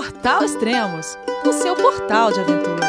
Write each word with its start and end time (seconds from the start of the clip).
Portal 0.00 0.42
Extremos, 0.42 1.18
o 1.44 1.52
seu 1.52 1.76
portal 1.76 2.32
de 2.32 2.40
aventura. 2.40 2.86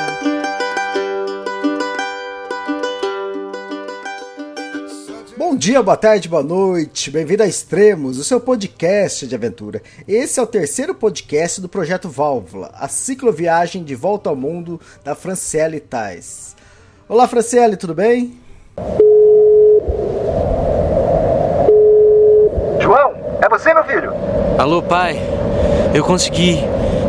Bom 5.37 5.57
dia, 5.57 5.83
boa 5.83 5.97
tarde, 5.97 6.29
boa 6.29 6.41
noite. 6.41 7.11
Bem-vindo 7.11 7.43
a 7.43 7.47
Extremos, 7.47 8.17
o 8.17 8.23
seu 8.23 8.39
podcast 8.39 9.27
de 9.27 9.35
aventura. 9.35 9.81
Esse 10.07 10.39
é 10.39 10.43
o 10.43 10.47
terceiro 10.47 10.95
podcast 10.95 11.59
do 11.59 11.67
projeto 11.67 12.07
Válvula, 12.07 12.71
a 12.73 12.87
cicloviagem 12.87 13.83
de 13.83 13.93
volta 13.93 14.29
ao 14.29 14.35
mundo 14.37 14.79
da 15.03 15.13
Franciele 15.13 15.81
Tais. 15.81 16.55
Olá, 17.09 17.27
Franciele, 17.27 17.75
tudo 17.75 17.93
bem? 17.93 18.39
João, 22.79 23.13
é 23.41 23.49
você, 23.49 23.73
meu 23.73 23.83
filho? 23.83 24.13
Alô, 24.57 24.81
pai. 24.81 25.19
Eu 25.93 26.05
consegui. 26.05 26.57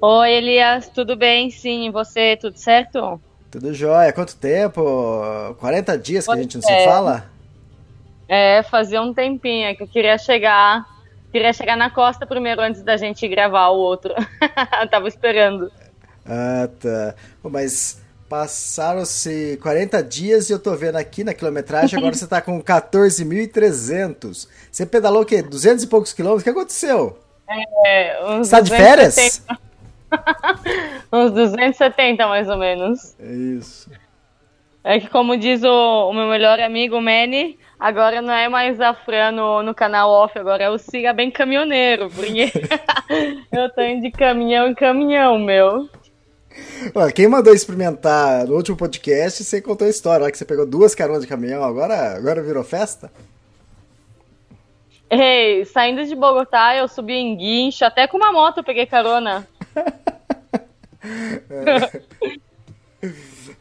Oi, 0.00 0.30
Elias, 0.30 0.90
tudo 0.90 1.16
bem? 1.16 1.50
Sim, 1.50 1.86
e 1.86 1.90
você, 1.90 2.36
tudo 2.36 2.58
certo? 2.58 3.20
Tudo 3.50 3.72
jóia. 3.72 4.12
Quanto 4.12 4.36
tempo? 4.36 4.82
40 5.58 5.96
dias 5.96 6.26
que 6.26 6.32
a 6.32 6.36
gente 6.36 6.56
não 6.56 6.62
se 6.62 6.70
é. 6.70 6.84
fala? 6.84 7.30
É, 8.28 8.62
fazia 8.64 9.00
um 9.00 9.14
tempinho 9.14 9.74
que 9.74 9.82
eu 9.82 9.88
queria 9.88 10.18
chegar. 10.18 10.84
Queria 11.32 11.52
chegar 11.52 11.76
na 11.76 11.90
costa 11.90 12.26
primeiro 12.26 12.60
antes 12.60 12.82
da 12.82 12.96
gente 12.98 13.26
gravar 13.26 13.68
o 13.68 13.78
outro. 13.78 14.14
Tava 14.90 15.08
esperando. 15.08 15.72
Ah, 16.26 16.68
tá. 16.78 17.14
Pô, 17.42 17.48
mas 17.48 18.02
passaram-se 18.28 19.58
40 19.62 20.02
dias 20.02 20.50
e 20.50 20.52
eu 20.52 20.58
tô 20.58 20.74
vendo 20.74 20.96
aqui 20.96 21.24
na 21.24 21.32
quilometragem, 21.32 21.98
agora 21.98 22.14
você 22.14 22.26
tá 22.26 22.42
com 22.42 22.60
14.300. 22.62 24.48
Você 24.70 24.84
pedalou 24.84 25.22
o 25.22 25.24
quê? 25.24 25.40
200 25.40 25.84
e 25.84 25.86
poucos 25.86 26.12
quilômetros? 26.12 26.42
O 26.42 26.44
que 26.44 26.50
aconteceu? 26.50 27.18
É, 27.86 28.38
Você 28.38 28.50
tá 28.50 28.60
de 28.60 28.70
férias? 28.70 29.42
270. 30.10 31.06
uns 31.12 31.32
270 31.32 32.26
mais 32.26 32.48
ou 32.48 32.56
menos. 32.56 33.14
É 33.18 33.32
isso. 33.32 33.90
É 34.82 35.00
que 35.00 35.08
como 35.10 35.36
diz 35.36 35.64
o, 35.64 36.10
o 36.10 36.12
meu 36.12 36.28
melhor 36.28 36.60
amigo, 36.60 37.00
Manny, 37.00 37.58
agora 37.78 38.22
não 38.22 38.32
é 38.32 38.48
mais 38.48 38.80
a 38.80 38.94
Fran 38.94 39.32
no, 39.32 39.60
no 39.60 39.74
canal 39.74 40.08
off, 40.08 40.38
agora 40.38 40.62
é 40.62 40.70
o 40.70 40.78
Siga 40.78 41.12
Bem 41.12 41.28
Caminhoneiro, 41.28 42.08
porque 42.08 42.52
eu 43.50 43.68
tô 43.70 43.82
indo 43.82 44.02
de 44.02 44.12
caminhão 44.12 44.68
em 44.68 44.74
caminhão, 44.74 45.40
meu. 45.40 45.88
Ó, 46.94 47.10
quem 47.10 47.26
mandou 47.26 47.52
experimentar 47.52 48.46
no 48.46 48.54
último 48.54 48.76
podcast, 48.76 49.42
você 49.42 49.60
contou 49.60 49.88
a 49.88 49.90
história, 49.90 50.24
lá 50.24 50.30
que 50.30 50.38
você 50.38 50.44
pegou 50.44 50.64
duas 50.64 50.94
caronas 50.94 51.22
de 51.22 51.28
caminhão, 51.28 51.64
agora, 51.64 52.16
agora 52.16 52.40
virou 52.40 52.62
festa? 52.62 53.10
Ei, 55.10 55.64
saindo 55.64 56.04
de 56.04 56.14
Bogotá, 56.14 56.76
eu 56.76 56.86
subi 56.86 57.14
em 57.14 57.36
guincho, 57.36 57.84
até 57.84 58.06
com 58.06 58.16
uma 58.16 58.32
moto 58.32 58.58
eu 58.58 58.64
peguei 58.64 58.86
carona. 58.86 59.46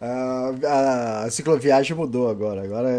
A, 0.02 1.26
a 1.26 1.30
cicloviagem 1.32 1.96
mudou 1.96 2.30
agora. 2.30 2.64
Agora 2.64 2.90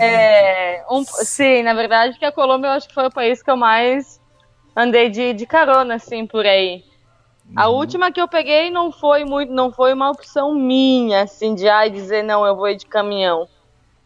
É, 0.00 0.84
um- 0.90 1.02
sim, 1.04 1.62
na 1.62 1.74
verdade 1.74 2.18
que 2.18 2.24
a 2.24 2.32
Colômbia 2.32 2.68
eu 2.68 2.72
acho 2.72 2.88
que 2.88 2.94
foi 2.94 3.06
o 3.06 3.12
país 3.12 3.42
que 3.42 3.50
eu 3.50 3.56
mais 3.56 4.20
andei 4.76 5.08
de, 5.08 5.32
de 5.32 5.46
carona, 5.46 5.96
assim, 5.96 6.26
por 6.26 6.46
aí. 6.46 6.82
A 7.56 7.68
última 7.68 8.12
que 8.12 8.20
eu 8.20 8.28
peguei 8.28 8.70
não 8.70 8.92
foi 8.92 9.24
muito, 9.24 9.52
não 9.52 9.72
foi 9.72 9.92
uma 9.92 10.10
opção 10.10 10.54
minha, 10.54 11.22
assim, 11.22 11.54
de 11.54 11.68
ai, 11.68 11.90
dizer 11.90 12.22
não, 12.22 12.46
eu 12.46 12.54
vou 12.54 12.68
ir 12.68 12.76
de 12.76 12.86
caminhão. 12.86 13.48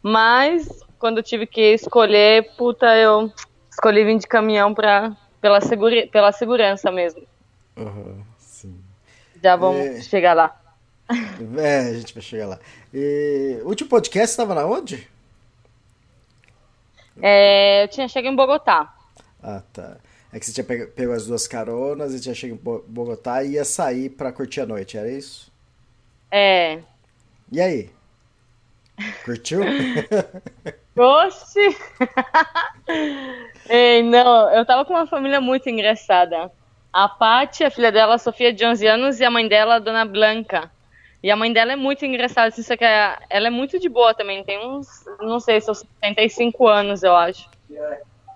Mas 0.02 0.66
quando 0.98 1.18
eu 1.18 1.22
tive 1.22 1.46
que 1.46 1.60
escolher, 1.74 2.54
puta, 2.56 2.86
eu 2.96 3.30
escolhi 3.70 4.04
vir 4.04 4.18
de 4.18 4.26
caminhão 4.26 4.72
pra, 4.72 5.12
pela, 5.40 5.60
segura, 5.60 6.06
pela 6.10 6.32
segurança 6.32 6.90
mesmo. 6.90 7.20
Aham, 7.76 8.22
sim. 8.38 8.78
Já 9.42 9.56
vamos 9.56 9.80
É. 9.80 10.02
chegar 10.02 10.34
lá. 10.34 10.58
É, 11.58 11.78
a 11.90 11.94
gente 11.94 12.14
vai 12.14 12.22
chegar 12.22 12.46
lá. 12.46 12.58
E, 12.92 13.58
o 13.64 13.68
último 13.68 13.88
podcast 13.90 14.30
estava 14.30 14.54
na 14.54 14.64
onde? 14.64 15.08
É, 17.20 17.84
eu 17.84 17.88
tinha 17.88 18.08
chegado 18.08 18.32
em 18.32 18.36
Bogotá. 18.36 18.94
Ah, 19.42 19.62
tá. 19.72 19.96
É 20.32 20.38
que 20.38 20.46
você 20.46 20.52
tinha 20.52 20.64
pego, 20.64 20.90
pego 20.92 21.12
as 21.12 21.26
duas 21.26 21.46
caronas 21.46 22.14
e 22.14 22.20
tinha 22.20 22.34
chegado 22.34 22.58
em 22.58 22.62
Bo- 22.62 22.84
Bogotá 22.88 23.42
e 23.44 23.52
ia 23.52 23.64
sair 23.64 24.08
pra 24.10 24.32
curtir 24.32 24.62
a 24.62 24.66
noite, 24.66 24.96
era 24.96 25.10
isso? 25.10 25.52
É. 26.30 26.80
E 27.50 27.60
aí? 27.60 27.90
Curtiu? 29.24 29.60
Oxi! 30.96 31.76
Ei, 33.68 34.02
não, 34.02 34.50
eu 34.54 34.64
tava 34.64 34.84
com 34.84 34.94
uma 34.94 35.06
família 35.06 35.40
muito 35.40 35.68
engraçada. 35.68 36.50
A 36.92 37.08
Paty, 37.08 37.64
a 37.64 37.70
filha 37.70 37.90
dela, 37.90 38.14
a 38.14 38.18
Sofia, 38.18 38.52
de 38.52 38.64
11 38.66 38.86
anos, 38.86 39.18
e 39.18 39.24
a 39.24 39.30
mãe 39.30 39.48
dela, 39.48 39.76
a 39.76 39.78
Dona 39.78 40.04
Blanca. 40.04 40.70
E 41.22 41.30
a 41.30 41.36
mãe 41.36 41.52
dela 41.52 41.72
é 41.72 41.76
muito 41.76 42.04
engraçada, 42.04 42.48
assim, 42.48 42.62
só 42.62 42.76
que 42.76 42.84
a- 42.84 43.18
ela 43.30 43.46
é 43.46 43.50
muito 43.50 43.78
de 43.78 43.88
boa 43.88 44.12
também, 44.12 44.42
tem 44.44 44.58
uns, 44.58 44.86
não 45.20 45.38
sei, 45.40 45.60
seus 45.60 45.78
75 45.78 46.66
anos, 46.66 47.02
eu 47.02 47.14
acho. 47.14 47.48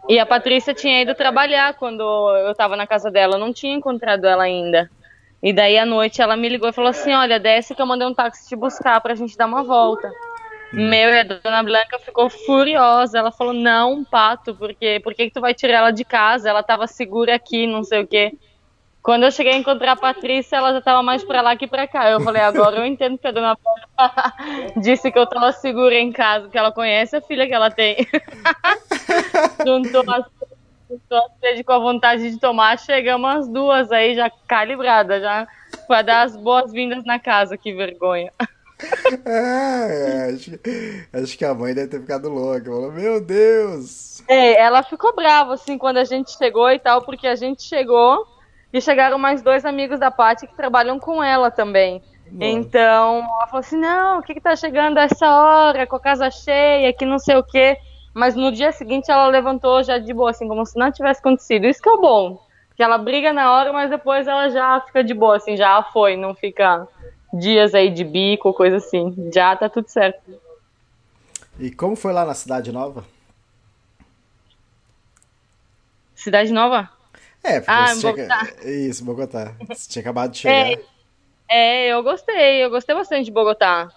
E 0.09 0.19
a 0.21 0.25
Patrícia 0.25 0.73
tinha 0.73 1.03
ido 1.03 1.15
trabalhar 1.15 1.75
quando 1.75 2.03
eu 2.47 2.55
tava 2.55 2.77
na 2.77 2.87
casa 2.87 3.11
dela, 3.11 3.35
eu 3.35 3.41
não 3.41 3.53
tinha 3.53 3.75
encontrado 3.75 4.25
ela 4.25 4.45
ainda. 4.45 4.89
E 5.43 5.53
daí 5.53 5.77
à 5.77 5.85
noite 5.85 6.23
ela 6.23 6.37
me 6.37 6.49
ligou 6.49 6.69
e 6.69 6.73
falou 6.73 6.91
assim: 6.91 7.13
Olha, 7.13 7.39
desce 7.41 7.75
que 7.75 7.83
eu 7.83 7.87
mandei 7.87 8.07
um 8.07 8.15
táxi 8.15 8.49
te 8.49 8.57
buscar 8.57 9.01
pra 9.01 9.15
gente 9.15 9.37
dar 9.37 9.47
uma 9.47 9.63
volta. 9.65 10.11
Meu 10.73 11.11
e 11.11 11.21
a 11.21 11.23
dona 11.23 11.63
Blanca 11.63 11.99
ficou 11.99 12.31
furiosa. 12.31 13.19
Ela 13.19 13.31
falou: 13.33 13.53
Não, 13.53 14.05
pato, 14.05 14.55
porque 14.55 15.01
por 15.01 15.15
que, 15.15 15.27
que 15.27 15.33
tu 15.33 15.41
vai 15.41 15.55
tirar 15.55 15.79
ela 15.79 15.91
de 15.91 16.05
casa? 16.05 16.49
Ela 16.49 16.63
tava 16.63 16.87
segura 16.87 17.35
aqui, 17.35 17.67
não 17.67 17.83
sei 17.85 18.03
o 18.03 18.07
quê. 18.07 18.33
Quando 19.07 19.23
eu 19.23 19.31
cheguei 19.31 19.53
a 19.53 19.57
encontrar 19.57 19.93
a 19.93 19.97
Patrícia, 19.97 20.57
ela 20.57 20.73
já 20.73 20.81
tava 20.81 21.01
mais 21.01 21.23
pra 21.23 21.41
lá 21.41 21.55
que 21.55 21.69
pra 21.69 21.87
cá. 21.87 22.11
Eu 22.11 22.21
falei: 22.21 22.43
Agora 22.43 22.79
eu 22.79 22.85
entendo 22.85 23.17
que 23.17 23.29
a 23.29 23.31
dona 23.31 23.57
Blanca 23.57 24.35
disse 24.83 25.13
que 25.13 25.19
eu 25.19 25.29
tava 25.29 25.53
segura 25.53 25.95
em 25.95 26.11
casa, 26.11 26.49
que 26.49 26.59
ela 26.59 26.73
conhece 26.73 27.15
a 27.15 27.21
filha 27.21 27.47
que 27.47 27.55
ela 27.55 27.71
tem. 27.71 27.99
Juntou 29.65 30.03
a 30.09 30.27
juntou 30.91 31.19
a 31.19 31.29
sede 31.41 31.63
com 31.63 31.73
a 31.73 31.79
vontade 31.79 32.29
de 32.29 32.41
tomar, 32.41 32.81
chegamos 32.81 33.31
as 33.31 33.49
duas 33.49 33.93
aí 33.93 34.17
já 34.17 34.29
calibradas, 34.49 35.23
já 35.23 35.47
pra 35.87 36.03
dar 36.03 36.23
as 36.23 36.37
boas-vindas 36.37 37.05
na 37.05 37.21
casa, 37.21 37.57
que 37.57 37.73
vergonha. 37.73 38.33
É, 39.25 40.35
acho, 40.35 40.51
acho 41.11 41.39
que 41.39 41.45
a 41.47 41.55
mãe 41.55 41.73
deve 41.73 41.89
ter 41.89 42.01
ficado 42.01 42.29
louca. 42.29 42.67
Falou, 42.67 42.93
meu 42.93 43.23
Deus! 43.23 44.23
É, 44.29 44.61
ela 44.61 44.83
ficou 44.83 45.15
brava, 45.15 45.55
assim, 45.55 45.79
quando 45.79 45.97
a 45.97 46.05
gente 46.05 46.37
chegou 46.37 46.71
e 46.71 46.79
tal, 46.79 47.01
porque 47.01 47.27
a 47.27 47.35
gente 47.35 47.63
chegou 47.63 48.27
e 48.77 48.81
chegaram 48.83 49.19
mais 49.19 49.41
dois 49.41 49.65
amigos 49.65 49.99
da 49.99 50.11
Paty 50.11 50.47
que 50.47 50.55
trabalham 50.55 50.99
com 50.99 51.25
ela 51.25 51.51
também. 51.51 52.03
Então, 52.39 53.21
ela 53.21 53.47
falou 53.47 53.61
assim, 53.61 53.79
não, 53.79 54.19
o 54.19 54.23
que 54.23 54.35
que 54.35 54.41
tá 54.41 54.55
chegando 54.55 54.99
a 54.99 55.03
essa 55.03 55.27
hora, 55.27 55.87
com 55.87 55.97
a 55.97 56.01
casa 56.01 56.31
cheia, 56.31 56.93
que 56.93 57.07
não 57.07 57.19
sei 57.19 57.37
o 57.37 57.43
quê. 57.43 57.79
Mas 58.13 58.35
no 58.35 58.53
dia 58.53 58.73
seguinte 58.73 59.11
ela 59.11 59.29
levantou 59.29 59.83
já 59.83 59.97
de 59.97 60.13
boa, 60.13 60.31
assim, 60.31 60.47
como 60.47 60.67
se 60.67 60.79
não 60.79 60.93
tivesse 60.93 61.21
acontecido. 61.21 61.67
Isso 61.67 61.81
que 61.81 61.89
é 61.89 61.93
o 61.93 62.01
bom. 62.01 62.45
Que 62.77 62.83
ela 62.83 62.99
briga 62.99 63.33
na 63.33 63.51
hora, 63.51 63.73
mas 63.73 63.89
depois 63.89 64.27
ela 64.27 64.51
já 64.51 64.81
fica 64.81 65.03
de 65.03 65.15
boa, 65.15 65.37
assim, 65.37 65.57
já 65.57 65.83
foi, 65.85 66.17
não 66.17 66.35
fica 66.35 66.87
dias 67.33 67.75
aí 67.75 67.89
de 67.89 68.05
bico, 68.05 68.53
coisa 68.53 68.77
assim. 68.77 69.31
Já 69.33 69.57
tá 69.57 69.71
tudo 69.71 69.89
certo. 69.89 70.21
E 71.59 71.71
como 71.71 71.97
foi 71.97 72.13
lá 72.13 72.27
na 72.27 72.35
Cidade 72.35 72.71
Nova? 72.71 73.05
Cidade 76.15 76.53
Nova? 76.53 76.91
É, 77.47 77.61
porque 77.61 77.71
Ah, 77.71 77.95
você 77.95 78.01
tinha... 78.01 78.13
Bogotá. 78.13 78.49
Isso, 78.65 79.05
Bogotá. 79.05 79.55
Você 79.69 79.89
tinha 79.89 80.01
acabado 80.01 80.33
de 80.33 80.39
chegar. 80.39 80.73
É, 80.73 80.81
é, 81.49 81.87
eu 81.89 82.03
gostei, 82.03 82.65
eu 82.65 82.71
gostei 82.71 82.95
bastante 82.95 83.27
de 83.27 83.31
Bogotá. 83.31 83.89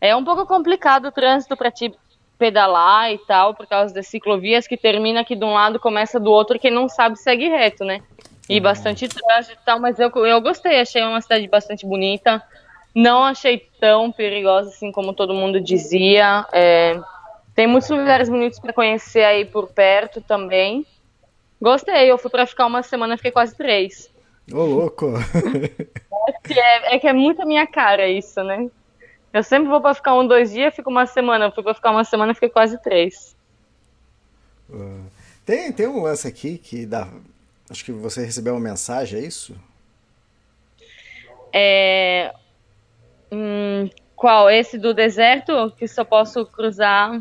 É 0.00 0.14
um 0.14 0.24
pouco 0.24 0.44
complicado 0.44 1.06
o 1.06 1.12
trânsito 1.12 1.56
para 1.56 1.70
te 1.70 1.94
pedalar 2.36 3.12
e 3.12 3.18
tal, 3.18 3.54
por 3.54 3.66
causa 3.66 3.94
das 3.94 4.08
ciclovias 4.08 4.66
que 4.66 4.76
termina 4.76 5.20
aqui 5.20 5.34
de 5.34 5.44
um 5.44 5.54
lado, 5.54 5.80
começa 5.80 6.20
do 6.20 6.30
outro, 6.30 6.58
quem 6.58 6.70
não 6.70 6.88
sabe 6.88 7.16
segue 7.16 7.48
reto, 7.48 7.84
né? 7.84 8.02
E 8.48 8.60
bastante 8.60 9.08
trânsito 9.08 9.58
e 9.60 9.64
tal, 9.64 9.80
mas 9.80 9.98
eu, 9.98 10.10
eu 10.26 10.40
gostei, 10.40 10.80
achei 10.80 11.02
uma 11.02 11.20
cidade 11.20 11.48
bastante 11.48 11.86
bonita. 11.86 12.42
Não 12.94 13.22
achei 13.24 13.68
tão 13.80 14.10
perigosa 14.10 14.70
assim 14.70 14.90
como 14.90 15.12
todo 15.12 15.34
mundo 15.34 15.60
dizia. 15.60 16.46
É, 16.52 16.98
tem 17.54 17.66
muitos 17.66 17.88
lugares 17.90 18.28
bonitos 18.28 18.58
para 18.58 18.72
conhecer 18.72 19.24
aí 19.24 19.44
por 19.44 19.68
perto 19.68 20.20
também. 20.20 20.84
Gostei, 21.60 22.10
eu 22.10 22.18
fui 22.18 22.30
para 22.30 22.46
ficar 22.46 22.66
uma 22.66 22.82
semana, 22.82 23.16
fiquei 23.16 23.30
quase 23.30 23.56
três. 23.56 24.10
Ô, 24.52 24.64
louco! 24.64 25.14
é, 26.50 26.94
é, 26.94 26.98
que 26.98 27.08
é 27.08 27.12
muito 27.12 27.42
a 27.42 27.46
minha 27.46 27.66
cara 27.66 28.08
isso, 28.08 28.42
né? 28.44 28.70
Eu 29.32 29.42
sempre 29.42 29.68
vou 29.68 29.80
pra 29.80 29.94
ficar 29.94 30.14
um, 30.14 30.26
dois 30.26 30.52
dias, 30.52 30.74
fico 30.74 30.90
uma 30.90 31.06
semana. 31.06 31.46
Eu 31.46 31.52
fui 31.52 31.62
pra 31.62 31.74
ficar 31.74 31.90
uma 31.90 32.04
semana, 32.04 32.34
fiquei 32.34 32.48
quase 32.48 32.80
três. 32.82 33.36
Uh, 34.70 35.04
tem, 35.44 35.72
tem 35.72 35.86
um 35.86 36.02
lance 36.02 36.26
aqui 36.26 36.58
que 36.58 36.86
dá. 36.86 37.08
Acho 37.68 37.84
que 37.84 37.92
você 37.92 38.24
recebeu 38.24 38.54
uma 38.54 38.60
mensagem, 38.60 39.20
é 39.20 39.22
isso? 39.24 39.56
É. 41.52 42.32
Hum, 43.32 43.90
qual? 44.14 44.48
Esse 44.48 44.78
do 44.78 44.94
deserto? 44.94 45.72
Que 45.76 45.88
só 45.88 46.04
posso 46.04 46.46
cruzar. 46.46 47.20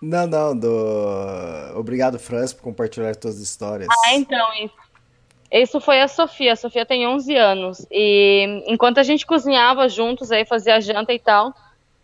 Não, 0.00 0.26
não, 0.26 0.56
do. 0.56 0.68
Obrigado, 1.76 2.18
Franz, 2.18 2.52
por 2.52 2.62
compartilhar 2.62 3.14
suas 3.20 3.38
histórias. 3.38 3.88
Ah, 4.06 4.14
então, 4.14 4.52
isso. 4.54 4.74
Isso 5.52 5.80
foi 5.80 6.00
a 6.00 6.08
Sofia. 6.08 6.52
A 6.52 6.56
Sofia 6.56 6.86
tem 6.86 7.06
11 7.06 7.36
anos. 7.36 7.86
E 7.90 8.62
enquanto 8.66 8.98
a 8.98 9.02
gente 9.02 9.26
cozinhava 9.26 9.88
juntos, 9.88 10.30
aí 10.30 10.44
fazia 10.44 10.80
janta 10.80 11.12
e 11.12 11.18
tal, 11.18 11.52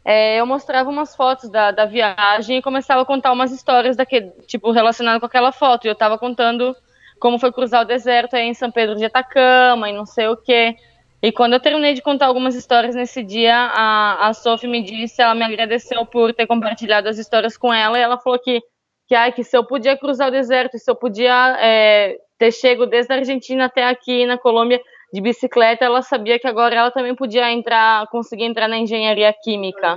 é, 0.04 0.40
eu 0.40 0.46
mostrava 0.46 0.90
umas 0.90 1.14
fotos 1.14 1.48
da, 1.48 1.70
da 1.70 1.84
viagem 1.84 2.58
e 2.58 2.62
começava 2.62 3.02
a 3.02 3.04
contar 3.04 3.32
umas 3.32 3.52
histórias 3.52 3.96
daquele, 3.96 4.30
tipo, 4.46 4.72
relacionadas 4.72 5.20
com 5.20 5.26
aquela 5.26 5.52
foto. 5.52 5.86
E 5.86 5.88
eu 5.88 5.94
tava 5.94 6.18
contando 6.18 6.76
como 7.20 7.38
foi 7.38 7.52
cruzar 7.52 7.82
o 7.82 7.86
deserto 7.86 8.34
aí 8.34 8.46
em 8.46 8.54
São 8.54 8.70
Pedro 8.70 8.96
de 8.96 9.04
Atacama 9.04 9.88
e 9.88 9.92
não 9.92 10.04
sei 10.04 10.28
o 10.28 10.36
quê. 10.36 10.76
E 11.22 11.32
quando 11.32 11.54
eu 11.54 11.60
terminei 11.60 11.94
de 11.94 12.02
contar 12.02 12.26
algumas 12.26 12.54
histórias 12.54 12.94
nesse 12.94 13.22
dia, 13.22 13.54
a, 13.54 14.28
a 14.28 14.34
Sophie 14.34 14.68
me 14.68 14.82
disse, 14.82 15.22
ela 15.22 15.34
me 15.34 15.44
agradeceu 15.44 16.04
por 16.04 16.32
ter 16.34 16.46
compartilhado 16.46 17.08
as 17.08 17.18
histórias 17.18 17.56
com 17.56 17.72
ela, 17.72 17.98
e 17.98 18.02
ela 18.02 18.18
falou 18.18 18.38
que, 18.38 18.60
que, 19.08 19.14
ai, 19.14 19.32
que 19.32 19.42
se 19.42 19.56
eu 19.56 19.64
podia 19.64 19.96
cruzar 19.96 20.28
o 20.28 20.32
deserto, 20.32 20.78
se 20.78 20.90
eu 20.90 20.94
podia 20.94 21.56
é, 21.58 22.16
ter 22.38 22.52
chego 22.52 22.86
desde 22.86 23.12
a 23.12 23.16
Argentina 23.16 23.64
até 23.64 23.84
aqui 23.84 24.26
na 24.26 24.36
Colômbia 24.36 24.80
de 25.12 25.20
bicicleta, 25.20 25.84
ela 25.84 26.02
sabia 26.02 26.38
que 26.38 26.46
agora 26.46 26.74
ela 26.74 26.90
também 26.90 27.14
podia 27.14 27.50
entrar, 27.50 28.06
conseguir 28.08 28.44
entrar 28.44 28.68
na 28.68 28.76
engenharia 28.76 29.32
química. 29.42 29.96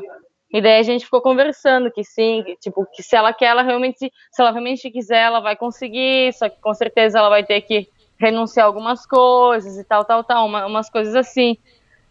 E 0.51 0.61
daí 0.61 0.79
a 0.79 0.83
gente 0.83 1.05
ficou 1.05 1.21
conversando 1.21 1.91
que 1.91 2.03
sim, 2.03 2.43
que, 2.43 2.55
tipo, 2.57 2.85
que 2.91 3.03
se 3.03 3.15
ela 3.15 3.33
quer, 3.33 3.47
ela 3.47 3.61
realmente, 3.61 4.11
se 4.31 4.41
ela 4.41 4.51
realmente 4.51 4.89
quiser, 4.89 5.21
ela 5.25 5.39
vai 5.39 5.55
conseguir, 5.55 6.33
só 6.33 6.49
que 6.49 6.59
com 6.59 6.73
certeza 6.73 7.19
ela 7.19 7.29
vai 7.29 7.43
ter 7.43 7.61
que 7.61 7.87
renunciar 8.19 8.65
algumas 8.65 9.05
coisas 9.05 9.77
e 9.77 9.83
tal, 9.83 10.03
tal, 10.03 10.23
tal, 10.23 10.45
uma, 10.45 10.65
umas 10.65 10.89
coisas 10.89 11.15
assim. 11.15 11.57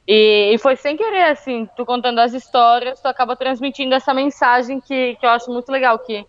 E, 0.07 0.55
e, 0.55 0.59
foi 0.59 0.75
sem 0.75 0.97
querer, 0.97 1.25
assim, 1.25 1.69
tu 1.77 1.85
contando 1.85 2.19
as 2.19 2.33
histórias, 2.33 3.01
tu 3.01 3.07
acaba 3.07 3.37
transmitindo 3.37 3.95
essa 3.95 4.15
mensagem 4.15 4.81
que, 4.81 5.17
que 5.17 5.27
eu 5.27 5.31
acho 5.31 5.53
muito 5.53 5.71
legal, 5.71 5.99
que, 5.99 6.25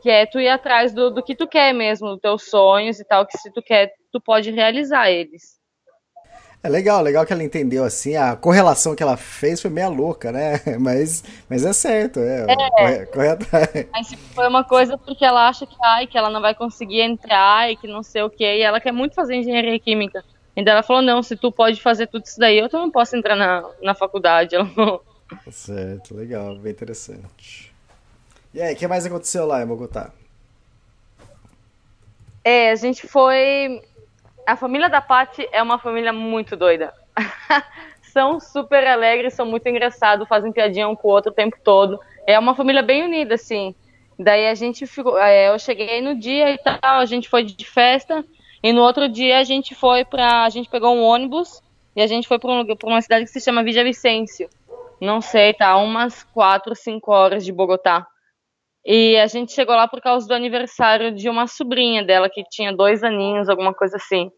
que 0.00 0.08
é 0.08 0.24
tu 0.24 0.38
ir 0.38 0.48
atrás 0.48 0.94
do, 0.94 1.10
do 1.10 1.22
que 1.22 1.34
tu 1.34 1.48
quer 1.48 1.72
mesmo, 1.72 2.10
dos 2.10 2.20
teus 2.20 2.48
sonhos 2.48 3.00
e 3.00 3.04
tal, 3.04 3.26
que 3.26 3.36
se 3.36 3.52
tu 3.52 3.60
quer, 3.60 3.92
tu 4.12 4.20
pode 4.20 4.52
realizar 4.52 5.10
eles. 5.10 5.63
É 6.64 6.68
legal, 6.70 7.02
legal 7.02 7.26
que 7.26 7.32
ela 7.34 7.44
entendeu 7.44 7.84
assim, 7.84 8.16
a 8.16 8.34
correlação 8.34 8.96
que 8.96 9.02
ela 9.02 9.18
fez 9.18 9.60
foi 9.60 9.70
meia 9.70 9.88
louca, 9.88 10.32
né? 10.32 10.62
Mas, 10.80 11.22
mas 11.46 11.62
é 11.62 11.74
certo, 11.74 12.20
é, 12.20 12.46
é. 12.48 12.54
Corre, 12.54 13.06
corre 13.06 13.28
atrás. 13.28 13.86
Mas 13.92 14.08
tipo, 14.08 14.22
foi 14.34 14.48
uma 14.48 14.64
coisa 14.64 14.96
porque 14.96 15.26
ela 15.26 15.46
acha 15.46 15.66
que, 15.66 15.76
ai, 15.84 16.06
que 16.06 16.16
ela 16.16 16.30
não 16.30 16.40
vai 16.40 16.54
conseguir 16.54 17.02
entrar 17.02 17.70
e 17.70 17.76
que 17.76 17.86
não 17.86 18.02
sei 18.02 18.22
o 18.22 18.30
que, 18.30 18.44
e 18.44 18.62
ela 18.62 18.80
quer 18.80 18.92
muito 18.92 19.14
fazer 19.14 19.34
engenharia 19.34 19.78
química. 19.78 20.24
Então 20.56 20.72
ela 20.72 20.82
falou, 20.82 21.02
não, 21.02 21.22
se 21.22 21.36
tu 21.36 21.52
pode 21.52 21.82
fazer 21.82 22.06
tudo 22.06 22.24
isso 22.24 22.40
daí, 22.40 22.58
eu 22.58 22.70
também 22.70 22.90
posso 22.90 23.14
entrar 23.14 23.36
na, 23.36 23.62
na 23.82 23.94
faculdade. 23.94 24.54
Ela 24.56 24.66
falou. 24.66 25.04
Certo, 25.50 26.14
legal, 26.14 26.56
bem 26.56 26.72
interessante. 26.72 27.74
E 28.54 28.62
aí, 28.62 28.72
o 28.72 28.76
que 28.76 28.86
mais 28.86 29.04
aconteceu 29.04 29.44
lá 29.44 29.62
em 29.62 29.66
Bogotá? 29.66 30.12
É, 32.42 32.70
a 32.70 32.76
gente 32.76 33.06
foi 33.06 33.82
a 34.46 34.56
família 34.56 34.88
da 34.88 35.00
Paty 35.00 35.48
é 35.52 35.62
uma 35.62 35.78
família 35.78 36.12
muito 36.12 36.56
doida. 36.56 36.92
são 38.02 38.38
super 38.38 38.86
alegres, 38.86 39.34
são 39.34 39.44
muito 39.44 39.68
engraçados, 39.68 40.28
fazem 40.28 40.52
piadinha 40.52 40.88
um 40.88 40.94
com 40.94 41.08
o 41.08 41.10
outro 41.10 41.32
o 41.32 41.34
tempo 41.34 41.56
todo. 41.62 41.98
É 42.26 42.38
uma 42.38 42.54
família 42.54 42.82
bem 42.82 43.02
unida, 43.02 43.34
assim. 43.34 43.74
Daí 44.18 44.46
a 44.46 44.54
gente 44.54 44.86
ficou. 44.86 45.18
É, 45.18 45.48
eu 45.48 45.58
cheguei 45.58 46.00
no 46.00 46.14
dia 46.14 46.50
e 46.50 46.58
tal, 46.58 47.00
a 47.00 47.04
gente 47.04 47.28
foi 47.28 47.42
de 47.42 47.64
festa. 47.64 48.24
E 48.62 48.72
no 48.72 48.80
outro 48.80 49.08
dia 49.08 49.38
a 49.38 49.44
gente 49.44 49.74
foi 49.74 50.04
pra. 50.04 50.44
A 50.44 50.48
gente 50.48 50.68
pegou 50.70 50.94
um 50.94 51.02
ônibus 51.02 51.60
e 51.96 52.00
a 52.00 52.06
gente 52.06 52.28
foi 52.28 52.38
pra, 52.38 52.52
um, 52.52 52.64
pra 52.64 52.88
uma 52.88 53.02
cidade 53.02 53.24
que 53.24 53.30
se 53.30 53.40
chama 53.40 53.64
Vicêncio. 53.64 54.48
Não 55.00 55.20
sei, 55.20 55.52
tá? 55.52 55.76
Umas 55.76 56.22
4, 56.22 56.74
5 56.74 57.12
horas 57.12 57.44
de 57.44 57.52
Bogotá. 57.52 58.06
E 58.86 59.16
a 59.16 59.26
gente 59.26 59.52
chegou 59.52 59.74
lá 59.74 59.88
por 59.88 60.00
causa 60.00 60.26
do 60.28 60.34
aniversário 60.34 61.14
de 61.14 61.28
uma 61.28 61.46
sobrinha 61.46 62.04
dela, 62.04 62.28
que 62.28 62.44
tinha 62.50 62.74
dois 62.74 63.02
aninhos, 63.02 63.48
alguma 63.48 63.72
coisa 63.72 63.96
assim. 63.96 64.30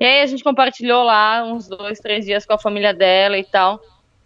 E 0.00 0.04
aí 0.04 0.22
a 0.22 0.26
gente 0.26 0.42
compartilhou 0.42 1.04
lá 1.04 1.44
uns 1.44 1.68
dois, 1.68 1.98
três 1.98 2.24
dias 2.24 2.46
com 2.46 2.54
a 2.54 2.58
família 2.58 2.94
dela 2.94 3.36
e 3.36 3.44
tal. 3.44 3.78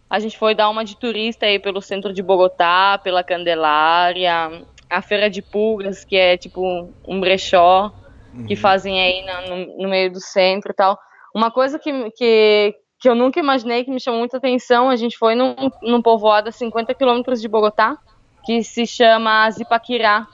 A 0.08 0.20
gente 0.20 0.38
foi 0.38 0.54
dar 0.54 0.68
uma 0.70 0.84
de 0.84 0.96
turista 0.96 1.46
aí 1.46 1.58
pelo 1.58 1.80
centro 1.82 2.12
de 2.12 2.22
Bogotá, 2.22 3.00
pela 3.02 3.24
Candelária, 3.24 4.64
a 4.88 5.02
Feira 5.02 5.28
de 5.28 5.42
Pulgas, 5.42 6.04
que 6.04 6.16
é 6.16 6.36
tipo 6.36 6.88
um 7.06 7.20
brechó 7.20 7.92
uhum. 8.32 8.46
que 8.46 8.54
fazem 8.54 9.00
aí 9.00 9.24
no, 9.48 9.82
no, 9.82 9.88
meio 9.88 10.12
do 10.12 10.20
centro 10.20 10.70
e 10.70 10.74
tal. 10.74 10.96
Uma 11.34 11.50
coisa 11.50 11.80
que, 11.80 12.10
que, 12.12 12.74
que 13.00 13.08
eu 13.08 13.14
nunca 13.16 13.40
imaginei, 13.40 13.82
que 13.82 13.90
me 13.90 14.00
chamou 14.00 14.20
muita 14.20 14.36
atenção, 14.36 14.88
a 14.88 14.94
gente 14.94 15.18
foi 15.18 15.34
num, 15.34 15.56
num 15.82 16.00
povoado 16.00 16.48
a 16.48 16.52
50 16.52 16.94
quilômetros 16.94 17.40
de 17.40 17.48
Bogotá, 17.48 17.98
que 18.44 18.62
se 18.62 18.86
chama 18.86 19.50
Zipaquirá. 19.50 20.26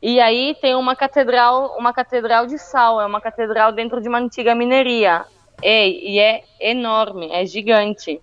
E 0.00 0.20
aí 0.20 0.56
tem 0.60 0.74
uma 0.74 0.96
catedral, 0.96 1.76
uma 1.78 1.92
catedral 1.92 2.46
de 2.46 2.58
sal, 2.58 3.00
é 3.00 3.06
uma 3.06 3.20
catedral 3.20 3.70
dentro 3.70 4.00
de 4.00 4.08
uma 4.08 4.18
antiga 4.18 4.54
mineria. 4.54 5.24
E, 5.62 6.14
e 6.14 6.18
é 6.18 6.42
enorme, 6.60 7.30
é 7.30 7.46
gigante. 7.46 8.20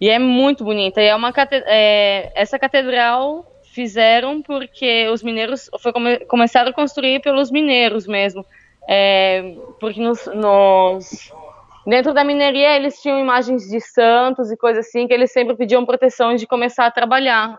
E 0.00 0.08
é 0.08 0.18
muito 0.18 0.64
bonita. 0.64 1.02
E 1.02 1.06
é 1.06 1.14
uma 1.14 1.32
é, 1.66 2.32
essa 2.34 2.58
catedral 2.58 3.44
fizeram 3.76 4.40
porque 4.40 5.06
os 5.10 5.22
mineiros 5.22 5.68
foi 5.78 5.92
come, 5.92 6.18
começaram 6.20 6.70
a 6.70 6.72
construir 6.72 7.20
pelos 7.20 7.50
mineiros 7.50 8.06
mesmo, 8.06 8.44
é, 8.88 9.54
porque 9.78 10.00
nos, 10.00 10.24
nos, 10.28 11.30
dentro 11.86 12.12
da 12.12 12.24
mineria 12.24 12.74
eles 12.76 13.00
tinham 13.00 13.18
imagens 13.18 13.68
de 13.68 13.80
santos 13.80 14.50
e 14.50 14.56
coisas 14.56 14.86
assim 14.86 15.06
que 15.06 15.14
eles 15.14 15.32
sempre 15.32 15.56
pediam 15.56 15.86
proteção 15.86 16.34
de 16.34 16.46
começar 16.46 16.86
a 16.86 16.90
trabalhar. 16.90 17.56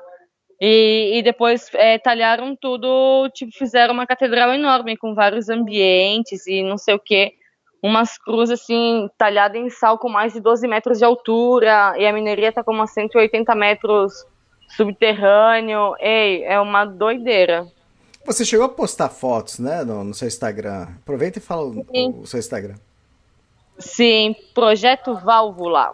E, 0.59 1.19
e 1.19 1.23
depois 1.23 1.69
é, 1.73 1.99
talharam 1.99 2.55
tudo, 2.55 3.29
tipo, 3.33 3.51
fizeram 3.55 3.93
uma 3.93 4.07
catedral 4.07 4.51
enorme 4.53 4.97
com 4.97 5.13
vários 5.13 5.49
ambientes 5.49 6.47
e 6.47 6.63
não 6.63 6.77
sei 6.77 6.95
o 6.95 6.99
que. 6.99 7.33
Umas 7.81 8.17
cruzes 8.17 8.59
assim, 8.59 9.07
talhadas 9.17 9.61
em 9.61 9.69
sal 9.69 9.99
com 9.99 10.09
mais 10.09 10.33
de 10.33 10.39
12 10.39 10.67
metros 10.67 10.97
de 10.97 11.05
altura. 11.05 11.93
E 11.97 12.07
a 12.07 12.11
mineria 12.11 12.51
tá 12.51 12.63
com 12.63 12.71
umas 12.71 12.91
180 12.91 13.53
metros 13.53 14.25
subterrâneo. 14.69 15.95
Ei, 15.99 16.43
é 16.43 16.59
uma 16.59 16.85
doideira. 16.85 17.67
Você 18.25 18.43
chegou 18.43 18.65
a 18.65 18.69
postar 18.69 19.09
fotos, 19.09 19.57
né, 19.57 19.85
no, 19.85 20.03
no 20.03 20.13
seu 20.13 20.27
Instagram. 20.27 20.87
Aproveita 21.01 21.37
e 21.37 21.41
fala 21.41 21.63
o, 21.63 22.21
o, 22.21 22.27
seu 22.27 22.39
Instagram. 22.39 22.75
Sim, 23.79 24.35
Projeto 24.53 25.15
Válvula. 25.15 25.93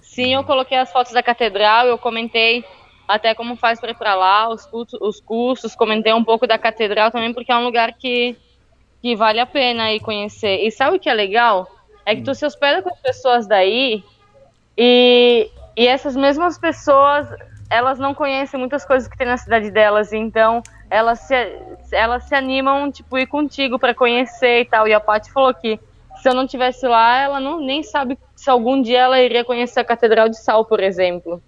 Sim, 0.00 0.34
eu 0.34 0.44
coloquei 0.44 0.78
as 0.78 0.90
fotos 0.90 1.12
da 1.12 1.22
catedral, 1.22 1.86
eu 1.86 1.98
comentei 1.98 2.64
até 3.06 3.34
como 3.34 3.56
faz 3.56 3.80
para 3.80 3.90
ir 3.90 3.96
para 3.96 4.14
lá, 4.14 4.48
os 4.48 4.66
cursos, 4.66 5.00
os 5.00 5.20
cursos, 5.20 5.74
comentei 5.76 6.12
um 6.12 6.24
pouco 6.24 6.46
da 6.46 6.58
catedral 6.58 7.10
também, 7.10 7.32
porque 7.32 7.52
é 7.52 7.56
um 7.56 7.64
lugar 7.64 7.92
que, 7.92 8.36
que 9.00 9.14
vale 9.14 9.38
a 9.40 9.46
pena 9.46 9.92
ir 9.92 10.00
conhecer. 10.00 10.64
E 10.64 10.70
sabe 10.70 10.96
o 10.96 11.00
que 11.00 11.08
é 11.08 11.14
legal? 11.14 11.68
É 12.04 12.14
que 12.14 12.22
tu 12.22 12.34
se 12.34 12.46
hospeda 12.46 12.82
com 12.82 12.88
as 12.88 13.00
pessoas 13.00 13.46
daí 13.46 14.02
e, 14.78 15.50
e 15.76 15.86
essas 15.86 16.16
mesmas 16.16 16.58
pessoas, 16.58 17.28
elas 17.68 17.98
não 17.98 18.14
conhecem 18.14 18.58
muitas 18.58 18.84
coisas 18.84 19.08
que 19.08 19.16
tem 19.16 19.26
na 19.26 19.36
cidade 19.36 19.70
delas, 19.70 20.12
então 20.12 20.62
elas 20.88 21.20
se, 21.20 21.34
elas 21.92 22.24
se 22.24 22.34
animam, 22.34 22.90
tipo, 22.90 23.18
ir 23.18 23.26
contigo 23.26 23.78
para 23.78 23.94
conhecer 23.94 24.60
e 24.60 24.64
tal. 24.64 24.86
E 24.86 24.94
a 24.94 25.00
Paty 25.00 25.32
falou 25.32 25.52
que 25.52 25.80
se 26.20 26.28
eu 26.28 26.34
não 26.34 26.46
tivesse 26.46 26.86
lá, 26.86 27.20
ela 27.20 27.40
não 27.40 27.60
nem 27.60 27.82
sabe 27.82 28.18
se 28.34 28.50
algum 28.50 28.80
dia 28.80 29.00
ela 29.00 29.20
iria 29.20 29.44
conhecer 29.44 29.80
a 29.80 29.84
Catedral 29.84 30.28
de 30.28 30.38
Sal, 30.38 30.64
por 30.64 30.80
exemplo. 30.80 31.42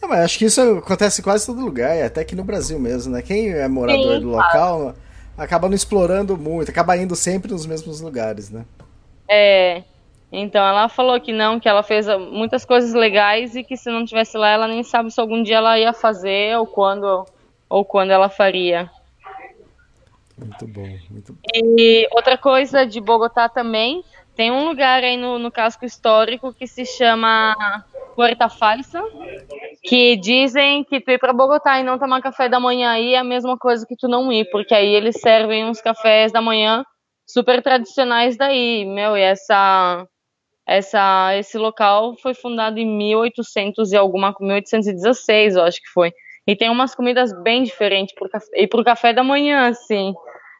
Não, 0.00 0.08
mas 0.08 0.20
acho 0.20 0.38
que 0.38 0.46
isso 0.46 0.60
acontece 0.78 1.20
em 1.20 1.24
quase 1.24 1.46
todo 1.46 1.60
lugar, 1.60 2.02
até 2.02 2.22
aqui 2.22 2.34
no 2.34 2.42
Brasil 2.42 2.78
mesmo, 2.78 3.12
né? 3.12 3.22
Quem 3.22 3.50
é 3.50 3.68
morador 3.68 4.14
Sim, 4.14 4.20
do 4.20 4.28
local 4.30 4.94
acaba 5.36 5.68
não 5.68 5.74
explorando 5.74 6.36
muito, 6.36 6.70
acaba 6.70 6.96
indo 6.96 7.14
sempre 7.14 7.52
nos 7.52 7.66
mesmos 7.66 8.00
lugares, 8.00 8.50
né? 8.50 8.64
É. 9.28 9.82
Então 10.30 10.66
ela 10.66 10.88
falou 10.88 11.20
que 11.20 11.32
não, 11.32 11.60
que 11.60 11.68
ela 11.68 11.82
fez 11.82 12.06
muitas 12.30 12.64
coisas 12.64 12.94
legais 12.94 13.54
e 13.54 13.62
que 13.62 13.76
se 13.76 13.90
não 13.90 14.04
tivesse 14.04 14.36
lá, 14.36 14.48
ela 14.48 14.66
nem 14.66 14.82
sabe 14.82 15.10
se 15.10 15.20
algum 15.20 15.42
dia 15.42 15.56
ela 15.56 15.78
ia 15.78 15.92
fazer 15.92 16.56
ou 16.56 16.66
quando 16.66 17.26
ou 17.68 17.84
quando 17.84 18.10
ela 18.10 18.28
faria. 18.28 18.90
Muito 20.44 20.66
bom, 20.66 20.98
muito 21.10 21.32
bom. 21.32 21.40
E 21.54 22.08
outra 22.12 22.36
coisa 22.36 22.86
de 22.86 23.00
Bogotá 23.00 23.48
também, 23.48 24.02
tem 24.34 24.50
um 24.50 24.68
lugar 24.68 25.04
aí 25.04 25.16
no, 25.16 25.38
no 25.38 25.50
casco 25.50 25.84
histórico 25.84 26.54
que 26.54 26.66
se 26.66 26.84
chama 26.86 27.54
Puerta 28.14 28.48
Falsa, 28.48 29.02
que 29.82 30.16
dizem 30.16 30.84
que 30.84 31.00
tu 31.00 31.10
ir 31.10 31.18
para 31.18 31.32
Bogotá 31.32 31.78
e 31.78 31.82
não 31.82 31.98
tomar 31.98 32.22
café 32.22 32.48
da 32.48 32.60
manhã 32.60 32.90
aí 32.90 33.14
é 33.14 33.18
a 33.18 33.24
mesma 33.24 33.58
coisa 33.58 33.86
que 33.86 33.96
tu 33.96 34.08
não 34.08 34.32
ir, 34.32 34.48
porque 34.50 34.74
aí 34.74 34.94
eles 34.94 35.20
servem 35.20 35.64
uns 35.64 35.80
cafés 35.80 36.32
da 36.32 36.40
manhã 36.40 36.84
super 37.26 37.62
tradicionais 37.62 38.36
daí, 38.36 38.84
meu, 38.84 39.16
e 39.16 39.22
essa 39.22 40.06
essa 40.66 41.36
esse 41.36 41.58
local 41.58 42.14
foi 42.22 42.34
fundado 42.34 42.78
em 42.78 42.86
1800 42.86 43.92
e 43.92 43.96
alguma 43.96 44.34
1816, 44.38 45.56
eu 45.56 45.62
acho 45.64 45.80
que 45.80 45.88
foi. 45.88 46.12
E 46.46 46.56
tem 46.56 46.70
umas 46.70 46.94
comidas 46.94 47.32
bem 47.42 47.62
diferentes 47.62 48.14
pro 48.14 48.28
e 48.54 48.66
pro 48.66 48.84
café 48.84 49.12
da 49.12 49.22
manhã, 49.22 49.68
assim. 49.68 50.12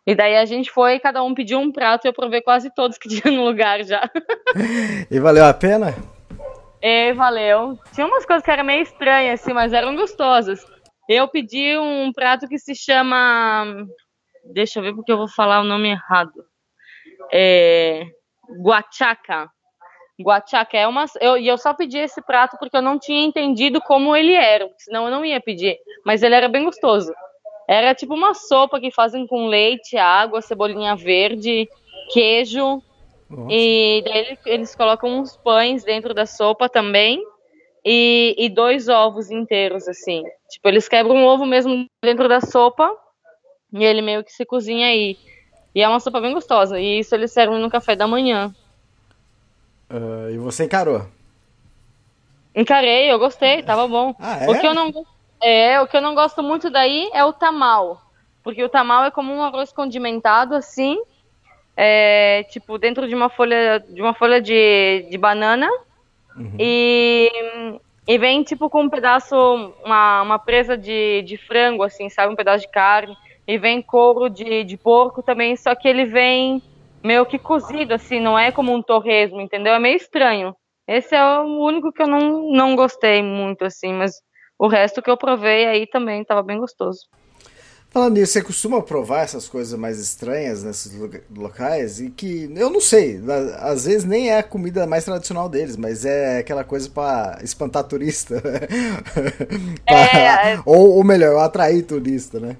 E 0.07 0.15
daí 0.15 0.37
a 0.37 0.45
gente 0.45 0.71
foi, 0.71 0.99
cada 0.99 1.23
um 1.23 1.35
pediu 1.35 1.59
um 1.61 1.71
prato 1.71 2.05
e 2.05 2.09
eu 2.09 2.13
provei 2.13 2.43
quase 2.43 2.71
todos 2.75 2.99
que 2.99 3.09
tinha 3.09 3.33
no 3.35 3.45
lugar 3.45 3.85
já. 3.85 4.11
E 5.11 5.21
valeu 5.21 5.45
a 5.45 5.55
pena? 5.55 5.95
E 6.81 7.13
valeu. 7.13 7.79
Tinha 7.95 8.07
umas 8.07 8.27
coisas 8.27 8.45
que 8.45 8.51
eram 8.51 8.65
meio 8.65 8.83
estranhas, 8.83 9.41
assim, 9.41 9.53
mas 9.53 9.73
eram 9.73 9.95
gostosas. 9.95 10.67
Eu 11.09 11.29
pedi 11.29 11.79
um 11.79 12.13
prato 12.13 12.49
que 12.49 12.59
se 12.59 12.75
chama. 12.75 13.87
Deixa 14.53 14.81
eu 14.81 14.83
ver 14.83 14.95
porque 14.95 15.13
eu 15.13 15.17
vou 15.17 15.29
falar 15.29 15.61
o 15.61 15.65
nome 15.65 15.91
errado. 15.91 16.45
É. 17.33 18.05
Guachaca. 18.61 19.49
Guachaca 20.21 20.77
é 20.77 20.87
uma. 20.87 21.05
Eu, 21.21 21.37
e 21.39 21.47
eu 21.47 21.57
só 21.57 21.73
pedi 21.73 21.99
esse 21.99 22.21
prato 22.23 22.57
porque 22.59 22.77
eu 22.77 22.83
não 22.83 22.99
tinha 22.99 23.25
entendido 23.25 23.81
como 23.81 24.15
ele 24.17 24.35
era, 24.35 24.69
senão 24.79 25.05
eu 25.05 25.11
não 25.11 25.25
ia 25.25 25.41
pedir. 25.41 25.77
Mas 26.05 26.23
ele 26.23 26.35
era 26.35 26.49
bem 26.49 26.65
gostoso. 26.65 27.13
Era 27.73 27.95
tipo 27.95 28.13
uma 28.13 28.35
sopa 28.35 28.79
que 28.79 28.91
fazem 28.91 29.27
com 29.27 29.47
leite, 29.47 29.97
água, 29.97 30.43
cebolinha 30.43 30.95
verde, 30.95 31.67
queijo. 32.13 32.83
Nossa. 33.31 33.47
E 33.51 34.03
daí 34.05 34.39
eles 34.45 34.75
colocam 34.75 35.21
uns 35.21 35.39
pães 35.39 35.83
dentro 35.83 36.13
da 36.13 36.27
sopa 36.27 36.69
também. 36.69 37.25
E, 37.83 38.35
e 38.37 38.51
dois 38.51 38.91
ovos 38.91 39.31
inteiros, 39.31 39.89
assim. 39.89 40.23
Tipo, 40.51 40.69
eles 40.69 40.87
quebram 40.87 41.17
um 41.17 41.25
ovo 41.25 41.47
mesmo 41.47 41.87
dentro 42.05 42.29
da 42.29 42.43
sopa. 42.43 42.95
E 43.73 43.83
ele 43.83 44.03
meio 44.03 44.23
que 44.23 44.31
se 44.33 44.45
cozinha 44.45 44.89
aí. 44.89 45.17
E 45.75 45.81
é 45.81 45.89
uma 45.89 45.99
sopa 45.99 46.21
bem 46.21 46.35
gostosa. 46.35 46.79
E 46.79 46.99
isso 46.99 47.15
eles 47.15 47.33
servem 47.33 47.59
no 47.59 47.71
café 47.71 47.97
da 47.97 48.07
manhã. 48.07 48.55
Ah, 49.89 50.31
e 50.31 50.37
você 50.37 50.65
encarou? 50.65 51.07
Encarei, 52.55 53.11
eu 53.11 53.19
gostei, 53.19 53.63
tava 53.63 53.89
bom. 53.89 54.15
Ah, 54.19 54.45
é? 54.45 54.51
O 54.51 54.61
que 54.61 54.67
eu 54.67 54.75
não 54.75 54.93
go- 54.93 55.07
é, 55.43 55.81
o 55.81 55.87
que 55.87 55.97
eu 55.97 56.01
não 56.01 56.15
gosto 56.15 56.43
muito 56.43 56.71
daí 56.71 57.11
é 57.13 57.25
o 57.25 57.33
tamal, 57.33 58.01
porque 58.43 58.63
o 58.63 58.69
tamal 58.69 59.05
é 59.05 59.11
como 59.11 59.33
um 59.33 59.43
arroz 59.43 59.73
condimentado 59.73 60.55
assim, 60.55 60.99
é, 61.77 62.45
tipo 62.45 62.79
dentro 62.79 63.09
de 63.09 63.15
uma 63.15 63.29
folha 63.29 63.79
de 63.81 64.01
uma 64.01 64.15
folha 64.15 64.41
de, 64.41 65.07
de 65.11 65.19
banana. 65.19 65.69
E, 66.59 67.31
e 68.09 68.19
vem 68.19 68.43
tipo 68.43 68.71
com 68.71 68.85
um 68.85 68.89
pedaço 68.89 69.37
uma, 69.85 70.23
uma 70.23 70.39
presa 70.39 70.79
de, 70.79 71.23
de 71.23 71.37
frango 71.37 71.83
assim, 71.83 72.09
sabe, 72.09 72.33
um 72.33 72.37
pedaço 72.37 72.65
de 72.65 72.73
carne. 72.73 73.17
E 73.47 73.59
vem 73.59 73.83
couro 73.83 74.31
de, 74.31 74.65
de 74.65 74.77
porco 74.77 75.23
também, 75.23 75.57
só 75.57 75.75
que 75.75 75.89
ele 75.89 76.05
vem 76.05 76.63
meio 77.03 77.27
que 77.27 77.39
cozido 77.39 77.93
assim, 77.93 78.21
não 78.21 78.39
é 78.39 78.53
como 78.53 78.73
um 78.73 78.81
torresmo, 78.81 79.41
entendeu? 79.41 79.75
É 79.75 79.79
meio 79.79 79.97
estranho. 79.97 80.55
Esse 80.87 81.15
é 81.15 81.39
o 81.41 81.65
único 81.65 81.93
que 81.93 82.03
eu 82.03 82.07
não, 82.07 82.53
não 82.53 82.77
gostei 82.77 83.23
muito, 83.23 83.65
assim, 83.65 83.93
mas 83.93 84.23
o 84.65 84.69
resto 84.69 85.03
que 85.03 85.11
eu 85.11 85.17
provei 85.17 85.67
aí 85.67 85.87
também 85.89 86.25
tava 86.25 86.43
bem 86.43 86.59
gostoso. 86.59 87.01
Falando 87.91 88.15
nisso, 88.15 88.33
você 88.33 88.43
costuma 88.43 88.81
provar 88.81 89.23
essas 89.23 89.47
coisas 89.49 89.79
mais 89.79 89.99
estranhas 89.99 90.63
nesses 90.63 90.93
locais? 91.37 92.01
E 92.01 92.09
que, 92.11 92.51
eu 92.57 92.71
não 92.71 92.81
sei, 92.81 93.21
às 93.59 93.85
vezes 93.85 94.05
nem 94.05 94.31
é 94.31 94.39
a 94.39 94.43
comida 94.43 94.87
mais 94.87 95.05
tradicional 95.05 95.47
deles, 95.49 95.77
mas 95.77 96.05
é 96.07 96.39
aquela 96.39 96.65
coisa 96.65 96.89
pra 96.89 97.39
espantar 97.43 97.85
turista. 97.85 98.41
Pra- 99.85 99.97
É, 99.97 100.53
é. 100.55 100.63
Ou, 100.65 100.97
ou 100.97 101.05
melhor, 101.05 101.39
atrair 101.41 101.83
turista, 101.83 102.41
né? 102.41 102.57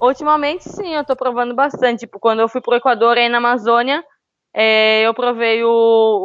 Ultimamente, 0.00 0.64
sim, 0.64 0.94
eu 0.94 1.04
tô 1.04 1.14
provando 1.14 1.54
bastante. 1.54 2.00
Tipo, 2.00 2.18
quando 2.18 2.40
eu 2.40 2.48
fui 2.48 2.60
pro 2.60 2.74
Equador 2.74 3.16
aí 3.16 3.28
na 3.28 3.38
Amazônia, 3.38 4.02
é, 4.54 5.06
eu 5.06 5.14
provei 5.14 5.62
o, 5.64 5.68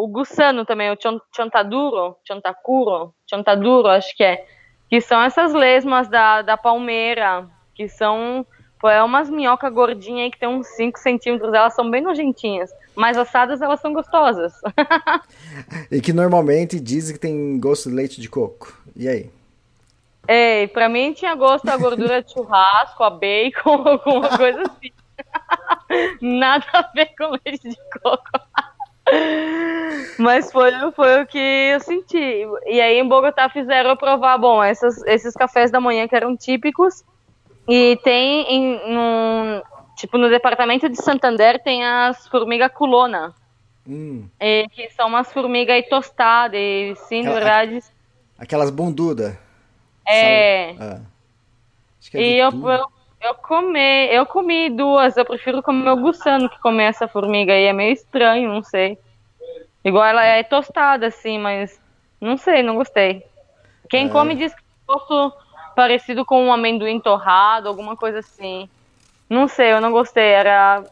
o 0.04 0.08
gusano 0.08 0.66
também, 0.66 0.92
o 0.92 0.98
chon- 1.02 1.20
chontaduro, 1.34 2.18
chontacuro, 2.28 3.14
chontaduro, 3.30 3.88
acho 3.88 4.16
que 4.18 4.24
é. 4.24 4.44
Que 4.90 5.02
são 5.02 5.22
essas 5.22 5.54
lesmas 5.54 6.08
da, 6.08 6.42
da 6.42 6.58
palmeira, 6.58 7.48
que 7.74 7.88
são, 7.88 8.46
pô, 8.80 8.90
é 8.90 9.04
umas 9.04 9.30
minhoca 9.30 9.70
gordinha 9.70 10.24
aí 10.24 10.32
que 10.32 10.40
tem 10.40 10.50
uns 10.50 10.68
5 10.68 11.00
centímetros, 11.00 11.54
elas 11.54 11.74
são 11.74 11.90
bem 11.90 12.02
nojentinhas. 12.02 12.72
Mas 12.96 13.18
assadas 13.18 13.62
elas 13.62 13.80
são 13.82 13.94
gostosas. 13.94 14.54
E 15.92 16.02
que 16.02 16.12
normalmente 16.12 16.80
dizem 16.80 17.16
que 17.16 17.20
tem 17.20 17.60
gosto 17.60 17.90
de 17.90 17.96
leite 17.96 18.20
de 18.20 18.30
coco. 18.30 18.78
E 18.96 19.08
aí? 19.08 19.30
Ei, 20.28 20.68
pra 20.68 20.90
mim 20.90 21.14
tinha 21.14 21.36
gosto 21.36 21.68
a 21.70 21.78
gordura 21.78 22.22
de 22.22 22.32
churrasco, 22.32 23.04
a 23.04 23.10
bacon, 23.10 23.84
alguma 23.88 24.38
coisa 24.38 24.62
assim. 24.64 24.92
Nada 26.22 26.66
a 26.74 26.82
ver 26.94 27.14
com 27.18 27.38
leite 27.46 27.70
de 27.70 27.78
coco. 28.02 28.24
Mas 30.18 30.52
foi, 30.52 30.72
foi 30.94 31.22
o 31.22 31.28
que 31.28 31.38
eu 31.38 31.80
senti. 31.80 32.46
E 32.66 32.82
aí 32.82 32.98
em 33.00 33.08
Bogotá 33.08 33.50
fizeram 33.50 33.92
eu 33.92 33.98
provar, 33.98 34.38
bom, 34.38 34.64
essas, 34.64 35.02
esses 35.06 35.34
cafés 35.34 35.70
da 35.72 35.80
manhã 35.80 36.08
que 36.08 36.16
eram 36.16 36.36
típicos. 36.36 37.04
E 37.68 38.00
tem, 38.04 38.42
em, 38.54 38.94
num- 38.94 39.62
tipo, 39.98 40.18
no 40.18 40.30
departamento 40.30 40.88
de 40.88 40.98
Santander 41.02 41.62
tem 41.64 41.84
as 41.86 42.28
formiga 42.28 42.70
culona. 42.70 43.34
Hum, 43.88 44.28
eh, 44.40 44.66
que 44.72 44.90
são 44.92 45.08
umas 45.08 45.32
formigas 45.32 45.76
aí 45.76 45.84
tostadas. 45.84 46.60
E 46.60 46.96
sim, 47.08 47.20
Aquela- 47.22 47.36
verdade, 47.36 47.80
aquelas 48.38 48.70
bunduda. 48.72 49.38
é... 50.08 50.76
Ah. 50.80 51.02
Acho 52.00 52.12
que 52.12 52.18
é 52.18 52.22
E 52.22 52.38
eu, 52.38 52.50
eu, 52.52 52.86
eu 53.26 53.34
comi, 53.36 54.08
eu 54.12 54.26
comi 54.26 54.70
duas, 54.70 55.18
eu 55.18 55.26
prefiro 55.26 55.64
comer 55.64 55.90
o 55.90 55.98
gusano 55.98 56.50
que 56.50 56.60
comer 56.60 56.86
essa 56.86 57.08
formiga 57.08 57.54
aí, 57.54 57.64
é 57.64 57.74
meio 57.74 57.94
estranho, 57.94 58.50
não 58.50 58.64
sei. 58.64 58.98
Igual 59.84 60.06
ela 60.06 60.24
é 60.24 60.44
tostada, 60.44 61.08
assim, 61.08 61.38
mas 61.38 61.80
não 62.20 62.38
sei, 62.38 62.64
não 62.64 62.76
gostei. 62.76 63.26
Quem 63.90 64.08
É. 64.08 64.10
come 64.10 64.36
diz 64.36 64.54
que 64.54 64.62
tem 64.62 64.96
gosto 64.96 65.34
parecido 65.76 66.26
com 66.26 66.46
um 66.46 66.54
amendoim 66.54 67.00
torrado, 67.00 67.68
alguma 67.68 67.96
coisa 67.96 68.20
assim. 68.20 68.70
Não 69.30 69.48
sei, 69.48 69.74
eu 69.74 69.82
não 69.82 69.92
gostei, 69.92 70.24
era. 70.32 70.84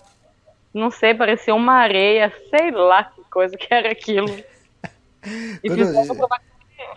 Não 0.73 0.89
sei, 0.89 1.13
parecia 1.13 1.53
uma 1.53 1.73
areia, 1.75 2.33
sei 2.49 2.71
lá 2.71 3.03
que 3.03 3.23
coisa 3.25 3.55
que 3.55 3.71
era 3.73 3.91
aquilo. 3.91 4.27
E 5.63 5.69
Quando 5.69 6.17
provar, 6.17 6.41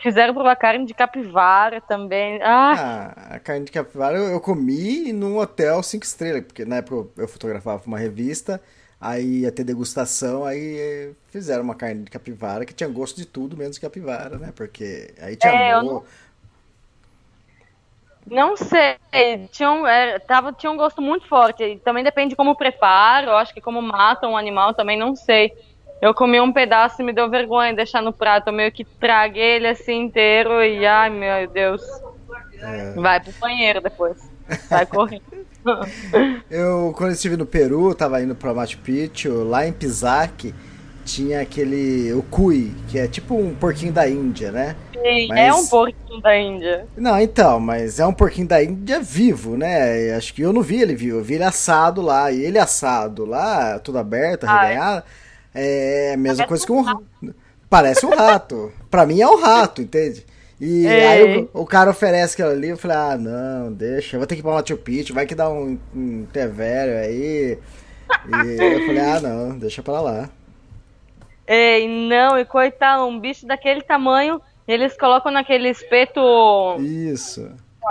fizeram 0.02 0.34
provar 0.34 0.56
carne 0.56 0.86
de 0.86 0.94
capivara 0.94 1.80
também. 1.80 2.40
Ah, 2.42 2.76
Ah, 2.78 3.36
a 3.36 3.38
carne 3.38 3.64
de 3.66 3.70
capivara 3.72 4.18
eu, 4.18 4.24
eu 4.26 4.40
comi 4.40 5.12
num 5.12 5.38
hotel 5.38 5.82
cinco 5.84 6.04
estrelas, 6.04 6.44
porque 6.44 6.64
na 6.64 6.76
época 6.76 6.96
eu, 6.96 7.12
eu 7.24 7.28
fotografava 7.28 7.84
uma 7.86 7.96
revista, 7.98 8.60
aí 9.00 9.40
ia 9.42 9.52
ter 9.52 9.62
degustação, 9.64 10.44
aí 10.44 11.14
fizeram 11.30 11.62
uma 11.62 11.76
carne 11.76 12.02
de 12.04 12.10
capivara 12.10 12.64
que 12.66 12.74
tinha 12.74 12.88
gosto 12.88 13.16
de 13.16 13.24
tudo 13.26 13.56
menos 13.56 13.76
de 13.76 13.80
capivara, 13.80 14.36
né? 14.38 14.52
Porque 14.54 15.14
aí 15.20 15.36
tinha 15.36 15.54
É, 15.54 15.74
mo- 15.80 16.04
não- 18.26 18.56
sei, 18.56 18.96
tinha 19.52 19.70
um, 19.70 19.86
é, 19.86 20.18
tava, 20.18 20.52
tinha 20.52 20.70
um 20.70 20.76
gosto 20.76 21.00
muito 21.00 21.28
forte. 21.28 21.80
Também 21.84 22.02
depende 22.02 22.30
de 22.30 22.36
como 22.36 22.56
prepara, 22.56 23.28
eu 23.28 23.36
acho 23.36 23.54
que 23.54 23.60
como 23.60 23.80
mata 23.80 24.26
um 24.28 24.36
animal 24.36 24.74
também, 24.74 24.98
não 24.98 25.14
sei. 25.14 25.50
Eu 26.06 26.14
comi 26.14 26.40
um 26.40 26.52
pedaço 26.52 27.02
e 27.02 27.04
me 27.04 27.12
deu 27.12 27.28
vergonha 27.28 27.70
de 27.70 27.76
deixar 27.78 28.00
no 28.00 28.12
prato. 28.12 28.46
Eu 28.46 28.52
meio 28.52 28.70
que 28.70 28.84
traguei 28.84 29.56
ele 29.56 29.66
assim 29.66 30.02
inteiro 30.02 30.62
e, 30.62 30.86
ai 30.86 31.10
meu 31.10 31.48
Deus. 31.50 31.82
Vai 32.94 33.18
pro 33.18 33.32
banheiro 33.40 33.80
depois. 33.80 34.16
Vai 34.70 34.86
correndo. 34.86 35.22
Eu, 36.48 36.94
quando 36.96 37.10
eu 37.10 37.14
estive 37.14 37.36
no 37.36 37.44
Peru, 37.44 37.92
tava 37.92 38.22
indo 38.22 38.36
pra 38.36 38.54
Machu 38.54 38.78
Picchu, 38.78 39.42
lá 39.42 39.66
em 39.66 39.72
Pisac, 39.72 40.54
tinha 41.04 41.40
aquele, 41.40 42.12
o 42.12 42.22
cuy, 42.22 42.72
que 42.86 43.00
é 43.00 43.08
tipo 43.08 43.34
um 43.34 43.52
porquinho 43.52 43.92
da 43.92 44.08
Índia, 44.08 44.52
né? 44.52 44.76
Sim, 44.92 45.26
Mas- 45.26 45.38
É 45.38 45.52
um 45.52 45.66
porquinho 45.66 46.20
da 46.20 46.38
Índia. 46.38 46.86
Não, 46.96 47.20
então, 47.20 47.58
mas 47.58 47.98
é 47.98 48.06
um 48.06 48.12
porquinho 48.12 48.46
da 48.46 48.62
Índia 48.62 49.00
vivo, 49.00 49.56
né? 49.56 50.14
Acho 50.14 50.32
que 50.32 50.42
eu 50.42 50.52
não 50.52 50.62
vi 50.62 50.80
ele 50.80 50.94
vivo, 50.94 51.18
eu 51.18 51.24
vi 51.24 51.34
ele 51.34 51.42
assado 51.44 52.00
lá. 52.00 52.30
E 52.30 52.40
ele 52.44 52.60
assado 52.60 53.24
lá, 53.24 53.80
tudo 53.80 53.98
aberto, 53.98 54.44
Ah, 54.48 54.68
é? 54.70 55.02
É 55.56 56.12
a 56.14 56.16
mesma 56.16 56.46
Parece 56.46 56.48
coisa 56.48 56.66
que 56.66 56.72
um 56.72 56.78
um 56.78 56.82
rato. 56.82 57.06
Parece 57.68 58.06
um 58.06 58.10
rato. 58.10 58.72
pra 58.90 59.06
mim 59.06 59.20
é 59.20 59.26
um 59.26 59.40
rato, 59.40 59.82
entende? 59.82 60.24
E 60.60 60.86
Ei. 60.86 61.06
aí 61.06 61.48
o, 61.52 61.62
o 61.62 61.66
cara 61.66 61.90
oferece 61.90 62.34
aquilo 62.34 62.56
ali, 62.56 62.68
eu 62.68 62.78
falei, 62.78 62.96
ah, 62.96 63.16
não, 63.18 63.72
deixa, 63.72 64.16
eu 64.16 64.20
vou 64.20 64.26
ter 64.26 64.36
que 64.36 64.40
ir 64.40 64.42
pra 64.42 64.52
Machu 64.52 64.76
Picchu, 64.76 65.12
vai 65.12 65.26
que 65.26 65.34
dá 65.34 65.50
um, 65.50 65.78
um 65.94 66.26
té 66.32 66.46
velho 66.46 66.98
aí. 66.98 67.58
E 68.08 68.62
eu 68.62 68.86
falei, 68.86 69.00
ah, 69.00 69.20
não, 69.20 69.58
deixa 69.58 69.82
pra 69.82 70.00
lá. 70.00 70.30
Ei, 71.46 71.86
não, 71.86 72.38
e 72.38 72.44
coitado, 72.44 73.04
um 73.04 73.20
bicho 73.20 73.46
daquele 73.46 73.82
tamanho, 73.82 74.40
eles 74.66 74.96
colocam 74.96 75.30
naquele 75.30 75.68
espeto 75.68 76.20
Isso. 76.80 77.50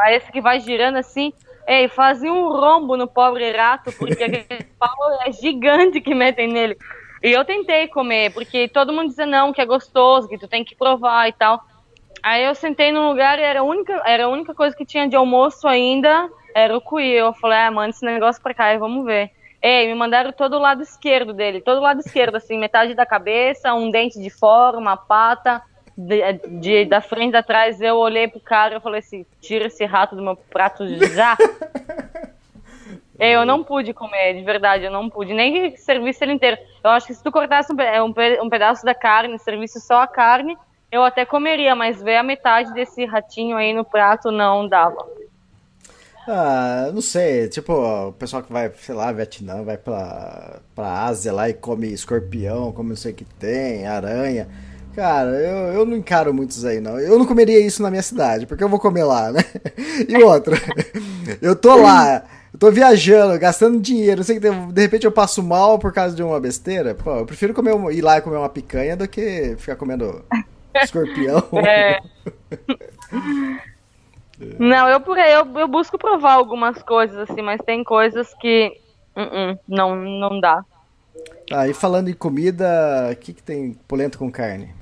esse 0.10 0.32
que 0.32 0.42
vai 0.42 0.60
girando 0.60 0.98
assim. 0.98 1.32
Ei, 1.68 1.88
fazia 1.88 2.32
um 2.32 2.50
rombo 2.50 2.96
no 2.96 3.08
pobre 3.08 3.52
rato, 3.52 3.92
porque 3.94 4.24
aquele 4.24 4.64
pau 4.78 4.90
é 5.26 5.32
gigante 5.32 6.02
que 6.02 6.14
metem 6.14 6.48
nele. 6.48 6.78
E 7.26 7.32
eu 7.32 7.44
tentei 7.44 7.88
comer, 7.88 8.32
porque 8.32 8.68
todo 8.68 8.94
mundo 8.94 9.08
dizia 9.08 9.26
não, 9.26 9.52
que 9.52 9.60
é 9.60 9.66
gostoso, 9.66 10.28
que 10.28 10.38
tu 10.38 10.48
tem 10.48 10.64
que 10.64 10.76
provar 10.76 11.28
e 11.28 11.34
tal. 11.34 11.60
Aí 12.22 12.44
eu 12.44 12.54
sentei 12.54 12.92
num 12.92 13.10
lugar 13.10 13.40
e 13.40 13.42
era 13.42 13.62
a 13.62 13.64
única, 13.64 14.00
era 14.06 14.26
a 14.26 14.30
única 14.30 14.54
coisa 14.54 14.76
que 14.76 14.86
tinha 14.86 15.10
de 15.10 15.16
almoço 15.16 15.68
ainda, 15.68 16.30
era 16.54 16.78
o 16.78 16.80
cuí. 16.80 17.12
Eu 17.12 17.34
falei, 17.34 17.58
ah, 17.58 17.72
manda 17.72 17.90
esse 17.90 18.06
negócio 18.06 18.40
pra 18.44 18.54
cá 18.54 18.76
e 18.76 18.78
vamos 18.78 19.04
ver. 19.04 19.32
Ei, 19.60 19.88
me 19.88 19.96
mandaram 19.96 20.32
todo 20.32 20.56
o 20.56 20.60
lado 20.60 20.84
esquerdo 20.84 21.34
dele, 21.34 21.62
todo 21.62 21.80
o 21.80 21.82
lado 21.82 22.00
esquerdo, 22.00 22.36
assim, 22.36 22.60
metade 22.60 22.94
da 22.94 23.08
cabeça, 23.08 23.74
um 23.74 23.90
dente 23.90 24.22
de 24.22 24.30
fora, 24.30 24.78
uma 24.78 24.96
pata, 24.96 25.64
de, 25.98 26.22
de, 26.60 26.86
da 26.86 27.02
frente 27.02 27.32
da 27.32 27.42
trás. 27.42 27.82
Eu 27.82 27.96
olhei 27.96 28.28
pro 28.28 28.40
cara 28.40 28.78
e 28.78 28.80
falei 28.80 29.00
assim: 29.00 29.26
tira 29.42 29.66
esse 29.66 29.84
rato 29.84 30.16
do 30.16 30.22
meu 30.22 30.36
prato 30.36 30.88
já. 31.08 31.36
Eu 33.18 33.46
não 33.46 33.64
pude 33.64 33.94
comer, 33.94 34.34
de 34.34 34.44
verdade, 34.44 34.86
eu 34.86 34.92
não 34.92 35.10
pude. 35.10 35.34
Nem 35.34 35.72
que 35.72 35.78
servisse 35.78 36.24
ele 36.24 36.34
inteiro. 36.34 36.58
Eu 36.84 36.90
acho 36.92 37.08
que 37.08 37.14
se 37.14 37.24
tu 37.24 37.32
cortasse 37.32 37.72
um, 37.72 38.44
um 38.44 38.50
pedaço 38.50 38.86
da 38.86 38.94
carne, 38.94 39.40
servisse 39.40 39.80
só 39.80 40.02
a 40.02 40.08
carne, 40.08 40.58
eu 40.92 41.04
até 41.04 41.26
comeria, 41.26 41.76
mas 41.76 42.02
ver 42.02 42.18
a 42.18 42.24
metade 42.24 42.74
desse 42.74 43.06
ratinho 43.06 43.58
aí 43.58 43.74
no 43.74 43.86
prato 43.86 44.32
não 44.32 44.68
dava. 44.68 45.06
Ah, 46.28 46.90
não 46.92 47.02
sei, 47.02 47.48
tipo, 47.50 47.72
o 47.74 48.14
pessoal 48.14 48.42
que 48.42 48.52
vai, 48.52 48.72
sei 48.72 48.96
lá, 48.96 49.12
Vietnã, 49.12 49.64
vai 49.64 49.78
pra, 49.78 50.60
pra 50.74 51.04
Ásia 51.04 51.32
lá 51.32 51.48
e 51.48 51.54
come 51.54 51.94
escorpião, 51.94 52.72
come 52.72 52.90
não 52.90 52.96
sei 52.96 53.12
o 53.12 53.16
que 53.16 53.26
tem, 53.26 53.86
aranha. 53.86 54.48
Cara, 54.96 55.30
eu, 55.30 55.74
eu 55.74 55.86
não 55.86 55.98
encaro 55.98 56.34
muitos 56.34 56.66
aí, 56.66 56.80
não. 56.80 56.98
Eu 57.00 57.20
não 57.20 57.26
comeria 57.26 57.60
isso 57.60 57.84
na 57.84 57.92
minha 57.92 58.02
cidade, 58.02 58.48
porque 58.48 58.64
eu 58.64 58.70
vou 58.70 58.80
comer 58.80 59.04
lá, 59.04 59.32
né? 59.32 59.42
E 60.08 60.24
outra, 60.24 60.58
eu 61.42 61.56
tô 61.56 61.76
lá, 61.76 62.24
eu 62.56 62.58
tô 62.58 62.72
viajando, 62.72 63.38
gastando 63.38 63.82
dinheiro, 63.82 64.24
sei 64.24 64.40
que 64.40 64.50
de 64.50 64.82
repente 64.82 65.06
eu 65.06 65.12
passo 65.12 65.44
mal 65.44 65.78
por 65.78 65.92
causa 65.92 66.16
de 66.16 66.24
uma 66.24 66.40
besteira. 66.40 66.96
Pô, 66.96 67.18
eu 67.18 67.26
prefiro 67.26 67.54
comer, 67.54 67.76
ir 67.94 68.02
lá 68.02 68.18
e 68.18 68.22
comer 68.22 68.38
uma 68.38 68.48
picanha 68.48 68.96
do 68.96 69.06
que 69.10 69.58
ficar 69.58 69.76
comendo 69.76 70.24
escorpião. 70.82 71.44
É. 71.66 72.00
Não, 74.60 74.90
eu, 74.90 75.02
eu, 75.16 75.60
eu 75.60 75.68
busco 75.68 75.98
provar 75.98 76.34
algumas 76.34 76.82
coisas, 76.84 77.18
assim, 77.18 77.42
mas 77.42 77.62
tem 77.62 77.84
coisas 77.86 78.34
que 78.36 78.78
uh 79.16 79.22
-uh, 79.22 79.60
não, 79.66 79.96
não 79.96 80.40
dá. 80.42 80.64
Ah, 81.52 81.68
e 81.70 81.74
falando 81.74 82.10
em 82.10 82.14
comida, 82.14 82.66
o 83.12 83.16
que, 83.16 83.34
que 83.34 83.42
tem 83.42 83.74
polenta 83.88 84.18
com 84.18 84.30
carne? 84.30 84.74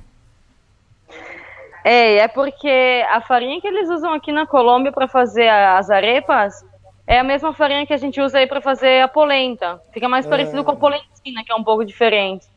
É, 1.84 2.18
é 2.18 2.28
porque 2.28 3.06
a 3.12 3.22
farinha 3.22 3.62
que 3.62 3.68
eles 3.68 3.90
usam 3.90 4.14
aqui 4.14 4.32
na 4.32 4.48
Colômbia 4.48 4.92
para 4.92 5.08
fazer 5.08 5.48
as 5.48 5.92
arepas 5.92 6.66
é 7.06 7.20
a 7.20 7.24
mesma 7.24 7.54
farinha 7.54 7.86
que 7.86 7.94
a 7.94 7.98
gente 7.98 8.20
usa 8.22 8.40
aí 8.40 8.48
para 8.48 8.62
fazer 8.62 9.02
a 9.02 9.08
polenta. 9.08 9.82
Fica 9.92 10.08
mais 10.08 10.26
parecido 10.26 10.62
é. 10.62 10.64
com 10.64 10.72
a 10.72 10.76
polentina, 10.76 11.44
que 11.46 11.52
é 11.52 11.56
um 11.56 11.64
pouco 11.64 11.84
diferente. 11.84 12.48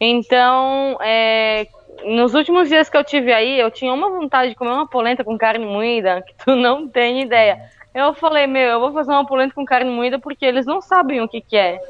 Então, 0.00 0.98
é, 1.00 1.66
nos 2.04 2.34
últimos 2.34 2.68
dias 2.68 2.88
que 2.88 2.96
eu 2.96 3.04
tive 3.04 3.32
aí, 3.32 3.58
eu 3.58 3.70
tinha 3.70 3.92
uma 3.92 4.10
vontade 4.10 4.50
de 4.50 4.56
comer 4.56 4.72
uma 4.72 4.88
polenta 4.88 5.22
com 5.22 5.38
carne 5.38 5.64
moída, 5.64 6.22
que 6.26 6.34
tu 6.44 6.56
não 6.56 6.88
tem 6.88 7.22
ideia. 7.22 7.60
Eu 7.94 8.12
falei, 8.14 8.46
meu, 8.46 8.62
eu 8.62 8.80
vou 8.80 8.92
fazer 8.92 9.12
uma 9.12 9.24
polenta 9.24 9.54
com 9.54 9.64
carne 9.64 9.90
moída 9.90 10.18
porque 10.18 10.44
eles 10.44 10.66
não 10.66 10.80
sabem 10.80 11.20
o 11.20 11.28
que, 11.28 11.40
que 11.40 11.56
é. 11.56 11.80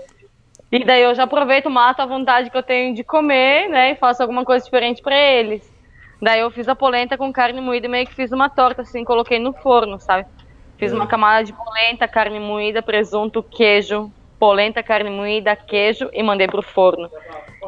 E 0.70 0.84
daí 0.84 1.02
eu 1.02 1.14
já 1.14 1.22
aproveito, 1.22 1.70
mato 1.70 2.02
a 2.02 2.06
vontade 2.06 2.50
que 2.50 2.56
eu 2.56 2.62
tenho 2.62 2.94
de 2.94 3.02
comer, 3.02 3.68
né, 3.68 3.92
e 3.92 3.94
faço 3.94 4.20
alguma 4.20 4.44
coisa 4.44 4.64
diferente 4.64 5.00
para 5.00 5.16
eles. 5.16 5.72
Daí 6.20 6.40
eu 6.40 6.50
fiz 6.50 6.68
a 6.68 6.74
polenta 6.74 7.16
com 7.16 7.32
carne 7.32 7.60
moída 7.60 7.86
e 7.86 7.88
meio 7.88 8.06
que 8.06 8.14
fiz 8.14 8.32
uma 8.32 8.50
torta, 8.50 8.82
assim, 8.82 9.04
coloquei 9.04 9.38
no 9.38 9.52
forno, 9.52 9.98
sabe? 9.98 10.26
Fiz 10.76 10.92
uma 10.92 11.06
camada 11.06 11.44
de 11.44 11.52
polenta, 11.52 12.08
carne 12.08 12.40
moída, 12.40 12.82
presunto, 12.82 13.42
queijo, 13.42 14.10
polenta, 14.38 14.82
carne 14.82 15.10
moída, 15.10 15.54
queijo 15.54 16.10
e 16.12 16.22
mandei 16.22 16.48
pro 16.48 16.62
forno. 16.62 17.08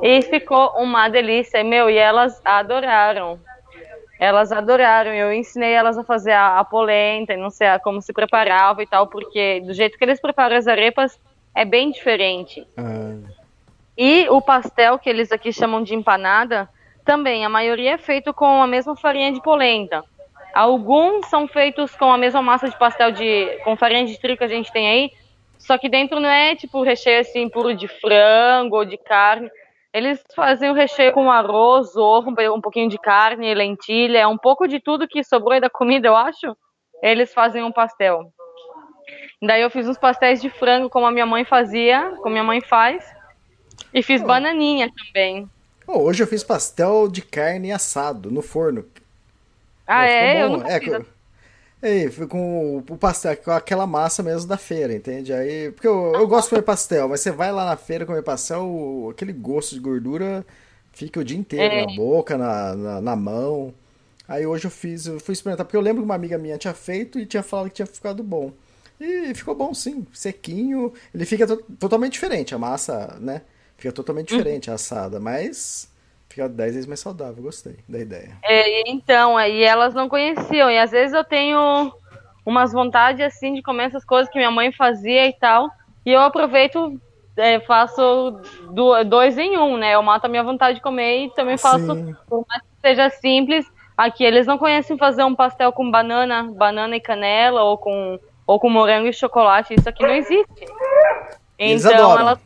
E 0.02 0.20
ficou 0.22 0.72
uma 0.76 1.08
delícia, 1.08 1.62
meu, 1.64 1.88
e 1.88 1.96
elas 1.96 2.40
adoraram. 2.44 3.38
Elas 4.18 4.50
adoraram, 4.50 5.12
eu 5.12 5.32
ensinei 5.32 5.72
elas 5.72 5.98
a 5.98 6.04
fazer 6.04 6.32
a, 6.32 6.58
a 6.58 6.64
polenta 6.64 7.34
e 7.34 7.36
não 7.36 7.50
sei 7.50 7.68
a, 7.68 7.78
como 7.78 8.00
se 8.00 8.12
preparava 8.12 8.82
e 8.82 8.86
tal, 8.86 9.06
porque 9.06 9.60
do 9.60 9.75
jeito 9.75 9.98
que 9.98 10.04
eles 10.04 10.20
preparam 10.20 10.56
as 10.56 10.66
arepas 10.66 11.18
é 11.54 11.64
bem 11.64 11.90
diferente. 11.90 12.66
Ah. 12.76 13.16
E 13.96 14.26
o 14.28 14.40
pastel, 14.40 14.98
que 14.98 15.08
eles 15.08 15.32
aqui 15.32 15.52
chamam 15.52 15.82
de 15.82 15.94
empanada, 15.94 16.68
também, 17.04 17.44
a 17.44 17.48
maioria 17.48 17.92
é 17.92 17.98
feito 17.98 18.34
com 18.34 18.62
a 18.62 18.66
mesma 18.66 18.96
farinha 18.96 19.32
de 19.32 19.40
polenta. 19.40 20.02
Alguns 20.57 21.27
são 21.27 21.47
feitos 21.47 21.95
com 21.97 22.11
a 22.11 22.16
mesma 22.16 22.40
massa 22.40 22.66
de 22.66 22.79
pastel 22.79 23.11
de 23.11 23.61
com 23.62 23.77
farinha 23.77 24.07
de 24.07 24.19
trigo 24.19 24.38
que 24.38 24.45
a 24.45 24.49
gente 24.49 24.73
tem 24.73 24.88
aí, 24.88 25.11
só 25.59 25.77
que 25.77 25.87
dentro 25.87 26.19
não 26.19 26.31
é 26.31 26.57
tipo 26.57 26.83
recheio 26.83 27.21
assim 27.21 27.47
puro 27.47 27.77
de 27.77 27.87
frango 27.87 28.77
ou 28.77 28.85
de 28.87 28.97
carne. 28.97 29.51
Eles 29.92 30.19
fazem 30.35 30.71
o 30.71 30.73
recheio 30.73 31.12
com 31.12 31.31
arroz, 31.31 31.95
ovo, 31.95 32.35
um 32.55 32.61
pouquinho 32.62 32.88
de 32.88 32.97
carne, 32.97 33.53
lentilha, 33.53 34.27
um 34.31 34.38
pouco 34.38 34.66
de 34.66 34.81
tudo 34.81 35.07
que 35.07 35.23
sobrou 35.23 35.53
aí 35.53 35.61
da 35.61 35.69
comida, 35.69 36.09
eu 36.09 36.16
acho. 36.16 36.57
Eles 37.03 37.35
fazem 37.35 37.62
um 37.62 37.71
pastel. 37.71 38.33
Daí 39.42 39.61
eu 39.61 39.69
fiz 39.69 39.87
uns 39.87 39.99
pastéis 39.99 40.40
de 40.40 40.49
frango 40.49 40.88
como 40.88 41.05
a 41.05 41.11
minha 41.11 41.27
mãe 41.27 41.45
fazia, 41.45 42.14
como 42.23 42.31
minha 42.31 42.42
mãe 42.42 42.62
faz. 42.62 43.05
E 43.92 44.03
fiz 44.03 44.23
oh. 44.23 44.27
bananinha 44.27 44.90
também. 44.90 45.51
Oh, 45.87 45.99
hoje 45.99 46.23
eu 46.23 46.27
fiz 46.27 46.42
pastel 46.42 47.09
de 47.09 47.21
carne 47.21 47.73
assado 47.73 48.31
no 48.31 48.40
forno. 48.40 48.87
Ah, 49.87 50.07
é? 50.07 50.42
Eu 50.42 50.51
não 50.51 50.66
é, 50.66 50.81
fiz. 50.81 51.07
É, 51.83 52.27
com 52.27 52.79
o 52.79 52.96
pastel, 52.96 53.37
com 53.37 53.51
aquela 53.51 53.87
massa 53.87 54.22
mesmo 54.22 54.49
da 54.49 54.57
feira, 54.57 54.94
entende? 54.94 55.33
Aí, 55.33 55.70
porque 55.72 55.87
eu, 55.87 56.12
eu 56.14 56.27
gosto 56.27 56.46
de 56.46 56.51
comer 56.51 56.62
pastel, 56.62 57.09
mas 57.09 57.20
você 57.20 57.31
vai 57.31 57.53
lá 57.53 57.66
na 57.66 57.77
feira 57.77 58.07
comer 58.07 58.22
pastel, 58.22 59.09
aquele 59.11 59.33
gosto 59.33 59.75
de 59.75 59.81
gordura 59.81 60.44
fica 60.96 61.20
o 61.20 61.25
dia 61.25 61.37
inteiro 61.37 61.75
é. 61.75 61.87
na 61.87 61.94
boca, 61.94 62.38
na, 62.38 62.75
na, 62.75 63.01
na, 63.03 63.14
mão. 63.14 63.72
Aí 64.27 64.46
hoje 64.46 64.66
eu 64.66 64.70
fiz, 64.70 65.07
eu 65.07 65.20
fui 65.20 65.35
experimentar, 65.35 65.66
porque 65.66 65.77
eu 65.77 65.81
lembro 65.81 66.03
que 66.03 66.07
uma 66.07 66.14
amiga 66.14 66.38
minha 66.38 66.57
tinha 66.57 66.72
feito 66.72 67.18
e 67.18 67.27
tinha 67.27 67.42
falado 67.42 67.68
que 67.68 67.75
tinha 67.75 67.87
ficado 67.87 68.22
bom. 68.22 68.51
E 68.99 69.35
ficou 69.35 69.55
bom 69.55 69.75
sim, 69.75 70.07
sequinho. 70.14 70.92
Ele 71.14 71.27
fica 71.27 71.46
to 71.46 71.62
totalmente 71.79 72.14
diferente, 72.14 72.55
a 72.55 72.59
massa, 72.59 73.18
né? 73.20 73.42
Fica 73.77 73.92
totalmente 73.92 74.33
uhum. 74.33 74.38
diferente, 74.38 74.70
assada, 74.70 75.20
mas 75.20 75.88
fica 76.37 76.49
10 76.51 76.75
vezes 76.75 76.87
mais 76.87 77.01
saudável. 77.01 77.42
Gostei 77.42 77.77
da 77.88 77.99
ideia. 77.99 78.37
É, 78.42 78.88
então, 78.90 79.38
aí 79.38 79.62
elas 79.62 79.94
não 79.94 80.09
conheciam. 80.09 80.70
E 80.70 80.79
às 80.79 80.90
vezes 80.90 81.14
eu 81.14 81.25
tenho 81.25 81.90
umas 82.44 82.72
vontades 82.72 83.22
assim 83.22 83.55
de 83.55 83.62
comer 83.62 83.85
essas 83.85 84.05
coisas 84.05 84.31
que 84.31 84.38
minha 84.38 84.51
mãe 84.51 84.70
fazia 84.70 85.27
e 85.27 85.33
tal. 85.33 85.70
E 86.05 86.12
eu 86.12 86.20
aproveito, 86.20 87.01
é, 87.37 87.59
faço 87.61 88.38
do, 88.70 89.03
dois 89.05 89.38
em 89.38 89.57
um, 89.57 89.79
né? 89.79 89.94
Eu 89.94 90.03
mato 90.03 90.27
a 90.27 90.29
minha 90.29 90.44
vontade 90.44 90.77
de 90.77 90.83
comer 90.83 91.25
e 91.25 91.31
também 91.31 91.57
faço, 91.57 91.94
Sim. 91.94 92.14
por 92.29 92.44
mais 92.46 92.62
que 92.62 92.81
seja 92.83 93.09
simples. 93.09 93.66
Aqui 93.96 94.22
eles 94.22 94.46
não 94.46 94.59
conhecem 94.59 94.99
fazer 94.99 95.25
um 95.25 95.35
pastel 95.35 95.72
com 95.72 95.90
banana, 95.90 96.42
banana 96.42 96.94
e 96.96 97.01
canela, 97.01 97.62
ou 97.62 97.79
com, 97.79 98.20
ou 98.46 98.61
com 98.61 98.68
morango 98.68 99.09
e 99.09 99.12
chocolate. 99.12 99.75
Isso 99.75 99.88
aqui 99.88 100.03
não 100.03 100.14
existe. 100.14 100.66
Então 101.59 102.18
elas, 102.18 102.38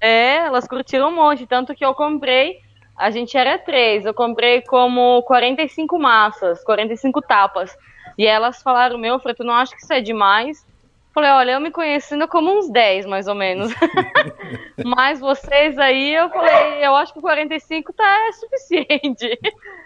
é, 0.00 0.36
elas 0.36 0.68
curtiram 0.68 1.08
um 1.08 1.16
monte. 1.16 1.48
Tanto 1.48 1.74
que 1.74 1.84
eu 1.84 1.92
comprei 1.94 2.62
a 2.96 3.10
gente 3.10 3.36
era 3.36 3.58
três. 3.58 4.04
Eu 4.04 4.14
comprei 4.14 4.62
como 4.62 5.22
45 5.22 5.98
massas, 5.98 6.62
45 6.64 7.20
tapas. 7.22 7.76
E 8.16 8.26
elas 8.26 8.62
falaram, 8.62 8.98
meu, 8.98 9.18
Fred, 9.18 9.36
tu 9.36 9.44
não 9.44 9.54
acha 9.54 9.74
que 9.74 9.82
isso 9.82 9.92
é 9.92 10.00
demais? 10.00 10.64
Falei, 11.12 11.30
olha, 11.30 11.52
eu 11.52 11.60
me 11.60 11.70
conhecendo 11.70 12.26
como 12.26 12.56
uns 12.56 12.68
10, 12.70 13.06
mais 13.06 13.28
ou 13.28 13.34
menos. 13.34 13.72
Mas 14.84 15.20
vocês 15.20 15.78
aí, 15.78 16.12
eu 16.12 16.28
falei, 16.28 16.84
eu 16.84 16.94
acho 16.96 17.12
que 17.12 17.20
45 17.20 17.92
tá 17.92 18.28
é 18.28 18.32
suficiente. 18.32 19.38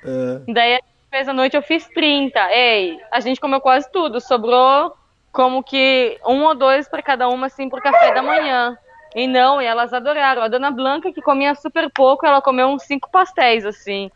É. 0.05 0.53
Daí 0.53 0.75
a 0.77 0.81
fez 1.11 1.29
a 1.29 1.33
noite, 1.33 1.57
eu 1.57 1.63
fiz 1.63 1.87
30. 1.89 2.39
Ei, 2.53 2.99
a 3.11 3.21
gente 3.21 3.41
comeu 3.41 3.61
quase 3.61 3.91
tudo. 3.91 4.21
Sobrou 4.21 4.95
como 5.33 5.63
que 5.63 6.19
um 6.27 6.45
ou 6.45 6.55
dois 6.55 6.89
para 6.89 7.03
cada 7.03 7.29
uma, 7.29 7.47
assim, 7.47 7.69
pro 7.69 7.83
café 7.83 8.13
da 8.13 8.23
manhã. 8.23 8.77
E 9.15 9.27
não, 9.27 9.61
e 9.61 9.65
elas 9.65 9.93
adoraram. 9.93 10.43
A 10.43 10.49
dona 10.49 10.71
Blanca, 10.71 11.13
que 11.13 11.23
comia 11.23 11.55
super 11.55 11.91
pouco, 11.91 12.27
ela 12.27 12.43
comeu 12.43 12.69
uns 12.69 12.83
cinco 12.83 13.11
pastéis, 13.11 13.65
assim. 13.65 14.11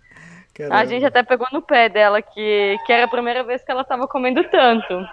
Caramba. 0.55 0.77
A 0.77 0.85
gente 0.85 1.05
até 1.05 1.23
pegou 1.23 1.47
no 1.53 1.63
pé 1.63 1.89
dela, 1.89 2.21
que, 2.21 2.79
que 2.85 2.93
era 2.93 3.05
a 3.05 3.09
primeira 3.09 3.43
vez 3.43 3.65
que 3.65 3.71
ela 3.71 3.83
estava 3.83 4.07
comendo 4.07 4.45
tanto. 4.45 5.07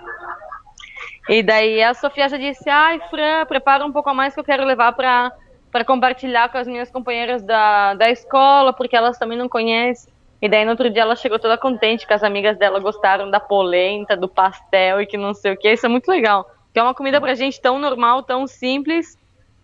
E 1.30 1.42
daí 1.42 1.82
a 1.82 1.94
Sofia 1.94 2.28
já 2.28 2.38
disse: 2.38 2.70
Ai, 2.70 3.00
Fran, 3.10 3.46
prepara 3.46 3.86
um 3.86 3.92
pouco 3.92 4.10
a 4.10 4.14
mais 4.14 4.34
que 4.34 4.40
eu 4.40 4.44
quero 4.44 4.66
levar 4.66 4.92
para 4.94 5.32
para 5.72 5.86
compartilhar 5.86 6.50
com 6.50 6.58
as 6.58 6.68
minhas 6.68 6.90
companheiras 6.90 7.44
da, 7.44 7.94
da 7.94 8.10
escola, 8.10 8.74
porque 8.74 8.96
elas 8.96 9.20
também 9.20 9.38
não 9.38 9.48
conhecem. 9.48 10.12
E 10.42 10.48
daí 10.48 10.64
no 10.64 10.72
outro 10.72 10.90
dia 10.90 11.02
ela 11.02 11.16
chegou 11.16 11.38
toda 11.38 11.58
contente 11.58 12.08
que 12.08 12.14
as 12.14 12.24
amigas 12.24 12.58
dela 12.58 12.80
gostaram 12.80 13.30
da 13.30 13.40
polenta, 13.40 14.16
do 14.16 14.28
pastel 14.28 15.02
e 15.02 15.06
que 15.06 15.18
não 15.18 15.34
sei 15.34 15.54
o 15.54 15.58
que. 15.58 15.72
Isso 15.72 15.86
é 15.86 15.90
muito 15.90 16.10
legal. 16.10 16.50
Que 16.74 16.80
é 16.80 16.84
uma 16.84 16.94
comida 16.94 17.20
pra 17.20 17.36
gente 17.36 17.60
tão 17.60 17.78
normal, 17.78 18.24
tão 18.24 18.48
simples, 18.48 19.18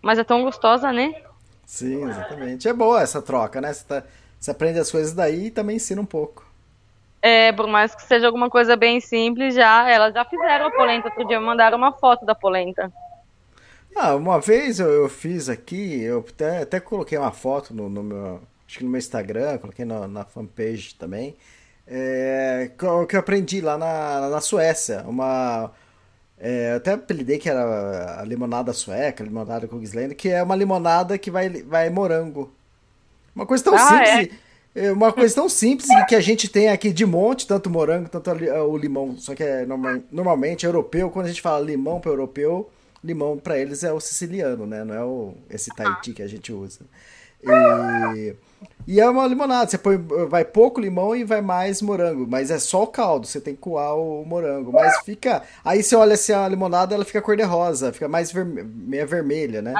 mas 0.06 0.20
é 0.20 0.24
tão 0.24 0.44
gostosa, 0.44 0.92
né? 0.92 1.12
Sim, 1.66 2.08
exatamente. 2.08 2.68
É 2.68 2.72
boa 2.72 3.02
essa 3.02 3.20
troca, 3.20 3.60
né? 3.60 3.72
Você, 3.72 3.84
tá, 3.84 4.04
você 4.38 4.52
aprende 4.52 4.78
as 4.78 4.88
coisas 4.88 5.12
daí 5.12 5.46
e 5.46 5.50
também 5.50 5.76
ensina 5.76 6.00
um 6.00 6.06
pouco. 6.06 6.46
É, 7.20 7.50
por 7.52 7.66
mais 7.66 7.92
que 7.92 8.02
seja 8.04 8.26
alguma 8.26 8.48
coisa 8.48 8.76
bem 8.76 9.00
simples, 9.00 9.56
já 9.56 9.90
elas 9.90 10.14
já 10.14 10.24
fizeram 10.24 10.66
a 10.66 10.70
polenta. 10.70 11.08
Outro 11.08 11.26
dia 11.26 11.40
me 11.40 11.46
mandaram 11.46 11.76
uma 11.76 11.92
foto 11.92 12.24
da 12.24 12.36
polenta. 12.36 12.92
Ah, 13.96 14.14
uma 14.14 14.38
vez 14.38 14.78
eu, 14.78 14.88
eu 14.88 15.08
fiz 15.08 15.48
aqui, 15.48 16.02
eu 16.02 16.24
até, 16.28 16.62
até 16.62 16.78
coloquei 16.78 17.18
uma 17.18 17.32
foto 17.32 17.74
no, 17.74 17.88
no, 17.88 18.02
meu, 18.02 18.40
acho 18.68 18.78
que 18.78 18.84
no 18.84 18.90
meu 18.90 18.98
Instagram, 18.98 19.58
coloquei 19.58 19.84
na, 19.84 20.06
na 20.06 20.24
fanpage 20.24 20.94
também, 20.94 21.34
é, 21.86 22.70
que, 22.78 22.84
eu, 22.84 23.06
que 23.06 23.16
eu 23.16 23.20
aprendi 23.20 23.60
lá 23.60 23.76
na, 23.76 24.28
na 24.28 24.40
Suécia, 24.40 25.02
uma 25.06 25.72
É, 26.38 26.72
eu 26.72 26.76
até 26.76 26.92
apelidei 26.92 27.38
que 27.38 27.48
era 27.48 28.20
a 28.20 28.24
limonada 28.24 28.72
sueca, 28.72 29.22
a 29.22 29.26
limonada 29.26 29.66
Kugslande, 29.66 30.14
que 30.14 30.28
é 30.28 30.42
uma 30.42 30.54
limonada 30.56 31.16
que 31.16 31.30
vai, 31.30 31.48
vai 31.62 31.88
morango. 31.90 32.52
Uma 33.34 33.46
coisa 33.46 33.64
tão 33.64 33.74
Ah, 33.74 34.04
simples. 34.04 34.38
é, 34.74 34.92
Uma 34.92 35.12
coisa 35.12 35.34
tão 35.34 35.48
simples 35.48 35.88
que 36.06 36.14
a 36.14 36.20
gente 36.20 36.48
tem 36.48 36.68
aqui 36.68 36.92
de 36.92 37.06
monte, 37.06 37.46
tanto 37.46 37.70
morango, 37.70 38.08
tanto 38.10 38.30
a 38.30 38.34
li- 38.34 38.50
o 38.50 38.76
limão. 38.76 39.16
Só 39.18 39.34
que 39.34 39.42
é 39.42 39.64
norma- 39.64 40.02
normalmente 40.12 40.66
europeu, 40.66 41.08
quando 41.10 41.24
a 41.26 41.28
gente 41.28 41.40
fala 41.40 41.64
limão 41.64 42.00
para 42.00 42.10
europeu, 42.10 42.68
limão 43.02 43.38
para 43.38 43.58
eles 43.58 43.82
é 43.82 43.92
o 43.92 44.00
siciliano, 44.00 44.66
né? 44.66 44.84
Não 44.84 44.94
é 44.94 45.02
o, 45.04 45.34
esse 45.48 45.70
Tahiti 45.74 46.12
que 46.12 46.22
a 46.22 46.26
gente 46.26 46.52
usa. 46.52 46.80
E, 47.42 48.34
e 48.86 49.00
é 49.00 49.08
uma 49.08 49.26
limonada, 49.26 49.68
você 49.68 49.76
põe, 49.78 49.96
vai 50.28 50.44
pouco 50.44 50.80
limão 50.80 51.14
e 51.14 51.24
vai 51.24 51.40
mais 51.40 51.82
morango, 51.82 52.26
mas 52.28 52.50
é 52.50 52.58
só 52.58 52.84
o 52.84 52.86
caldo, 52.86 53.26
você 53.26 53.40
tem 53.40 53.54
que 53.54 53.60
coar 53.60 53.96
o 53.96 54.24
morango, 54.24 54.72
mas 54.72 55.00
fica, 55.04 55.42
aí 55.64 55.82
você 55.82 55.96
olha 55.96 56.14
assim 56.14 56.32
a 56.32 56.48
limonada, 56.48 56.94
ela 56.94 57.04
fica 57.04 57.20
cor 57.20 57.36
de 57.36 57.42
rosa, 57.42 57.92
fica 57.92 58.06
mais 58.08 58.30
verme, 58.30 58.62
meia 58.62 59.04
vermelha, 59.04 59.60
né? 59.60 59.74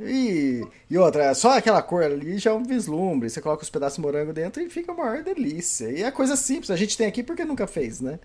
E, 0.00 0.66
e 0.90 0.98
outra, 0.98 1.32
só 1.34 1.56
aquela 1.56 1.80
cor 1.80 2.02
ali 2.02 2.38
já 2.38 2.50
é 2.50 2.54
um 2.54 2.64
vislumbre, 2.64 3.30
você 3.30 3.40
coloca 3.40 3.62
os 3.62 3.70
pedaços 3.70 3.96
de 3.96 4.02
morango 4.02 4.32
dentro 4.32 4.60
e 4.62 4.68
fica 4.68 4.92
uma 4.92 5.04
maior 5.04 5.22
delícia. 5.22 5.88
E 5.90 6.02
é 6.02 6.10
coisa 6.10 6.34
simples, 6.34 6.70
a 6.70 6.76
gente 6.76 6.98
tem 6.98 7.06
aqui 7.06 7.22
porque 7.22 7.44
nunca 7.44 7.66
fez, 7.68 8.00
né? 8.00 8.18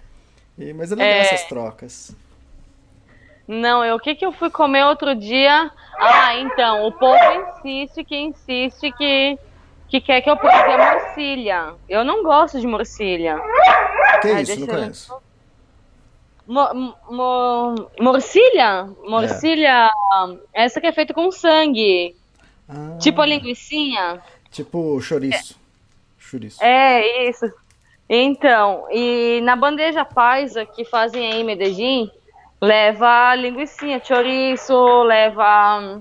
E, 0.58 0.74
mas 0.74 0.92
é 0.92 0.96
legal 0.96 1.12
É. 1.14 1.20
essas 1.20 1.48
trocas. 1.48 2.16
Não, 3.48 3.86
eu, 3.86 3.98
o 3.98 4.00
que 4.00 4.16
que 4.16 4.26
eu 4.26 4.32
fui 4.32 4.50
comer 4.50 4.86
outro 4.86 5.14
dia? 5.14 5.70
Ah, 6.00 6.36
então, 6.40 6.88
o 6.88 6.92
povo 6.92 7.20
insiste 7.60 8.04
que 8.04 8.18
insiste 8.18 8.92
que, 8.94 9.38
que 9.90 10.02
quer 10.02 10.22
que 10.22 10.30
eu 10.30 10.36
prove 10.38 10.54
a 10.56 10.94
morcilha. 10.94 11.74
Eu 11.88 12.04
não 12.04 12.24
gosto 12.24 12.60
de 12.60 12.68
morcilha. 12.68 13.40
Que 14.22 14.30
Ai, 14.30 14.42
isso, 14.42 14.60
não 14.60 14.68
eu- 14.68 14.74
conheço. 14.74 15.18
Mo, 16.48 16.96
mo, 17.10 17.90
morcilha? 18.00 18.88
Morcilha, 19.08 19.92
essa 20.54 20.80
que 20.80 20.86
é 20.88 20.92
feita 20.92 21.14
com 21.14 21.32
sangue. 21.32 22.16
Ah, 22.70 22.98
Tipo 23.00 23.22
a 23.22 23.26
linguicinha. 23.26 24.22
Tipo 24.52 25.00
chouriço. 25.02 25.60
Chouriço. 26.20 26.64
É, 26.64 27.28
isso. 27.30 27.46
Então, 28.08 28.86
e 28.92 29.40
na 29.44 29.56
bandeja 29.56 30.06
paisa 30.06 30.66
que 30.66 30.86
fazem 30.86 31.32
aí 31.32 31.42
em 31.42 31.44
Medellín, 31.44 32.12
leva 32.62 33.34
linguicinha, 33.36 34.00
chouriço, 34.04 35.02
leva 35.04 36.00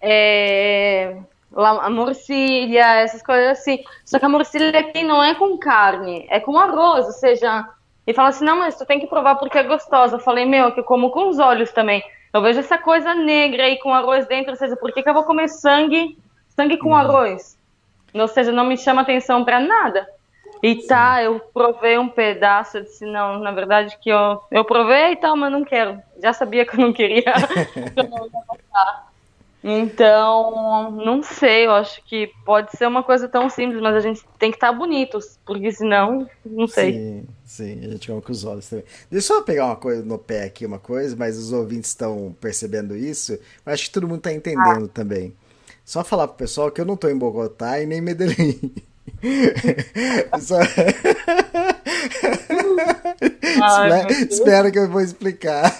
é, 0.00 1.16
a 1.56 1.90
morcilha, 1.90 3.00
essas 3.00 3.22
coisas 3.22 3.58
assim. 3.58 3.82
Só 4.04 4.18
que 4.18 4.24
a 4.24 4.28
morcilha 4.28 4.78
aqui 4.78 5.02
não 5.02 5.22
é 5.22 5.34
com 5.34 5.58
carne, 5.58 6.26
é 6.30 6.40
com 6.40 6.58
arroz, 6.58 7.06
ou 7.06 7.12
seja, 7.12 7.68
e 8.06 8.12
fala 8.12 8.30
assim, 8.30 8.44
não, 8.44 8.58
mas 8.58 8.76
tu 8.76 8.84
tem 8.84 8.98
que 8.98 9.06
provar 9.06 9.36
porque 9.36 9.58
é 9.58 9.62
gostosa. 9.62 10.16
Eu 10.16 10.20
falei, 10.20 10.44
meu, 10.44 10.68
é 10.68 10.70
que 10.70 10.80
eu 10.80 10.84
como 10.84 11.10
com 11.10 11.28
os 11.28 11.38
olhos 11.38 11.70
também. 11.72 12.02
Eu 12.32 12.40
vejo 12.40 12.60
essa 12.60 12.78
coisa 12.78 13.14
negra 13.14 13.64
aí 13.64 13.78
com 13.78 13.92
arroz 13.92 14.26
dentro, 14.26 14.52
ou 14.52 14.56
seja, 14.56 14.76
por 14.76 14.92
que, 14.92 15.02
que 15.02 15.08
eu 15.08 15.14
vou 15.14 15.24
comer 15.24 15.48
sangue, 15.48 16.18
sangue 16.48 16.78
com 16.78 16.96
arroz? 16.96 17.58
Ou 18.14 18.28
seja, 18.28 18.50
não 18.50 18.64
me 18.64 18.76
chama 18.76 19.02
atenção 19.02 19.44
pra 19.44 19.60
nada. 19.60 20.06
E 20.62 20.86
tá, 20.86 21.22
eu 21.22 21.40
provei 21.52 21.98
um 21.98 22.08
pedaço, 22.08 22.78
eu 22.78 22.82
disse, 22.82 23.04
não, 23.04 23.38
na 23.38 23.50
verdade 23.50 23.98
que 24.00 24.10
eu, 24.10 24.40
eu 24.50 24.64
provei 24.64 25.12
e 25.12 25.16
tal, 25.16 25.36
mas 25.36 25.50
não 25.50 25.64
quero. 25.64 26.00
Já 26.22 26.32
sabia 26.32 26.64
que 26.64 26.74
eu 26.74 26.80
não 26.80 26.92
queria. 26.92 27.22
que 27.22 28.00
eu 28.00 28.08
não 28.08 28.26
ia 28.26 28.42
gostar. 28.46 29.11
Então, 29.64 30.90
não 30.90 31.22
sei, 31.22 31.66
eu 31.66 31.72
acho 31.72 32.02
que 32.04 32.32
pode 32.44 32.76
ser 32.76 32.86
uma 32.86 33.02
coisa 33.02 33.28
tão 33.28 33.48
simples, 33.48 33.80
mas 33.80 33.94
a 33.94 34.00
gente 34.00 34.22
tem 34.38 34.50
que 34.50 34.56
estar 34.56 34.72
bonitos, 34.72 35.38
porque 35.46 35.70
senão, 35.70 36.28
não 36.44 36.66
sei. 36.66 36.92
Sim, 36.92 37.24
sim, 37.44 37.86
a 37.86 37.90
gente 37.90 38.08
come 38.08 38.20
com 38.20 38.32
os 38.32 38.44
olhos 38.44 38.68
também. 38.68 38.84
Deixa 39.08 39.32
eu 39.32 39.44
pegar 39.44 39.66
uma 39.66 39.76
coisa 39.76 40.02
no 40.04 40.18
pé 40.18 40.44
aqui, 40.44 40.66
uma 40.66 40.80
coisa, 40.80 41.14
mas 41.14 41.38
os 41.38 41.52
ouvintes 41.52 41.90
estão 41.90 42.34
percebendo 42.40 42.96
isso. 42.96 43.32
Eu 43.32 43.72
acho 43.72 43.84
que 43.84 43.90
todo 43.90 44.08
mundo 44.08 44.18
está 44.18 44.32
entendendo 44.32 44.88
também. 44.88 45.32
Só 45.84 46.02
falar 46.02 46.26
pro 46.28 46.36
pessoal 46.36 46.70
que 46.70 46.80
eu 46.80 46.84
não 46.84 46.96
tô 46.96 47.08
em 47.08 47.16
Bogotá 47.16 47.80
e 47.80 47.86
nem 47.86 47.98
em 47.98 48.02
Medellín. 48.02 48.72
Só... 50.40 50.58
Ai, 53.62 54.06
Espera- 54.30 54.70
que 54.70 54.78
eu 54.78 54.88
vou 54.88 55.00
explicar. 55.00 55.72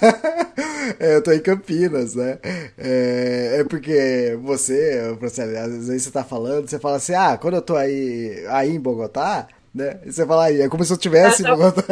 É, 0.99 1.17
eu 1.17 1.23
tô 1.23 1.33
em 1.33 1.41
Campinas, 1.41 2.15
né? 2.15 2.39
É, 2.77 3.59
é 3.61 3.65
porque 3.65 4.39
você, 4.43 5.17
Franciele, 5.19 5.57
às 5.57 5.71
vezes 5.71 6.03
você 6.03 6.11
tá 6.11 6.25
falando, 6.25 6.69
você 6.69 6.79
fala 6.79 6.97
assim, 6.97 7.15
ah, 7.15 7.39
quando 7.41 7.55
eu 7.55 7.63
tô 7.63 7.77
aí, 7.77 8.45
aí 8.49 8.71
em 8.71 8.81
Bogotá, 8.81 9.47
né? 9.75 9.99
E 10.05 10.13
você 10.13 10.27
fala 10.27 10.45
aí, 10.45 10.61
é 10.61 10.69
como 10.69 10.85
se 10.85 10.93
eu 10.93 10.97
estivesse 10.97 11.43
em 11.43 11.47
Bogotá. 11.47 11.83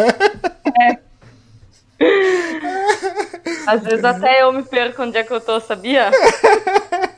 Às 3.66 3.82
vezes 3.82 4.04
até 4.04 4.42
eu 4.42 4.52
me 4.52 4.62
perco 4.62 5.02
onde 5.02 5.18
é 5.18 5.24
que 5.24 5.32
eu 5.32 5.40
tô, 5.40 5.60
sabia? 5.60 6.10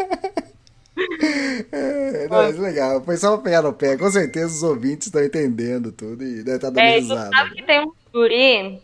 É, 1.72 2.26
mas 2.28 2.58
legal, 2.58 3.02
foi 3.02 3.16
só 3.16 3.34
pra 3.36 3.44
pegar 3.44 3.62
no 3.62 3.72
pé. 3.72 3.96
Com 3.96 4.10
certeza 4.10 4.46
os 4.48 4.62
ouvintes 4.62 5.06
estão 5.06 5.22
entendendo 5.22 5.92
tudo 5.92 6.22
e 6.24 6.42
deve 6.42 6.56
estar 6.56 6.70
dando 6.70 6.78
É, 6.80 6.98
risada. 6.98 7.30
sabe 7.36 7.54
que 7.54 7.62
tem 7.62 7.80
um 7.80 7.92
guri, 8.12 8.80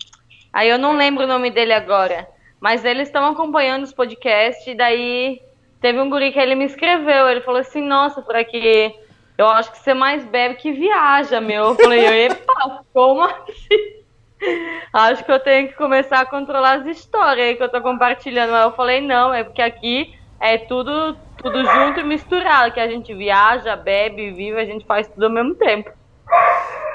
aí 0.52 0.68
eu 0.68 0.78
não 0.78 0.96
lembro 0.96 1.24
o 1.24 1.26
nome 1.26 1.50
dele 1.50 1.72
agora, 1.72 2.26
mas 2.60 2.84
eles 2.84 3.08
estão 3.08 3.26
acompanhando 3.26 3.84
os 3.84 3.92
podcasts, 3.92 4.66
e 4.66 4.74
daí 4.74 5.40
teve 5.80 6.00
um 6.00 6.08
guri 6.10 6.32
que 6.32 6.38
ele 6.38 6.54
me 6.54 6.64
escreveu, 6.64 7.28
ele 7.28 7.40
falou 7.40 7.60
assim, 7.60 7.82
nossa, 7.82 8.22
por 8.22 8.34
aqui, 8.36 8.92
eu 9.36 9.46
acho 9.48 9.70
que 9.70 9.78
você 9.78 9.94
mais 9.94 10.24
bebe 10.24 10.56
que 10.56 10.72
viaja, 10.72 11.40
meu. 11.40 11.66
Eu 11.66 11.74
falei, 11.76 12.24
epa, 12.26 12.82
como 12.92 13.22
assim? 13.22 13.98
Acho 14.92 15.24
que 15.24 15.32
eu 15.32 15.40
tenho 15.40 15.68
que 15.68 15.74
começar 15.74 16.20
a 16.20 16.26
controlar 16.26 16.80
as 16.80 16.86
histórias 16.86 17.46
aí 17.46 17.56
que 17.56 17.62
eu 17.62 17.68
tô 17.68 17.80
compartilhando. 17.80 18.54
Aí 18.54 18.64
eu 18.64 18.72
falei, 18.72 19.00
não, 19.00 19.32
é 19.34 19.42
porque 19.44 19.62
aqui 19.62 20.14
é 20.40 20.56
tudo, 20.58 21.16
tudo 21.42 21.64
junto 21.64 22.00
e 22.00 22.04
misturado, 22.04 22.72
que 22.72 22.80
a 22.80 22.88
gente 22.88 23.14
viaja, 23.14 23.76
bebe, 23.76 24.32
vive, 24.32 24.58
a 24.58 24.64
gente 24.64 24.84
faz 24.84 25.08
tudo 25.08 25.26
ao 25.26 25.32
mesmo 25.32 25.54
tempo. 25.54 25.90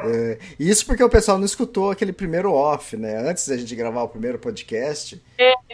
É, 0.06 0.38
isso 0.60 0.86
porque 0.86 1.04
o 1.04 1.10
pessoal 1.10 1.38
não 1.38 1.46
escutou 1.46 1.90
aquele 1.90 2.12
primeiro 2.12 2.52
off, 2.52 2.96
né? 2.98 3.18
Antes 3.18 3.48
da 3.48 3.58
gente 3.58 3.76
gravar 3.76 4.04
o 4.04 4.10
primeiro 4.10 4.38
podcast. 4.38 5.22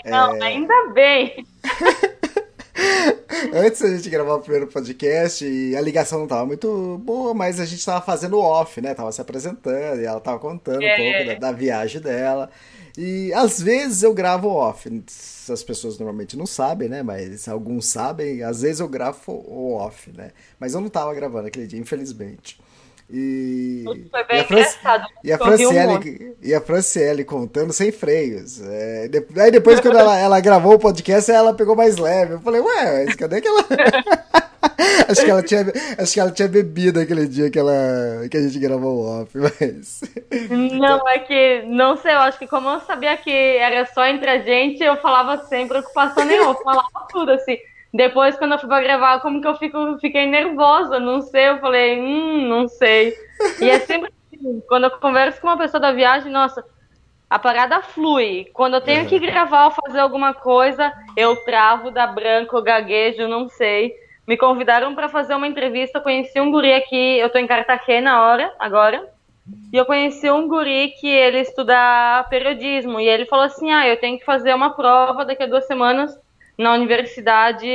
Não, 0.05 0.41
ainda 0.41 0.87
bem. 0.93 1.45
Antes 3.53 3.81
da 3.81 3.89
gente 3.89 4.09
gravar 4.09 4.35
o 4.35 4.41
primeiro 4.41 4.67
podcast, 4.67 5.45
e 5.45 5.75
a 5.75 5.81
ligação 5.81 6.19
não 6.19 6.27
tava 6.27 6.45
muito 6.45 6.97
boa, 7.03 7.33
mas 7.33 7.59
a 7.59 7.65
gente 7.65 7.83
tava 7.85 8.01
fazendo 8.01 8.39
off, 8.39 8.79
né? 8.79 8.93
Tava 8.93 9.11
se 9.11 9.19
apresentando 9.19 9.99
e 9.99 10.05
ela 10.05 10.19
tava 10.19 10.39
contando 10.39 10.77
um 10.77 10.95
pouco 10.95 11.25
da, 11.25 11.33
da 11.35 11.51
viagem 11.51 12.01
dela. 12.01 12.49
E 13.01 13.31
às 13.33 13.61
vezes 13.61 14.03
eu 14.03 14.13
gravo 14.13 14.49
off. 14.49 14.89
As 15.49 15.63
pessoas 15.63 15.97
normalmente 15.97 16.35
não 16.35 16.45
sabem, 16.45 16.89
né? 16.89 17.01
Mas 17.01 17.47
alguns 17.47 17.85
sabem. 17.85 18.43
Às 18.43 18.61
vezes 18.61 18.81
eu 18.81 18.89
gravo 18.89 19.41
off, 19.73 20.11
né? 20.11 20.31
Mas 20.59 20.73
eu 20.73 20.81
não 20.81 20.89
tava 20.89 21.13
gravando 21.13 21.47
aquele 21.47 21.65
dia, 21.65 21.79
infelizmente. 21.79 22.59
E, 23.09 23.83
Foi 24.11 24.23
bem 24.25 24.37
e 24.37 24.41
a, 24.41 24.43
Fran- 24.45 24.57
engraçado. 24.59 25.07
e 25.23 25.31
a 25.31 25.37
vi 25.37 25.43
um. 25.43 25.45
Franciele, 25.45 26.35
e 26.43 26.53
a 26.53 26.61
Franciele 26.61 27.23
contando 27.23 27.71
sem 27.71 27.89
freios. 27.89 28.61
É, 28.61 29.09
aí 29.37 29.49
depois, 29.49 29.79
quando 29.79 29.95
ela, 29.97 30.19
ela 30.19 30.39
gravou 30.41 30.73
o 30.73 30.79
podcast, 30.79 31.31
ela 31.31 31.53
pegou 31.53 31.77
mais 31.77 31.95
leve. 31.97 32.33
Eu 32.33 32.41
falei, 32.41 32.59
ué, 32.59 33.05
mas 33.05 33.15
cadê 33.15 33.39
que 33.39 33.47
ela. 33.47 33.65
acho, 35.09 35.23
que 35.23 35.31
ela 35.31 35.43
tinha, 35.43 35.61
acho 35.97 36.13
que 36.13 36.19
ela 36.19 36.31
tinha 36.31 36.47
bebido 36.47 36.99
aquele 36.99 37.27
dia 37.27 37.49
que, 37.49 37.57
ela, 37.57 37.73
que 38.29 38.37
a 38.37 38.41
gente 38.41 38.59
gravou 38.59 38.97
o 38.97 39.21
off, 39.21 39.31
mas. 39.37 40.01
Não, 40.49 41.07
é 41.07 41.19
que, 41.19 41.63
não 41.63 41.95
sei, 41.97 42.13
eu 42.13 42.19
acho 42.19 42.37
que 42.37 42.47
como 42.47 42.69
eu 42.69 42.79
sabia 42.81 43.15
que 43.17 43.31
era 43.31 43.85
só 43.85 44.05
entre 44.05 44.29
a 44.29 44.39
gente, 44.39 44.83
eu 44.83 44.97
falava 44.97 45.45
sem 45.45 45.67
preocupação 45.67 46.25
nenhuma, 46.25 46.51
eu 46.51 46.63
falava 46.63 47.07
tudo 47.09 47.31
assim. 47.31 47.57
Depois, 47.93 48.37
quando 48.37 48.51
eu 48.53 48.59
fui 48.59 48.69
pra 48.69 48.81
gravar, 48.81 49.19
como 49.19 49.41
que 49.41 49.47
eu 49.47 49.55
fico, 49.55 49.97
fiquei 49.99 50.27
nervosa, 50.27 50.99
não 50.99 51.21
sei, 51.21 51.49
eu 51.49 51.59
falei, 51.59 51.99
hum, 51.99 52.47
não 52.47 52.67
sei. 52.67 53.15
E 53.59 53.69
é 53.69 53.79
sempre 53.79 54.11
assim, 54.31 54.61
quando 54.67 54.83
eu 54.83 54.91
converso 54.91 55.41
com 55.41 55.47
uma 55.47 55.57
pessoa 55.57 55.81
da 55.81 55.91
viagem, 55.91 56.31
nossa, 56.31 56.63
a 57.29 57.39
parada 57.39 57.81
flui. 57.81 58.49
Quando 58.53 58.75
eu 58.75 58.81
tenho 58.81 59.05
que 59.07 59.19
gravar 59.19 59.65
ou 59.65 59.71
fazer 59.71 59.99
alguma 59.99 60.33
coisa, 60.33 60.91
eu 61.15 61.35
travo, 61.37 61.89
dá 61.91 62.05
branco, 62.07 62.61
gaguejo, 62.61 63.27
não 63.27 63.47
sei. 63.49 63.93
Me 64.29 64.37
convidaram 64.37 64.93
para 64.93 65.09
fazer 65.09 65.33
uma 65.33 65.47
entrevista, 65.47 65.97
eu 65.97 66.03
conheci 66.03 66.39
um 66.39 66.51
guri 66.51 66.71
aqui, 66.71 67.17
eu 67.17 67.31
tô 67.31 67.39
em 67.39 67.47
Cartagena 67.47 68.11
na 68.11 68.27
hora, 68.27 68.53
agora. 68.59 69.09
E 69.73 69.75
eu 69.75 69.85
conheci 69.85 70.29
um 70.29 70.47
guri 70.47 70.93
que 70.99 71.07
ele 71.07 71.39
estuda 71.39 72.23
periodismo. 72.29 72.99
E 72.99 73.09
ele 73.09 73.25
falou 73.25 73.45
assim: 73.45 73.71
ah, 73.71 73.87
eu 73.87 73.99
tenho 73.99 74.19
que 74.19 74.23
fazer 74.23 74.53
uma 74.53 74.75
prova 74.75 75.25
daqui 75.25 75.41
a 75.41 75.47
duas 75.47 75.65
semanas 75.65 76.15
na 76.55 76.75
Universidade 76.75 77.67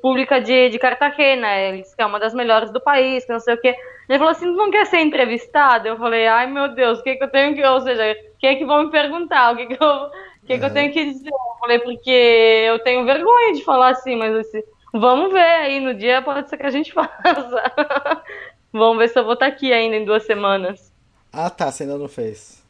Pública 0.00 0.40
de, 0.40 0.70
de 0.70 0.78
Cartagena. 0.78 1.54
Ele 1.58 1.82
disse 1.82 1.94
que 1.94 2.00
é 2.00 2.06
uma 2.06 2.18
das 2.18 2.32
melhores 2.32 2.72
do 2.72 2.80
país, 2.80 3.26
que 3.26 3.32
não 3.32 3.40
sei 3.40 3.52
o 3.52 3.60
quê. 3.60 3.76
Ele 4.08 4.18
falou 4.18 4.30
assim: 4.30 4.46
não 4.46 4.70
quer 4.70 4.86
ser 4.86 5.00
entrevistado? 5.00 5.88
Eu 5.88 5.98
falei: 5.98 6.26
ai 6.26 6.46
meu 6.46 6.68
Deus, 6.68 7.00
o 7.00 7.02
que, 7.02 7.16
que 7.16 7.24
eu 7.24 7.30
tenho 7.30 7.54
que. 7.54 7.62
Ou 7.62 7.82
seja, 7.82 8.12
o 8.12 8.38
que 8.38 8.46
é 8.46 8.54
que 8.54 8.64
vão 8.64 8.84
me 8.84 8.90
perguntar? 8.90 9.52
O 9.52 9.56
que, 9.58 9.66
que, 9.66 9.84
eu, 9.84 9.88
o 9.88 10.46
que, 10.46 10.58
que 10.58 10.64
eu 10.64 10.72
tenho 10.72 10.90
que 10.90 11.04
dizer? 11.04 11.28
Eu 11.28 11.58
falei: 11.60 11.78
porque 11.80 12.64
eu 12.66 12.78
tenho 12.78 13.04
vergonha 13.04 13.52
de 13.52 13.62
falar 13.62 13.90
assim, 13.90 14.16
mas 14.16 14.34
assim, 14.34 14.62
vamos 14.92 15.32
ver 15.32 15.40
aí 15.40 15.80
no 15.80 15.94
dia, 15.94 16.22
pode 16.22 16.48
ser 16.48 16.56
que 16.58 16.66
a 16.66 16.70
gente 16.70 16.92
faça. 16.94 17.62
Vamos 18.72 18.98
ver 18.98 19.08
se 19.08 19.18
eu 19.18 19.24
vou 19.24 19.34
estar 19.34 19.46
aqui 19.46 19.72
ainda 19.72 19.96
em 19.96 20.04
duas 20.04 20.24
semanas. 20.26 20.92
Ah, 21.32 21.50
tá, 21.50 21.70
você 21.72 21.82
ainda 21.84 21.98
não 21.98 22.08
fez. 22.08 22.64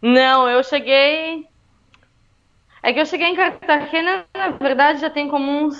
Não, 0.00 0.48
eu 0.48 0.62
cheguei 0.62 1.46
É 2.82 2.92
que 2.92 3.00
eu 3.00 3.06
cheguei 3.06 3.26
em 3.28 3.34
Cartagena, 3.36 4.26
na 4.34 4.50
verdade, 4.50 5.00
já 5.00 5.10
tem 5.10 5.28
como 5.28 5.50
uns. 5.50 5.76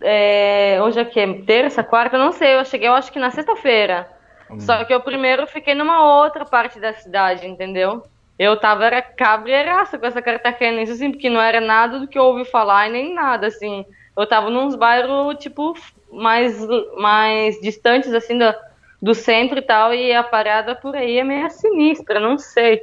É, 0.00 0.78
hoje 0.82 1.00
é 1.00 1.04
que? 1.04 1.42
Terça, 1.44 1.84
quarta, 1.84 2.16
não 2.18 2.32
sei. 2.32 2.56
Eu 2.56 2.64
cheguei, 2.64 2.88
eu 2.88 2.94
acho 2.94 3.12
que 3.12 3.18
na 3.18 3.30
sexta-feira. 3.30 4.10
Só 4.58 4.84
que 4.84 4.94
eu 4.94 5.00
primeiro 5.02 5.46
fiquei 5.46 5.74
numa 5.74 6.02
outra 6.22 6.44
parte 6.46 6.80
da 6.80 6.92
cidade, 6.94 7.46
entendeu? 7.46 8.04
Eu 8.38 8.58
tava 8.58 8.86
era 8.86 9.02
cabreiraça 9.02 9.98
com 9.98 10.06
essa 10.06 10.22
Cartagena, 10.22 10.82
isso 10.82 10.92
assim, 10.92 11.10
porque 11.12 11.30
não 11.30 11.40
era 11.40 11.60
nada 11.60 12.00
do 12.00 12.08
que 12.08 12.18
eu 12.18 12.24
ouvi 12.24 12.44
falar 12.46 12.88
e 12.88 12.92
nem 12.92 13.14
nada, 13.14 13.46
assim. 13.48 13.84
Eu 14.16 14.26
tava 14.26 14.50
nos 14.50 14.74
bairros, 14.74 15.36
tipo, 15.38 15.74
mais, 16.12 16.58
mais 16.96 17.60
distantes, 17.60 18.12
assim, 18.12 18.36
do, 18.36 18.54
do 19.00 19.14
centro 19.14 19.58
e 19.58 19.62
tal, 19.62 19.94
e 19.94 20.12
a 20.12 20.22
parada 20.22 20.74
por 20.74 20.96
aí 20.96 21.18
é 21.18 21.24
meio 21.24 21.50
sinistra, 21.50 22.20
não 22.20 22.36
sei. 22.38 22.82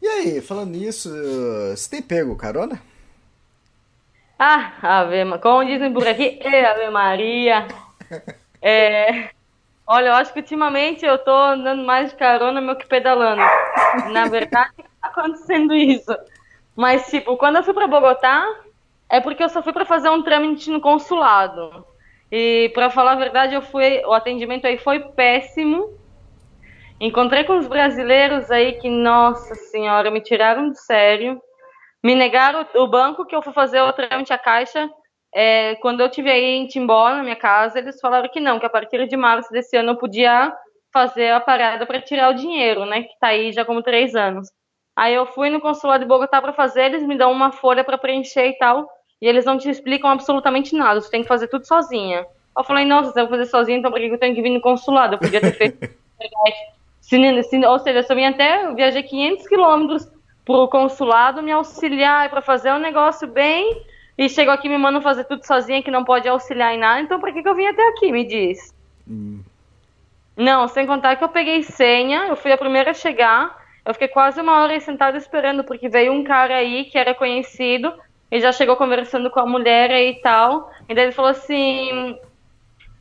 E 0.00 0.06
aí, 0.06 0.40
falando 0.40 0.70
nisso, 0.70 1.10
você 1.70 1.88
tem 1.90 2.02
pego 2.02 2.36
carona? 2.36 2.80
Ah, 4.38 4.72
Ave, 5.00 5.38
como 5.38 5.64
dizem 5.64 5.92
por 5.92 6.06
aqui, 6.06 6.40
é 6.42 6.64
Ave 6.64 6.90
Maria. 6.90 7.68
É, 8.64 9.30
olha, 9.84 10.10
eu 10.10 10.14
acho 10.14 10.32
que 10.32 10.38
ultimamente 10.38 11.04
eu 11.04 11.18
tô 11.18 11.32
andando 11.32 11.82
mais 11.82 12.10
de 12.10 12.16
carona 12.16 12.60
meu 12.60 12.76
que 12.76 12.86
pedalando. 12.86 13.42
Na 14.12 14.26
verdade, 14.28 14.70
tá 14.76 15.08
acontecendo 15.08 15.74
isso. 15.74 16.16
Mas, 16.76 17.06
tipo, 17.06 17.36
quando 17.36 17.56
eu 17.56 17.64
fui 17.64 17.74
pra 17.74 17.88
Bogotá, 17.88 18.46
é 19.12 19.20
porque 19.20 19.44
eu 19.44 19.48
só 19.50 19.62
fui 19.62 19.74
pra 19.74 19.84
fazer 19.84 20.08
um 20.08 20.22
trâmite 20.22 20.70
no 20.70 20.80
consulado. 20.80 21.84
E, 22.30 22.70
pra 22.72 22.88
falar 22.88 23.12
a 23.12 23.16
verdade, 23.16 23.54
eu 23.54 23.60
fui, 23.60 24.02
o 24.06 24.14
atendimento 24.14 24.66
aí 24.66 24.78
foi 24.78 25.00
péssimo. 25.00 25.92
Encontrei 26.98 27.44
com 27.44 27.58
os 27.58 27.68
brasileiros 27.68 28.50
aí 28.50 28.72
que, 28.80 28.88
nossa 28.88 29.54
senhora, 29.54 30.10
me 30.10 30.22
tiraram 30.22 30.70
do 30.70 30.74
sério. 30.76 31.38
Me 32.02 32.14
negaram 32.14 32.66
o 32.74 32.86
banco 32.86 33.26
que 33.26 33.36
eu 33.36 33.42
fui 33.42 33.52
fazer 33.52 33.82
o 33.82 33.92
trâmite 33.92 34.32
à 34.32 34.38
caixa. 34.38 34.90
é, 35.34 35.74
quando 35.76 36.00
eu 36.00 36.08
tive 36.08 36.30
aí 36.30 36.56
em 36.56 36.66
Timbó, 36.66 37.10
na 37.10 37.22
minha 37.22 37.36
casa, 37.36 37.78
eles 37.78 38.00
falaram 38.00 38.30
que 38.30 38.40
não, 38.40 38.58
que 38.58 38.66
a 38.66 38.70
partir 38.70 39.06
de 39.06 39.16
março 39.16 39.50
desse 39.50 39.76
ano 39.76 39.92
eu 39.92 39.96
podia 39.96 40.54
fazer 40.90 41.32
a 41.32 41.40
parada 41.40 41.84
para 41.86 42.00
tirar 42.00 42.30
o 42.30 42.34
dinheiro, 42.34 42.86
né? 42.86 43.02
Que 43.02 43.18
tá 43.20 43.28
aí 43.28 43.52
já 43.52 43.62
como 43.62 43.82
três 43.82 44.14
anos. 44.14 44.48
Aí 44.96 45.14
eu 45.14 45.26
fui 45.26 45.50
no 45.50 45.60
consulado 45.60 46.04
de 46.04 46.08
Bogotá 46.08 46.40
para 46.40 46.52
fazer, 46.52 46.84
eles 46.84 47.02
me 47.02 47.16
dão 47.16 47.30
uma 47.30 47.52
folha 47.52 47.82
para 47.84 47.96
preencher 47.96 48.46
e 48.46 48.58
tal, 48.58 48.86
e 49.22 49.28
eles 49.28 49.44
não 49.44 49.56
te 49.56 49.70
explicam 49.70 50.10
absolutamente 50.10 50.74
nada, 50.74 51.00
você 51.00 51.08
tem 51.08 51.22
que 51.22 51.28
fazer 51.28 51.46
tudo 51.46 51.64
sozinha. 51.64 52.26
Eu 52.56 52.64
falei, 52.64 52.84
nossa, 52.84 53.12
se 53.12 53.20
eu 53.20 53.28
vou 53.28 53.38
fazer 53.38 53.48
sozinha, 53.48 53.78
então 53.78 53.92
por 53.92 54.00
que 54.00 54.06
eu 54.06 54.18
tenho 54.18 54.34
que 54.34 54.42
vir 54.42 54.50
no 54.50 54.60
consulado? 54.60 55.14
Eu 55.14 55.18
podia 55.20 55.40
ter 55.40 55.52
feito 55.52 55.78
ou 57.68 57.78
seja, 57.78 58.02
se 58.02 58.12
eu 58.12 58.16
vim 58.16 58.24
até, 58.24 58.66
eu 58.66 58.74
viajei 58.74 59.02
500 59.02 59.46
quilômetros 59.46 60.08
pro 60.44 60.66
consulado 60.66 61.40
me 61.40 61.52
auxiliar 61.52 62.28
para 62.30 62.42
fazer 62.42 62.72
um 62.72 62.80
negócio 62.80 63.28
bem 63.28 63.82
e 64.18 64.28
chegou 64.28 64.52
aqui 64.52 64.68
me 64.68 64.76
mandam 64.76 65.00
fazer 65.00 65.24
tudo 65.24 65.46
sozinha 65.46 65.82
que 65.82 65.90
não 65.90 66.04
pode 66.04 66.28
auxiliar 66.28 66.74
em 66.74 66.78
nada, 66.78 67.00
então 67.00 67.20
por 67.20 67.32
que, 67.32 67.42
que 67.42 67.48
eu 67.48 67.54
vim 67.54 67.66
até 67.66 67.88
aqui, 67.90 68.10
me 68.10 68.24
diz? 68.24 68.74
Não, 70.36 70.66
sem 70.66 70.84
contar 70.84 71.14
que 71.14 71.22
eu 71.22 71.28
peguei 71.28 71.62
senha, 71.62 72.26
eu 72.26 72.36
fui 72.36 72.50
a 72.50 72.58
primeira 72.58 72.90
a 72.90 72.94
chegar, 72.94 73.56
eu 73.84 73.92
fiquei 73.92 74.08
quase 74.08 74.40
uma 74.40 74.60
hora 74.60 74.72
aí 74.72 74.80
sentada 74.80 75.16
esperando, 75.16 75.62
porque 75.62 75.88
veio 75.88 76.12
um 76.12 76.24
cara 76.24 76.56
aí 76.56 76.86
que 76.86 76.98
era 76.98 77.14
conhecido, 77.14 77.92
e 78.32 78.40
já 78.40 78.50
chegou 78.50 78.74
conversando 78.74 79.30
com 79.30 79.38
a 79.38 79.46
mulher 79.46 79.90
e 79.90 80.14
tal, 80.22 80.70
e 80.88 80.94
daí 80.94 81.04
ele 81.04 81.12
falou 81.12 81.30
assim, 81.30 82.18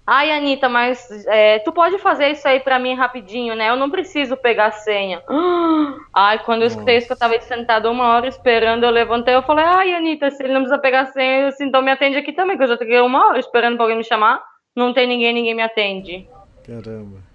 Ai, 0.06 0.32
Anitta, 0.32 0.67
mas 0.67 1.10
é, 1.28 1.60
tu 1.60 1.72
pode 1.72 1.98
fazer 2.00 2.32
isso 2.32 2.46
aí 2.48 2.60
pra 2.60 2.78
mim 2.78 2.96
rapidinho, 2.96 3.56
né? 3.56 3.70
Eu 3.70 3.78
não 3.78 3.89
preciso 3.89 4.36
pegar 4.36 4.65
a 4.65 4.72
senha. 4.72 5.22
Ai, 6.13 6.39
quando 6.39 6.63
eu 6.63 6.67
escutei 6.67 6.98
isso, 6.98 7.08
que 7.08 7.13
eu 7.13 7.17
tava 7.17 7.39
sentada 7.39 7.89
uma 7.89 8.15
hora 8.15 8.28
esperando, 8.28 8.84
eu 8.84 8.89
levantei, 8.89 9.34
eu 9.34 9.44
falei, 9.44 9.63
ai, 9.63 9.94
Anitta, 9.94 10.30
se 10.30 10.44
ele 10.44 10.52
não 10.52 10.62
precisa 10.62 10.82
pegar 10.82 11.02
a 11.02 11.06
senha, 11.06 11.48
assim, 11.48 11.65
então 11.65 11.82
me 11.82 11.91
atende 11.91 12.17
aqui 12.17 12.34
também, 12.34 12.58
que 12.58 12.63
eu 12.63 12.67
já 12.67 12.78
fiquei 12.78 13.00
uma 13.00 13.28
hora 13.28 13.39
esperando 13.39 13.76
pra 13.76 13.86
alguém 13.86 13.98
me 13.98 14.04
chamar. 14.04 14.44
Não 14.76 14.94
tem 14.94 15.08
ninguém, 15.08 15.34
ninguém 15.34 15.56
me 15.56 15.62
atende. 15.62 16.28
Caramba. 16.65 17.31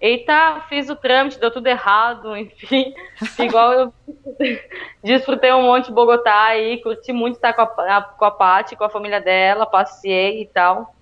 Eita, 0.00 0.64
fiz 0.68 0.88
o 0.88 0.96
trâmite, 0.96 1.38
deu 1.38 1.50
tudo 1.50 1.66
errado, 1.66 2.34
enfim. 2.38 2.94
Igual 3.38 3.72
eu 3.72 3.94
desfrutei 5.04 5.52
um 5.52 5.62
monte 5.62 5.86
de 5.86 5.92
Bogotá 5.92 6.44
aí, 6.44 6.80
curti 6.80 7.12
muito 7.12 7.34
estar 7.34 7.52
com 7.52 7.62
a, 7.62 8.02
com 8.02 8.24
a 8.24 8.30
Paty, 8.30 8.76
com 8.76 8.84
a 8.84 8.90
família 8.90 9.20
dela, 9.20 9.66
passei 9.66 10.42
e 10.42 10.46
tal. 10.46 10.94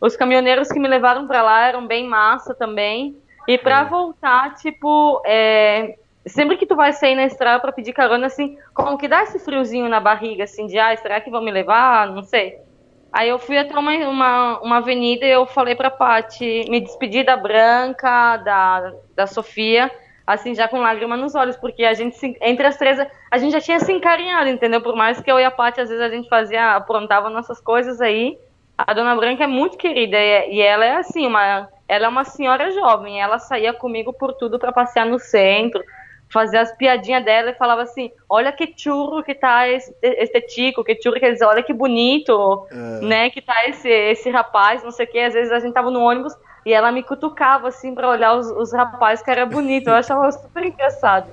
Os 0.00 0.16
caminhoneiros 0.16 0.68
que 0.68 0.78
me 0.78 0.88
levaram 0.88 1.26
pra 1.26 1.42
lá 1.42 1.66
eram 1.66 1.86
bem 1.86 2.06
massa 2.06 2.54
também. 2.54 3.16
E 3.48 3.58
pra 3.58 3.82
voltar, 3.82 4.54
tipo, 4.54 5.20
é, 5.26 5.98
sempre 6.24 6.56
que 6.56 6.66
tu 6.66 6.76
vai 6.76 6.92
sair 6.92 7.14
na 7.14 7.24
estrada 7.24 7.60
pra 7.60 7.72
pedir 7.72 7.92
carona, 7.92 8.26
assim, 8.26 8.56
como 8.72 8.96
que 8.96 9.08
dá 9.08 9.22
esse 9.24 9.38
friozinho 9.40 9.88
na 9.88 9.98
barriga, 9.98 10.44
assim, 10.44 10.66
de, 10.66 10.78
ai, 10.78 10.96
será 10.96 11.20
que 11.20 11.30
vão 11.30 11.42
me 11.42 11.50
levar? 11.50 12.06
Não 12.06 12.22
sei. 12.22 12.58
Aí 13.12 13.28
eu 13.28 13.38
fui 13.38 13.58
até 13.58 13.76
uma, 13.76 13.92
uma, 14.08 14.60
uma 14.60 14.76
avenida 14.76 15.26
e 15.26 15.30
eu 15.30 15.44
falei 15.46 15.74
pra 15.74 15.90
Paty, 15.90 16.64
me 16.68 16.80
despedi 16.80 17.24
da 17.24 17.36
Branca, 17.36 18.36
da, 18.38 18.92
da 19.16 19.26
Sofia, 19.26 19.90
assim, 20.26 20.54
já 20.54 20.68
com 20.68 20.78
lágrima 20.80 21.16
nos 21.16 21.34
olhos, 21.34 21.56
porque 21.56 21.84
a 21.84 21.92
gente, 21.92 22.16
se- 22.16 22.36
entre 22.40 22.66
as 22.66 22.76
três, 22.76 22.98
a 23.30 23.38
gente 23.38 23.52
já 23.52 23.60
tinha 23.60 23.80
se 23.80 23.92
encarinhado, 23.92 24.48
entendeu? 24.48 24.80
Por 24.80 24.94
mais 24.94 25.20
que 25.20 25.30
eu 25.30 25.40
e 25.40 25.44
a 25.44 25.50
Paty, 25.50 25.80
às 25.80 25.88
vezes, 25.88 26.04
a 26.04 26.08
gente 26.08 26.28
fazia, 26.28 26.76
aprontava 26.76 27.28
nossas 27.28 27.60
coisas 27.60 28.00
aí, 28.00 28.38
a 28.78 28.94
Dona 28.94 29.16
Branca 29.16 29.42
é 29.44 29.46
muito 29.48 29.76
querida 29.76 30.16
e, 30.16 30.54
e 30.56 30.60
ela 30.60 30.84
é 30.84 30.96
assim, 30.96 31.26
uma, 31.26 31.68
ela 31.88 32.06
é 32.06 32.08
uma 32.08 32.24
senhora 32.24 32.70
jovem, 32.70 33.20
ela 33.20 33.38
saía 33.40 33.72
comigo 33.74 34.12
por 34.12 34.32
tudo 34.34 34.58
pra 34.58 34.72
passear 34.72 35.04
no 35.04 35.18
centro, 35.18 35.82
fazer 36.30 36.58
as 36.58 36.72
piadinhas 36.76 37.24
dela 37.24 37.50
e 37.50 37.54
falava 37.54 37.82
assim, 37.82 38.10
olha 38.28 38.52
que 38.52 38.72
churro 38.76 39.22
que 39.22 39.34
tá 39.34 39.68
esse, 39.68 39.94
esse 40.00 40.40
tico, 40.42 40.84
que 40.84 41.00
churro 41.02 41.18
quer 41.18 41.32
dizer, 41.32 41.44
olha 41.44 41.62
que 41.62 41.72
bonito, 41.72 42.66
né, 43.02 43.30
que 43.30 43.42
tá 43.42 43.68
esse, 43.68 43.88
esse 43.88 44.30
rapaz, 44.30 44.82
não 44.82 44.92
sei 44.92 45.06
o 45.06 45.10
que, 45.10 45.18
às 45.18 45.34
vezes 45.34 45.52
a 45.52 45.58
gente 45.58 45.74
tava 45.74 45.90
no 45.90 46.00
ônibus 46.00 46.34
e 46.64 46.72
ela 46.72 46.92
me 46.92 47.02
cutucava 47.02 47.68
assim 47.68 47.94
pra 47.94 48.08
olhar 48.08 48.34
os, 48.34 48.48
os 48.50 48.72
rapazes 48.72 49.24
que 49.24 49.30
era 49.30 49.44
bonito, 49.44 49.88
eu 49.88 49.94
achava 49.94 50.30
super 50.32 50.64
engraçado. 50.64 51.28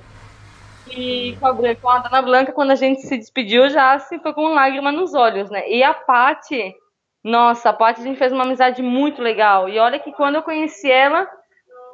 E 0.90 1.36
com 1.38 1.46
a, 1.46 1.74
com 1.76 1.88
a 1.88 1.98
Dona 1.98 2.22
Blanca, 2.22 2.52
quando 2.52 2.70
a 2.70 2.74
gente 2.74 3.02
se 3.02 3.16
despediu, 3.16 3.68
já 3.68 3.92
assim, 3.92 4.18
foi 4.18 4.32
com 4.32 4.54
lágrima 4.54 4.90
nos 4.90 5.14
olhos, 5.14 5.50
né? 5.50 5.68
E 5.70 5.82
a 5.82 5.92
Paty, 5.92 6.74
nossa, 7.22 7.68
a 7.68 7.72
Paty 7.74 8.00
a 8.00 8.04
gente 8.04 8.18
fez 8.18 8.32
uma 8.32 8.44
amizade 8.44 8.82
muito 8.82 9.20
legal. 9.20 9.68
E 9.68 9.78
olha 9.78 9.98
que 9.98 10.12
quando 10.12 10.36
eu 10.36 10.42
conheci 10.42 10.90
ela, 10.90 11.28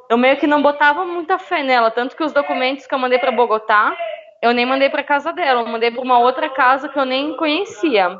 eu 0.09 0.17
meio 0.17 0.37
que 0.37 0.47
não 0.47 0.61
botava 0.61 1.05
muita 1.05 1.37
fé 1.39 1.63
nela, 1.63 1.91
tanto 1.91 2.15
que 2.15 2.23
os 2.23 2.33
documentos 2.33 2.85
que 2.85 2.93
eu 2.93 2.99
mandei 2.99 3.19
para 3.19 3.31
Bogotá, 3.31 3.95
eu 4.41 4.53
nem 4.53 4.65
mandei 4.65 4.89
para 4.89 5.03
casa 5.03 5.33
dela, 5.33 5.61
eu 5.61 5.67
mandei 5.67 5.91
para 5.91 6.01
uma 6.01 6.19
outra 6.19 6.49
casa 6.49 6.89
que 6.89 6.97
eu 6.97 7.05
nem 7.05 7.35
conhecia. 7.35 8.17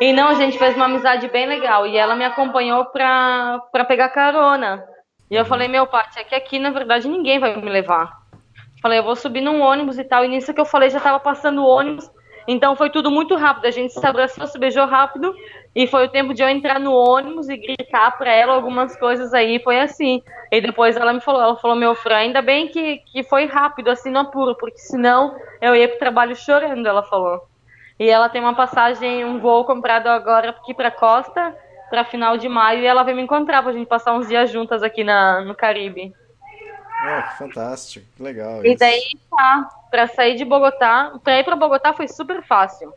E 0.00 0.12
não, 0.12 0.28
a 0.28 0.34
gente 0.34 0.58
fez 0.58 0.74
uma 0.76 0.86
amizade 0.86 1.28
bem 1.28 1.46
legal 1.46 1.86
e 1.86 1.96
ela 1.96 2.16
me 2.16 2.24
acompanhou 2.24 2.86
pra, 2.86 3.60
pra 3.70 3.84
pegar 3.84 4.08
carona. 4.08 4.84
E 5.30 5.36
eu 5.36 5.44
falei, 5.44 5.68
meu 5.68 5.86
Paty, 5.86 6.20
é 6.20 6.24
que 6.24 6.34
aqui 6.34 6.58
na 6.58 6.70
verdade 6.70 7.06
ninguém 7.06 7.38
vai 7.38 7.54
me 7.56 7.70
levar. 7.70 8.18
Falei, 8.82 8.98
eu 8.98 9.04
vou 9.04 9.14
subir 9.14 9.42
num 9.42 9.60
ônibus 9.60 9.98
e 9.98 10.04
tal. 10.04 10.24
E 10.24 10.28
nisso 10.28 10.54
que 10.54 10.60
eu 10.60 10.64
falei, 10.64 10.88
já 10.90 10.98
tava 10.98 11.20
passando 11.20 11.62
o 11.62 11.68
ônibus. 11.68 12.10
Então 12.50 12.74
foi 12.74 12.90
tudo 12.90 13.12
muito 13.12 13.36
rápido. 13.36 13.66
A 13.66 13.70
gente 13.70 13.92
se 13.92 14.04
abraçou, 14.04 14.44
se 14.44 14.58
beijou 14.58 14.84
rápido. 14.84 15.32
E 15.72 15.86
foi 15.86 16.06
o 16.06 16.08
tempo 16.08 16.34
de 16.34 16.42
eu 16.42 16.48
entrar 16.48 16.80
no 16.80 16.92
ônibus 16.92 17.48
e 17.48 17.56
gritar 17.56 18.18
pra 18.18 18.28
ela 18.28 18.54
algumas 18.54 18.96
coisas 18.96 19.32
aí. 19.32 19.60
Foi 19.62 19.78
assim. 19.78 20.20
E 20.50 20.60
depois 20.60 20.96
ela 20.96 21.12
me 21.12 21.20
falou, 21.20 21.40
ela 21.40 21.56
falou, 21.56 21.76
meu 21.76 21.94
Fran, 21.94 22.16
ainda 22.16 22.42
bem 22.42 22.66
que, 22.66 22.98
que 23.12 23.22
foi 23.22 23.46
rápido, 23.46 23.88
assim, 23.88 24.10
no 24.10 24.18
apuro. 24.18 24.56
Porque 24.56 24.78
senão 24.78 25.36
eu 25.62 25.76
ia 25.76 25.88
pro 25.88 26.00
trabalho 26.00 26.34
chorando, 26.34 26.84
ela 26.88 27.04
falou. 27.04 27.40
E 28.00 28.10
ela 28.10 28.28
tem 28.28 28.40
uma 28.40 28.56
passagem, 28.56 29.24
um 29.24 29.38
voo 29.38 29.64
comprado 29.64 30.08
agora 30.08 30.50
aqui 30.50 30.74
pra 30.74 30.90
Costa, 30.90 31.54
pra 31.88 32.04
final 32.04 32.36
de 32.36 32.48
maio. 32.48 32.82
E 32.82 32.86
ela 32.86 33.04
veio 33.04 33.16
me 33.16 33.22
encontrar 33.22 33.62
pra 33.62 33.72
gente 33.72 33.86
passar 33.86 34.12
uns 34.12 34.26
dias 34.26 34.50
juntas 34.50 34.82
aqui 34.82 35.04
na, 35.04 35.40
no 35.42 35.54
Caribe. 35.54 36.12
Oh, 37.00 37.28
que 37.28 37.38
fantástico, 37.38 38.04
que 38.16 38.20
legal. 38.24 38.64
E 38.64 38.70
isso. 38.70 38.78
daí, 38.78 39.12
tá, 39.30 39.68
pra 39.90 40.06
sair 40.06 40.34
de 40.36 40.44
Bogotá, 40.44 41.12
pra 41.22 41.38
ir 41.38 41.44
pra 41.44 41.56
Bogotá 41.56 41.92
foi 41.92 42.08
super 42.08 42.42
fácil. 42.42 42.92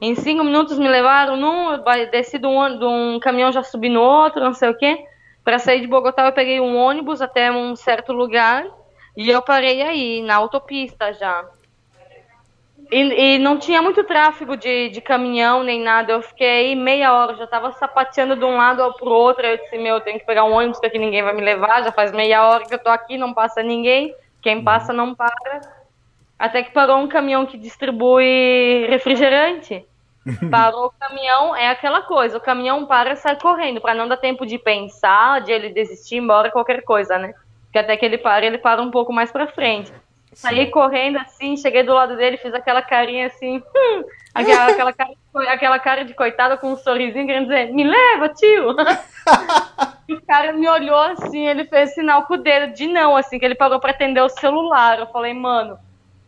Em 0.00 0.14
cinco 0.14 0.42
minutos 0.42 0.78
me 0.78 0.88
levaram 0.88 1.36
num, 1.36 1.80
desci 2.10 2.38
de 2.38 2.46
um, 2.46 2.78
de 2.78 2.84
um 2.84 3.20
caminhão, 3.20 3.52
já 3.52 3.62
subi 3.62 3.88
no 3.88 4.00
outro, 4.00 4.42
não 4.42 4.52
sei 4.52 4.68
o 4.68 4.76
quê. 4.76 5.04
Pra 5.44 5.58
sair 5.58 5.80
de 5.80 5.86
Bogotá 5.86 6.26
eu 6.26 6.32
peguei 6.32 6.60
um 6.60 6.76
ônibus 6.76 7.20
até 7.20 7.50
um 7.50 7.74
certo 7.76 8.12
lugar 8.12 8.66
e 9.16 9.30
eu 9.30 9.42
parei 9.42 9.82
aí, 9.82 10.22
na 10.22 10.36
autopista 10.36 11.12
já. 11.12 11.44
E, 12.90 13.36
e 13.36 13.38
não 13.38 13.58
tinha 13.58 13.80
muito 13.80 14.04
tráfego 14.04 14.56
de, 14.56 14.90
de 14.90 15.00
caminhão 15.00 15.62
nem 15.62 15.80
nada. 15.80 16.12
Eu 16.12 16.22
fiquei 16.22 16.76
meia 16.76 17.14
hora, 17.14 17.34
já 17.36 17.46
tava 17.46 17.72
sapateando 17.72 18.36
de 18.36 18.44
um 18.44 18.56
lado 18.56 18.82
ao 18.82 18.94
pro 18.94 19.08
outro. 19.08 19.46
Eu 19.46 19.56
disse, 19.56 19.78
meu, 19.78 19.94
eu 19.94 20.00
tenho 20.00 20.18
que 20.18 20.26
pegar 20.26 20.44
um 20.44 20.52
ônibus 20.52 20.78
que 20.78 20.86
aqui 20.86 20.98
ninguém 20.98 21.22
vai 21.22 21.34
me 21.34 21.40
levar. 21.40 21.82
Já 21.82 21.90
faz 21.90 22.12
meia 22.12 22.46
hora 22.46 22.64
que 22.64 22.74
eu 22.74 22.78
tô 22.78 22.90
aqui, 22.90 23.16
não 23.16 23.32
passa 23.32 23.62
ninguém. 23.62 24.14
Quem 24.42 24.62
passa 24.62 24.92
não 24.92 25.14
para. 25.14 25.81
Até 26.42 26.60
que 26.60 26.72
parou 26.72 26.98
um 26.98 27.06
caminhão 27.06 27.46
que 27.46 27.56
distribui 27.56 28.84
refrigerante. 28.88 29.86
Parou 30.50 30.86
o 30.86 30.92
caminhão, 30.98 31.54
é 31.54 31.68
aquela 31.68 32.02
coisa, 32.02 32.36
o 32.36 32.40
caminhão 32.40 32.84
para 32.84 33.12
e 33.12 33.16
sai 33.16 33.38
correndo, 33.38 33.80
pra 33.80 33.94
não 33.94 34.08
dar 34.08 34.16
tempo 34.16 34.44
de 34.44 34.58
pensar, 34.58 35.40
de 35.40 35.52
ele 35.52 35.68
desistir, 35.68 36.16
embora, 36.16 36.50
qualquer 36.50 36.82
coisa, 36.82 37.16
né? 37.16 37.32
Porque 37.64 37.78
até 37.78 37.96
que 37.96 38.04
ele 38.04 38.18
para, 38.18 38.44
ele 38.44 38.58
para 38.58 38.82
um 38.82 38.90
pouco 38.90 39.12
mais 39.12 39.30
pra 39.30 39.46
frente. 39.46 39.92
Saí 40.32 40.68
correndo 40.68 41.18
assim, 41.18 41.56
cheguei 41.56 41.84
do 41.84 41.94
lado 41.94 42.16
dele, 42.16 42.36
fiz 42.36 42.52
aquela 42.52 42.82
carinha 42.82 43.28
assim, 43.28 43.58
hum, 43.58 44.04
aquela, 44.34 44.66
aquela, 44.66 44.92
cara, 44.92 45.12
aquela 45.48 45.78
cara 45.78 46.04
de 46.04 46.12
coitada 46.12 46.56
com 46.56 46.72
um 46.72 46.76
sorrisinho 46.76 47.26
querendo 47.26 47.46
dizer, 47.46 47.72
me 47.72 47.84
leva, 47.84 48.28
tio! 48.30 48.70
o 50.10 50.26
cara 50.26 50.52
me 50.52 50.68
olhou 50.68 50.98
assim, 50.98 51.46
ele 51.46 51.66
fez 51.66 51.94
sinal 51.94 52.24
com 52.24 52.34
o 52.34 52.38
dedo 52.38 52.72
de 52.72 52.88
não, 52.88 53.16
assim, 53.16 53.38
que 53.38 53.44
ele 53.44 53.54
parou 53.54 53.78
para 53.78 53.92
atender 53.92 54.22
o 54.22 54.28
celular. 54.28 54.98
Eu 54.98 55.06
falei, 55.06 55.34
mano, 55.34 55.78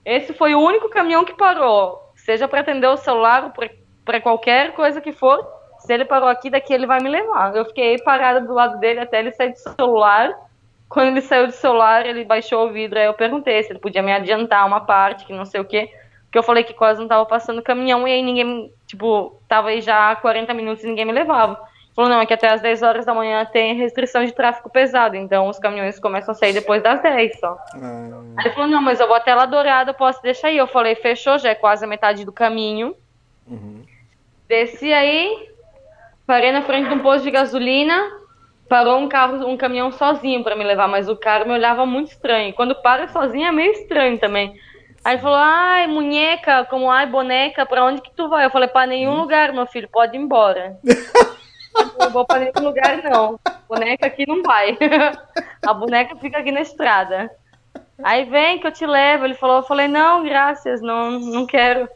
esse 0.05 0.33
foi 0.33 0.55
o 0.55 0.61
único 0.61 0.89
caminhão 0.89 1.25
que 1.25 1.35
parou. 1.35 2.13
Seja 2.15 2.47
para 2.47 2.61
atender 2.61 2.87
o 2.87 2.97
celular 2.97 3.53
para 4.05 4.21
qualquer 4.21 4.73
coisa 4.73 5.01
que 5.01 5.13
for, 5.13 5.47
se 5.79 5.93
ele 5.93 6.05
parou 6.05 6.29
aqui, 6.29 6.49
daqui 6.49 6.73
ele 6.73 6.87
vai 6.87 7.01
me 7.01 7.11
levar. 7.11 7.55
Eu 7.55 7.65
fiquei 7.67 7.99
parada 7.99 8.41
do 8.41 8.55
lado 8.55 8.79
dele 8.79 9.01
até 9.01 9.19
ele 9.19 9.33
sair 9.33 9.53
do 9.53 9.59
celular. 9.59 10.35
Quando 10.89 11.09
ele 11.09 11.21
saiu 11.21 11.47
do 11.47 11.53
celular, 11.53 12.07
ele 12.07 12.25
baixou 12.25 12.67
o 12.67 12.73
vidro. 12.73 12.99
Aí 12.99 13.07
eu 13.07 13.15
perguntei 13.15 13.63
se 13.63 13.71
ele 13.71 13.79
podia 13.79 14.03
me 14.03 14.13
adiantar 14.13 14.67
uma 14.67 14.81
parte, 14.81 15.27
que 15.27 15.33
não 15.33 15.45
sei 15.45 15.61
o 15.61 15.65
quê. 15.65 15.91
Porque 16.25 16.39
eu 16.39 16.43
falei 16.43 16.65
que 16.65 16.73
quase 16.73 17.01
não 17.01 17.09
tava 17.09 17.27
passando 17.27 17.63
caminhão 17.63 18.09
e 18.09 18.13
aí 18.13 18.23
ninguém, 18.23 18.73
tipo, 18.87 19.41
tava 19.47 19.69
aí 19.69 19.81
já 19.81 20.17
40 20.17 20.53
minutos 20.55 20.83
e 20.83 20.87
ninguém 20.87 21.05
me 21.05 21.13
levava. 21.13 21.61
Falou, 21.95 22.11
não, 22.11 22.21
é 22.21 22.27
que 22.27 22.35
até 22.35 22.49
as 22.49 22.61
10 22.61 22.83
horas 22.83 23.07
da 23.07 23.15
manhã 23.15 23.45
tem 23.45 23.77
restrição 23.77 24.25
de 24.25 24.33
tráfego 24.33 24.69
pesado, 24.69 25.15
então 25.15 25.49
os 25.49 25.61
caminhões 25.61 26.01
começam 26.01 26.33
a 26.33 26.35
sair 26.35 26.53
depois 26.53 26.83
das 26.83 27.01
10 27.01 27.39
só. 27.39 27.57
Ah. 27.75 28.09
Aí 28.37 28.47
ele 28.47 28.55
falou, 28.55 28.69
não, 28.69 28.83
mas 28.83 28.99
eu 28.99 29.07
vou 29.07 29.15
até 29.15 29.33
lá 29.33 29.47
Dourado, 29.47 29.95
posso 29.95 30.21
deixar 30.21 30.49
aí. 30.49 30.57
Eu 30.57 30.67
falei, 30.67 30.97
fechou, 30.97 31.39
já 31.39 31.51
é 31.51 31.55
quase 31.55 31.85
a 31.85 31.89
metade 31.89 32.25
do 32.25 32.33
caminho. 32.33 32.97
Uhum. 33.47 33.85
Desci 34.49 34.93
aí, 34.93 35.49
parei 36.27 36.51
na 36.51 36.63
frente 36.63 36.89
de 36.89 36.95
um 36.95 36.99
posto 36.99 37.23
de 37.23 37.31
gasolina, 37.31 38.11
parou 38.69 38.99
um 38.99 39.09
carro, 39.09 39.47
um 39.47 39.57
caminhão 39.57 39.93
sozinho 39.93 40.43
para 40.43 40.57
me 40.57 40.65
levar, 40.65 40.89
mas 40.89 41.09
o 41.09 41.15
cara 41.15 41.45
me 41.45 41.53
olhava 41.53 41.87
muito 41.87 42.11
estranho. 42.11 42.53
Quando 42.55 42.75
para 42.75 43.07
sozinho 43.07 43.47
é 43.47 43.53
meio 43.53 43.71
estranho 43.71 44.19
também. 44.19 44.53
Aí 45.05 45.15
ele 45.15 45.23
falou, 45.23 45.39
ai, 45.39 45.87
munheca, 45.87 46.65
como 46.65 46.91
ai, 46.91 47.07
boneca, 47.07 47.65
pra 47.65 47.85
onde 47.85 48.01
que 48.01 48.11
tu 48.17 48.29
vai? 48.29 48.47
Eu 48.47 48.51
falei, 48.51 48.69
pra 48.69 48.85
nenhum 48.85 49.13
hum. 49.13 49.21
lugar, 49.21 49.53
meu 49.53 49.67
filho, 49.67 49.89
pode 49.89 50.17
ir 50.17 50.21
embora. 50.21 50.77
não 51.99 52.11
vou 52.11 52.25
pra 52.25 52.39
nenhum 52.39 52.53
lugar, 52.61 53.03
não. 53.03 53.39
Boneca 53.69 54.07
aqui 54.07 54.27
não 54.27 54.43
vai. 54.43 54.77
A 55.67 55.73
boneca 55.73 56.17
fica 56.17 56.39
aqui 56.39 56.53
na 56.53 56.61
estrada. 56.61 57.31
Aí 58.03 58.25
vem 58.25 58.59
que 58.59 58.67
eu 58.67 58.73
te 58.73 58.87
levo. 58.87 59.25
Ele 59.25 59.35
falou, 59.35 59.57
eu 59.57 59.63
falei, 59.63 59.89
não, 59.89 60.23
graças, 60.23 60.81
não, 60.81 61.13
não 61.13 61.47
quero. 61.47 61.89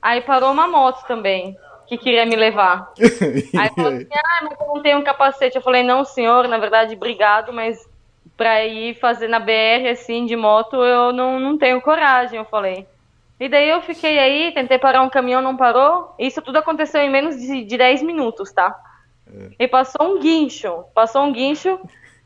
Aí 0.00 0.20
parou 0.20 0.50
uma 0.52 0.66
moto 0.66 1.06
também, 1.06 1.56
que 1.86 1.98
queria 1.98 2.24
me 2.24 2.36
levar. 2.36 2.92
Aí 3.58 3.68
falou 3.74 3.92
assim, 3.92 4.08
ah, 4.14 4.40
mas 4.42 4.60
eu 4.60 4.66
não 4.66 4.82
tenho 4.82 4.98
um 4.98 5.04
capacete. 5.04 5.56
Eu 5.56 5.62
falei, 5.62 5.82
não, 5.82 6.04
senhor, 6.04 6.48
na 6.48 6.58
verdade, 6.58 6.94
obrigado, 6.94 7.52
mas 7.52 7.88
pra 8.36 8.64
ir 8.64 8.94
fazer 8.94 9.28
na 9.28 9.38
BR, 9.38 9.88
assim, 9.90 10.24
de 10.24 10.34
moto, 10.34 10.76
eu 10.76 11.12
não, 11.12 11.38
não 11.38 11.58
tenho 11.58 11.80
coragem, 11.82 12.38
eu 12.38 12.44
falei. 12.46 12.86
E 13.38 13.48
daí 13.48 13.68
eu 13.68 13.80
fiquei 13.82 14.18
aí, 14.18 14.52
tentei 14.52 14.78
parar 14.78 15.02
um 15.02 15.10
caminhão, 15.10 15.42
não 15.42 15.56
parou. 15.56 16.14
Isso 16.18 16.40
tudo 16.42 16.58
aconteceu 16.58 17.00
em 17.00 17.10
menos 17.10 17.36
de, 17.38 17.64
de 17.64 17.76
10 17.76 18.02
minutos, 18.02 18.52
tá? 18.52 18.74
E 19.58 19.68
passou 19.68 20.14
um 20.14 20.20
guincho, 20.20 20.84
passou 20.94 21.22
um 21.22 21.32
guincho 21.32 21.78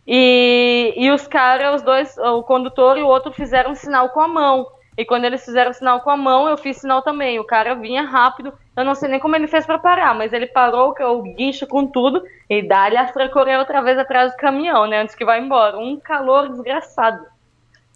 e, 0.07 0.95
e 0.97 1.11
os 1.11 1.27
caras, 1.27 1.77
os 1.77 1.83
dois, 1.83 2.17
o 2.19 2.43
condutor 2.43 2.99
e 2.99 3.03
o 3.03 3.09
outro 3.09 3.33
fizeram 3.33 3.73
um 3.73 3.75
sinal 3.75 4.11
com 4.11 4.21
a 4.21 4.29
mão. 4.29 4.67
E 4.97 5.05
quando 5.05 5.25
eles 5.25 5.45
fizeram 5.45 5.73
sinal 5.73 6.01
com 6.03 6.11
a 6.11 6.17
mão, 6.17 6.49
eu 6.49 6.57
fiz 6.57 6.77
sinal 6.77 7.03
também. 7.03 7.40
O 7.40 7.45
cara 7.45 7.75
vinha 7.75 8.03
rápido, 8.03 8.53
eu 8.77 8.85
não 8.85 8.95
sei 8.95 9.09
nem 9.09 9.19
como 9.19 9.35
ele 9.35 9.49
fez 9.49 9.67
para 9.67 9.79
parar, 9.79 10.14
mas 10.14 10.33
ele 10.33 10.47
parou 10.47 10.95
o 10.99 11.23
guincho 11.23 11.67
com 11.67 11.87
tudo 11.87 12.23
e 12.49 12.62
dá-lhe 12.62 12.97
a 12.97 13.29
correr 13.29 13.57
outra 13.57 13.83
vez 13.83 13.99
atrás 13.99 14.33
do 14.33 14.37
caminhão, 14.37 14.87
né, 14.87 15.01
antes 15.01 15.14
que 15.14 15.25
vá 15.25 15.37
embora. 15.37 15.79
Um 15.79 15.99
calor 15.99 16.49
desgraçado. 16.49 17.27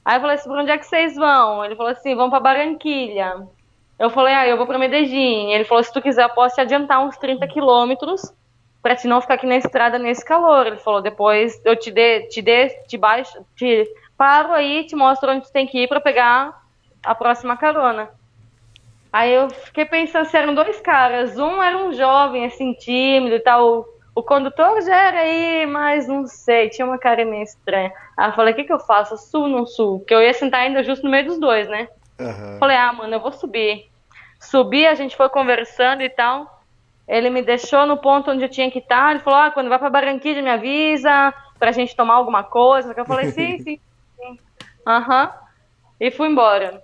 Aí 0.05 0.16
eu 0.16 0.21
falei 0.21 0.37
assim, 0.37 0.49
pra 0.49 0.61
onde 0.61 0.71
é 0.71 0.79
que 0.79 0.87
vocês 0.87 1.14
vão? 1.14 1.64
Ele 1.64 1.77
falou 1.77 1.92
assim, 1.92 2.16
vão 2.16 2.31
para 2.31 2.40
Barranquilha. 2.40 3.47
Eu 3.99 4.11
falei, 4.11 4.35
ah, 4.35 4.47
eu 4.49 4.57
vou 4.57 4.66
para 4.66 4.79
Medellín. 4.79 5.53
Ele 5.53 5.64
falou, 5.64 5.85
se 5.85 5.92
tu 5.92 6.01
quiser, 6.01 6.25
eu 6.25 6.31
posso 6.31 6.55
te 6.55 6.61
adiantar 6.61 7.05
uns 7.05 7.16
30 7.16 7.47
quilômetros 7.49 8.33
para 8.88 8.96
te 8.96 9.07
não 9.07 9.20
ficar 9.20 9.35
aqui 9.35 9.46
na 9.46 9.59
estrada 9.59 9.98
nesse 9.98 10.24
calor. 10.24 10.66
Ele 10.66 10.79
falou, 10.79 11.03
depois 11.03 11.61
eu 11.62 11.77
te 11.77 11.90
dê, 11.90 12.22
te 12.22 12.40
dê, 12.40 12.70
te 12.88 12.96
baixo, 12.96 13.44
te 13.55 13.87
paro 14.16 14.55
aí, 14.55 14.85
te 14.85 14.96
mostro 14.96 15.31
onde 15.31 15.44
tu 15.44 15.53
tem 15.53 15.66
que 15.66 15.83
ir 15.83 15.88
para 15.88 16.01
pegar 16.01 16.59
a 17.05 17.14
próxima 17.14 17.55
carona. 17.55 18.09
Aí 19.12 19.31
eu 19.31 19.51
fiquei 19.51 19.85
pensando 19.85 20.24
se 20.24 20.35
eram 20.35 20.55
dois 20.55 20.81
caras. 20.81 21.37
Um 21.37 21.62
era 21.62 21.77
um 21.77 21.92
jovem, 21.92 22.46
assim, 22.46 22.72
tímido 22.72 23.37
e 23.37 23.40
tal. 23.40 23.85
O 24.14 24.22
condutor 24.22 24.81
já 24.81 24.96
era 24.96 25.20
aí, 25.20 25.66
mas 25.66 26.09
não 26.09 26.27
sei, 26.27 26.70
tinha 26.70 26.87
uma 26.87 26.96
cara 26.96 27.27
meio 27.27 27.42
estranha. 27.42 27.92
Aí 28.16 28.31
eu 28.31 28.33
falei, 28.33 28.55
o 28.55 28.57
que, 28.57 28.64
que 28.64 28.72
eu 28.72 28.81
faço? 28.81 29.18
Sul 29.18 29.42
ou 29.42 29.48
não 29.48 29.66
sul? 29.66 29.98
Porque 29.98 30.14
eu 30.14 30.22
ia 30.22 30.33
sentar 30.33 30.61
ainda 30.61 30.83
justo 30.83 31.05
no 31.05 31.11
meio 31.11 31.27
dos 31.27 31.38
dois, 31.38 31.68
né? 31.68 31.88
Uhum. 32.18 32.59
Falei, 32.59 32.77
ah, 32.79 32.92
mano, 32.94 33.14
eu 33.14 33.20
vou 33.20 33.33
subir. 33.33 33.90
Subi, 34.40 34.87
a 34.87 34.94
gente 34.94 35.14
foi 35.14 35.29
conversando 35.29 36.03
e 36.03 36.09
tal. 36.09 36.58
Ele 37.09 37.31
me 37.31 37.42
deixou 37.42 37.87
no 37.87 37.97
ponto 37.97 38.31
onde 38.31 38.44
eu 38.44 38.49
tinha 38.51 38.71
que 38.71 38.81
estar. 38.81 39.12
Ele 39.12 39.21
falou: 39.21 39.40
ah, 39.40 39.51
quando 39.51 39.71
vai 39.71 39.79
para 39.79 39.88
Barranquilla, 39.88 40.42
me 40.42 40.51
avisa 40.51 41.33
para 41.59 41.71
a 41.71 41.73
gente 41.73 41.97
tomar 41.97 42.14
alguma 42.14 42.44
coisa. 42.44 42.92
Eu 42.94 43.05
falei: 43.07 43.31
sim, 43.31 43.59
sim, 43.59 43.81
sim. 44.16 44.38
Aham. 44.87 45.25
Uhum. 45.25 45.49
E 46.01 46.11
fui 46.11 46.29
embora. 46.29 46.83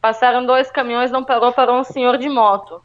Passaram 0.00 0.44
dois 0.44 0.70
caminhões, 0.70 1.10
não 1.10 1.24
parou, 1.24 1.52
parou 1.52 1.78
um 1.78 1.84
senhor 1.84 2.18
de 2.18 2.28
moto. 2.28 2.82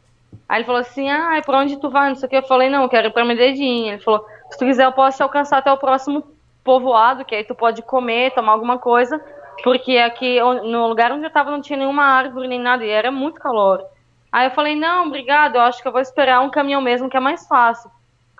Aí 0.48 0.58
ele 0.58 0.64
falou 0.64 0.80
assim: 0.80 1.10
ah, 1.10 1.40
para 1.44 1.58
onde 1.58 1.78
tu 1.78 1.90
vai? 1.90 2.08
Não 2.08 2.16
sei 2.16 2.26
o 2.26 2.30
que. 2.30 2.36
Eu 2.36 2.42
falei: 2.44 2.70
não, 2.70 2.84
eu 2.84 2.88
quero 2.88 3.08
ir 3.08 3.12
para 3.12 3.24
Medellín. 3.24 3.88
Ele 3.88 3.98
falou: 3.98 4.24
se 4.50 4.58
tu 4.58 4.64
quiser, 4.64 4.84
eu 4.84 4.92
posso 4.92 5.16
te 5.16 5.22
alcançar 5.24 5.58
até 5.58 5.72
o 5.72 5.76
próximo 5.76 6.24
povoado, 6.62 7.24
que 7.24 7.34
aí 7.34 7.42
tu 7.42 7.56
pode 7.56 7.82
comer, 7.82 8.32
tomar 8.32 8.52
alguma 8.52 8.78
coisa. 8.78 9.20
Porque 9.64 9.98
aqui, 9.98 10.40
no 10.40 10.86
lugar 10.86 11.12
onde 11.12 11.26
eu 11.26 11.30
tava, 11.30 11.50
não 11.50 11.60
tinha 11.60 11.78
nenhuma 11.78 12.04
árvore 12.04 12.48
nem 12.48 12.60
nada, 12.60 12.84
e 12.84 12.90
era 12.90 13.10
muito 13.10 13.40
calor. 13.40 13.84
Aí 14.32 14.46
eu 14.46 14.50
falei, 14.52 14.74
não, 14.74 15.06
obrigado, 15.06 15.56
eu 15.56 15.60
acho 15.60 15.82
que 15.82 15.86
eu 15.86 15.92
vou 15.92 16.00
esperar 16.00 16.40
um 16.40 16.50
caminhão 16.50 16.80
mesmo, 16.80 17.10
que 17.10 17.16
é 17.16 17.20
mais 17.20 17.46
fácil. 17.46 17.90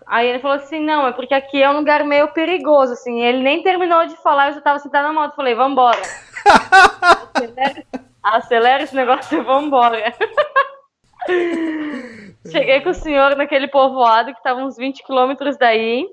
Aí 0.06 0.26
ele 0.26 0.38
falou 0.38 0.56
assim, 0.56 0.80
não, 0.80 1.06
é 1.06 1.12
porque 1.12 1.34
aqui 1.34 1.62
é 1.62 1.70
um 1.70 1.76
lugar 1.76 2.02
meio 2.04 2.28
perigoso, 2.28 2.94
assim. 2.94 3.20
Ele 3.20 3.42
nem 3.42 3.62
terminou 3.62 4.06
de 4.06 4.16
falar, 4.16 4.48
eu 4.48 4.54
já 4.54 4.60
tava 4.60 4.78
sentada 4.78 5.08
na 5.08 5.14
moto. 5.14 5.36
Falei, 5.36 5.54
vambora. 5.54 6.00
acelera, 7.34 7.84
acelera 8.22 8.82
esse 8.82 8.96
negócio 8.96 9.38
e 9.38 9.42
vambora. 9.42 10.12
Cheguei 12.50 12.80
com 12.80 12.90
o 12.90 12.94
senhor 12.94 13.36
naquele 13.36 13.68
povoado 13.68 14.34
que 14.34 14.42
tava 14.42 14.60
uns 14.60 14.76
20 14.76 15.04
quilômetros 15.04 15.56
daí. 15.56 16.08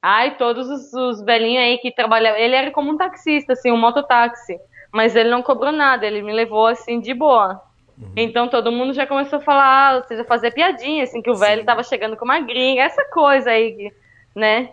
Ai, 0.00 0.36
todos 0.36 0.68
os, 0.68 0.92
os 0.92 1.22
velhinhos 1.22 1.64
aí 1.64 1.78
que 1.78 1.92
trabalhavam. 1.92 2.38
Ele 2.38 2.54
era 2.54 2.70
como 2.70 2.92
um 2.92 2.96
taxista, 2.96 3.52
assim, 3.52 3.70
um 3.70 3.76
mototáxi. 3.76 4.58
Mas 4.92 5.16
ele 5.16 5.30
não 5.30 5.42
cobrou 5.42 5.72
nada, 5.72 6.06
ele 6.06 6.22
me 6.22 6.32
levou 6.32 6.66
assim 6.66 7.00
de 7.00 7.12
boa. 7.12 7.60
Uhum. 7.98 8.12
Então 8.16 8.48
todo 8.48 8.72
mundo 8.72 8.92
já 8.92 9.06
começou 9.06 9.38
a 9.38 9.42
falar, 9.42 9.96
ou 9.96 10.02
seja, 10.04 10.24
fazer 10.24 10.50
piadinha, 10.50 11.04
assim, 11.04 11.22
que 11.22 11.30
o 11.30 11.36
velho 11.36 11.64
tava 11.64 11.82
chegando 11.82 12.16
com 12.16 12.24
uma 12.24 12.40
gringa, 12.40 12.82
essa 12.82 13.04
coisa 13.04 13.50
aí, 13.50 13.92
né? 14.34 14.70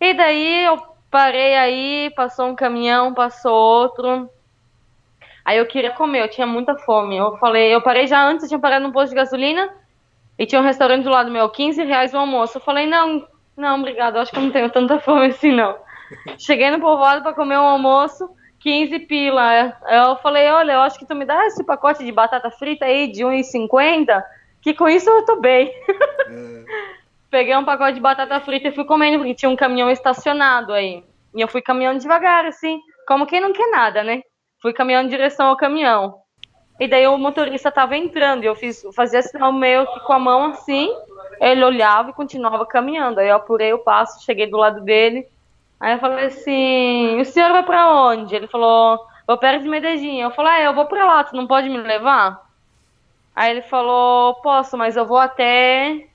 E 0.00 0.14
daí 0.14 0.64
eu 0.64 0.80
parei 1.10 1.54
aí, 1.56 2.10
passou 2.14 2.46
um 2.46 2.54
caminhão, 2.54 3.14
passou 3.14 3.52
outro. 3.52 4.30
Aí 5.44 5.58
eu 5.58 5.66
queria 5.66 5.90
comer, 5.90 6.22
eu 6.22 6.28
tinha 6.28 6.46
muita 6.46 6.76
fome. 6.76 7.16
Eu 7.16 7.36
falei, 7.38 7.74
eu 7.74 7.82
parei 7.82 8.06
já 8.06 8.22
antes, 8.22 8.48
tinha 8.48 8.60
parado 8.60 8.86
no 8.86 8.92
posto 8.92 9.10
de 9.10 9.16
gasolina 9.16 9.70
e 10.38 10.46
tinha 10.46 10.60
um 10.60 10.64
restaurante 10.64 11.04
do 11.04 11.10
lado 11.10 11.30
meu, 11.30 11.48
15 11.48 11.82
reais 11.84 12.14
o 12.14 12.18
almoço. 12.18 12.58
Eu 12.58 12.62
falei, 12.62 12.86
não, 12.86 13.26
não, 13.56 13.78
obrigado, 13.78 14.16
acho 14.16 14.30
que 14.30 14.38
eu 14.38 14.42
não 14.42 14.50
tenho 14.50 14.70
tanta 14.70 14.98
fome 15.00 15.26
assim, 15.26 15.52
não. 15.52 15.76
Cheguei 16.38 16.70
no 16.70 16.80
povoado 16.80 17.22
para 17.22 17.34
comer 17.34 17.58
um 17.58 17.66
almoço. 17.66 18.28
15 18.60 18.98
pila. 19.00 19.76
Eu 19.88 20.16
falei, 20.16 20.48
olha, 20.50 20.72
eu 20.72 20.80
acho 20.80 20.98
que 20.98 21.06
tu 21.06 21.14
me 21.14 21.24
dá 21.24 21.46
esse 21.46 21.64
pacote 21.64 22.04
de 22.04 22.12
batata 22.12 22.50
frita 22.50 22.84
aí 22.84 23.10
de 23.10 23.22
1,50, 23.24 24.22
que 24.62 24.74
com 24.74 24.88
isso 24.88 25.08
eu 25.10 25.24
tô 25.24 25.36
bem. 25.36 25.68
É. 25.68 26.64
Peguei 27.30 27.56
um 27.56 27.64
pacote 27.64 27.94
de 27.94 28.00
batata 28.00 28.40
frita 28.40 28.68
e 28.68 28.74
fui 28.74 28.84
comendo, 28.84 29.18
porque 29.18 29.34
tinha 29.34 29.48
um 29.48 29.56
caminhão 29.56 29.88
estacionado 29.88 30.72
aí. 30.72 31.04
E 31.32 31.40
eu 31.40 31.46
fui 31.46 31.62
caminhando 31.62 32.00
devagar, 32.00 32.44
assim, 32.44 32.80
como 33.06 33.26
quem 33.26 33.40
não 33.40 33.52
quer 33.52 33.70
nada, 33.70 34.02
né? 34.02 34.22
Fui 34.60 34.72
caminhando 34.72 35.06
em 35.06 35.10
direção 35.10 35.46
ao 35.46 35.56
caminhão. 35.56 36.16
E 36.80 36.88
daí 36.88 37.06
o 37.06 37.16
motorista 37.16 37.70
tava 37.70 37.96
entrando, 37.96 38.42
e 38.42 38.46
eu 38.46 38.56
fiz, 38.56 38.82
fazia 38.96 39.22
sinal 39.22 39.52
meio 39.52 39.86
que 39.86 40.00
com 40.00 40.12
a 40.12 40.18
mão 40.18 40.46
assim, 40.46 40.90
ele 41.40 41.62
olhava 41.62 42.10
e 42.10 42.14
continuava 42.14 42.66
caminhando. 42.66 43.20
Aí 43.20 43.28
eu 43.28 43.36
apurei 43.36 43.72
o 43.72 43.78
passo, 43.78 44.24
cheguei 44.24 44.46
do 44.48 44.56
lado 44.56 44.80
dele, 44.80 45.28
Aí 45.80 45.94
eu 45.94 45.98
falei 45.98 46.26
assim, 46.26 47.18
o 47.18 47.24
senhor 47.24 47.52
vai 47.52 47.62
pra 47.62 47.90
onde? 47.90 48.36
Ele 48.36 48.46
falou, 48.46 49.02
vou 49.26 49.38
perto 49.38 49.62
de 49.62 49.68
Medellín. 49.68 50.20
Eu 50.20 50.30
falei, 50.30 50.52
ah, 50.52 50.60
eu 50.64 50.74
vou 50.74 50.84
pra 50.84 51.06
lá, 51.06 51.24
tu 51.24 51.34
não 51.34 51.46
pode 51.46 51.70
me 51.70 51.78
levar? 51.78 52.46
Aí 53.34 53.50
ele 53.52 53.62
falou, 53.62 54.34
posso, 54.42 54.76
mas 54.76 54.96
eu 54.96 55.06
vou 55.06 55.16
até. 55.16 56.06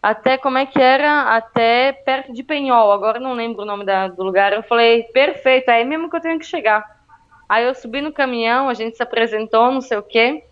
Até 0.00 0.38
como 0.38 0.58
é 0.58 0.66
que 0.66 0.80
era? 0.80 1.34
Até 1.34 1.92
perto 1.92 2.32
de 2.32 2.42
Penhol. 2.42 2.92
Agora 2.92 3.18
não 3.18 3.32
lembro 3.32 3.62
o 3.62 3.66
nome 3.66 3.84
da, 3.84 4.06
do 4.06 4.22
lugar. 4.22 4.52
Eu 4.52 4.62
falei, 4.62 5.02
perfeito, 5.04 5.70
é 5.70 5.76
aí 5.76 5.84
mesmo 5.84 6.08
que 6.08 6.16
eu 6.16 6.20
tenho 6.20 6.38
que 6.38 6.44
chegar. 6.44 6.84
Aí 7.48 7.64
eu 7.64 7.74
subi 7.74 8.00
no 8.00 8.12
caminhão, 8.12 8.68
a 8.68 8.74
gente 8.74 8.96
se 8.96 9.02
apresentou, 9.02 9.72
não 9.72 9.80
sei 9.80 9.98
o 9.98 10.02
quê. 10.02 10.44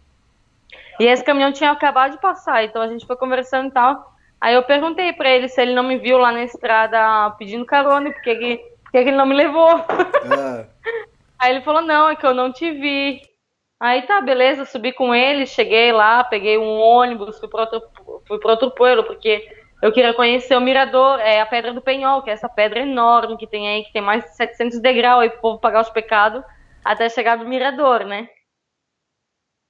E 0.98 1.04
esse 1.04 1.22
caminhão 1.22 1.52
tinha 1.52 1.70
acabado 1.70 2.12
de 2.12 2.20
passar, 2.20 2.64
então 2.64 2.82
a 2.82 2.88
gente 2.88 3.06
foi 3.06 3.16
conversando 3.16 3.68
e 3.68 3.72
tal. 3.72 4.11
Aí 4.42 4.54
eu 4.54 4.64
perguntei 4.64 5.12
pra 5.12 5.30
ele 5.30 5.46
se 5.46 5.62
ele 5.62 5.72
não 5.72 5.84
me 5.84 5.96
viu 5.98 6.18
lá 6.18 6.32
na 6.32 6.42
estrada 6.42 7.30
pedindo 7.38 7.64
carona, 7.64 8.10
porque 8.10 8.34
que, 8.34 8.56
porque 8.82 9.04
que 9.04 9.08
ele 9.08 9.16
não 9.16 9.24
me 9.24 9.36
levou. 9.36 9.68
Ah. 9.68 10.66
Aí 11.38 11.52
ele 11.52 11.60
falou, 11.60 11.80
não, 11.80 12.08
é 12.08 12.16
que 12.16 12.26
eu 12.26 12.34
não 12.34 12.52
te 12.52 12.72
vi. 12.72 13.22
Aí 13.78 14.02
tá, 14.02 14.20
beleza, 14.20 14.64
subi 14.64 14.92
com 14.92 15.14
ele, 15.14 15.46
cheguei 15.46 15.92
lá, 15.92 16.24
peguei 16.24 16.58
um 16.58 16.76
ônibus, 16.80 17.38
fui 17.38 17.48
para 17.48 17.60
outro, 17.60 17.82
fui 18.26 18.40
para 18.40 18.50
outro 18.50 18.72
pueblo, 18.72 19.04
porque 19.04 19.48
eu 19.80 19.92
queria 19.92 20.12
conhecer 20.12 20.56
o 20.56 20.60
mirador, 20.60 21.20
é 21.20 21.40
a 21.40 21.46
Pedra 21.46 21.72
do 21.72 21.80
Penhol, 21.80 22.22
que 22.22 22.30
é 22.30 22.32
essa 22.32 22.48
pedra 22.48 22.80
enorme 22.80 23.36
que 23.36 23.46
tem 23.46 23.68
aí, 23.68 23.84
que 23.84 23.92
tem 23.92 24.02
mais 24.02 24.24
de 24.24 24.36
700 24.36 24.80
degraus 24.80 25.22
aí 25.22 25.30
pro 25.30 25.40
povo 25.40 25.60
pagar 25.60 25.82
os 25.82 25.90
pecados 25.90 26.42
até 26.84 27.08
chegar 27.08 27.38
no 27.38 27.48
mirador, 27.48 28.04
né? 28.04 28.28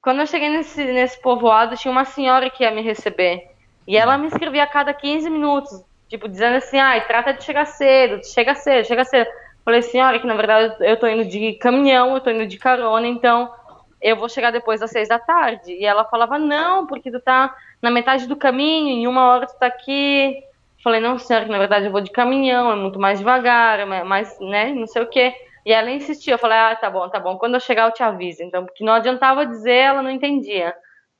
Quando 0.02 0.20
eu 0.20 0.26
cheguei 0.26 0.48
nesse, 0.48 0.82
nesse 0.82 1.20
povoado, 1.20 1.76
tinha 1.76 1.92
uma 1.92 2.06
senhora 2.06 2.48
que 2.48 2.64
ia 2.64 2.70
me 2.70 2.80
receber. 2.80 3.51
E 3.86 3.96
ela 3.96 4.16
me 4.16 4.28
escrevia 4.28 4.64
a 4.64 4.66
cada 4.66 4.94
15 4.94 5.28
minutos, 5.28 5.84
tipo, 6.08 6.28
dizendo 6.28 6.56
assim, 6.56 6.78
ai, 6.78 7.06
trata 7.06 7.32
de 7.32 7.42
chegar 7.44 7.66
cedo, 7.66 8.24
chega 8.24 8.54
cedo, 8.54 8.86
chega 8.86 9.04
cedo. 9.04 9.28
Falei, 9.64 9.82
senhora, 9.82 10.18
que 10.18 10.26
na 10.26 10.34
verdade 10.34 10.74
eu 10.80 10.98
tô 10.98 11.06
indo 11.06 11.24
de 11.24 11.54
caminhão, 11.54 12.14
eu 12.14 12.20
tô 12.20 12.30
indo 12.30 12.46
de 12.46 12.58
carona, 12.58 13.06
então 13.06 13.52
eu 14.00 14.16
vou 14.16 14.28
chegar 14.28 14.50
depois 14.50 14.80
das 14.80 14.90
seis 14.90 15.08
da 15.08 15.18
tarde. 15.18 15.72
E 15.72 15.84
ela 15.84 16.04
falava, 16.04 16.38
não, 16.38 16.86
porque 16.86 17.10
tu 17.10 17.20
tá 17.20 17.54
na 17.80 17.90
metade 17.90 18.26
do 18.26 18.36
caminho, 18.36 18.88
em 18.88 19.06
uma 19.06 19.26
hora 19.26 19.46
tu 19.46 19.56
tá 19.58 19.66
aqui. 19.66 20.42
Falei, 20.82 21.00
não, 21.00 21.16
senhora, 21.16 21.44
que 21.44 21.52
na 21.52 21.58
verdade 21.58 21.86
eu 21.86 21.92
vou 21.92 22.00
de 22.00 22.10
caminhão, 22.10 22.72
é 22.72 22.74
muito 22.74 22.98
mais 22.98 23.20
devagar, 23.20 23.78
é 23.78 24.02
mais, 24.02 24.38
né, 24.40 24.72
não 24.72 24.86
sei 24.86 25.02
o 25.02 25.08
quê. 25.08 25.32
E 25.64 25.72
ela 25.72 25.90
insistia, 25.90 26.34
eu 26.34 26.38
falei, 26.38 26.58
ah, 26.58 26.74
tá 26.74 26.90
bom, 26.90 27.08
tá 27.08 27.20
bom, 27.20 27.38
quando 27.38 27.54
eu 27.54 27.60
chegar 27.60 27.86
eu 27.86 27.92
te 27.92 28.02
aviso. 28.02 28.42
Então, 28.42 28.64
porque 28.64 28.84
não 28.84 28.92
adiantava 28.92 29.46
dizer, 29.46 29.74
ela 29.74 30.02
não 30.02 30.10
entendia. 30.10 30.74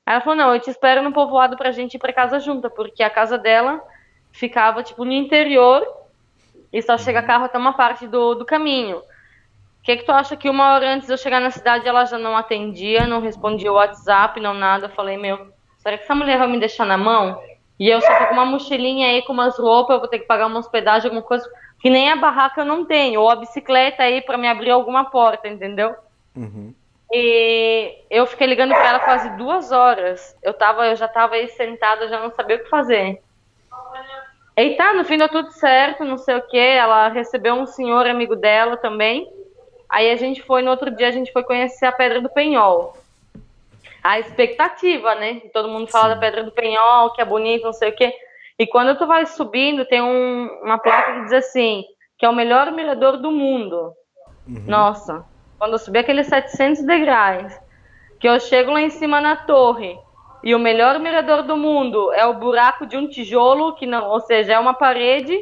Aí 0.05 0.15
ela 0.15 0.21
falou, 0.21 0.37
não, 0.37 0.53
eu 0.53 0.59
te 0.59 0.69
espero 0.69 1.01
no 1.01 1.13
povoado 1.13 1.55
pra 1.55 1.71
gente 1.71 1.95
ir 1.95 1.99
pra 1.99 2.11
casa 2.11 2.39
junta, 2.39 2.69
porque 2.69 3.01
a 3.01 3.09
casa 3.09 3.37
dela 3.37 3.81
ficava, 4.31 4.83
tipo, 4.83 5.05
no 5.05 5.11
interior 5.11 5.85
e 6.71 6.81
só 6.81 6.97
chega 6.97 7.21
carro 7.21 7.45
até 7.45 7.57
uma 7.57 7.73
parte 7.73 8.07
do, 8.07 8.35
do 8.35 8.45
caminho. 8.45 8.97
O 8.97 9.03
que, 9.83 9.97
que 9.97 10.05
tu 10.05 10.11
acha 10.11 10.35
que 10.35 10.49
uma 10.49 10.73
hora 10.73 10.93
antes 10.93 11.07
de 11.07 11.13
eu 11.13 11.17
chegar 11.17 11.39
na 11.39 11.51
cidade 11.51 11.87
ela 11.87 12.05
já 12.05 12.17
não 12.17 12.35
atendia, 12.35 13.05
não 13.05 13.21
respondia 13.21 13.71
o 13.71 13.75
WhatsApp, 13.75 14.39
não 14.39 14.53
nada? 14.53 14.85
Eu 14.85 14.89
falei, 14.89 15.17
meu, 15.17 15.53
será 15.77 15.97
que 15.97 16.03
essa 16.03 16.15
mulher 16.15 16.37
vai 16.37 16.47
me 16.47 16.59
deixar 16.59 16.85
na 16.85 16.97
mão? 16.97 17.39
E 17.79 17.89
eu 17.89 18.01
só 18.01 18.17
tô 18.17 18.27
com 18.27 18.33
uma 18.33 18.45
mochilinha 18.45 19.07
aí 19.07 19.21
com 19.23 19.33
umas 19.33 19.57
roupas, 19.57 19.95
eu 19.95 19.99
vou 19.99 20.07
ter 20.07 20.19
que 20.19 20.25
pagar 20.25 20.47
uma 20.47 20.59
hospedagem, 20.59 21.07
alguma 21.07 21.21
coisa, 21.21 21.47
que 21.79 21.89
nem 21.89 22.09
a 22.09 22.15
barraca 22.15 22.61
eu 22.61 22.65
não 22.65 22.85
tenho, 22.85 23.21
ou 23.21 23.29
a 23.29 23.35
bicicleta 23.35 24.03
aí 24.03 24.21
para 24.21 24.37
me 24.37 24.47
abrir 24.47 24.71
alguma 24.71 25.05
porta, 25.05 25.47
entendeu? 25.47 25.93
Uhum. 26.35 26.73
E 27.15 27.95
eu 28.09 28.25
fiquei 28.25 28.47
ligando 28.47 28.73
para 28.73 28.89
ela 28.89 28.99
quase 28.99 29.29
duas 29.37 29.71
horas. 29.71 30.35
Eu 30.41 30.51
tava, 30.51 30.87
eu 30.87 30.95
já 30.95 31.07
tava 31.07 31.35
aí 31.35 31.47
sentada, 31.49 32.07
já 32.07 32.19
não 32.19 32.31
sabia 32.31 32.55
o 32.55 32.63
que 32.63 32.69
fazer. 32.69 33.21
E 34.57 34.71
tá, 34.71 34.95
no 34.95 35.05
fim 35.05 35.19
deu 35.19 35.29
tudo 35.29 35.51
certo, 35.51 36.03
não 36.03 36.17
sei 36.17 36.37
o 36.37 36.47
que. 36.47 36.57
Ela 36.57 37.09
recebeu 37.09 37.53
um 37.53 37.67
senhor 37.67 38.07
amigo 38.07 38.35
dela 38.35 38.77
também. 38.77 39.31
Aí 39.87 40.09
a 40.09 40.15
gente 40.15 40.41
foi, 40.41 40.63
no 40.63 40.71
outro 40.71 40.89
dia, 40.89 41.07
a 41.07 41.11
gente 41.11 41.31
foi 41.31 41.43
conhecer 41.43 41.85
a 41.85 41.91
Pedra 41.91 42.19
do 42.19 42.29
Penhol. 42.29 42.97
A 44.03 44.19
expectativa, 44.19 45.13
né? 45.13 45.39
Todo 45.53 45.69
mundo 45.69 45.91
fala 45.91 46.09
Sim. 46.09 46.15
da 46.15 46.19
Pedra 46.19 46.43
do 46.43 46.51
Penhol, 46.51 47.11
que 47.11 47.21
é 47.21 47.25
bonito, 47.25 47.63
não 47.63 47.73
sei 47.73 47.89
o 47.89 47.95
que. 47.95 48.11
E 48.57 48.65
quando 48.65 48.97
tu 48.97 49.05
vai 49.05 49.27
subindo, 49.27 49.85
tem 49.85 50.01
um, 50.01 50.47
uma 50.63 50.79
placa 50.79 51.13
que 51.13 51.21
diz 51.25 51.33
assim, 51.33 51.83
que 52.17 52.25
é 52.25 52.29
o 52.29 52.33
melhor 52.33 52.71
mirador 52.71 53.17
do 53.17 53.31
mundo. 53.31 53.93
Uhum. 54.47 54.63
Nossa, 54.67 55.23
quando 55.63 55.73
eu 55.73 55.79
subi 55.79 55.99
aqueles 55.99 56.27
700 56.27 56.83
degraus, 56.83 57.53
que 58.19 58.27
eu 58.27 58.37
chego 58.37 58.71
lá 58.71 58.81
em 58.81 58.89
cima 58.89 59.21
na 59.21 59.37
torre, 59.37 59.97
e 60.43 60.53
o 60.53 60.59
melhor 60.59 60.99
mirador 60.99 61.41
do 61.43 61.55
mundo 61.55 62.11
é 62.11 62.25
o 62.25 62.33
buraco 62.33 62.85
de 62.85 62.97
um 62.97 63.07
tijolo, 63.07 63.73
que 63.73 63.85
não, 63.85 64.09
ou 64.09 64.19
seja, 64.19 64.51
é 64.51 64.59
uma 64.59 64.73
parede 64.73 65.33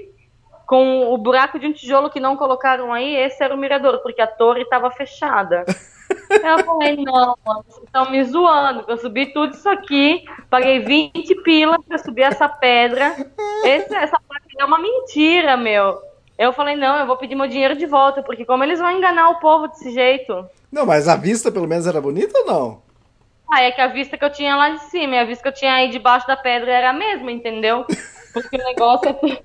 com 0.68 1.12
o 1.12 1.18
buraco 1.18 1.58
de 1.58 1.66
um 1.66 1.74
tijolo 1.74 2.12
que 2.12 2.20
não 2.20 2.38
colocaram 2.38 2.94
aí, 2.94 3.16
esse 3.16 3.44
era 3.44 3.56
o 3.56 3.58
mirador, 3.58 3.98
porque 4.04 4.22
a 4.22 4.28
torre 4.28 4.62
estava 4.62 4.92
fechada. 4.92 5.66
Eu 6.30 6.64
falei, 6.66 6.98
não, 6.98 7.36
vocês 7.44 7.84
estão 7.84 8.12
me 8.12 8.24
zoando, 8.24 8.84
eu 8.88 8.98
subi 8.98 9.34
tudo 9.34 9.54
isso 9.54 9.70
aqui, 9.70 10.26
paguei 10.50 10.80
20 10.80 11.36
pilas 11.42 11.80
para 11.88 11.98
subir 11.98 12.24
essa 12.24 12.50
pedra. 12.50 13.16
Esse, 13.64 13.96
essa 13.96 14.20
placa 14.28 14.46
é 14.60 14.66
uma 14.66 14.78
mentira, 14.78 15.56
meu. 15.56 16.11
Eu 16.42 16.52
falei, 16.52 16.76
não, 16.76 16.98
eu 16.98 17.06
vou 17.06 17.18
pedir 17.18 17.36
meu 17.36 17.48
dinheiro 17.48 17.76
de 17.76 17.86
volta, 17.86 18.24
porque 18.24 18.44
como 18.44 18.64
eles 18.64 18.80
vão 18.80 18.90
enganar 18.90 19.30
o 19.30 19.40
povo 19.40 19.68
desse 19.68 19.92
jeito? 19.92 20.44
Não, 20.72 20.88
mas 20.88 21.08
a 21.08 21.16
vista 21.16 21.52
pelo 21.52 21.68
menos 21.68 21.86
era 21.86 22.02
bonita 22.02 22.36
ou 22.40 22.46
não? 22.48 22.82
Ah, 23.48 23.62
é 23.62 23.70
que 23.70 23.80
a 23.80 23.86
vista 23.86 24.18
que 24.18 24.26
eu 24.26 24.32
tinha 24.32 24.56
lá 24.56 24.72
de 24.72 24.82
cima 24.86 25.14
e 25.14 25.20
a 25.20 25.24
vista 25.24 25.44
que 25.44 25.50
eu 25.50 25.54
tinha 25.54 25.72
aí 25.72 25.92
debaixo 25.92 26.26
da 26.26 26.36
pedra 26.36 26.72
era 26.72 26.90
a 26.90 26.94
mesma, 26.94 27.32
entendeu? 27.32 27.86
Porque 28.34 28.56
o 28.56 28.64
negócio 28.64 29.10
é 29.10 29.14
tu, 29.14 29.38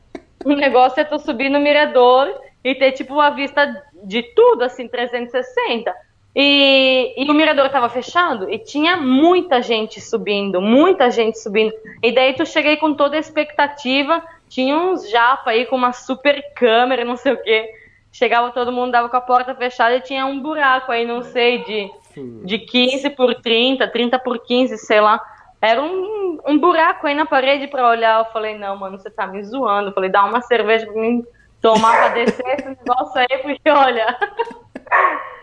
o 0.46 0.52
negócio 0.54 0.98
é 0.98 1.04
tu 1.04 1.18
subir 1.18 1.50
no 1.50 1.60
mirador 1.60 2.32
e 2.64 2.74
ter, 2.74 2.92
tipo, 2.92 3.20
a 3.20 3.28
vista 3.28 3.70
de 4.02 4.22
tudo, 4.34 4.64
assim, 4.64 4.88
360. 4.88 5.94
E, 6.34 7.12
e 7.14 7.30
o 7.30 7.34
mirador 7.34 7.66
estava 7.66 7.90
fechado 7.90 8.50
e 8.50 8.58
tinha 8.58 8.96
muita 8.96 9.60
gente 9.60 10.00
subindo, 10.00 10.62
muita 10.62 11.10
gente 11.10 11.38
subindo. 11.38 11.74
E 12.02 12.10
daí 12.10 12.32
tu 12.32 12.46
cheguei 12.46 12.78
com 12.78 12.94
toda 12.94 13.16
a 13.16 13.20
expectativa, 13.20 14.22
tinha 14.48 14.76
uns 14.76 15.08
japa 15.10 15.50
aí 15.50 15.66
com 15.66 15.76
uma 15.76 15.92
super 15.92 16.42
câmera, 16.54 17.04
não 17.04 17.16
sei 17.16 17.32
o 17.32 17.42
quê. 17.42 17.70
Chegava 18.12 18.50
todo 18.50 18.72
mundo, 18.72 18.92
dava 18.92 19.08
com 19.08 19.16
a 19.16 19.20
porta 19.20 19.54
fechada 19.54 19.96
e 19.96 20.00
tinha 20.00 20.24
um 20.26 20.40
buraco 20.40 20.90
aí, 20.90 21.06
não 21.06 21.22
sei, 21.22 21.62
de 21.64 21.90
de 22.44 22.58
15 22.58 23.10
por 23.10 23.34
30, 23.34 23.86
30 23.88 24.18
por 24.18 24.38
15, 24.38 24.78
sei 24.78 25.00
lá. 25.00 25.20
Era 25.60 25.82
um, 25.82 26.38
um 26.46 26.58
buraco 26.58 27.06
aí 27.06 27.14
na 27.14 27.26
parede 27.26 27.66
para 27.66 27.88
olhar. 27.88 28.20
Eu 28.20 28.32
falei, 28.32 28.56
não, 28.56 28.76
mano, 28.76 28.98
você 28.98 29.10
tá 29.10 29.26
me 29.26 29.42
zoando. 29.42 29.88
Eu 29.90 29.92
falei, 29.92 30.10
dá 30.10 30.24
uma 30.24 30.40
cerveja 30.40 30.86
pra 30.86 31.00
mim 31.00 31.24
tomar 31.60 31.96
pra 31.96 32.08
descer 32.08 32.46
esse 32.46 32.68
negócio 32.68 33.20
aí, 33.20 33.38
porque 33.38 33.70
olha. 33.70 34.16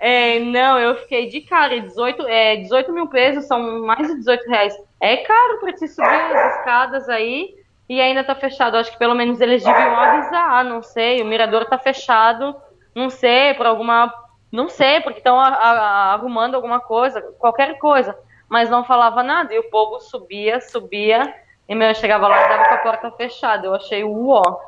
É, 0.00 0.38
não, 0.38 0.78
eu 0.78 0.94
fiquei 0.98 1.26
de 1.26 1.40
cara. 1.40 1.80
18, 1.80 2.24
é, 2.28 2.54
18 2.58 2.92
mil 2.92 3.08
pesos 3.08 3.46
são 3.46 3.84
mais 3.84 4.06
de 4.06 4.14
18 4.14 4.48
reais. 4.48 4.72
É 5.00 5.16
caro 5.16 5.58
pra 5.58 5.72
te 5.72 5.88
subir 5.88 6.08
as 6.08 6.56
escadas 6.56 7.08
aí 7.08 7.52
e 7.88 8.00
ainda 8.00 8.22
tá 8.22 8.34
fechado. 8.34 8.76
Acho 8.76 8.92
que 8.92 8.98
pelo 8.98 9.14
menos 9.14 9.40
eles 9.40 9.64
deviam 9.64 9.96
avisar, 9.96 10.64
não 10.64 10.82
sei. 10.82 11.22
O 11.22 11.26
mirador 11.26 11.64
tá 11.64 11.78
fechado, 11.78 12.54
não 12.94 13.08
sei, 13.08 13.54
por 13.54 13.66
alguma 13.66 14.12
não 14.50 14.68
sei, 14.68 15.00
porque 15.02 15.18
estão 15.18 15.38
arrumando 15.38 16.54
alguma 16.54 16.80
coisa, 16.80 17.20
qualquer 17.38 17.78
coisa. 17.78 18.16
Mas 18.48 18.70
não 18.70 18.84
falava 18.84 19.22
nada. 19.22 19.52
E 19.52 19.58
o 19.58 19.70
povo 19.70 20.00
subia, 20.00 20.60
subia. 20.60 21.34
E 21.68 21.74
meu, 21.74 21.88
eu 21.88 21.94
chegava 21.94 22.26
lá 22.26 22.44
e 22.44 22.48
dava 22.48 22.68
com 22.68 22.74
a 22.74 22.78
porta 22.78 23.10
fechada. 23.10 23.66
Eu 23.66 23.74
achei 23.74 24.02
o 24.04 24.28
ó. 24.28 24.58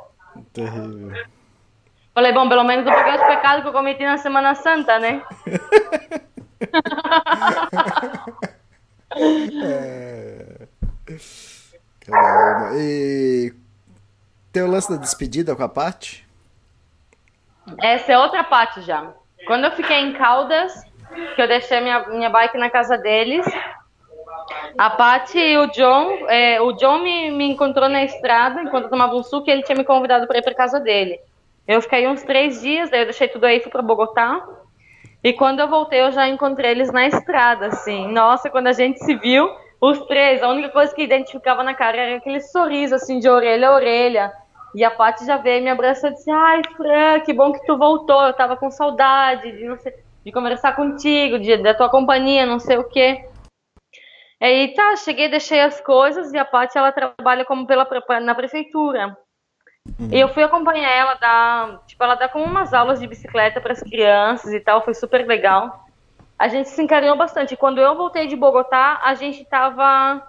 Terrível. 0.52 1.12
Falei, 2.12 2.32
bom, 2.32 2.48
pelo 2.48 2.64
menos 2.64 2.86
eu 2.86 2.92
peguei 2.92 3.14
os 3.14 3.22
pecados 3.22 3.62
que 3.62 3.68
eu 3.68 3.72
cometi 3.72 4.04
na 4.04 4.18
Semana 4.18 4.54
Santa, 4.54 4.98
né? 4.98 5.22
é... 9.64 10.68
Caramba. 12.10 12.70
E 12.76 13.52
tem 14.52 14.62
o 14.62 14.70
lance 14.70 14.90
da 14.90 14.96
despedida 14.96 15.54
com 15.54 15.62
a 15.62 15.68
Paty? 15.68 16.26
Essa 17.78 18.12
é 18.12 18.18
outra 18.18 18.42
parte 18.42 18.82
já. 18.82 19.12
Quando 19.46 19.64
eu 19.64 19.70
fiquei 19.72 19.98
em 19.98 20.12
Caldas, 20.12 20.72
que 21.34 21.40
eu 21.40 21.48
deixei 21.48 21.80
minha, 21.80 22.08
minha 22.08 22.28
bike 22.28 22.58
na 22.58 22.68
casa 22.68 22.98
deles, 22.98 23.46
a 24.76 24.90
Paty 24.90 25.38
e 25.38 25.58
o 25.58 25.66
John, 25.68 26.28
é, 26.28 26.60
o 26.60 26.72
John 26.72 26.98
me, 26.98 27.30
me 27.30 27.48
encontrou 27.50 27.88
na 27.88 28.04
estrada 28.04 28.62
enquanto 28.62 28.84
eu 28.84 28.90
tomava 28.90 29.14
um 29.14 29.22
suco 29.22 29.48
e 29.48 29.52
ele 29.52 29.62
tinha 29.62 29.76
me 29.76 29.84
convidado 29.84 30.26
para 30.26 30.38
ir 30.38 30.42
para 30.42 30.54
casa 30.54 30.80
dele. 30.80 31.20
Eu 31.66 31.80
fiquei 31.80 32.06
uns 32.08 32.22
três 32.22 32.60
dias, 32.60 32.90
daí 32.90 33.00
eu 33.00 33.06
deixei 33.06 33.28
tudo 33.28 33.44
aí, 33.44 33.60
fui 33.60 33.70
para 33.70 33.82
Bogotá. 33.82 34.44
E 35.22 35.32
quando 35.32 35.60
eu 35.60 35.68
voltei, 35.68 36.00
eu 36.00 36.10
já 36.10 36.26
encontrei 36.28 36.72
eles 36.72 36.90
na 36.90 37.06
estrada, 37.06 37.66
assim. 37.66 38.10
Nossa, 38.10 38.50
quando 38.50 38.68
a 38.68 38.72
gente 38.72 38.98
se 39.04 39.14
viu, 39.14 39.48
os 39.80 39.98
três, 40.06 40.42
a 40.42 40.48
única 40.48 40.68
coisa 40.68 40.94
que 40.94 41.02
identificava 41.02 41.62
na 41.62 41.74
cara 41.74 41.96
era 41.96 42.16
aquele 42.16 42.40
sorriso, 42.40 42.94
assim, 42.94 43.18
de 43.18 43.28
orelha 43.28 43.68
a 43.68 43.74
orelha. 43.74 44.32
E 44.74 44.84
a 44.84 44.90
Paty 44.90 45.24
já 45.24 45.36
veio 45.36 45.62
me 45.62 45.70
abraçou 45.70 46.10
e 46.10 46.12
disse: 46.12 46.30
Ai, 46.30 46.60
Fran, 46.76 47.20
que 47.20 47.32
bom 47.32 47.50
que 47.52 47.64
tu 47.64 47.76
voltou. 47.76 48.22
Eu 48.22 48.32
tava 48.34 48.56
com 48.56 48.70
saudade 48.70 49.50
de, 49.50 49.78
sei, 49.78 49.94
de 50.24 50.30
conversar 50.30 50.76
contigo, 50.76 51.38
de, 51.38 51.56
da 51.56 51.74
tua 51.74 51.88
companhia, 51.88 52.46
não 52.46 52.58
sei 52.58 52.76
o 52.76 52.84
quê. 52.84 53.24
Aí 54.40 54.72
tá, 54.74 54.96
cheguei, 54.96 55.28
deixei 55.28 55.60
as 55.60 55.80
coisas 55.80 56.32
e 56.32 56.38
a 56.38 56.44
Paty 56.44 56.78
ela 56.78 56.92
trabalha 56.92 57.44
como 57.44 57.66
pela, 57.66 57.86
na 58.20 58.34
prefeitura. 58.34 59.16
Uhum. 59.98 60.08
E 60.12 60.20
eu 60.20 60.28
fui 60.28 60.42
acompanhar 60.42 60.90
ela 60.90 61.14
dar, 61.14 61.84
tipo, 61.86 62.02
ela 62.04 62.14
dá 62.14 62.28
como 62.28 62.44
umas 62.44 62.72
aulas 62.72 63.00
de 63.00 63.06
bicicleta 63.06 63.60
para 63.60 63.72
as 63.72 63.82
crianças 63.82 64.52
e 64.52 64.60
tal, 64.60 64.82
foi 64.84 64.94
super 64.94 65.26
legal. 65.26 65.84
A 66.40 66.48
gente 66.48 66.70
se 66.70 66.82
encarinhou 66.82 67.18
bastante. 67.18 67.54
Quando 67.54 67.82
eu 67.82 67.94
voltei 67.94 68.26
de 68.26 68.34
Bogotá, 68.34 68.98
a 69.04 69.14
gente 69.14 69.44
tava 69.44 70.26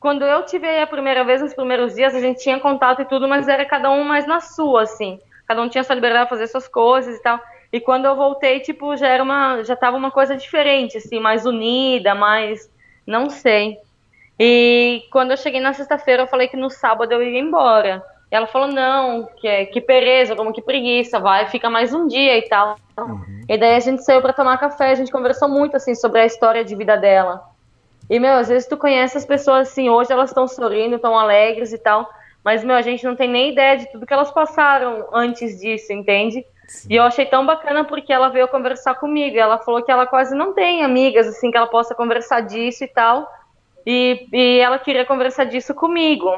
quando 0.00 0.24
eu 0.24 0.46
tive 0.46 0.66
a 0.80 0.86
primeira 0.86 1.24
vez, 1.24 1.42
nos 1.42 1.52
primeiros 1.52 1.94
dias, 1.94 2.14
a 2.14 2.20
gente 2.20 2.42
tinha 2.42 2.58
contato 2.58 3.02
e 3.02 3.04
tudo, 3.04 3.28
mas 3.28 3.46
era 3.46 3.66
cada 3.66 3.90
um 3.90 4.02
mais 4.02 4.26
na 4.26 4.40
sua, 4.40 4.84
assim. 4.84 5.20
Cada 5.46 5.60
um 5.60 5.68
tinha 5.68 5.84
sua 5.84 5.94
liberdade 5.94 6.24
de 6.24 6.30
fazer 6.30 6.46
suas 6.46 6.66
coisas 6.66 7.16
e 7.16 7.22
tal. 7.22 7.38
E 7.70 7.80
quando 7.80 8.06
eu 8.06 8.16
voltei, 8.16 8.60
tipo, 8.60 8.96
já 8.96 9.08
era 9.08 9.22
uma, 9.22 9.62
já 9.62 9.76
tava 9.76 9.96
uma 9.98 10.10
coisa 10.10 10.34
diferente, 10.36 10.96
assim, 10.96 11.20
mais 11.20 11.44
unida, 11.44 12.14
mais, 12.14 12.70
não 13.06 13.28
sei. 13.28 13.76
E 14.40 15.02
quando 15.12 15.32
eu 15.32 15.36
cheguei 15.36 15.60
na 15.60 15.74
sexta-feira, 15.74 16.22
eu 16.22 16.28
falei 16.28 16.48
que 16.48 16.56
no 16.56 16.70
sábado 16.70 17.12
eu 17.12 17.22
ia 17.22 17.38
embora. 17.38 18.02
E 18.32 18.34
ela 18.34 18.46
falou, 18.46 18.68
não, 18.68 19.28
que, 19.36 19.66
que 19.66 19.82
pereza, 19.82 20.34
como 20.34 20.52
que 20.52 20.62
preguiça, 20.62 21.20
vai, 21.20 21.46
fica 21.48 21.68
mais 21.68 21.92
um 21.92 22.06
dia 22.06 22.38
e 22.38 22.48
tal. 22.48 22.78
Uhum. 22.96 23.35
E 23.48 23.56
daí 23.56 23.76
a 23.76 23.80
gente 23.80 24.04
saiu 24.04 24.20
para 24.20 24.32
tomar 24.32 24.58
café, 24.58 24.90
a 24.90 24.94
gente 24.94 25.12
conversou 25.12 25.48
muito 25.48 25.76
assim 25.76 25.94
sobre 25.94 26.20
a 26.20 26.26
história 26.26 26.64
de 26.64 26.74
vida 26.74 26.96
dela. 26.96 27.42
E 28.08 28.18
meu, 28.18 28.34
às 28.34 28.48
vezes 28.48 28.68
tu 28.68 28.76
conhece 28.76 29.16
as 29.16 29.24
pessoas 29.24 29.68
assim, 29.68 29.88
hoje 29.88 30.12
elas 30.12 30.30
estão 30.30 30.46
sorrindo, 30.46 30.96
estão 30.96 31.18
alegres 31.18 31.72
e 31.72 31.78
tal, 31.78 32.08
mas 32.44 32.62
meu, 32.62 32.76
a 32.76 32.82
gente 32.82 33.04
não 33.04 33.16
tem 33.16 33.28
nem 33.28 33.52
ideia 33.52 33.76
de 33.76 33.90
tudo 33.90 34.06
que 34.06 34.12
elas 34.12 34.30
passaram 34.30 35.08
antes 35.12 35.60
disso, 35.60 35.92
entende? 35.92 36.44
Sim. 36.68 36.88
E 36.90 36.96
eu 36.96 37.02
achei 37.04 37.26
tão 37.26 37.46
bacana 37.46 37.84
porque 37.84 38.12
ela 38.12 38.28
veio 38.28 38.48
conversar 38.48 38.94
comigo. 38.96 39.36
Ela 39.36 39.58
falou 39.58 39.82
que 39.82 39.90
ela 39.90 40.06
quase 40.06 40.34
não 40.34 40.52
tem 40.52 40.84
amigas 40.84 41.26
assim 41.26 41.50
que 41.50 41.56
ela 41.56 41.66
possa 41.66 41.94
conversar 41.94 42.42
disso 42.42 42.84
e 42.84 42.88
tal. 42.88 43.30
E, 43.86 44.28
e 44.32 44.58
ela 44.58 44.78
queria 44.78 45.04
conversar 45.04 45.44
disso 45.44 45.74
comigo. 45.74 46.30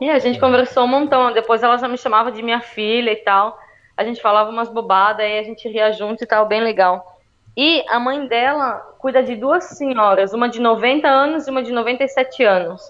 E 0.00 0.10
a 0.10 0.18
gente 0.18 0.38
conversou 0.38 0.84
um 0.84 0.88
montão. 0.88 1.32
Depois 1.32 1.62
ela 1.62 1.76
já 1.78 1.88
me 1.88 1.98
chamava 1.98 2.32
de 2.32 2.42
minha 2.42 2.60
filha 2.60 3.12
e 3.12 3.16
tal. 3.16 3.58
A 3.98 4.04
gente 4.04 4.22
falava 4.22 4.48
umas 4.50 4.68
bobadas, 4.68 5.26
aí 5.26 5.38
a 5.38 5.42
gente 5.42 5.68
ria 5.68 5.92
junto 5.92 6.22
e 6.22 6.26
tal, 6.26 6.46
bem 6.46 6.60
legal. 6.60 7.18
E 7.56 7.84
a 7.88 7.98
mãe 7.98 8.26
dela 8.26 8.76
cuida 8.98 9.22
de 9.22 9.34
duas 9.34 9.64
senhoras, 9.64 10.32
uma 10.32 10.48
de 10.48 10.60
90 10.60 11.08
anos 11.08 11.46
e 11.46 11.50
uma 11.50 11.62
de 11.62 11.72
97 11.72 12.44
anos. 12.44 12.80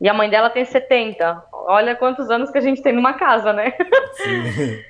E 0.00 0.08
a 0.08 0.14
mãe 0.14 0.28
dela 0.28 0.50
tem 0.50 0.64
70. 0.64 1.44
Olha 1.52 1.94
quantos 1.94 2.30
anos 2.30 2.50
que 2.50 2.58
a 2.58 2.62
gente 2.62 2.82
tem 2.82 2.92
numa 2.92 3.14
casa, 3.14 3.52
né? 3.52 3.72
Sim. 4.14 4.82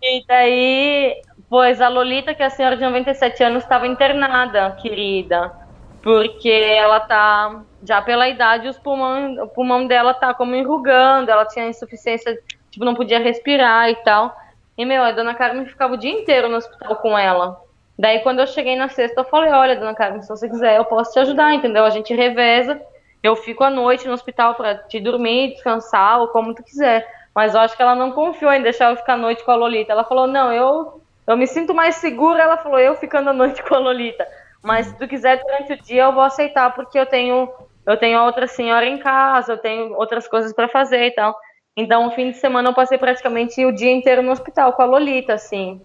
e 0.02 0.24
daí, 0.26 1.22
pois 1.48 1.80
a 1.80 1.88
Lolita, 1.88 2.34
que 2.34 2.42
é 2.42 2.46
a 2.46 2.50
senhora 2.50 2.76
de 2.76 2.82
97 2.82 3.44
anos, 3.44 3.62
estava 3.62 3.86
internada, 3.86 4.72
querida 4.80 5.60
porque 6.02 6.48
ela 6.48 7.00
tá 7.00 7.62
já 7.82 8.00
pela 8.00 8.28
idade 8.28 8.68
os 8.68 8.78
pulmão, 8.78 9.44
o 9.44 9.48
pulmão 9.48 9.86
dela 9.86 10.14
tá 10.14 10.32
como 10.32 10.54
enrugando, 10.54 11.30
ela 11.30 11.44
tinha 11.44 11.68
insuficiência, 11.68 12.38
tipo 12.70 12.84
não 12.84 12.94
podia 12.94 13.18
respirar 13.18 13.88
e 13.90 13.96
tal. 13.96 14.34
E 14.80 14.84
meu, 14.86 15.02
a 15.02 15.12
dona 15.12 15.34
Carmen 15.34 15.66
ficava 15.66 15.92
o 15.92 15.96
dia 15.98 16.10
inteiro 16.10 16.48
no 16.48 16.56
hospital 16.56 16.96
com 16.96 17.16
ela. 17.18 17.54
Daí 17.98 18.20
quando 18.20 18.38
eu 18.40 18.46
cheguei 18.46 18.76
na 18.76 18.88
sexta, 18.88 19.20
eu 19.20 19.24
falei: 19.26 19.52
"Olha, 19.52 19.76
dona 19.76 19.94
Carmen, 19.94 20.22
se 20.22 20.28
você 20.28 20.48
quiser, 20.48 20.78
eu 20.78 20.86
posso 20.86 21.12
te 21.12 21.18
ajudar, 21.18 21.52
entendeu? 21.52 21.84
A 21.84 21.90
gente 21.90 22.14
reveza. 22.14 22.80
Eu 23.22 23.36
fico 23.36 23.62
à 23.62 23.68
noite 23.68 24.06
no 24.08 24.14
hospital 24.14 24.54
para 24.54 24.76
te 24.76 24.98
dormir, 24.98 25.50
descansar 25.52 26.18
ou 26.20 26.28
como 26.28 26.54
tu 26.54 26.62
quiser". 26.64 27.06
Mas 27.36 27.54
eu 27.54 27.60
acho 27.60 27.76
que 27.76 27.82
ela 27.82 27.94
não 27.94 28.12
confiou 28.12 28.50
em 28.54 28.62
deixar 28.62 28.88
eu 28.90 28.96
ficar 28.96 29.14
à 29.14 29.16
noite 29.18 29.44
com 29.44 29.50
a 29.50 29.54
Lolita. 29.56 29.92
Ela 29.92 30.04
falou: 30.04 30.26
"Não, 30.26 30.50
eu 30.50 31.02
eu 31.26 31.36
me 31.36 31.46
sinto 31.46 31.74
mais 31.74 31.96
segura", 31.96 32.42
ela 32.42 32.56
falou, 32.56 32.78
eu 32.78 32.94
ficando 32.96 33.28
à 33.30 33.32
noite 33.34 33.62
com 33.68 33.74
a 33.74 33.78
Lolita. 33.78 34.26
Mas 34.62 34.86
se 34.86 34.96
tu 34.98 35.06
quiser 35.06 35.42
durante 35.42 35.74
o 35.74 35.82
dia, 35.82 36.04
eu 36.04 36.12
vou 36.14 36.22
aceitar, 36.22 36.74
porque 36.74 36.98
eu 36.98 37.04
tenho 37.04 37.46
eu 37.86 37.98
tenho 37.98 38.22
outra 38.24 38.46
senhora 38.46 38.86
em 38.86 38.98
casa, 38.98 39.52
eu 39.52 39.58
tenho 39.58 39.94
outras 39.94 40.26
coisas 40.26 40.54
para 40.54 40.68
fazer 40.68 41.04
e 41.08 41.10
tal. 41.14 41.36
Então, 41.80 42.06
o 42.06 42.10
fim 42.10 42.30
de 42.30 42.36
semana 42.36 42.68
eu 42.68 42.74
passei 42.74 42.98
praticamente 42.98 43.64
o 43.64 43.72
dia 43.72 43.90
inteiro 43.90 44.22
no 44.22 44.32
hospital 44.32 44.74
com 44.74 44.82
a 44.82 44.84
Lolita, 44.84 45.32
assim. 45.32 45.80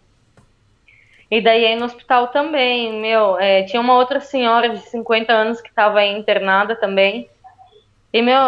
E 1.32 1.40
daí 1.42 1.66
aí 1.66 1.76
no 1.78 1.86
hospital 1.86 2.28
também, 2.28 3.02
meu, 3.02 3.40
é, 3.40 3.64
tinha 3.64 3.82
uma 3.82 3.96
outra 3.96 4.20
senhora 4.20 4.70
de 4.70 4.80
50 4.80 5.32
anos 5.32 5.62
que 5.62 5.70
estava 5.70 6.04
internada 6.04 6.76
também. 6.76 7.30
E, 8.12 8.22
meu, 8.22 8.42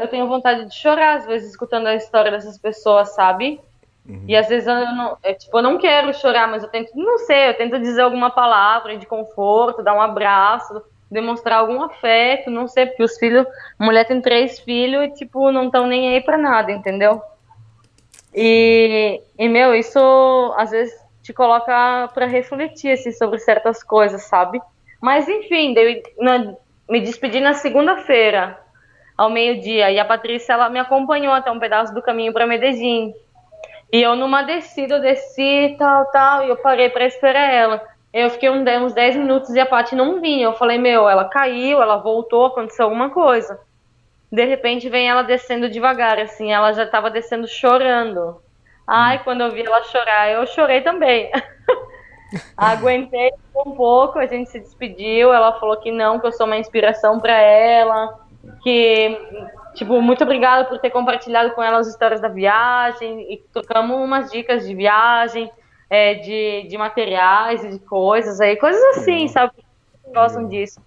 eu 0.00 0.08
tenho 0.08 0.26
vontade 0.26 0.66
de 0.66 0.74
chorar 0.74 1.18
às 1.18 1.26
vezes 1.26 1.50
escutando 1.50 1.86
a 1.86 1.94
história 1.94 2.30
dessas 2.30 2.58
pessoas, 2.58 3.14
sabe? 3.14 3.60
Uhum. 4.04 4.24
E 4.26 4.34
às 4.34 4.48
vezes 4.48 4.66
eu 4.66 4.74
não, 4.74 5.16
é, 5.22 5.34
tipo, 5.34 5.56
eu 5.56 5.62
não 5.62 5.78
quero 5.78 6.12
chorar, 6.12 6.48
mas 6.48 6.64
eu 6.64 6.68
tento, 6.68 6.90
não 6.96 7.18
sei, 7.18 7.50
eu 7.50 7.54
tento 7.54 7.78
dizer 7.78 8.02
alguma 8.02 8.30
palavra 8.30 8.96
de 8.96 9.06
conforto, 9.06 9.84
dar 9.84 9.94
um 9.94 10.00
abraço, 10.00 10.82
demonstrar 11.12 11.58
algum 11.58 11.82
afeto, 11.82 12.50
não 12.50 12.66
sei, 12.66 12.86
porque 12.86 13.02
os 13.02 13.18
filhos, 13.18 13.46
mulher 13.78 14.06
tem 14.06 14.20
três 14.20 14.58
filhos 14.58 15.04
e, 15.04 15.10
tipo, 15.10 15.52
não 15.52 15.66
estão 15.66 15.86
nem 15.86 16.14
aí 16.14 16.20
pra 16.22 16.38
nada, 16.38 16.72
entendeu? 16.72 17.20
E, 18.34 19.20
e, 19.38 19.48
meu, 19.48 19.74
isso 19.74 19.98
às 20.56 20.70
vezes 20.70 20.94
te 21.22 21.32
coloca 21.32 22.08
para 22.14 22.26
refletir 22.26 22.92
assim, 22.92 23.12
sobre 23.12 23.38
certas 23.38 23.82
coisas, 23.82 24.22
sabe? 24.22 24.60
Mas 25.00 25.28
enfim, 25.28 25.74
eu, 25.76 26.02
na, 26.18 26.54
me 26.88 27.00
despedi 27.00 27.40
na 27.40 27.52
segunda-feira, 27.52 28.58
ao 29.16 29.28
meio-dia, 29.28 29.90
e 29.90 30.00
a 30.00 30.04
Patrícia 30.04 30.54
ela 30.54 30.70
me 30.70 30.78
acompanhou 30.78 31.34
até 31.34 31.50
um 31.50 31.60
pedaço 31.60 31.94
do 31.94 32.02
caminho 32.02 32.32
para 32.32 32.46
Medellín. 32.46 33.12
E 33.92 34.02
eu 34.02 34.16
numa 34.16 34.42
descida, 34.42 34.96
eu 34.96 35.02
desci 35.02 35.76
tal, 35.78 36.06
tal, 36.06 36.44
e 36.44 36.48
eu 36.48 36.56
parei 36.56 36.88
para 36.88 37.04
esperar 37.04 37.52
ela. 37.52 37.91
Eu 38.12 38.28
fiquei 38.30 38.50
uns 38.50 38.92
10 38.92 39.16
minutos 39.16 39.50
e 39.50 39.60
a 39.60 39.66
Paty 39.66 39.94
não 39.94 40.20
vinha. 40.20 40.44
Eu 40.44 40.54
falei, 40.54 40.78
meu, 40.78 41.08
ela 41.08 41.24
caiu, 41.24 41.80
ela 41.80 41.96
voltou, 41.96 42.46
aconteceu 42.46 42.84
alguma 42.84 43.10
coisa. 43.10 43.58
De 44.30 44.44
repente 44.44 44.88
vem 44.88 45.08
ela 45.08 45.22
descendo 45.22 45.68
devagar, 45.68 46.18
assim, 46.18 46.52
ela 46.52 46.72
já 46.72 46.84
estava 46.84 47.10
descendo 47.10 47.46
chorando. 47.46 48.40
Ai, 48.86 49.22
quando 49.22 49.42
eu 49.42 49.50
vi 49.50 49.64
ela 49.64 49.82
chorar, 49.84 50.30
eu 50.30 50.46
chorei 50.46 50.80
também. 50.80 51.30
Aguentei 52.56 53.30
um 53.54 53.72
pouco, 53.72 54.18
a 54.18 54.26
gente 54.26 54.50
se 54.50 54.58
despediu, 54.58 55.32
ela 55.32 55.58
falou 55.60 55.76
que 55.76 55.90
não, 55.90 56.18
que 56.18 56.26
eu 56.26 56.32
sou 56.32 56.46
uma 56.46 56.56
inspiração 56.56 57.20
para 57.20 57.38
ela, 57.38 58.18
que 58.62 59.18
Tipo, 59.74 60.02
muito 60.02 60.22
obrigada 60.22 60.66
por 60.66 60.78
ter 60.78 60.90
compartilhado 60.90 61.52
com 61.52 61.62
ela 61.62 61.78
as 61.78 61.86
histórias 61.86 62.20
da 62.20 62.28
viagem 62.28 63.32
e 63.32 63.38
trocamos 63.52 63.96
umas 63.96 64.30
dicas 64.30 64.66
de 64.66 64.74
viagem, 64.74 65.50
é, 65.92 66.14
de, 66.14 66.68
de 66.68 66.78
materiais 66.78 67.62
e 67.62 67.68
de 67.68 67.78
coisas 67.78 68.40
aí, 68.40 68.56
coisas 68.56 68.82
assim, 68.96 69.28
sabe? 69.28 69.52
Gostam 70.10 70.48
disso. 70.48 70.80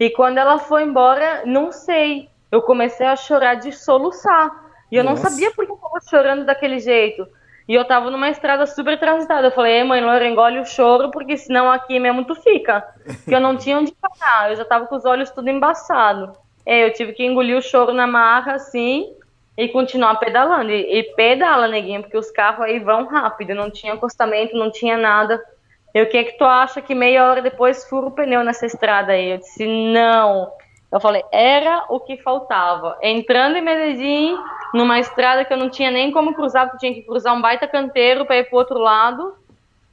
E 0.00 0.08
quando 0.08 0.38
ela 0.38 0.58
foi 0.58 0.84
embora, 0.84 1.42
não 1.44 1.70
sei, 1.70 2.30
eu 2.50 2.62
comecei 2.62 3.06
a 3.06 3.14
chorar 3.14 3.56
de 3.56 3.72
soluçar. 3.72 4.50
E 4.90 4.96
eu 4.96 5.04
Nossa. 5.04 5.24
não 5.24 5.30
sabia 5.30 5.50
por 5.50 5.66
que 5.66 5.72
eu 5.72 5.76
tava 5.76 6.00
chorando 6.08 6.46
daquele 6.46 6.78
jeito. 6.78 7.28
E 7.68 7.74
eu 7.74 7.84
tava 7.84 8.10
numa 8.10 8.30
estrada 8.30 8.66
super 8.66 8.98
transitada. 8.98 9.48
Eu 9.48 9.52
falei, 9.52 9.84
mãe, 9.84 10.00
Laura, 10.00 10.26
engole 10.26 10.60
o 10.60 10.64
choro, 10.64 11.10
porque 11.10 11.36
senão 11.36 11.70
aqui 11.70 12.00
mesmo 12.00 12.24
tu 12.24 12.34
fica. 12.34 12.82
Porque 13.04 13.34
eu 13.34 13.40
não 13.40 13.54
tinha 13.54 13.78
onde 13.78 13.92
parar. 13.92 14.50
Eu 14.50 14.56
já 14.56 14.64
tava 14.64 14.86
com 14.86 14.96
os 14.96 15.04
olhos 15.04 15.30
tudo 15.30 15.50
embaçados. 15.50 16.34
É, 16.64 16.86
eu 16.86 16.92
tive 16.94 17.12
que 17.12 17.22
engolir 17.22 17.58
o 17.58 17.62
choro 17.62 17.92
na 17.92 18.06
marra, 18.06 18.54
assim, 18.54 19.14
e 19.56 19.68
continuar 19.68 20.16
pedalando. 20.16 20.70
E, 20.70 20.98
e 20.98 21.02
pedala, 21.14 21.68
neguinho, 21.68 22.02
porque 22.02 22.16
os 22.16 22.30
carros 22.30 22.66
aí 22.66 22.78
vão 22.78 23.06
rápido, 23.06 23.54
não 23.54 23.70
tinha 23.70 23.94
acostamento, 23.94 24.56
não 24.56 24.70
tinha 24.70 24.96
nada. 24.96 25.42
E 25.94 26.02
o 26.02 26.08
que 26.08 26.16
é 26.16 26.24
que 26.24 26.36
tu 26.36 26.44
acha 26.44 26.80
que 26.80 26.94
meia 26.94 27.28
hora 27.28 27.40
depois 27.40 27.88
fura 27.88 28.06
o 28.06 28.10
pneu 28.10 28.42
nessa 28.42 28.66
estrada 28.66 29.12
aí? 29.12 29.30
Eu 29.30 29.38
disse, 29.38 29.66
não. 29.66 30.50
Eu 30.90 31.00
falei, 31.00 31.24
era 31.32 31.84
o 31.88 32.00
que 32.00 32.16
faltava. 32.16 32.98
Entrando 33.02 33.56
em 33.56 33.62
Medellín, 33.62 34.36
numa 34.72 34.98
estrada 34.98 35.44
que 35.44 35.52
eu 35.52 35.56
não 35.56 35.70
tinha 35.70 35.90
nem 35.90 36.10
como 36.10 36.34
cruzar, 36.34 36.66
porque 36.66 36.78
tinha 36.78 36.94
que 36.94 37.02
cruzar 37.02 37.34
um 37.34 37.40
baita 37.40 37.66
canteiro 37.66 38.26
para 38.26 38.38
ir 38.38 38.48
pro 38.48 38.58
outro 38.58 38.78
lado, 38.78 39.34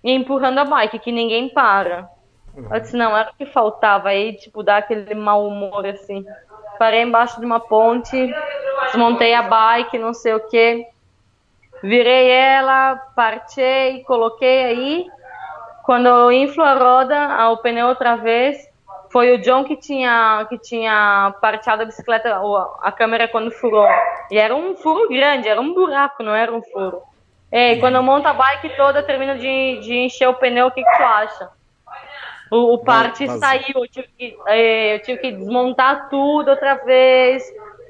e 0.03 0.11
empurrando 0.11 0.59
a 0.59 0.65
bike, 0.65 0.99
que 0.99 1.11
ninguém 1.11 1.49
para. 1.49 2.09
Eu 2.55 2.79
disse, 2.79 2.97
não, 2.97 3.15
era 3.15 3.29
o 3.31 3.35
que 3.35 3.45
faltava 3.45 4.09
aí, 4.09 4.33
tipo, 4.35 4.61
dar 4.61 4.77
aquele 4.77 5.13
mau 5.15 5.47
humor, 5.47 5.85
assim 5.85 6.25
parei 6.81 7.03
embaixo 7.03 7.39
de 7.39 7.45
uma 7.45 7.59
ponte, 7.59 8.33
desmontei 8.85 9.35
a 9.35 9.43
bike, 9.43 9.99
não 9.99 10.15
sei 10.15 10.33
o 10.33 10.39
que, 10.39 10.83
virei 11.83 12.27
ela, 12.27 12.95
partei, 13.15 14.03
coloquei 14.03 14.63
aí. 14.63 15.07
Quando 15.83 16.07
eu 16.07 16.31
inflo 16.31 16.63
a 16.63 16.73
roda, 16.73 17.51
o 17.51 17.57
pneu 17.57 17.85
outra 17.85 18.15
vez, 18.15 18.67
foi 19.11 19.31
o 19.31 19.37
John 19.37 19.63
que 19.63 19.75
tinha 19.75 20.43
que 20.49 20.57
tinha 20.57 21.35
parteado 21.39 21.83
a 21.83 21.85
bicicleta, 21.85 22.41
a 22.81 22.91
câmera 22.91 23.27
quando 23.27 23.51
furou. 23.51 23.87
E 24.31 24.39
era 24.39 24.55
um 24.55 24.75
furo 24.75 25.07
grande, 25.07 25.47
era 25.47 25.61
um 25.61 25.75
buraco, 25.75 26.23
não 26.23 26.33
era 26.33 26.51
um 26.51 26.63
furo. 26.63 27.03
E 27.51 27.75
quando 27.75 27.97
eu 27.97 28.01
monto 28.01 28.27
a 28.27 28.33
bike 28.33 28.75
toda, 28.75 29.03
termino 29.03 29.37
de, 29.37 29.81
de 29.81 29.97
encher 29.99 30.27
o 30.27 30.33
pneu, 30.33 30.65
o 30.65 30.71
que, 30.71 30.83
que 30.83 30.97
tu 30.97 31.03
acha? 31.03 31.49
O, 32.51 32.73
o 32.73 32.77
parte 32.79 33.25
mas... 33.25 33.39
saiu, 33.39 33.75
eu 33.75 33.87
tive, 33.87 34.09
que, 34.17 34.37
é, 34.47 34.95
eu 34.95 35.01
tive 35.01 35.21
que 35.21 35.31
desmontar 35.31 36.09
tudo 36.09 36.51
outra 36.51 36.75
vez, 36.75 37.41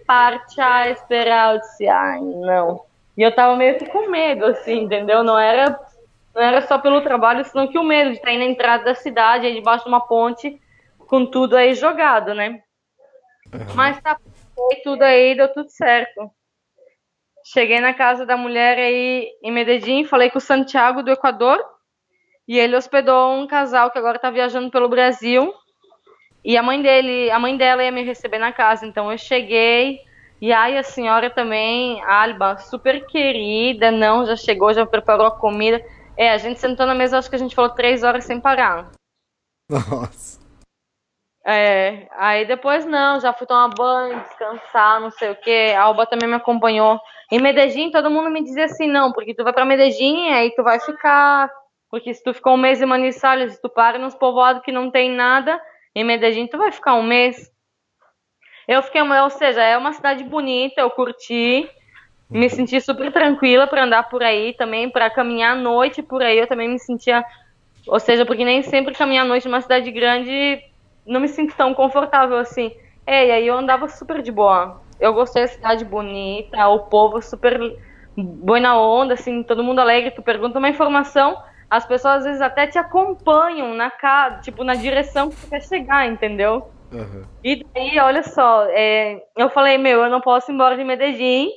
partear, 0.05 0.91
esperar. 0.91 1.55
Eu 1.55 1.62
disse, 1.62 1.88
ai, 1.88 2.20
não. 2.22 2.86
E 3.18 3.24
eu 3.24 3.34
tava 3.34 3.55
meio 3.55 3.78
que 3.80 3.88
com 3.88 4.07
medo, 4.09 4.45
assim, 4.45 4.84
entendeu? 4.84 5.24
Não 5.24 5.38
era, 5.38 5.80
não 6.36 6.41
era 6.43 6.62
só 6.62 6.78
pelo 6.78 7.01
trabalho, 7.01 7.43
senão 7.43 7.68
que 7.68 7.80
o 7.80 7.84
medo 7.84 8.12
de 8.12 8.18
estar 8.18 8.32
na 8.34 8.45
entrada 8.45 8.84
da 8.84 8.95
cidade, 8.95 9.47
aí 9.47 9.55
debaixo 9.55 9.86
de 9.86 9.89
uma 9.89 10.07
ponte, 10.07 10.62
com 11.07 11.26
tudo 11.26 11.57
aí 11.57 11.74
jogado, 11.74 12.36
né? 12.36 12.62
Uhum. 13.51 13.76
Mas 13.76 13.99
tá 13.99 14.16
tudo 14.84 15.01
aí, 15.01 15.36
deu 15.36 15.51
tudo 15.51 15.70
certo. 15.70 16.30
Cheguei 17.43 17.80
na 17.80 17.95
casa 17.95 18.28
da 18.28 18.38
mulher 18.38 18.78
aí 18.78 19.28
em 19.41 19.51
Medellín, 19.51 20.05
falei 20.05 20.30
com 20.30 20.38
o 20.38 20.41
Santiago 20.41 21.01
do 21.01 21.12
Equador, 21.12 21.59
e 22.52 22.60
ele 22.60 22.76
hospedou 22.76 23.32
um 23.32 23.47
casal 23.47 23.89
que 23.89 23.97
agora 23.97 24.18
está 24.18 24.30
viajando 24.30 24.70
pelo 24.70 24.89
Brasil. 24.89 25.54
E 26.43 26.58
a 26.58 26.62
mãe 26.62 26.82
dele, 26.82 27.32
a 27.32 27.39
mãe 27.39 27.56
dela 27.56 27.82
ia 27.82 27.93
me 27.93 28.04
receber 28.04 28.39
na 28.39 28.52
casa. 28.52 28.86
Então 28.86 29.10
eu 29.10 29.18
cheguei. 29.18 30.02
E 30.41 30.52
aí 30.52 30.78
a 30.78 30.84
senhora 30.84 31.30
também, 31.30 32.04
Alba, 32.04 32.58
super 32.58 33.08
querida, 33.08 33.89
não, 33.89 34.26
já 34.26 34.36
chegou, 34.36 34.74
já 34.74 34.86
preparou 34.86 35.28
a 35.28 35.32
comida. 35.39 35.82
É, 36.18 36.32
a 36.32 36.38
gente 36.38 36.60
sentou 36.60 36.86
na 36.86 36.93
mesa, 36.93 37.18
acho 37.18 37.30
que 37.30 37.38
a 37.38 37.39
gente 37.39 37.56
falou 37.56 37.72
três 37.72 38.04
horas 38.04 38.26
sem 38.26 38.41
parar. 38.41 38.91
Nossa. 39.70 40.41
É, 41.45 42.10
aí 42.18 42.45
depois 42.45 42.86
não, 42.86 43.22
já 43.22 43.32
fui 43.32 43.47
tomar 43.47 43.70
banho, 43.70 44.20
descansar, 44.24 44.99
não 44.99 45.10
sei 45.12 45.32
o 45.32 45.36
que. 45.38 45.72
A 45.72 45.84
Alba 45.84 46.06
também 46.06 46.28
me 46.28 46.36
acompanhou. 46.36 46.99
Em 47.32 47.39
Medellín, 47.39 47.91
todo 47.91 48.12
mundo 48.12 48.30
me 48.30 48.43
dizia 48.43 48.66
assim, 48.66 48.88
não, 48.88 49.14
porque 49.14 49.34
tu 49.34 49.41
vai 49.41 49.54
para 49.54 49.64
Medellín, 49.64 50.34
aí 50.34 50.54
tu 50.54 50.64
vai 50.64 50.82
ficar 50.82 51.49
Porque 51.91 52.13
se 52.13 52.23
tu 52.23 52.33
ficou 52.33 52.53
um 52.53 52.57
mês 52.57 52.81
em 52.81 52.85
Manizales, 52.85 53.53
se 53.53 53.61
tu 53.61 53.69
para 53.69 53.99
nos 53.99 54.15
povoados 54.15 54.63
que 54.63 54.71
não 54.71 54.89
tem 54.89 55.11
nada, 55.11 55.61
em 55.93 56.05
Medellín 56.05 56.47
tu 56.47 56.57
vai 56.57 56.71
ficar 56.71 56.95
um 56.95 57.03
mês. 57.03 57.51
Eu 58.65 58.81
fiquei, 58.81 59.01
ou 59.01 59.29
seja, 59.29 59.61
é 59.61 59.77
uma 59.77 59.91
cidade 59.91 60.23
bonita, 60.23 60.79
eu 60.79 60.89
curti, 60.89 61.69
me 62.29 62.49
senti 62.49 62.79
super 62.79 63.11
tranquila 63.11 63.67
para 63.67 63.83
andar 63.83 64.03
por 64.03 64.23
aí 64.23 64.53
também, 64.53 64.89
para 64.89 65.09
caminhar 65.09 65.51
à 65.51 65.59
noite 65.59 66.01
por 66.01 66.23
aí, 66.23 66.37
eu 66.37 66.47
também 66.47 66.69
me 66.69 66.79
sentia, 66.79 67.25
ou 67.85 67.99
seja, 67.99 68.25
porque 68.25 68.45
nem 68.45 68.61
sempre 68.61 68.95
caminhar 68.95 69.25
à 69.25 69.27
noite 69.27 69.45
numa 69.45 69.59
cidade 69.59 69.91
grande 69.91 70.63
não 71.05 71.19
me 71.19 71.27
sinto 71.27 71.53
tão 71.57 71.73
confortável 71.73 72.37
assim. 72.37 72.71
É, 73.05 73.27
e 73.27 73.31
aí 73.31 73.47
eu 73.47 73.57
andava 73.57 73.89
super 73.89 74.21
de 74.21 74.31
boa. 74.31 74.81
Eu 74.99 75.13
gostei 75.13 75.41
da 75.41 75.47
cidade 75.49 75.83
bonita, 75.83 76.67
o 76.67 76.79
povo 76.81 77.21
super 77.21 77.59
boa 78.15 78.77
onda, 78.77 79.15
assim, 79.15 79.43
todo 79.43 79.63
mundo 79.63 79.79
alegre, 79.79 80.11
tu 80.11 80.21
pergunta 80.21 80.59
uma 80.59 80.69
informação, 80.69 81.35
as 81.72 81.86
pessoas 81.86 82.17
às 82.17 82.24
vezes 82.26 82.41
até 82.41 82.67
te 82.67 82.78
acompanham 82.78 83.74
na 83.74 83.89
casa, 83.89 84.41
tipo, 84.41 84.61
na 84.61 84.76
direção 84.76 85.30
que 85.30 85.38
tu 85.38 85.47
quer 85.47 85.61
chegar, 85.61 86.05
entendeu? 86.05 86.69
Uhum. 86.91 87.24
E 87.41 87.63
daí, 87.63 87.97
olha 87.97 88.24
só, 88.24 88.65
é, 88.65 89.24
eu 89.38 89.49
falei, 89.49 89.78
meu, 89.78 90.01
eu 90.01 90.09
não 90.09 90.19
posso 90.19 90.51
ir 90.51 90.53
embora 90.53 90.76
de 90.76 90.84
Medellín 90.84 91.49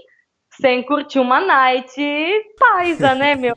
sem 0.51 0.85
curtir 0.85 1.19
uma 1.19 1.41
night 1.41 2.01
paisa, 2.57 3.13
né, 3.17 3.35
meu? 3.37 3.57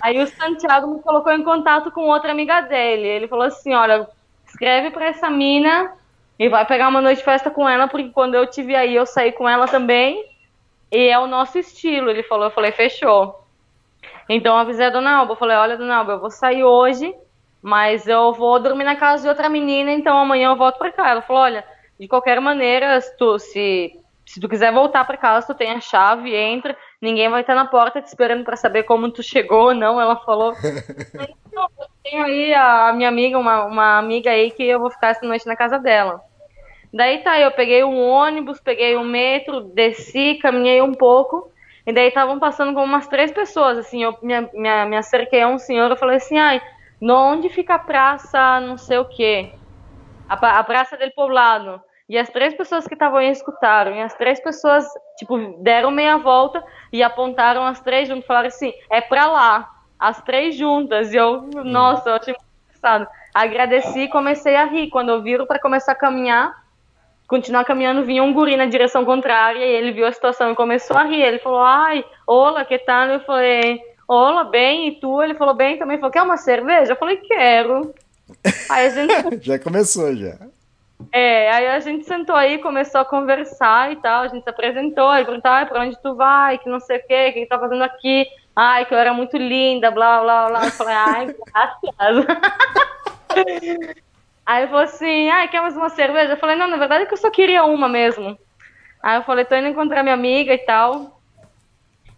Aí 0.00 0.18
o 0.22 0.26
Santiago 0.26 0.86
me 0.86 1.02
colocou 1.02 1.32
em 1.32 1.44
contato 1.44 1.90
com 1.90 2.08
outra 2.08 2.32
amiga 2.32 2.62
dele. 2.62 3.06
Ele 3.06 3.28
falou 3.28 3.44
assim, 3.44 3.74
olha, 3.74 4.08
escreve 4.46 4.90
pra 4.90 5.08
essa 5.08 5.28
mina 5.28 5.92
e 6.38 6.48
vai 6.48 6.64
pegar 6.64 6.88
uma 6.88 7.02
noite 7.02 7.18
de 7.18 7.24
festa 7.24 7.50
com 7.50 7.68
ela, 7.68 7.88
porque 7.88 8.08
quando 8.08 8.36
eu 8.36 8.46
tive 8.46 8.74
aí, 8.74 8.94
eu 8.94 9.04
saí 9.04 9.32
com 9.32 9.46
ela 9.46 9.68
também. 9.68 10.24
E 10.90 11.08
é 11.08 11.18
o 11.18 11.26
nosso 11.26 11.58
estilo. 11.58 12.08
Ele 12.08 12.22
falou, 12.22 12.46
eu 12.46 12.50
falei, 12.50 12.72
fechou. 12.72 13.46
Então 14.28 14.54
eu 14.54 14.60
avisei 14.60 14.86
a 14.86 14.90
Dona 14.90 15.16
Alba, 15.16 15.32
eu 15.32 15.36
falei, 15.36 15.56
olha, 15.56 15.76
Dona 15.76 15.96
Alba, 15.96 16.12
eu 16.12 16.20
vou 16.20 16.30
sair 16.30 16.62
hoje, 16.62 17.14
mas 17.62 18.06
eu 18.06 18.32
vou 18.32 18.60
dormir 18.60 18.84
na 18.84 18.96
casa 18.96 19.22
de 19.22 19.28
outra 19.28 19.48
menina, 19.48 19.90
então 19.90 20.18
amanhã 20.18 20.50
eu 20.50 20.56
volto 20.56 20.78
pra 20.78 20.92
cá. 20.92 21.08
Ela 21.08 21.22
falou, 21.22 21.42
olha, 21.42 21.64
de 21.98 22.06
qualquer 22.06 22.40
maneira, 22.40 23.00
se 23.00 23.16
tu, 23.16 23.38
se, 23.38 23.92
se 24.26 24.40
tu 24.40 24.48
quiser 24.48 24.72
voltar 24.72 25.04
pra 25.06 25.16
casa, 25.16 25.46
tu 25.46 25.54
tem 25.54 25.70
a 25.70 25.80
chave, 25.80 26.34
entra, 26.34 26.76
ninguém 27.00 27.28
vai 27.28 27.40
estar 27.40 27.54
na 27.54 27.66
porta 27.66 28.02
te 28.02 28.06
esperando 28.06 28.44
para 28.44 28.56
saber 28.56 28.82
como 28.82 29.10
tu 29.10 29.22
chegou 29.22 29.68
ou 29.68 29.74
não. 29.74 30.00
Ela 30.00 30.16
falou, 30.16 30.52
eu 31.14 31.86
tenho 32.04 32.22
aí 32.24 32.54
a 32.54 32.92
minha 32.92 33.08
amiga, 33.08 33.38
uma, 33.38 33.64
uma 33.64 33.98
amiga 33.98 34.30
aí 34.30 34.50
que 34.50 34.62
eu 34.62 34.78
vou 34.78 34.90
ficar 34.90 35.08
essa 35.08 35.26
noite 35.26 35.46
na 35.46 35.56
casa 35.56 35.78
dela. 35.78 36.20
Daí 36.92 37.18
tá, 37.18 37.38
eu 37.38 37.50
peguei 37.50 37.84
um 37.84 38.00
ônibus, 38.00 38.60
peguei 38.60 38.96
um 38.96 39.04
metro, 39.04 39.60
desci, 39.60 40.38
caminhei 40.40 40.80
um 40.80 40.94
pouco, 40.94 41.50
e 41.88 41.92
daí 41.92 42.08
estavam 42.08 42.38
passando 42.38 42.74
com 42.74 42.84
umas 42.84 43.08
três 43.08 43.32
pessoas, 43.32 43.78
assim, 43.78 44.04
eu 44.04 44.14
me, 44.20 44.38
me, 44.52 44.84
me 44.84 44.96
acerquei 44.98 45.40
a 45.40 45.48
um 45.48 45.58
senhor, 45.58 45.90
eu 45.90 45.96
falei 45.96 46.18
assim, 46.18 46.36
ai, 46.36 46.60
onde 47.00 47.48
fica 47.48 47.76
a 47.76 47.78
praça 47.78 48.60
não 48.60 48.76
sei 48.76 48.98
o 48.98 49.06
quê? 49.06 49.54
A, 50.28 50.34
a 50.58 50.64
praça 50.64 50.98
del 50.98 51.10
poblado. 51.12 51.80
E 52.06 52.18
as 52.18 52.28
três 52.28 52.52
pessoas 52.52 52.86
que 52.86 52.92
estavam 52.92 53.20
aí 53.20 53.30
escutaram, 53.30 53.94
e 53.94 54.02
as 54.02 54.12
três 54.12 54.38
pessoas, 54.38 54.86
tipo, 55.16 55.38
deram 55.62 55.90
meia 55.90 56.18
volta 56.18 56.62
e 56.92 57.02
apontaram 57.02 57.64
as 57.64 57.80
três 57.80 58.06
juntas, 58.06 58.26
falaram 58.26 58.48
assim, 58.48 58.74
é 58.90 59.00
pra 59.00 59.26
lá, 59.26 59.70
as 59.98 60.20
três 60.20 60.56
juntas, 60.56 61.14
e 61.14 61.16
eu, 61.16 61.40
nossa, 61.64 62.10
eu 62.10 62.16
achei 62.16 62.34
muito 62.34 62.44
engraçado. 62.68 63.08
Agradeci 63.32 64.00
e 64.00 64.08
comecei 64.08 64.56
a 64.56 64.66
rir, 64.66 64.90
quando 64.90 65.08
eu 65.08 65.22
viro 65.22 65.46
para 65.46 65.58
começar 65.58 65.92
a 65.92 65.94
caminhar, 65.94 66.54
continuar 67.28 67.64
caminhando, 67.64 68.04
vinha 68.04 68.22
um 68.24 68.32
guri 68.32 68.56
na 68.56 68.64
direção 68.64 69.04
contrária 69.04 69.64
e 69.64 69.70
ele 69.70 69.92
viu 69.92 70.06
a 70.06 70.12
situação 70.12 70.50
e 70.50 70.56
começou 70.56 70.96
a 70.96 71.04
rir. 71.04 71.22
Ele 71.22 71.38
falou, 71.38 71.60
ai, 71.60 72.02
olá, 72.26 72.64
que 72.64 72.78
tal? 72.78 73.06
Eu 73.08 73.20
falei, 73.20 73.80
olá, 74.08 74.44
bem, 74.44 74.88
e 74.88 74.92
tu? 74.92 75.22
Ele 75.22 75.34
falou, 75.34 75.54
bem 75.54 75.78
também. 75.78 75.94
Ele 75.94 76.00
falou, 76.00 76.12
quer 76.12 76.22
uma 76.22 76.38
cerveja? 76.38 76.92
Eu 76.92 76.96
falei, 76.96 77.18
quero. 77.18 77.94
Aí 78.70 78.86
a 78.86 78.90
gente... 78.90 79.12
já 79.44 79.58
começou, 79.58 80.16
já. 80.16 80.38
É, 81.12 81.52
aí 81.52 81.66
a 81.68 81.78
gente 81.80 82.04
sentou 82.04 82.34
aí, 82.34 82.58
começou 82.58 83.00
a 83.00 83.04
conversar 83.04 83.92
e 83.92 83.96
tal, 83.96 84.22
a 84.22 84.28
gente 84.28 84.42
se 84.42 84.50
apresentou, 84.50 85.14
ele 85.14 85.26
perguntou, 85.26 85.50
ah, 85.50 85.64
pra 85.64 85.82
onde 85.82 85.96
tu 86.02 86.16
vai, 86.16 86.58
que 86.58 86.68
não 86.68 86.80
sei 86.80 86.98
o 86.98 87.06
quê, 87.06 87.28
o 87.30 87.34
que 87.34 87.46
tá 87.46 87.56
fazendo 87.56 87.84
aqui, 87.84 88.26
ai, 88.56 88.84
que 88.84 88.92
eu 88.92 88.98
era 88.98 89.14
muito 89.14 89.36
linda, 89.36 89.92
blá, 89.92 90.20
blá, 90.20 90.48
blá. 90.48 90.64
Eu 90.64 90.70
falei, 90.72 90.94
ai, 90.94 91.36
graças. 91.46 92.26
Aí 94.48 94.62
ele 94.62 94.68
falou 94.68 94.84
assim, 94.84 95.28
ah, 95.28 95.46
quer 95.46 95.60
mais 95.60 95.76
uma 95.76 95.90
cerveja? 95.90 96.32
Eu 96.32 96.38
falei, 96.38 96.56
não, 96.56 96.66
na 96.66 96.78
verdade 96.78 97.02
é 97.02 97.06
que 97.06 97.12
eu 97.12 97.18
só 97.18 97.30
queria 97.30 97.64
uma 97.64 97.86
mesmo. 97.86 98.38
Aí 99.02 99.18
eu 99.18 99.22
falei, 99.22 99.44
tô 99.44 99.54
indo 99.54 99.68
encontrar 99.68 100.02
minha 100.02 100.14
amiga 100.14 100.54
e 100.54 100.58
tal. 100.58 101.20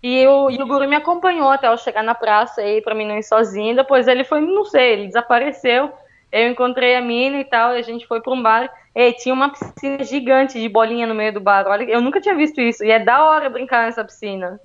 E 0.01 0.25
o, 0.29 0.49
e 0.49 0.63
o 0.63 0.67
guru 0.67 0.89
me 0.89 0.95
acompanhou 0.95 1.51
até 1.51 1.67
eu 1.67 1.77
chegar 1.77 2.05
na 2.05 2.15
praça 2.15 2.61
aí 2.61 2.81
pra 2.83 2.95
mim 2.95 3.05
não 3.05 3.19
ir 3.19 3.25
sozinha. 3.25 3.75
Depois 3.75 4.07
ele 4.07 4.23
foi, 4.23 4.41
não 4.43 4.65
sei, 4.65 4.93
ele 4.93 5.07
desapareceu. 5.09 5.93
Eu 6.31 6.49
encontrei 6.49 6.95
a 6.95 7.01
mina 7.01 7.41
e 7.41 7.45
tal, 7.45 7.75
e 7.75 7.81
a 7.81 7.83
gente 7.83 8.07
foi 8.07 8.21
pra 8.21 8.33
um 8.33 8.41
bar. 8.41 8.73
E 8.95 9.13
tinha 9.15 9.35
uma 9.35 9.49
piscina 9.51 10.05
gigante 10.05 10.61
de 10.61 10.69
bolinha 10.69 11.09
no 11.09 11.17
meio 11.17 11.33
do 11.33 11.41
bar. 11.41 11.67
Olha, 11.67 11.83
eu 11.83 12.01
nunca 12.01 12.21
tinha 12.21 12.37
visto 12.37 12.61
isso. 12.61 12.85
E 12.85 12.93
é 12.93 13.01
da 13.01 13.25
hora 13.25 13.51
brincar 13.51 13.87
nessa 13.87 14.05
piscina. 14.05 14.61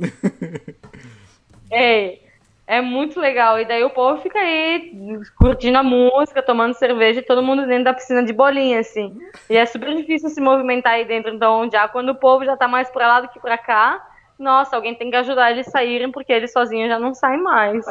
Ei, 1.71 2.21
é 2.67 2.81
muito 2.81 3.19
legal. 3.19 3.59
E 3.59 3.65
daí 3.65 3.83
o 3.83 3.89
povo 3.89 4.21
fica 4.21 4.39
aí 4.39 4.91
curtindo 5.37 5.77
a 5.77 5.83
música, 5.83 6.41
tomando 6.41 6.73
cerveja 6.73 7.19
e 7.19 7.25
todo 7.25 7.43
mundo 7.43 7.67
dentro 7.67 7.85
da 7.85 7.93
piscina 7.93 8.23
de 8.23 8.33
bolinha, 8.33 8.79
assim. 8.79 9.15
E 9.49 9.55
é 9.55 9.65
super 9.65 9.95
difícil 9.95 10.29
se 10.29 10.41
movimentar 10.41 10.93
aí 10.93 11.05
dentro. 11.05 11.33
Então, 11.33 11.69
já 11.71 11.87
quando 11.87 12.09
o 12.09 12.15
povo 12.15 12.43
já 12.43 12.57
tá 12.57 12.67
mais 12.67 12.89
pra 12.89 13.07
lá 13.07 13.21
do 13.21 13.29
que 13.29 13.39
pra 13.39 13.57
cá, 13.57 14.03
nossa, 14.37 14.75
alguém 14.75 14.95
tem 14.95 15.09
que 15.09 15.15
ajudar 15.17 15.51
eles 15.51 15.67
a 15.67 15.71
saírem, 15.71 16.11
porque 16.11 16.33
eles 16.33 16.51
sozinhos 16.51 16.89
já 16.89 16.99
não 16.99 17.13
saem 17.13 17.41
mais. 17.41 17.85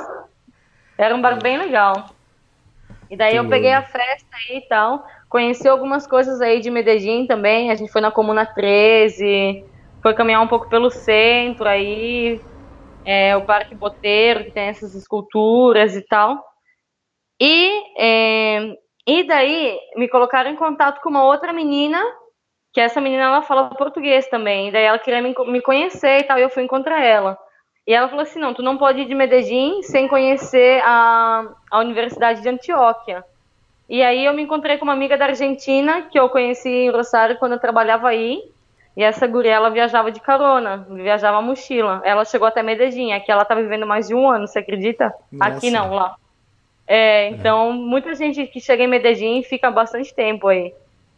Era 0.98 1.14
um 1.14 1.20
bar 1.20 1.40
bem 1.40 1.56
legal. 1.56 2.10
E 3.10 3.16
daí 3.16 3.36
eu 3.36 3.48
peguei 3.48 3.72
a 3.72 3.82
festa 3.82 4.36
aí 4.48 4.58
e 4.58 4.68
tal. 4.68 5.06
Conheci 5.28 5.68
algumas 5.68 6.06
coisas 6.06 6.40
aí 6.40 6.60
de 6.60 6.70
Medellín 6.70 7.26
também. 7.26 7.70
A 7.70 7.74
gente 7.74 7.92
foi 7.92 8.00
na 8.00 8.10
Comuna 8.10 8.46
13, 8.46 9.64
foi 10.02 10.14
caminhar 10.14 10.42
um 10.42 10.48
pouco 10.48 10.68
pelo 10.68 10.90
centro 10.90 11.68
aí, 11.68 12.40
é, 13.04 13.36
o 13.36 13.44
Parque 13.44 13.74
Boteiro, 13.74 14.44
que 14.44 14.52
tem 14.52 14.68
essas 14.68 14.94
esculturas 14.94 15.94
e 15.94 16.02
tal. 16.02 16.42
E, 17.40 17.82
é, 17.98 18.76
e 19.06 19.24
daí 19.24 19.78
me 19.96 20.08
colocaram 20.08 20.50
em 20.50 20.56
contato 20.56 21.00
com 21.02 21.10
uma 21.10 21.24
outra 21.24 21.52
menina, 21.52 22.02
que 22.72 22.80
essa 22.80 23.00
menina 23.00 23.24
ela 23.24 23.42
fala 23.42 23.70
português 23.70 24.26
também. 24.28 24.68
E 24.68 24.72
daí 24.72 24.84
ela 24.84 24.98
queria 24.98 25.20
me, 25.20 25.34
me 25.46 25.60
conhecer 25.60 26.20
e 26.20 26.24
tal, 26.24 26.38
e 26.38 26.42
eu 26.42 26.50
fui 26.50 26.62
encontrar 26.62 27.04
ela. 27.04 27.38
E 27.86 27.92
ela 27.92 28.08
falou 28.08 28.22
assim: 28.22 28.40
não, 28.40 28.54
tu 28.54 28.62
não 28.62 28.78
pode 28.78 29.00
ir 29.02 29.06
de 29.06 29.14
Medellín 29.14 29.82
sem 29.82 30.08
conhecer 30.08 30.80
a, 30.84 31.46
a 31.70 31.78
Universidade 31.80 32.40
de 32.40 32.48
Antioquia. 32.48 33.24
E 33.88 34.02
aí 34.02 34.24
eu 34.24 34.32
me 34.32 34.42
encontrei 34.42 34.78
com 34.78 34.84
uma 34.84 34.94
amiga 34.94 35.18
da 35.18 35.26
Argentina, 35.26 36.02
que 36.02 36.18
eu 36.18 36.28
conheci 36.30 36.68
em 36.68 36.90
Rosário 36.90 37.38
quando 37.38 37.52
eu 37.52 37.60
trabalhava 37.60 38.08
aí. 38.08 38.40
E 38.96 39.02
essa 39.02 39.26
guria, 39.26 39.54
ela 39.54 39.70
viajava 39.70 40.12
de 40.12 40.20
carona, 40.20 40.86
viajava 40.88 41.42
mochila. 41.42 42.00
Ela 42.04 42.24
chegou 42.24 42.46
até 42.46 42.62
Medellín, 42.62 43.12
aqui 43.12 43.30
ela 43.30 43.44
tá 43.44 43.54
vivendo 43.54 43.86
mais 43.86 44.06
de 44.06 44.14
um 44.14 44.28
ano, 44.28 44.46
você 44.46 44.60
acredita? 44.60 45.12
Nossa. 45.32 45.56
Aqui 45.56 45.70
não, 45.70 45.92
lá. 45.92 46.16
É, 46.86 47.28
então, 47.30 47.70
é. 47.70 47.72
muita 47.72 48.14
gente 48.14 48.46
que 48.46 48.60
chega 48.60 48.84
em 48.84 48.88
Medellín 48.88 49.42
fica 49.42 49.70
bastante 49.70 50.14
tempo 50.14 50.48
aí. 50.48 50.72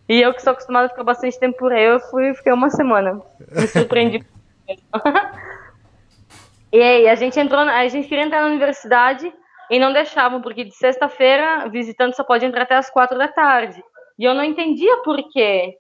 E 0.09 0.23
eu 0.23 0.33
que 0.33 0.41
sou 0.41 0.53
acostumada 0.53 0.87
a 0.87 0.89
ficar 0.89 1.05
bastante 1.05 1.39
tempo 1.39 1.59
por 1.59 1.73
aí, 1.73 1.85
eu 1.85 2.01
fui, 2.01 2.33
fiquei 2.35 2.53
uma 2.53 2.71
semana. 2.71 3.21
Me 3.51 3.67
surpreendi. 3.67 4.25
e 6.73 6.81
aí, 6.81 7.09
a 7.09 7.15
gente 7.15 7.39
entrou, 7.39 7.61
a 7.61 7.89
gente 7.89 8.09
queria 8.09 8.25
entrar 8.25 8.41
na 8.41 8.49
universidade 8.49 9.31
e 9.71 9.79
não 9.79 9.93
deixavam, 9.93 10.41
porque 10.41 10.65
de 10.65 10.75
sexta-feira, 10.75 11.69
visitante 11.69 12.17
só 12.17 12.25
pode 12.25 12.47
entrar 12.47 12.63
até 12.63 12.77
as 12.77 12.89
quatro 12.89 13.19
da 13.19 13.29
tarde. 13.29 13.83
E 14.19 14.25
eu 14.25 14.33
não 14.33 14.45
entendia 14.45 15.03
por 15.03 15.19
quê. 15.31 15.77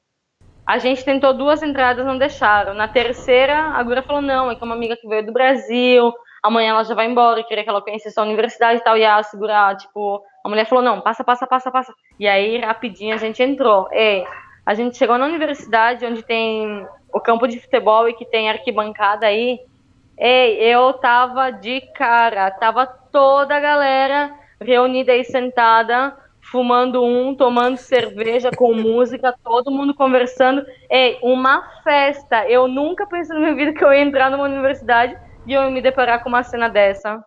A 0.66 0.78
gente 0.78 1.04
tentou 1.04 1.32
duas 1.32 1.62
entradas, 1.62 2.04
não 2.04 2.18
deixaram. 2.18 2.74
Na 2.74 2.88
terceira, 2.88 3.56
a 3.56 3.82
Gura 3.84 4.02
falou: 4.02 4.20
não, 4.20 4.50
é 4.50 4.56
que 4.56 4.62
é 4.62 4.66
uma 4.66 4.74
amiga 4.74 4.96
que 4.96 5.06
veio 5.06 5.24
do 5.24 5.32
Brasil, 5.32 6.12
amanhã 6.42 6.70
ela 6.70 6.82
já 6.82 6.92
vai 6.92 7.06
embora, 7.06 7.44
queria 7.44 7.62
que 7.62 7.70
ela 7.70 7.80
conhecesse 7.80 8.18
a 8.18 8.22
universidade 8.24 8.80
e 8.80 8.84
tal. 8.84 8.98
E 8.98 9.04
a 9.04 9.22
segurar, 9.22 9.76
tipo, 9.76 10.20
a 10.42 10.48
mulher 10.48 10.66
falou: 10.66 10.82
não, 10.82 11.00
passa, 11.00 11.22
passa, 11.22 11.46
passa, 11.46 11.70
passa. 11.70 11.94
E 12.18 12.26
aí, 12.26 12.58
rapidinho, 12.58 13.14
a 13.14 13.18
gente 13.18 13.40
entrou. 13.40 13.88
E 13.92 14.24
a 14.64 14.74
gente 14.74 14.98
chegou 14.98 15.16
na 15.16 15.26
universidade, 15.26 16.04
onde 16.04 16.24
tem 16.24 16.84
o 17.12 17.20
campo 17.20 17.46
de 17.46 17.60
futebol 17.60 18.08
e 18.08 18.14
que 18.14 18.24
tem 18.24 18.50
arquibancada 18.50 19.26
aí. 19.26 19.60
Ei, 20.18 20.58
eu 20.58 20.94
tava 20.94 21.50
de 21.52 21.80
cara, 21.94 22.50
tava 22.50 22.86
toda 22.86 23.54
a 23.54 23.60
galera 23.60 24.34
reunida 24.60 25.12
aí 25.12 25.22
sentada 25.22 26.16
fumando 26.50 27.02
um, 27.02 27.34
tomando 27.34 27.76
cerveja 27.76 28.50
com 28.50 28.74
música, 28.74 29.34
todo 29.42 29.70
mundo 29.70 29.94
conversando. 29.94 30.64
É 30.90 31.18
uma 31.22 31.62
festa. 31.82 32.48
Eu 32.48 32.68
nunca 32.68 33.06
pensei 33.06 33.34
na 33.34 33.40
minha 33.40 33.54
vida 33.54 33.72
que 33.72 33.84
eu 33.84 33.92
ia 33.92 34.00
entrar 34.00 34.30
numa 34.30 34.44
universidade 34.44 35.18
e 35.46 35.52
eu 35.52 35.62
ia 35.62 35.70
me 35.70 35.82
deparar 35.82 36.22
com 36.22 36.28
uma 36.28 36.42
cena 36.42 36.68
dessa. 36.68 37.22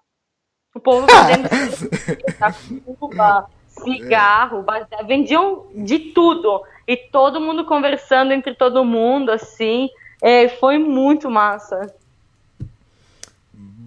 O 0.74 0.80
povo 0.80 1.08
vendendo 1.08 1.50
cigarro, 3.68 4.66
vendiam 5.06 5.68
de 5.76 6.00
tudo. 6.00 6.64
E 6.88 6.98
todo 6.98 7.42
mundo 7.42 7.66
conversando 7.66 8.34
entre 8.34 8.56
todo 8.56 8.86
mundo, 8.86 9.32
assim. 9.32 9.90
É, 10.22 10.50
foi 10.50 10.78
muito 10.78 11.30
massa. 11.30 11.94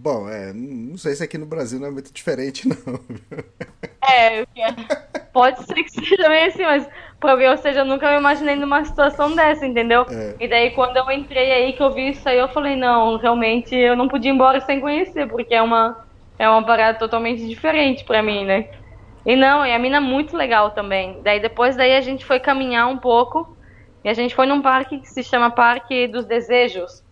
Bom, 0.02 0.28
é, 0.28 0.52
não 0.52 0.98
sei 0.98 1.14
se 1.14 1.22
aqui 1.22 1.38
no 1.38 1.46
Brasil 1.46 1.78
não 1.78 1.86
é 1.86 1.90
muito 1.92 2.12
diferente, 2.12 2.66
não. 2.66 2.98
É, 4.10 4.44
pode 5.32 5.64
ser 5.64 5.74
que 5.74 5.90
seja 5.90 6.28
meio 6.28 6.48
assim, 6.48 6.64
mas 6.64 6.88
ou 7.22 7.56
seja, 7.56 7.80
eu 7.80 7.84
nunca 7.84 8.10
me 8.10 8.18
imaginei 8.18 8.56
numa 8.56 8.84
situação 8.84 9.32
dessa, 9.32 9.64
entendeu? 9.64 10.04
É. 10.10 10.34
E 10.40 10.48
daí 10.48 10.72
quando 10.72 10.96
eu 10.96 11.08
entrei 11.12 11.52
aí, 11.52 11.72
que 11.72 11.80
eu 11.80 11.92
vi 11.92 12.10
isso 12.10 12.28
aí, 12.28 12.36
eu 12.36 12.48
falei, 12.48 12.74
não, 12.74 13.16
realmente 13.16 13.76
eu 13.76 13.94
não 13.94 14.08
podia 14.08 14.32
ir 14.32 14.34
embora 14.34 14.60
sem 14.62 14.80
conhecer, 14.80 15.28
porque 15.28 15.54
é 15.54 15.62
uma, 15.62 16.04
é 16.36 16.48
uma 16.48 16.66
parada 16.66 16.98
totalmente 16.98 17.46
diferente 17.46 18.02
pra 18.02 18.24
mim, 18.24 18.44
né? 18.44 18.70
E 19.24 19.36
não, 19.36 19.64
e 19.64 19.72
a 19.72 19.78
mina 19.78 19.98
é 19.98 20.00
muito 20.00 20.36
legal 20.36 20.72
também. 20.72 21.20
Daí 21.22 21.38
depois 21.38 21.76
daí 21.76 21.94
a 21.94 22.00
gente 22.00 22.24
foi 22.24 22.40
caminhar 22.40 22.88
um 22.88 22.98
pouco 22.98 23.56
e 24.02 24.08
a 24.08 24.14
gente 24.14 24.34
foi 24.34 24.46
num 24.46 24.60
parque 24.60 24.98
que 24.98 25.08
se 25.08 25.22
chama 25.22 25.48
Parque 25.48 26.08
dos 26.08 26.24
Desejos. 26.24 27.04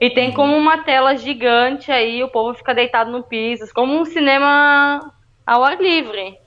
E 0.00 0.10
tem 0.10 0.32
como 0.32 0.56
uma 0.56 0.78
tela 0.78 1.16
gigante 1.16 1.90
aí, 1.90 2.22
o 2.22 2.28
povo 2.28 2.54
fica 2.54 2.74
deitado 2.74 3.10
no 3.10 3.22
piso, 3.22 3.72
como 3.74 3.98
um 3.98 4.04
cinema 4.04 5.12
ao 5.46 5.64
ar 5.64 5.80
livre. 5.80 6.38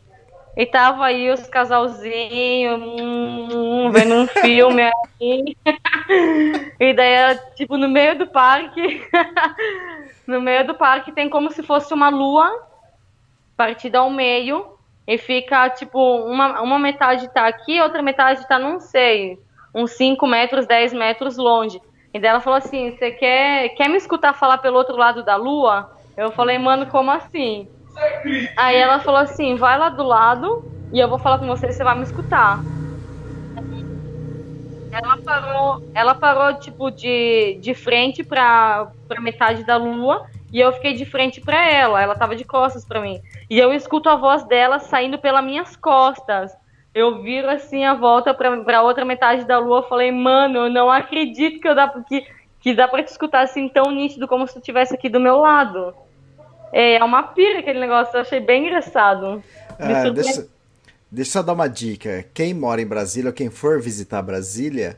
E 0.55 0.65
tava 0.65 1.05
aí 1.05 1.31
os 1.31 1.47
casalzinhos 1.47 2.79
hum, 2.81 3.89
vendo 3.91 4.15
um 4.15 4.27
filme 4.41 4.83
aí. 4.83 5.55
e 6.79 6.93
daí, 6.93 7.39
tipo, 7.55 7.77
no 7.77 7.87
meio 7.87 8.17
do 8.17 8.27
parque, 8.27 9.07
no 10.27 10.41
meio 10.41 10.67
do 10.67 10.75
parque 10.75 11.11
tem 11.11 11.29
como 11.29 11.49
se 11.49 11.63
fosse 11.63 11.93
uma 11.93 12.09
lua 12.09 12.51
partida 13.55 13.99
ao 13.99 14.09
meio. 14.09 14.77
E 15.07 15.17
fica, 15.17 15.69
tipo, 15.71 15.99
uma, 15.99 16.61
uma 16.61 16.77
metade 16.77 17.27
tá 17.33 17.47
aqui, 17.47 17.81
outra 17.81 17.99
metade 17.99 18.47
tá, 18.47 18.59
não 18.59 18.79
sei, 18.79 19.39
uns 19.73 19.93
5 19.93 20.27
metros, 20.27 20.67
10 20.67 20.93
metros 20.93 21.35
longe. 21.35 21.81
E 22.14 22.20
daí 22.20 22.30
ela 22.30 22.41
falou 22.41 22.57
assim: 22.57 22.91
Você 22.91 23.12
quer, 23.12 23.70
quer 23.70 23.89
me 23.89 23.97
escutar 23.97 24.34
falar 24.34 24.57
pelo 24.60 24.78
outro 24.78 24.95
lado 24.95 25.24
da 25.24 25.36
lua? 25.36 25.89
Eu 26.18 26.32
falei, 26.32 26.57
mano, 26.57 26.88
como 26.88 27.12
assim? 27.12 27.70
Aí 28.57 28.76
ela 28.78 28.99
falou 28.99 29.20
assim: 29.22 29.55
Vai 29.55 29.78
lá 29.78 29.89
do 29.89 30.03
lado 30.03 30.47
e 30.91 30.99
eu 30.99 31.10
vou 31.10 31.20
falar 31.20 31.39
com 31.39 31.47
você 31.47 31.72
você 31.72 31.84
vai 31.84 31.95
me 31.95 32.03
escutar. 32.03 32.64
Ela 34.91 35.18
parou, 35.24 35.78
ela 35.93 36.16
parou 36.16 36.57
tipo 36.60 36.89
de, 36.91 37.60
de 37.62 37.74
frente 37.76 38.24
pra, 38.24 38.91
pra 39.07 39.22
metade 39.22 39.64
da 39.64 39.78
lua 39.78 40.26
e 40.51 40.60
eu 40.60 40.72
fiquei 40.74 40.93
de 40.93 41.05
frente 41.05 41.39
para 41.41 41.64
ela. 41.72 42.01
Ela 42.01 42.16
tava 42.16 42.36
de 42.36 42.43
costas 42.43 42.86
para 42.86 42.99
mim. 43.01 43.20
E 43.49 43.60
eu 43.60 43.72
escuto 43.72 44.10
a 44.10 44.16
voz 44.16 44.43
dela 44.47 44.80
saindo 44.80 45.20
pelas 45.20 45.43
minhas 45.43 45.76
costas 45.76 46.51
eu 46.93 47.21
viro 47.21 47.49
assim 47.49 47.85
a 47.85 47.93
volta 47.93 48.33
pra, 48.33 48.81
outra 48.81 49.05
metade 49.05 49.45
da 49.45 49.59
lua. 49.59 49.83
Falei, 49.83 50.11
mano, 50.11 50.65
eu 50.65 50.69
não 50.69 50.89
acredito 50.89 51.59
que, 51.59 51.67
eu 51.67 51.75
dá, 51.75 51.87
que, 52.07 52.25
que 52.59 52.73
dá 52.73 52.87
pra 52.87 53.03
te 53.03 53.09
escutar 53.09 53.41
assim 53.41 53.69
tão 53.69 53.91
nítido 53.91 54.27
como 54.27 54.47
se 54.47 54.53
tu 54.53 54.59
estivesse 54.59 54.93
aqui 54.93 55.09
do 55.09 55.19
meu 55.19 55.37
lado. 55.37 55.93
É, 56.71 56.95
é 56.95 57.03
uma 57.03 57.23
pira 57.23 57.59
aquele 57.59 57.79
negócio, 57.79 58.15
eu 58.15 58.21
achei 58.21 58.39
bem 58.39 58.65
engraçado. 58.65 59.43
Ah, 59.79 60.09
deixa, 60.09 60.47
deixa 61.09 61.29
eu 61.29 61.33
só 61.33 61.41
dar 61.41 61.53
uma 61.53 61.67
dica. 61.67 62.25
Quem 62.33 62.53
mora 62.53 62.81
em 62.81 62.87
Brasília 62.87 63.29
ou 63.29 63.33
quem 63.33 63.49
for 63.49 63.81
visitar 63.81 64.21
Brasília, 64.21 64.97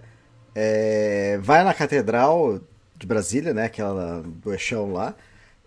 é, 0.56 1.38
vai 1.42 1.64
na 1.64 1.74
Catedral 1.74 2.60
de 2.98 3.08
Brasília, 3.08 3.54
né? 3.54 3.66
Aquela 3.66 4.22
do 4.22 4.52
Eixão 4.52 4.92
lá. 4.92 5.16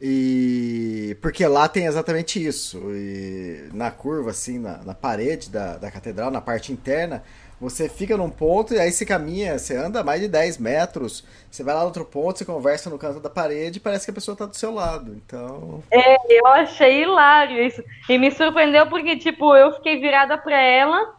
E 0.00 1.16
porque 1.22 1.46
lá 1.46 1.68
tem 1.68 1.86
exatamente 1.86 2.44
isso. 2.44 2.78
E 2.92 3.68
na 3.72 3.90
curva, 3.90 4.30
assim, 4.30 4.58
na, 4.58 4.78
na 4.78 4.94
parede 4.94 5.50
da, 5.50 5.76
da 5.76 5.90
catedral, 5.90 6.30
na 6.30 6.40
parte 6.40 6.72
interna, 6.72 7.22
você 7.60 7.88
fica 7.88 8.16
num 8.16 8.28
ponto 8.28 8.74
e 8.74 8.78
aí 8.78 8.90
você 8.90 9.06
caminha, 9.06 9.58
você 9.58 9.76
anda 9.76 10.02
mais 10.02 10.20
de 10.20 10.28
10 10.28 10.58
metros, 10.58 11.24
você 11.50 11.62
vai 11.62 11.74
lá 11.74 11.80
no 11.80 11.86
outro 11.86 12.04
ponto, 12.04 12.38
você 12.38 12.44
conversa 12.44 12.90
no 12.90 12.98
canto 12.98 13.20
da 13.20 13.30
parede 13.30 13.78
e 13.78 13.80
parece 13.80 14.04
que 14.04 14.10
a 14.10 14.14
pessoa 14.14 14.34
está 14.34 14.46
do 14.46 14.56
seu 14.56 14.72
lado. 14.74 15.14
Então. 15.14 15.82
É, 15.90 16.16
eu 16.28 16.46
achei 16.48 17.02
hilário 17.02 17.62
isso. 17.64 17.82
E 18.08 18.18
me 18.18 18.30
surpreendeu 18.30 18.86
porque, 18.86 19.16
tipo, 19.16 19.56
eu 19.56 19.72
fiquei 19.72 20.00
virada 20.00 20.36
para 20.36 20.60
ela, 20.60 21.14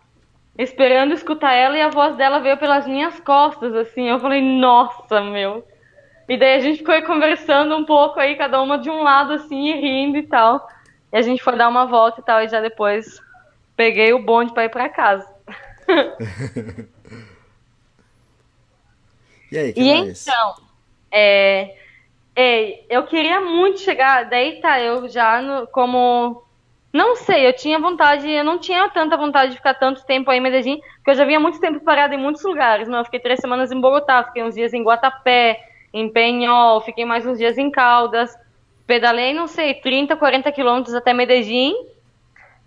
esperando 0.57 1.13
escutar 1.13 1.53
ela, 1.53 1.77
e 1.77 1.81
a 1.81 1.89
voz 1.89 2.15
dela 2.17 2.39
veio 2.39 2.57
pelas 2.57 2.85
minhas 2.85 3.19
costas, 3.21 3.73
assim. 3.73 4.09
Eu 4.09 4.19
falei, 4.19 4.41
nossa, 4.41 5.21
meu. 5.21 5.65
E 6.27 6.37
daí 6.37 6.55
a 6.55 6.59
gente 6.59 6.79
ficou 6.79 6.99
conversando 7.03 7.75
um 7.75 7.85
pouco 7.85 8.19
aí, 8.19 8.35
cada 8.35 8.61
uma 8.61 8.77
de 8.77 8.89
um 8.89 9.03
lado, 9.03 9.33
assim, 9.33 9.67
e 9.67 9.79
rindo 9.79 10.17
e 10.17 10.23
tal. 10.23 10.67
E 11.13 11.17
a 11.17 11.21
gente 11.21 11.43
foi 11.43 11.55
dar 11.55 11.69
uma 11.69 11.85
volta 11.85 12.19
e 12.19 12.23
tal, 12.23 12.41
e 12.41 12.47
já 12.47 12.59
depois 12.61 13.21
peguei 13.75 14.11
o 14.13 14.19
bonde 14.19 14.53
para 14.53 14.65
ir 14.65 14.69
para 14.69 14.89
casa. 14.89 15.27
e 19.51 19.57
aí, 19.57 19.73
que 19.73 19.81
e 19.81 19.93
mais? 19.93 20.27
então, 20.27 20.55
é, 21.11 21.75
é, 22.35 22.83
eu 22.89 23.03
queria 23.03 23.39
muito 23.41 23.79
chegar, 23.79 24.25
daí 24.25 24.59
tá, 24.59 24.79
eu 24.79 25.07
já 25.07 25.41
no, 25.41 25.67
como 25.67 26.43
não 26.91 27.15
sei, 27.17 27.45
eu 27.45 27.53
tinha 27.53 27.77
vontade, 27.77 28.29
eu 28.29 28.43
não 28.43 28.57
tinha 28.57 28.89
tanta 28.89 29.17
vontade 29.17 29.51
de 29.51 29.57
ficar 29.57 29.73
tanto 29.73 30.05
tempo 30.05 30.31
aí 30.31 30.37
em 30.37 30.41
Medellín, 30.41 30.79
porque 30.95 31.11
eu 31.11 31.15
já 31.15 31.25
vinha 31.25 31.39
muito 31.39 31.59
tempo 31.59 31.81
parada 31.81 32.15
em 32.15 32.17
muitos 32.17 32.41
lugares. 32.43 32.87
Não, 32.87 32.99
eu 32.99 33.03
fiquei 33.05 33.19
três 33.19 33.41
semanas 33.41 33.69
em 33.69 33.81
Bogotá, 33.81 34.23
fiquei 34.23 34.41
uns 34.41 34.55
dias 34.55 34.73
em 34.73 34.81
Guatapé, 34.81 35.59
em 35.95 36.09
Penhol, 36.09 36.81
fiquei 36.81 37.05
mais 37.05 37.25
uns 37.25 37.37
dias 37.37 37.57
em 37.57 37.71
Caldas, 37.71 38.37
pedalei, 38.85 39.33
não 39.33 39.47
sei, 39.47 39.75
30, 39.75 40.17
40 40.17 40.51
quilômetros 40.51 40.93
até 40.93 41.13
Medellín 41.13 41.73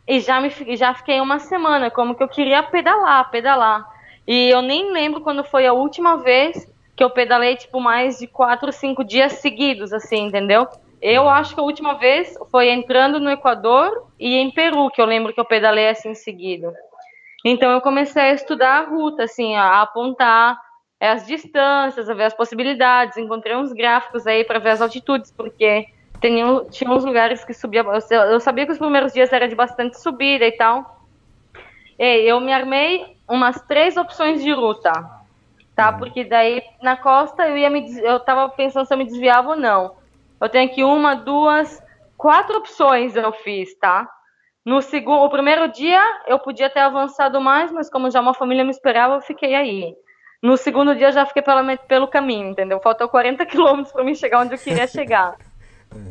e 0.06 0.18
já, 0.20 0.40
me, 0.40 0.48
já 0.74 0.94
fiquei 0.94 1.20
uma 1.20 1.38
semana, 1.38 1.90
como 1.90 2.14
que 2.14 2.22
eu 2.22 2.28
queria 2.28 2.62
pedalar, 2.62 3.30
pedalar. 3.30 3.86
E 4.26 4.48
eu 4.48 4.62
nem 4.62 4.90
lembro 4.90 5.20
quando 5.20 5.44
foi 5.44 5.66
a 5.66 5.74
última 5.74 6.16
vez 6.16 6.66
que 6.96 7.04
eu 7.04 7.10
pedalei, 7.10 7.54
tipo, 7.54 7.78
mais 7.78 8.18
de 8.18 8.26
4, 8.26 8.72
5 8.72 9.04
dias 9.04 9.34
seguidos, 9.34 9.92
assim, 9.92 10.24
entendeu? 10.24 10.66
Eu 11.00 11.28
acho 11.28 11.54
que 11.54 11.60
a 11.60 11.64
última 11.64 11.98
vez 11.98 12.34
foi 12.50 12.70
entrando 12.70 13.20
no 13.20 13.30
Equador 13.30 14.08
e 14.18 14.36
em 14.36 14.50
Peru, 14.50 14.90
que 14.90 15.02
eu 15.02 15.06
lembro 15.06 15.34
que 15.34 15.38
eu 15.38 15.44
pedalei 15.44 15.90
assim 15.90 16.14
seguido. 16.14 16.72
Então 17.44 17.70
eu 17.72 17.82
comecei 17.82 18.22
a 18.22 18.32
estudar 18.32 18.78
a 18.78 18.88
ruta, 18.88 19.24
assim, 19.24 19.54
a 19.54 19.82
apontar 19.82 20.58
é, 21.00 21.10
as 21.10 21.26
distâncias, 21.26 22.08
a 22.08 22.14
ver 22.14 22.24
as 22.24 22.34
possibilidades. 22.34 23.16
Encontrei 23.16 23.56
uns 23.56 23.72
gráficos 23.72 24.26
aí 24.26 24.44
para 24.44 24.58
ver 24.58 24.70
as 24.70 24.80
altitudes, 24.80 25.30
porque 25.30 25.86
tinha, 26.20 26.64
tinha 26.70 26.90
uns 26.90 27.04
lugares 27.04 27.44
que 27.44 27.54
subia. 27.54 27.84
Eu, 28.10 28.20
eu 28.22 28.40
sabia 28.40 28.66
que 28.66 28.72
os 28.72 28.78
primeiros 28.78 29.12
dias 29.12 29.32
era 29.32 29.48
de 29.48 29.54
bastante 29.54 30.00
subida 30.00 30.44
e 30.44 30.52
tal. 30.52 31.06
E 31.98 32.28
eu 32.28 32.40
me 32.40 32.52
armei 32.52 33.16
umas 33.28 33.60
três 33.62 33.96
opções 33.96 34.42
de 34.42 34.52
ruta, 34.52 34.92
tá? 35.74 35.90
Uhum. 35.90 35.98
Porque 35.98 36.24
daí 36.24 36.62
na 36.82 36.96
costa 36.96 37.48
eu 37.48 37.56
ia 37.56 37.70
me 37.70 37.98
eu 38.00 38.20
tava 38.20 38.48
pensando 38.48 38.86
se 38.86 38.94
eu 38.94 38.98
me 38.98 39.04
desviava 39.04 39.50
ou 39.50 39.56
não. 39.56 39.96
Eu 40.40 40.48
tenho 40.48 40.70
aqui 40.70 40.84
uma, 40.84 41.14
duas, 41.14 41.82
quatro 42.16 42.58
opções 42.58 43.16
eu 43.16 43.32
fiz, 43.32 43.76
tá? 43.78 44.08
No 44.64 44.82
segundo, 44.82 45.22
o 45.22 45.30
primeiro 45.30 45.68
dia 45.68 46.02
eu 46.26 46.38
podia 46.38 46.70
ter 46.70 46.80
avançado 46.80 47.40
mais, 47.40 47.72
mas 47.72 47.90
como 47.90 48.10
já 48.10 48.20
uma 48.20 48.34
família 48.34 48.64
me 48.64 48.70
esperava, 48.70 49.14
eu 49.14 49.20
fiquei 49.20 49.54
aí. 49.54 49.96
No 50.42 50.56
segundo 50.56 50.94
dia 50.94 51.08
eu 51.08 51.12
já 51.12 51.26
fiquei 51.26 51.42
pela, 51.42 51.76
pelo 51.76 52.06
caminho, 52.06 52.50
entendeu? 52.50 52.80
Faltou 52.80 53.08
40 53.08 53.44
quilômetros 53.46 53.92
para 53.92 54.04
mim 54.04 54.14
chegar 54.14 54.40
onde 54.40 54.54
eu 54.54 54.58
queria 54.58 54.86
chegar. 54.88 55.36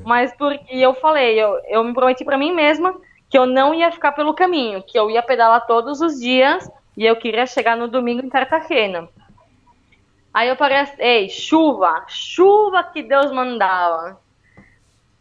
Mas 0.03 0.34
porque 0.36 0.75
eu 0.75 0.93
falei, 0.95 1.39
eu, 1.41 1.59
eu 1.67 1.84
me 1.84 1.93
prometi 1.93 2.25
para 2.25 2.38
mim 2.38 2.53
mesma 2.53 2.99
que 3.30 3.38
eu 3.38 3.45
não 3.45 3.73
ia 3.73 3.91
ficar 3.91 4.13
pelo 4.13 4.34
caminho, 4.34 4.82
que 4.82 4.97
eu 4.97 5.09
ia 5.09 5.21
pedalar 5.21 5.65
todos 5.65 6.01
os 6.01 6.19
dias 6.19 6.69
e 6.95 7.05
eu 7.05 7.15
queria 7.15 7.45
chegar 7.45 7.75
no 7.78 7.88
domingo 7.88 8.25
em 8.25 8.30
Cartagena. 8.30 9.07
Aí 10.34 10.49
eu 10.49 10.55
parei, 10.55 10.78
ei, 10.99 11.30
chuva, 11.30 12.05
chuva 12.07 12.84
que 12.84 13.03
Deus 13.03 13.32
mandava. 13.32 14.19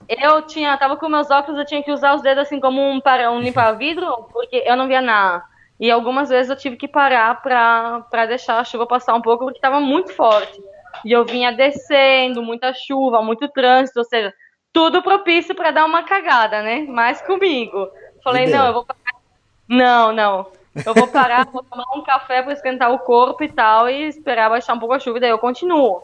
Eu 0.09 0.42
tinha, 0.42 0.76
tava 0.76 0.96
com 0.96 1.09
meus 1.09 1.30
óculos, 1.30 1.59
eu 1.59 1.66
tinha 1.66 1.82
que 1.82 1.90
usar 1.90 2.14
os 2.14 2.22
dedos 2.22 2.44
assim 2.44 2.61
como 2.61 2.80
um 2.80 3.00
para 3.00 3.30
um 3.30 3.40
limpar 3.40 3.72
vidro, 3.72 4.28
porque 4.32 4.62
eu 4.64 4.76
não 4.76 4.86
via 4.86 5.00
nada. 5.00 5.44
E 5.79 5.91
algumas 5.91 6.29
vezes 6.29 6.51
eu 6.51 6.57
tive 6.57 6.77
que 6.77 6.89
parar 6.89 7.43
para 7.43 8.27
deixar 8.27 8.59
a 8.59 8.64
chuva 8.64 8.87
passar 8.87 9.14
um 9.14 9.20
pouco, 9.20 9.45
porque 9.45 9.59
estava 9.59 9.81
muito 9.81 10.12
forte. 10.12 10.61
E 11.05 11.12
eu 11.12 11.24
vinha 11.24 11.53
descendo, 11.53 12.43
muita 12.43 12.72
chuva, 12.72 13.22
muito 13.22 13.47
trânsito, 13.49 13.99
ou 13.99 14.05
seja, 14.05 14.33
tudo 14.72 15.03
propício 15.03 15.55
para 15.55 15.70
dar 15.70 15.85
uma 15.85 16.03
cagada, 16.03 16.62
né? 16.62 16.87
Mas 16.89 17.20
comigo. 17.22 17.89
Falei, 18.24 18.47
não, 18.47 18.66
eu 18.66 18.72
vou 18.72 18.85
parar. 18.85 19.20
Não, 19.68 20.12
não. 20.12 20.47
Eu 20.85 20.95
vou 20.95 21.09
parar, 21.09 21.47
vou 21.47 21.62
tomar 21.62 21.85
um 21.95 22.03
café 22.03 22.43
para 22.43 22.53
esquentar 22.53 22.93
o 22.93 22.99
corpo 22.99 23.43
e 23.43 23.49
tal, 23.49 23.89
e 23.89 24.09
esperar 24.09 24.51
baixar 24.51 24.74
um 24.74 24.79
pouco 24.79 24.95
a 24.95 24.99
chuva, 24.99 25.18
e 25.18 25.20
daí 25.20 25.31
eu 25.31 25.39
continuo. 25.39 26.03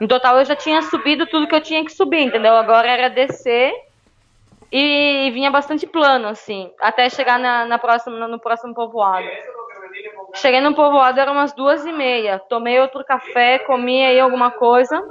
No 0.00 0.08
total, 0.08 0.38
eu 0.38 0.44
já 0.44 0.56
tinha 0.56 0.82
subido 0.82 1.26
tudo 1.26 1.46
que 1.46 1.54
eu 1.54 1.60
tinha 1.60 1.84
que 1.84 1.92
subir, 1.92 2.22
entendeu? 2.22 2.54
Agora 2.56 2.88
era 2.88 3.08
descer 3.08 3.72
e 4.70 5.30
vinha 5.32 5.50
bastante 5.50 5.86
plano, 5.86 6.28
assim, 6.28 6.70
até 6.80 7.08
chegar 7.08 7.38
na, 7.38 7.64
na 7.64 7.78
próxima, 7.78 8.26
no 8.26 8.38
próximo 8.38 8.74
povoado. 8.74 9.26
Cheguei 10.34 10.60
no 10.60 10.74
povoado, 10.74 11.20
eram 11.20 11.32
umas 11.32 11.52
duas 11.52 11.84
e 11.86 11.92
meia. 11.92 12.38
Tomei 12.38 12.80
outro 12.80 13.04
café, 13.04 13.58
comi 13.60 14.04
aí 14.04 14.18
alguma 14.18 14.50
coisa. 14.50 15.02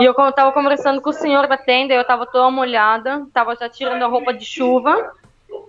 E 0.00 0.04
eu 0.04 0.14
tava 0.32 0.52
conversando 0.52 1.00
com 1.00 1.10
o 1.10 1.12
senhor 1.12 1.48
da 1.48 1.56
tenda, 1.56 1.92
eu 1.92 2.04
tava 2.04 2.24
toda 2.26 2.50
molhada, 2.50 3.26
tava 3.32 3.56
já 3.56 3.68
tirando 3.68 4.02
a 4.02 4.06
roupa 4.06 4.32
de 4.32 4.44
chuva, 4.44 5.12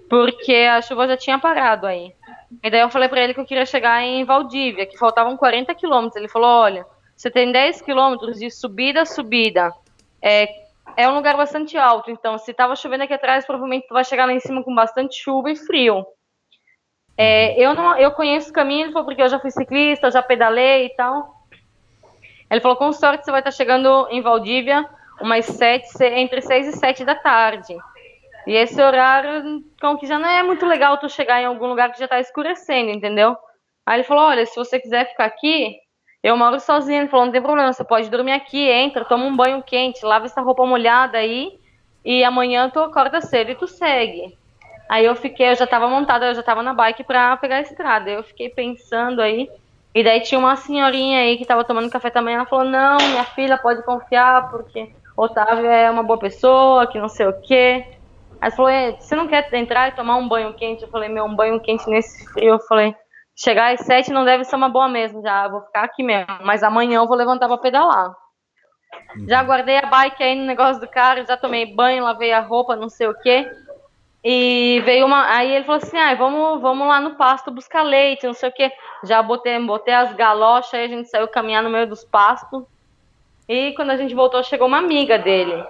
porque 0.09 0.53
a 0.53 0.81
chuva 0.81 1.07
já 1.07 1.17
tinha 1.17 1.39
parado 1.39 1.87
aí. 1.87 2.13
E 2.63 2.69
daí 2.69 2.81
eu 2.81 2.89
falei 2.89 3.09
para 3.09 3.21
ele 3.21 3.33
que 3.33 3.39
eu 3.39 3.45
queria 3.45 3.65
chegar 3.65 4.01
em 4.01 4.23
Valdívia, 4.25 4.85
que 4.85 4.97
faltavam 4.97 5.35
40 5.35 5.73
quilômetros. 5.73 6.15
Ele 6.15 6.27
falou: 6.27 6.49
olha, 6.49 6.85
você 7.15 7.29
tem 7.29 7.51
10 7.51 7.81
quilômetros 7.81 8.37
de 8.39 8.49
subida 8.51 9.05
subida. 9.05 9.73
É, 10.21 10.47
é 10.99 11.07
um 11.07 11.15
lugar 11.15 11.37
bastante 11.37 11.77
alto, 11.77 12.11
então 12.11 12.37
se 12.37 12.53
tava 12.53 12.75
chovendo 12.75 13.05
aqui 13.05 13.13
atrás, 13.13 13.45
provavelmente 13.45 13.87
tu 13.87 13.93
vai 13.93 14.03
chegar 14.03 14.25
lá 14.25 14.33
em 14.33 14.39
cima 14.41 14.61
com 14.61 14.75
bastante 14.75 15.15
chuva 15.15 15.49
e 15.49 15.55
frio. 15.55 16.05
É, 17.17 17.57
eu 17.57 17.73
não, 17.73 17.97
eu 17.97 18.11
conheço 18.11 18.49
o 18.49 18.53
caminho, 18.53 18.91
porque 18.91 19.21
eu 19.21 19.29
já 19.29 19.39
fui 19.39 19.49
ciclista, 19.49 20.11
já 20.11 20.21
pedalei 20.21 20.87
e 20.87 20.95
tal. 20.95 21.35
Ele 22.51 22.59
falou, 22.59 22.75
com 22.75 22.91
sorte 22.91 23.23
você 23.23 23.31
vai 23.31 23.39
estar 23.39 23.51
chegando 23.51 24.09
em 24.11 24.21
Valdívia 24.21 24.85
umas 25.21 25.45
sete, 25.45 25.87
entre 26.03 26.41
seis 26.41 26.67
e 26.67 26.73
sete 26.73 27.05
da 27.05 27.15
tarde. 27.15 27.77
E 28.45 28.53
esse 28.53 28.81
horário, 28.81 29.63
como 29.79 29.97
que 29.97 30.05
já 30.05 30.19
não 30.19 30.27
é 30.27 30.43
muito 30.43 30.65
legal 30.65 30.97
tu 30.97 31.07
chegar 31.07 31.41
em 31.41 31.45
algum 31.45 31.67
lugar 31.67 31.93
que 31.93 31.99
já 31.99 32.09
tá 32.09 32.19
escurecendo, 32.19 32.91
entendeu? 32.91 33.37
Aí 33.85 33.97
ele 33.97 34.03
falou, 34.03 34.25
olha, 34.25 34.45
se 34.45 34.55
você 34.55 34.77
quiser 34.77 35.09
ficar 35.09 35.25
aqui, 35.25 35.77
eu 36.23 36.37
moro 36.37 36.59
sozinho. 36.59 37.01
Ele 37.01 37.09
falou, 37.09 37.25
não 37.25 37.33
tem 37.33 37.41
problema, 37.41 37.71
você 37.71 37.83
pode 37.83 38.09
dormir 38.09 38.33
aqui, 38.33 38.69
entra, 38.69 39.05
toma 39.05 39.25
um 39.25 39.35
banho 39.35 39.63
quente, 39.63 40.05
lava 40.05 40.25
essa 40.25 40.41
roupa 40.41 40.65
molhada 40.65 41.17
aí, 41.17 41.59
e 42.03 42.23
amanhã 42.23 42.69
tu 42.69 42.79
acorda 42.79 43.21
cedo 43.21 43.51
e 43.51 43.55
tu 43.55 43.67
segue. 43.67 44.37
Aí 44.89 45.05
eu 45.05 45.15
fiquei, 45.15 45.51
eu 45.51 45.55
já 45.55 45.67
tava 45.67 45.87
montada, 45.87 46.27
eu 46.27 46.35
já 46.35 46.41
tava 46.41 46.63
na 46.63 46.73
bike 46.73 47.03
pra 47.03 47.37
pegar 47.37 47.57
a 47.57 47.61
estrada. 47.61 48.09
Eu 48.09 48.23
fiquei 48.23 48.49
pensando 48.49 49.21
aí, 49.21 49.49
e 49.93 50.03
daí 50.03 50.21
tinha 50.21 50.39
uma 50.39 50.55
senhorinha 50.55 51.19
aí 51.19 51.37
que 51.37 51.45
tava 51.45 51.63
tomando 51.63 51.89
café 51.89 52.09
também, 52.09 52.35
ela 52.35 52.45
falou, 52.45 52.65
não, 52.65 52.97
minha 52.97 53.23
filha 53.23 53.57
pode 53.57 53.83
confiar, 53.83 54.49
porque 54.49 54.89
Otávio 55.15 55.65
é 55.65 55.91
uma 55.91 56.01
boa 56.01 56.17
pessoa, 56.17 56.87
que 56.87 56.99
não 56.99 57.09
sei 57.09 57.27
o 57.27 57.41
quê. 57.41 57.85
Aí 58.41 58.51
falou, 58.51 58.71
você 58.97 59.15
não 59.15 59.27
quer 59.27 59.53
entrar 59.53 59.89
e 59.89 59.91
tomar 59.91 60.15
um 60.15 60.27
banho 60.27 60.53
quente? 60.53 60.83
Eu 60.83 60.89
falei, 60.89 61.09
meu, 61.09 61.25
um 61.25 61.35
banho 61.35 61.59
quente 61.59 61.89
nesse 61.89 62.25
frio. 62.31 62.53
Eu 62.53 62.59
falei, 62.59 62.95
chegar 63.41 63.73
às 63.73 63.81
sete 63.81 64.11
não 64.11 64.25
deve 64.25 64.43
ser 64.43 64.55
uma 64.55 64.69
boa 64.69 64.87
mesmo, 64.87 65.21
já 65.21 65.47
vou 65.47 65.61
ficar 65.61 65.83
aqui 65.83 66.03
mesmo. 66.03 66.27
Mas 66.43 66.61
amanhã 66.61 66.97
eu 66.97 67.07
vou 67.07 67.15
levantar 67.15 67.47
pra 67.47 67.57
pedalar. 67.57 68.13
Já 69.27 69.41
guardei 69.43 69.77
a 69.77 69.85
bike 69.85 70.21
aí 70.21 70.35
no 70.35 70.45
negócio 70.45 70.81
do 70.81 70.87
carro, 70.87 71.25
já 71.25 71.37
tomei 71.37 71.73
banho, 71.73 72.03
lavei 72.03 72.33
a 72.33 72.41
roupa, 72.41 72.75
não 72.75 72.89
sei 72.89 73.07
o 73.07 73.13
quê. 73.21 73.49
E 74.23 74.81
veio 74.83 75.05
uma. 75.05 75.29
Aí 75.33 75.51
ele 75.51 75.63
falou 75.63 75.81
assim: 75.81 75.97
ah, 75.97 76.13
vamos, 76.15 76.61
vamos 76.61 76.87
lá 76.87 76.99
no 76.99 77.15
pasto 77.15 77.51
buscar 77.51 77.83
leite, 77.83 78.27
não 78.27 78.33
sei 78.33 78.49
o 78.49 78.53
quê. 78.53 78.71
Já 79.03 79.21
botei, 79.23 79.57
botei 79.65 79.93
as 79.93 80.13
galochas, 80.13 80.73
aí 80.73 80.85
a 80.85 80.89
gente 80.89 81.09
saiu 81.09 81.27
caminhar 81.27 81.63
no 81.63 81.69
meio 81.69 81.87
dos 81.87 82.03
pastos. 82.03 82.63
E 83.47 83.71
quando 83.73 83.91
a 83.91 83.97
gente 83.97 84.13
voltou, 84.13 84.43
chegou 84.43 84.67
uma 84.67 84.77
amiga 84.77 85.17
dele. 85.17 85.63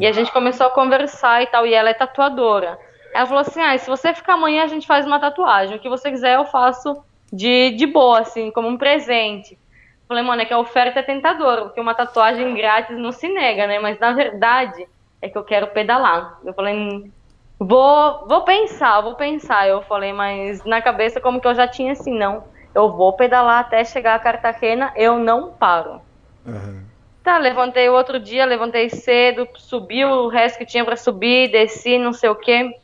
E 0.00 0.06
a 0.06 0.12
gente 0.12 0.32
começou 0.32 0.66
a 0.66 0.70
conversar 0.70 1.42
e 1.42 1.46
tal. 1.46 1.66
E 1.66 1.72
ela 1.72 1.90
é 1.90 1.94
tatuadora. 1.94 2.78
Ela 3.14 3.26
falou 3.26 3.42
assim: 3.42 3.62
ah, 3.62 3.78
se 3.78 3.88
você 3.88 4.12
ficar 4.12 4.34
amanhã, 4.34 4.64
a 4.64 4.66
gente 4.66 4.86
faz 4.86 5.06
uma 5.06 5.20
tatuagem. 5.20 5.76
O 5.76 5.80
que 5.80 5.88
você 5.88 6.10
quiser, 6.10 6.34
eu 6.34 6.44
faço 6.44 7.00
de, 7.32 7.70
de 7.70 7.86
boa, 7.86 8.18
assim, 8.18 8.50
como 8.50 8.66
um 8.66 8.76
presente. 8.76 9.56
Falei, 10.08 10.22
mano, 10.22 10.42
é 10.42 10.44
que 10.44 10.52
a 10.52 10.58
oferta 10.58 10.98
é 10.98 11.02
tentadora, 11.02 11.62
porque 11.62 11.80
uma 11.80 11.94
tatuagem 11.94 12.54
grátis 12.54 12.98
não 12.98 13.12
se 13.12 13.28
nega, 13.28 13.66
né? 13.66 13.78
Mas 13.78 13.98
na 13.98 14.12
verdade 14.12 14.86
é 15.22 15.28
que 15.28 15.38
eu 15.38 15.44
quero 15.44 15.68
pedalar. 15.68 16.38
Eu 16.44 16.52
falei, 16.52 17.10
vou, 17.58 18.26
vou 18.26 18.42
pensar, 18.42 19.00
vou 19.00 19.14
pensar. 19.14 19.66
Eu 19.66 19.80
falei, 19.82 20.12
mas 20.12 20.62
na 20.64 20.82
cabeça, 20.82 21.20
como 21.20 21.40
que 21.40 21.46
eu 21.46 21.54
já 21.54 21.66
tinha 21.66 21.92
assim, 21.92 22.18
não, 22.18 22.44
eu 22.74 22.92
vou 22.92 23.12
pedalar 23.14 23.60
até 23.60 23.84
chegar 23.84 24.16
a 24.16 24.18
Cartagena, 24.18 24.92
eu 24.96 25.18
não 25.18 25.52
paro. 25.52 26.02
Uhum. 26.44 26.82
Tá, 27.22 27.38
levantei 27.38 27.88
o 27.88 27.94
outro 27.94 28.20
dia, 28.20 28.44
levantei 28.44 28.90
cedo, 28.90 29.48
subi 29.56 30.04
o 30.04 30.28
resto 30.28 30.58
que 30.58 30.66
tinha 30.66 30.84
para 30.84 30.96
subir, 30.96 31.50
desci, 31.50 31.96
não 31.96 32.12
sei 32.12 32.28
o 32.28 32.34
quê. 32.34 32.76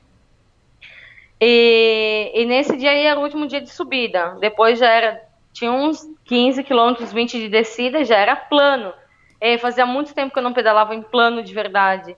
E, 1.40 2.32
e, 2.34 2.44
nesse 2.44 2.76
dia 2.76 2.90
aí 2.90 3.06
era 3.06 3.18
o 3.18 3.22
último 3.22 3.46
dia 3.46 3.60
de 3.60 3.70
subida. 3.70 4.36
Depois 4.40 4.78
já 4.78 4.88
era, 4.88 5.22
tinha 5.52 5.72
uns 5.72 6.06
15 6.26 6.62
quilômetros, 6.62 7.12
20 7.12 7.38
de 7.38 7.48
descida, 7.48 8.04
já 8.04 8.16
era 8.16 8.36
plano. 8.36 8.92
E 9.40 9.56
fazia 9.56 9.86
muito 9.86 10.14
tempo 10.14 10.32
que 10.32 10.38
eu 10.38 10.42
não 10.42 10.52
pedalava 10.52 10.94
em 10.94 11.00
plano 11.00 11.42
de 11.42 11.54
verdade. 11.54 12.14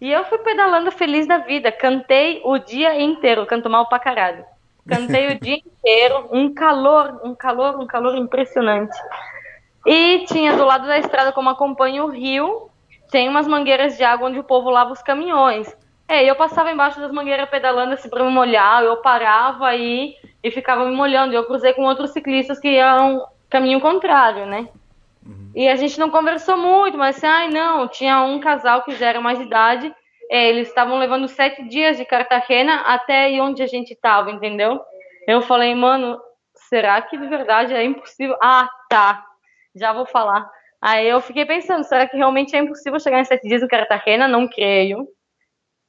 E 0.00 0.10
eu 0.10 0.24
fui 0.24 0.38
pedalando 0.38 0.90
feliz 0.90 1.26
da 1.26 1.38
vida. 1.38 1.70
Cantei 1.70 2.40
o 2.44 2.58
dia 2.58 2.98
inteiro, 3.00 3.44
canto 3.46 3.68
mal 3.68 3.86
pra 3.88 3.98
caralho. 3.98 4.44
Cantei 4.88 5.34
o 5.34 5.38
dia 5.40 5.58
inteiro, 5.58 6.28
um 6.32 6.54
calor, 6.54 7.20
um 7.24 7.34
calor, 7.34 7.78
um 7.78 7.86
calor 7.86 8.16
impressionante. 8.16 8.96
E 9.86 10.24
tinha 10.24 10.56
do 10.56 10.64
lado 10.64 10.86
da 10.86 10.98
estrada, 10.98 11.30
como 11.30 11.50
acompanha 11.50 12.04
o 12.04 12.08
rio, 12.08 12.70
tem 13.10 13.28
umas 13.28 13.46
mangueiras 13.46 13.96
de 13.96 14.02
água 14.02 14.28
onde 14.28 14.38
o 14.38 14.44
povo 14.44 14.70
lava 14.70 14.92
os 14.92 15.02
caminhões. 15.02 15.74
É, 16.08 16.24
eu 16.24 16.36
passava 16.36 16.70
embaixo 16.70 17.00
das 17.00 17.10
mangueiras 17.10 17.48
pedalando 17.48 17.94
assim 17.94 18.08
para 18.08 18.24
me 18.24 18.30
molhar, 18.30 18.82
eu 18.84 18.96
parava 18.98 19.66
aí 19.66 20.14
e 20.42 20.50
ficava 20.50 20.84
me 20.84 20.94
molhando. 20.94 21.34
Eu 21.34 21.44
cruzei 21.44 21.72
com 21.72 21.82
outros 21.82 22.10
ciclistas 22.10 22.60
que 22.60 22.68
iam 22.68 23.26
caminho 23.50 23.80
contrário, 23.80 24.46
né? 24.46 24.68
Uhum. 25.24 25.50
E 25.54 25.68
a 25.68 25.74
gente 25.74 25.98
não 25.98 26.10
conversou 26.10 26.56
muito, 26.56 26.96
mas 26.96 27.16
assim, 27.16 27.26
ai 27.26 27.48
não, 27.48 27.88
tinha 27.88 28.22
um 28.22 28.38
casal 28.38 28.82
que 28.82 28.94
já 28.94 29.08
era 29.08 29.20
mais 29.20 29.38
de 29.38 29.44
idade, 29.44 29.94
é, 30.30 30.48
eles 30.48 30.68
estavam 30.68 30.98
levando 30.98 31.26
sete 31.26 31.66
dias 31.68 31.96
de 31.96 32.04
Cartagena 32.04 32.82
até 32.82 33.30
onde 33.40 33.62
a 33.62 33.66
gente 33.66 33.94
tava, 33.96 34.30
entendeu? 34.30 34.80
Eu 35.26 35.42
falei, 35.42 35.74
mano, 35.74 36.20
será 36.68 37.00
que 37.02 37.16
de 37.16 37.26
verdade 37.26 37.74
é 37.74 37.82
impossível? 37.82 38.36
Ah, 38.40 38.68
tá 38.88 39.24
já 39.76 39.92
vou 39.92 40.06
falar. 40.06 40.50
Aí 40.80 41.06
eu 41.08 41.20
fiquei 41.20 41.44
pensando, 41.44 41.84
será 41.84 42.08
que 42.08 42.16
realmente 42.16 42.56
é 42.56 42.60
impossível 42.60 42.98
chegar 42.98 43.20
em 43.20 43.24
sete 43.24 43.46
dias 43.46 43.62
em 43.62 43.68
Cartagena? 43.68 44.26
Não 44.26 44.48
creio. 44.48 45.06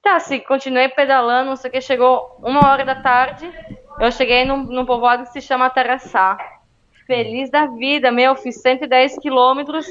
Tá, 0.02 0.20
se 0.20 0.40
continuei 0.40 0.90
pedalando, 0.90 1.50
não 1.50 1.56
sei 1.56 1.70
o 1.70 1.74
que, 1.74 1.82
chegou 1.82 2.38
uma 2.40 2.70
hora 2.70 2.86
da 2.86 2.96
tarde, 2.96 3.52
eu 4.00 4.12
cheguei 4.12 4.46
num, 4.46 4.64
num 4.64 4.86
povoado 4.86 5.24
que 5.24 5.32
se 5.32 5.42
chama 5.42 5.70
Taraçá. 5.70 6.38
Feliz 7.06 7.50
da 7.50 7.66
vida, 7.68 8.12
meu, 8.12 8.36
fiz 8.36 8.62
110 8.62 9.20
quilômetros 9.20 9.88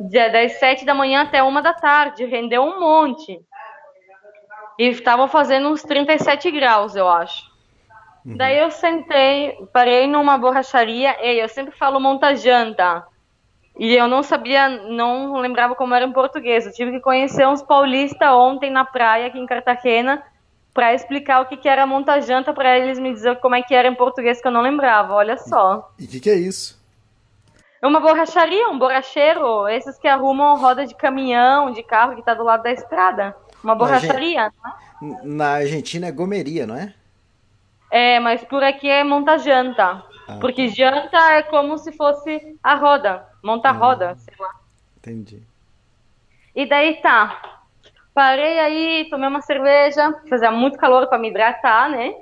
das 0.00 0.52
7 0.58 0.84
da 0.84 0.94
manhã 0.94 1.22
até 1.22 1.42
uma 1.42 1.62
da 1.62 1.72
tarde, 1.72 2.24
rendeu 2.24 2.62
um 2.62 2.80
monte. 2.80 3.40
E 4.78 4.88
estavam 4.88 5.28
fazendo 5.28 5.68
uns 5.68 5.82
37 5.82 6.50
graus, 6.50 6.96
eu 6.96 7.08
acho. 7.08 7.50
Uhum. 8.24 8.36
Daí 8.36 8.58
eu 8.58 8.70
sentei, 8.70 9.56
parei 9.72 10.06
numa 10.06 10.38
borracharia, 10.38 11.16
e 11.20 11.38
eu 11.38 11.48
sempre 11.48 11.76
falo 11.76 12.00
monta 12.00 12.34
janta. 12.34 13.04
E 13.78 13.94
eu 13.94 14.06
não 14.06 14.22
sabia, 14.22 14.68
não 14.68 15.38
lembrava 15.38 15.74
como 15.74 15.94
era 15.94 16.04
em 16.04 16.12
português. 16.12 16.66
Eu 16.66 16.72
tive 16.72 16.92
que 16.92 17.00
conhecer 17.00 17.46
uns 17.46 17.62
paulistas 17.62 18.28
ontem 18.30 18.70
na 18.70 18.84
praia, 18.84 19.26
aqui 19.26 19.38
em 19.38 19.46
Cartagena, 19.46 20.22
para 20.74 20.94
explicar 20.94 21.40
o 21.40 21.46
que, 21.46 21.56
que 21.56 21.68
era 21.68 21.86
monta-janta, 21.86 22.52
para 22.52 22.78
eles 22.78 22.98
me 22.98 23.12
dizer 23.12 23.40
como 23.40 23.54
é 23.54 23.62
que 23.62 23.74
era 23.74 23.88
em 23.88 23.94
português, 23.94 24.40
que 24.40 24.46
eu 24.46 24.52
não 24.52 24.60
lembrava. 24.60 25.14
Olha 25.14 25.36
só. 25.38 25.90
E 25.98 26.04
o 26.04 26.08
que, 26.08 26.20
que 26.20 26.30
é 26.30 26.34
isso? 26.34 26.80
É 27.80 27.86
uma 27.86 27.98
borracharia, 27.98 28.68
um 28.68 28.78
borracheiro. 28.78 29.66
Esses 29.68 29.98
que 29.98 30.06
arrumam 30.06 30.56
roda 30.56 30.86
de 30.86 30.94
caminhão, 30.94 31.72
de 31.72 31.82
carro 31.82 32.14
que 32.14 32.20
está 32.20 32.34
do 32.34 32.44
lado 32.44 32.62
da 32.62 32.70
estrada. 32.70 33.34
Uma 33.64 33.74
borracharia, 33.74 34.52
na, 34.62 35.08
é? 35.08 35.16
na 35.24 35.48
Argentina 35.54 36.06
é 36.06 36.12
gomeria, 36.12 36.66
não 36.66 36.76
é? 36.76 36.94
É, 37.90 38.20
mas 38.20 38.42
por 38.44 38.62
aqui 38.62 38.88
é 38.88 39.02
monta-janta. 39.02 40.02
Ah, 40.28 40.38
porque 40.40 40.68
tá. 40.68 40.74
janta 40.74 41.32
é 41.32 41.42
como 41.42 41.76
se 41.78 41.92
fosse 41.92 42.56
a 42.62 42.74
roda. 42.74 43.31
Monta 43.42 43.70
a 43.70 43.72
roda, 43.72 44.14
sei 44.16 44.34
lá. 44.38 44.54
Entendi. 44.96 45.42
E 46.54 46.66
daí 46.66 47.00
tá. 47.00 47.60
Parei 48.14 48.60
aí, 48.60 49.08
tomei 49.08 49.28
uma 49.28 49.40
cerveja, 49.40 50.12
fazia 50.28 50.50
muito 50.50 50.78
calor 50.78 51.06
para 51.08 51.18
me 51.18 51.30
hidratar, 51.30 51.88
né? 51.90 52.14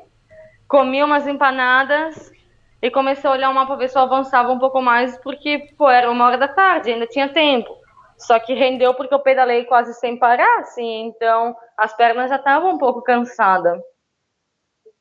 Comi 0.69 1.03
umas 1.03 1.27
empanadas 1.27 2.33
e 2.81 2.91
comecei 2.91 3.29
a 3.29 3.33
olhar 3.33 3.51
o 3.51 3.55
mapa 3.55 3.69
para 3.69 3.77
ver 3.77 3.89
se 3.89 3.99
eu 3.99 4.03
avançava 4.03 4.53
um 4.53 4.59
pouco 4.59 4.81
mais, 4.81 5.19
porque, 5.19 5.75
pô, 5.77 5.91
era 5.91 6.11
uma 6.11 6.27
hora 6.27 6.39
da 6.39 6.49
tarde, 6.49 6.93
ainda 6.93 7.07
tinha 7.07 7.29
tempo. 7.29 7.77
Só 8.17 8.39
que 8.39 8.55
rendeu 8.55 8.95
porque 8.95 9.13
eu 9.13 9.19
pedalei 9.19 9.65
quase 9.65 9.95
sem 9.95 10.17
parar, 10.17 10.61
assim, 10.61 11.07
então 11.07 11.57
as 11.77 11.95
pernas 11.97 12.31
já 12.31 12.37
estavam 12.37 12.75
um 12.75 12.79
pouco 12.79 13.03
cansadas. 13.03 13.81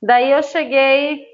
Daí 0.01 0.31
eu 0.31 0.41
cheguei, 0.41 1.25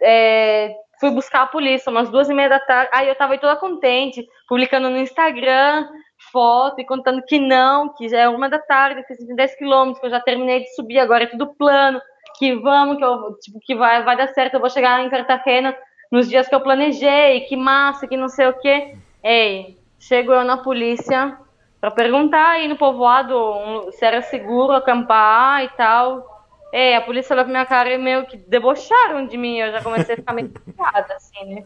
é, 0.00 0.74
fui 1.04 1.10
buscar 1.10 1.42
a 1.42 1.46
polícia 1.46 1.90
umas 1.90 2.08
duas 2.08 2.30
e 2.30 2.34
meia 2.34 2.48
da 2.48 2.58
tarde. 2.58 2.90
Aí 2.94 3.08
eu 3.08 3.14
tava 3.14 3.36
toda 3.36 3.56
contente, 3.56 4.26
publicando 4.48 4.88
no 4.88 4.96
Instagram 4.96 5.86
foto 6.32 6.80
e 6.80 6.86
contando 6.86 7.22
que 7.22 7.38
não, 7.38 7.92
que 7.94 8.08
já 8.08 8.20
é 8.20 8.28
uma 8.28 8.48
da 8.48 8.58
tarde, 8.58 9.04
fiz 9.06 9.18
10 9.18 9.56
quilômetros, 9.56 10.00
que 10.00 10.06
eu 10.06 10.10
já 10.10 10.20
terminei 10.20 10.60
de 10.60 10.74
subir, 10.74 10.98
agora 10.98 11.24
é 11.24 11.26
tudo 11.26 11.54
plano, 11.54 12.00
que 12.38 12.54
vamos, 12.54 12.96
que, 12.96 13.04
eu, 13.04 13.38
tipo, 13.42 13.60
que 13.60 13.74
vai, 13.74 14.02
vai 14.02 14.16
dar 14.16 14.28
certo, 14.28 14.54
eu 14.54 14.60
vou 14.60 14.70
chegar 14.70 15.04
em 15.04 15.10
Cartagena 15.10 15.76
nos 16.10 16.26
dias 16.26 16.48
que 16.48 16.54
eu 16.54 16.60
planejei, 16.60 17.42
que 17.42 17.56
massa, 17.56 18.06
que 18.06 18.16
não 18.16 18.28
sei 18.28 18.46
o 18.46 18.54
quê. 18.54 18.96
Ei, 19.22 19.76
chego 20.00 20.32
eu 20.32 20.44
na 20.44 20.56
polícia 20.56 21.36
para 21.80 21.90
perguntar 21.90 22.52
aí 22.52 22.68
no 22.68 22.76
povoado 22.76 23.90
se 23.92 24.06
era 24.06 24.22
seguro 24.22 24.72
acampar 24.72 25.64
e 25.64 25.68
tal. 25.70 26.33
É, 26.76 26.96
a 26.96 27.00
polícia 27.00 27.32
olhou 27.32 27.44
pra 27.44 27.52
minha 27.52 27.64
cara 27.64 27.94
e 27.94 27.98
meio 27.98 28.26
que 28.26 28.36
debocharam 28.36 29.28
de 29.28 29.36
mim. 29.36 29.58
Eu 29.58 29.70
já 29.70 29.80
comecei 29.80 30.16
a 30.16 30.18
ficar 30.18 30.32
meio 30.32 30.48
preocupada, 30.48 31.14
assim, 31.14 31.54
né? 31.54 31.64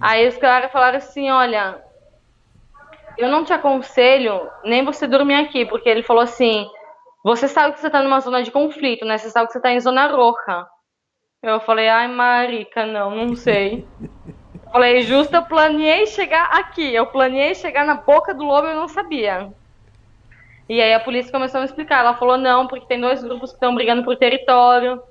Aí 0.00 0.28
os 0.28 0.36
caras 0.36 0.70
falaram 0.70 0.98
assim: 0.98 1.28
olha, 1.28 1.82
eu 3.16 3.28
não 3.28 3.44
te 3.44 3.52
aconselho 3.52 4.48
nem 4.62 4.84
você 4.84 5.08
dormir 5.08 5.34
aqui, 5.34 5.66
porque 5.66 5.88
ele 5.88 6.04
falou 6.04 6.22
assim: 6.22 6.70
você 7.24 7.48
sabe 7.48 7.74
que 7.74 7.80
você 7.80 7.90
tá 7.90 8.00
numa 8.00 8.20
zona 8.20 8.40
de 8.40 8.52
conflito, 8.52 9.04
né? 9.04 9.18
Você 9.18 9.28
sabe 9.28 9.48
que 9.48 9.54
você 9.54 9.60
tá 9.60 9.72
em 9.72 9.80
zona 9.80 10.06
roxa. 10.06 10.68
Eu 11.42 11.58
falei: 11.58 11.88
ai, 11.88 12.06
marica, 12.06 12.86
não, 12.86 13.10
não 13.10 13.34
sei. 13.34 13.88
Eu 14.00 14.70
falei: 14.70 15.02
justo, 15.02 15.34
eu 15.34 15.46
planejei 15.46 16.06
chegar 16.06 16.44
aqui. 16.52 16.94
Eu 16.94 17.06
planejei 17.06 17.56
chegar 17.56 17.84
na 17.84 17.94
boca 17.96 18.32
do 18.32 18.44
lobo 18.44 18.68
e 18.68 18.70
eu 18.70 18.76
não 18.76 18.86
sabia. 18.86 19.52
E 20.68 20.82
aí 20.82 20.92
a 20.92 21.00
polícia 21.00 21.32
começou 21.32 21.60
a 21.60 21.64
explicar. 21.64 22.00
Ela 22.00 22.14
falou, 22.14 22.36
não, 22.36 22.66
porque 22.66 22.86
tem 22.86 23.00
dois 23.00 23.22
grupos 23.22 23.50
que 23.50 23.56
estão 23.56 23.74
brigando 23.74 24.04
por 24.04 24.16
território. 24.16 25.02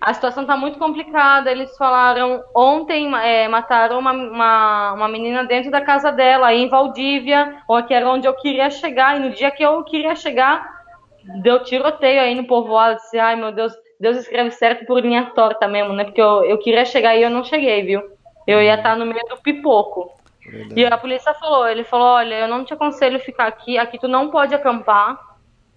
A 0.00 0.12
situação 0.12 0.42
está 0.42 0.56
muito 0.56 0.78
complicada. 0.78 1.50
Eles 1.50 1.76
falaram, 1.76 2.42
ontem 2.54 3.14
é, 3.18 3.46
mataram 3.46 4.00
uma, 4.00 4.12
uma, 4.12 4.92
uma, 4.94 5.08
menina 5.08 5.44
dentro 5.44 5.70
da 5.70 5.80
casa 5.80 6.10
dela, 6.10 6.48
aí 6.48 6.60
em 6.60 6.68
Valdívia, 6.68 7.62
ou 7.68 7.80
que 7.84 7.94
era 7.94 8.08
onde 8.10 8.26
eu 8.26 8.34
queria 8.34 8.68
chegar. 8.68 9.16
E 9.16 9.20
no 9.20 9.30
dia 9.30 9.52
que 9.52 9.62
eu 9.62 9.84
queria 9.84 10.16
chegar, 10.16 10.68
deu 11.42 11.62
tiroteio 11.62 12.20
aí 12.20 12.34
no 12.34 12.48
povoado. 12.48 12.96
Disse, 12.96 13.18
ai 13.20 13.36
meu 13.36 13.52
Deus, 13.52 13.72
Deus 14.00 14.16
escreve 14.16 14.50
certo 14.50 14.84
por 14.84 15.00
linha 15.00 15.30
torta 15.36 15.68
mesmo, 15.68 15.92
né? 15.92 16.02
Porque 16.02 16.20
eu, 16.20 16.44
eu 16.44 16.58
queria 16.58 16.84
chegar 16.84 17.14
e 17.14 17.22
eu 17.22 17.30
não 17.30 17.44
cheguei, 17.44 17.82
viu? 17.82 18.02
Eu 18.48 18.60
ia 18.60 18.74
estar 18.74 18.96
no 18.96 19.06
meio 19.06 19.24
do 19.28 19.40
pipoco. 19.40 20.10
Verdade. 20.44 20.80
E 20.80 20.86
a 20.86 20.98
polícia 20.98 21.34
falou, 21.34 21.68
ele 21.68 21.84
falou, 21.84 22.08
olha, 22.08 22.34
eu 22.34 22.48
não 22.48 22.64
te 22.64 22.74
aconselho 22.74 23.20
ficar 23.20 23.46
aqui, 23.46 23.78
aqui 23.78 23.98
tu 23.98 24.08
não 24.08 24.30
pode 24.30 24.54
acampar. 24.54 25.18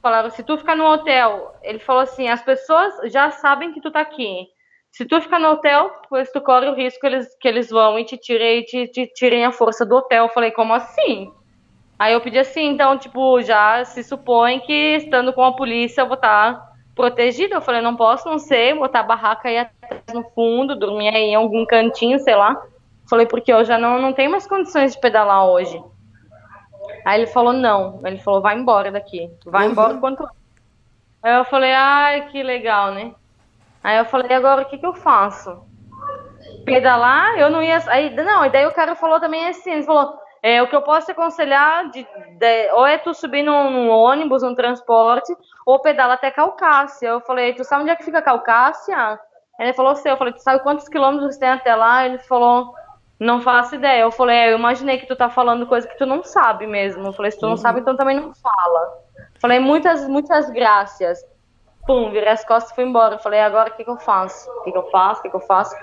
Falaram, 0.01 0.29
se 0.29 0.43
tu 0.43 0.57
ficar 0.57 0.75
no 0.75 0.85
hotel, 0.85 1.55
ele 1.63 1.79
falou 1.79 2.01
assim, 2.01 2.27
as 2.27 2.41
pessoas 2.41 2.93
já 3.11 3.31
sabem 3.31 3.73
que 3.73 3.81
tu 3.81 3.91
tá 3.91 4.01
aqui. 4.01 4.47
Se 4.91 5.03
tu 5.05 5.19
ficar 5.19 5.39
no 5.39 5.49
hotel, 5.49 5.91
pois 6.09 6.31
tu 6.31 6.39
corre 6.39 6.67
o 6.69 6.73
risco 6.73 7.01
que 7.01 7.07
eles, 7.07 7.37
que 7.39 7.47
eles 7.47 7.69
vão 7.69 7.99
e 7.99 8.05
te 8.05 8.17
tirem, 8.17 8.63
te, 8.63 8.87
te 8.87 9.07
tirem 9.07 9.43
a 9.43 9.51
força 9.51 9.85
do 9.85 9.95
hotel. 9.95 10.25
Eu 10.25 10.29
falei, 10.29 10.51
como 10.51 10.73
assim? 10.73 11.31
Aí 11.97 12.13
eu 12.13 12.21
pedi 12.21 12.39
assim, 12.39 12.67
então, 12.67 12.97
tipo, 12.97 13.41
já 13.41 13.83
se 13.83 14.03
supõe 14.03 14.59
que 14.61 14.95
estando 14.95 15.33
com 15.33 15.43
a 15.43 15.55
polícia 15.55 16.01
eu 16.01 16.07
vou 16.07 16.15
estar 16.15 16.53
tá 16.53 16.71
protegida. 16.95 17.55
Eu 17.55 17.61
falei, 17.61 17.81
não 17.81 17.95
posso 17.95 18.29
não 18.29 18.39
ser, 18.39 18.75
botar 18.75 19.01
a 19.01 19.03
barraca 19.03 19.49
aí 19.49 19.57
atrás 19.57 20.01
no 20.13 20.23
fundo, 20.31 20.79
dormir 20.79 21.09
aí 21.09 21.31
em 21.31 21.35
algum 21.35 21.65
cantinho, 21.65 22.19
sei 22.19 22.35
lá. 22.35 22.55
Falei, 23.09 23.25
porque 23.25 23.51
eu 23.53 23.63
já 23.63 23.77
não, 23.77 24.01
não 24.01 24.13
tenho 24.13 24.31
mais 24.31 24.47
condições 24.47 24.93
de 24.93 24.99
pedalar 24.99 25.45
hoje. 25.45 25.81
Aí 27.05 27.21
ele 27.21 27.27
falou, 27.27 27.53
não. 27.53 28.01
Ele 28.03 28.17
falou, 28.17 28.41
vai 28.41 28.57
embora 28.57 28.91
daqui. 28.91 29.31
Vai 29.45 29.65
uhum. 29.65 29.71
embora 29.71 29.97
quanto. 29.97 30.27
Aí 31.21 31.35
eu 31.37 31.45
falei, 31.45 31.73
ai, 31.73 32.27
que 32.29 32.41
legal, 32.41 32.91
né? 32.91 33.13
Aí 33.83 33.97
eu 33.97 34.05
falei, 34.05 34.35
agora 34.35 34.63
o 34.63 34.65
que, 34.65 34.77
que 34.77 34.85
eu 34.85 34.93
faço? 34.93 35.63
Pedalar, 36.65 37.37
eu 37.37 37.49
não 37.49 37.61
ia. 37.61 37.77
Aí, 37.87 38.09
não, 38.15 38.45
e 38.45 38.49
daí 38.49 38.65
o 38.65 38.73
cara 38.73 38.95
falou 38.95 39.19
também 39.19 39.47
assim, 39.47 39.71
ele 39.71 39.83
falou, 39.83 40.19
é, 40.41 40.61
o 40.61 40.67
que 40.67 40.75
eu 40.75 40.81
posso 40.81 41.07
te 41.07 41.11
aconselhar 41.11 41.89
de, 41.89 42.07
de, 42.37 42.71
ou 42.73 42.85
é 42.85 42.97
tu 42.97 43.13
subir 43.13 43.43
num, 43.43 43.69
num, 43.69 43.89
ônibus, 43.89 44.43
num 44.43 44.55
transporte, 44.55 45.35
ou 45.65 45.79
pedala 45.79 46.13
até 46.15 46.31
Calcácia. 46.31 47.07
Eu 47.07 47.21
falei, 47.21 47.53
tu 47.53 47.63
sabe 47.63 47.81
onde 47.81 47.91
é 47.91 47.95
que 47.95 48.05
fica 48.05 48.21
Calcácia? 48.21 49.19
Ele 49.59 49.73
falou, 49.73 49.95
sei. 49.95 50.11
Eu 50.11 50.17
falei, 50.17 50.33
tu 50.33 50.41
sabe 50.41 50.63
quantos 50.63 50.87
quilômetros 50.87 51.37
tem 51.37 51.49
até 51.49 51.75
lá? 51.75 52.05
Ele 52.05 52.17
falou, 52.19 52.73
não 53.19 53.41
faço 53.41 53.75
ideia. 53.75 54.01
Eu 54.01 54.11
falei, 54.11 54.37
é, 54.37 54.51
eu 54.51 54.57
imaginei 54.57 54.97
que 54.97 55.07
tu 55.07 55.15
tá 55.15 55.29
falando 55.29 55.67
coisa 55.67 55.87
que 55.87 55.97
tu 55.97 56.05
não 56.05 56.23
sabe 56.23 56.67
mesmo. 56.67 57.07
Eu 57.07 57.13
falei, 57.13 57.31
se 57.31 57.39
tu 57.39 57.43
não 57.43 57.51
uhum. 57.51 57.57
sabe, 57.57 57.79
então 57.79 57.95
também 57.95 58.19
não 58.19 58.33
fala. 58.33 58.99
falei, 59.39 59.59
muitas, 59.59 60.07
muitas 60.07 60.49
graças. 60.49 61.19
Pum, 61.85 62.09
virei 62.09 62.29
as 62.29 62.43
costas 62.43 62.71
e 62.71 62.75
fui 62.75 62.83
embora. 62.83 63.15
Eu 63.15 63.19
falei, 63.19 63.39
agora 63.39 63.69
o 63.69 63.73
que, 63.73 63.83
que 63.83 63.89
eu 63.89 63.97
faço? 63.97 64.49
O 64.49 64.63
que, 64.63 64.71
que 64.71 64.77
eu 64.77 64.89
faço? 64.89 65.19
O 65.19 65.23
que, 65.23 65.29
que 65.29 65.35
eu 65.35 65.41
faço? 65.41 65.75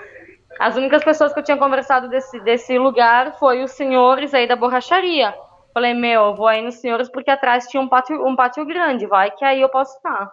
As 0.59 0.75
únicas 0.75 1.03
pessoas 1.03 1.33
que 1.33 1.39
eu 1.39 1.43
tinha 1.43 1.57
conversado 1.57 2.07
desse, 2.09 2.39
desse 2.41 2.77
lugar 2.77 3.37
foi 3.39 3.63
os 3.63 3.71
senhores 3.71 4.33
aí 4.33 4.47
da 4.47 4.55
borracharia. 4.55 5.33
Falei, 5.73 5.93
meu, 5.95 6.25
eu 6.25 6.35
vou 6.35 6.47
aí 6.47 6.61
nos 6.61 6.75
senhores 6.75 7.09
porque 7.09 7.31
atrás 7.31 7.65
tinha 7.67 7.81
um 7.81 7.87
pátio, 7.87 8.23
um 8.25 8.35
pátio 8.35 8.63
grande, 8.63 9.07
vai 9.07 9.31
que 9.31 9.43
aí 9.43 9.59
eu 9.59 9.69
posso 9.69 9.95
estar. 9.97 10.31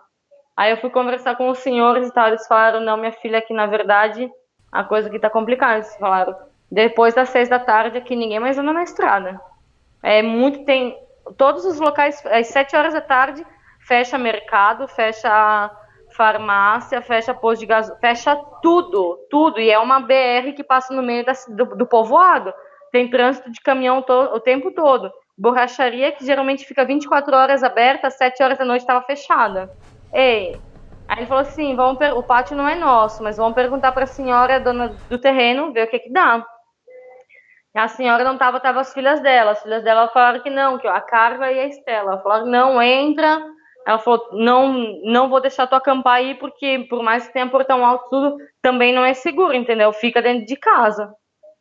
Aí 0.54 0.70
eu 0.70 0.76
fui 0.76 0.90
conversar 0.90 1.36
com 1.36 1.48
os 1.48 1.58
senhores 1.58 2.08
e 2.08 2.12
tal, 2.12 2.28
eles 2.28 2.46
falaram, 2.46 2.80
não, 2.80 2.98
minha 2.98 3.12
filha, 3.12 3.38
aqui 3.38 3.54
na 3.54 3.64
verdade 3.64 4.30
a 4.70 4.84
coisa 4.84 5.08
aqui 5.08 5.18
tá 5.18 5.30
complicada. 5.30 5.76
Eles 5.76 5.96
falaram, 5.96 6.36
depois 6.70 7.14
das 7.14 7.30
seis 7.30 7.48
da 7.48 7.58
tarde 7.58 7.98
aqui 7.98 8.14
ninguém 8.14 8.38
mais 8.38 8.58
anda 8.58 8.72
na 8.72 8.82
estrada. 8.82 9.40
É 10.02 10.22
muito 10.22 10.64
tem 10.64 10.96
todos 11.36 11.64
os 11.64 11.80
locais 11.80 12.24
às 12.26 12.48
sete 12.48 12.76
horas 12.76 12.94
da 12.94 13.00
tarde 13.00 13.44
fecha 13.80 14.16
mercado, 14.16 14.86
fecha 14.86 15.70
farmácia, 16.16 17.00
fecha 17.02 17.34
posto 17.34 17.60
de 17.60 17.66
gás, 17.66 17.90
fecha 18.00 18.36
tudo, 18.62 19.18
tudo. 19.30 19.60
E 19.60 19.70
é 19.70 19.78
uma 19.78 20.00
BR 20.00 20.52
que 20.54 20.62
passa 20.62 20.94
no 20.94 21.02
meio 21.02 21.24
da, 21.24 21.32
do, 21.48 21.76
do 21.76 21.86
povoado. 21.86 22.52
Tem 22.92 23.08
trânsito 23.08 23.50
de 23.50 23.60
caminhão 23.60 24.02
to, 24.02 24.12
o 24.12 24.40
tempo 24.40 24.72
todo. 24.72 25.10
Borracharia 25.36 26.12
que 26.12 26.24
geralmente 26.24 26.64
fica 26.64 26.84
24 26.84 27.34
horas 27.34 27.62
aberta, 27.62 28.08
às 28.08 28.16
7 28.16 28.42
horas 28.42 28.58
da 28.58 28.64
noite 28.64 28.82
estava 28.82 29.04
fechada. 29.04 29.70
Ei, 30.12 30.60
Aí 31.10 31.18
ele 31.18 31.26
falou 31.26 31.42
assim: 31.42 31.74
vamos 31.74 31.98
o 32.14 32.22
pátio 32.22 32.56
não 32.56 32.68
é 32.68 32.76
nosso, 32.76 33.20
mas 33.20 33.36
vamos 33.36 33.54
perguntar 33.54 33.90
para 33.90 34.04
a 34.04 34.06
senhora, 34.06 34.60
dona 34.60 34.94
do 35.08 35.18
terreno, 35.18 35.72
ver 35.72 35.88
o 35.88 35.90
que 35.90 35.98
que 35.98 36.12
dá. 36.12 36.46
A 37.74 37.88
senhora 37.88 38.24
não 38.24 38.36
tava, 38.36 38.58
tava 38.58 38.80
as 38.80 38.92
filhas 38.92 39.20
dela. 39.20 39.52
As 39.52 39.62
filhas 39.62 39.84
dela 39.84 40.08
falaram 40.08 40.40
que 40.40 40.50
não, 40.50 40.76
que 40.78 40.88
a 40.88 41.00
Carla 41.00 41.52
e 41.52 41.60
a 41.60 41.66
Estela. 41.66 42.18
Falaram, 42.18 42.46
não, 42.46 42.82
entra. 42.82 43.40
Ela 43.86 43.98
falou, 43.98 44.28
não, 44.32 44.72
não 45.04 45.28
vou 45.28 45.40
deixar 45.40 45.66
tu 45.66 45.74
acampar 45.74 46.16
aí, 46.16 46.34
porque 46.34 46.86
por 46.90 47.02
mais 47.02 47.26
que 47.26 47.32
tenha 47.32 47.48
portão 47.48 47.82
alto, 47.84 48.08
tudo 48.10 48.36
também 48.60 48.94
não 48.94 49.04
é 49.04 49.14
seguro, 49.14 49.54
entendeu? 49.54 49.92
Fica 49.92 50.20
dentro 50.20 50.46
de 50.46 50.56
casa. 50.56 51.10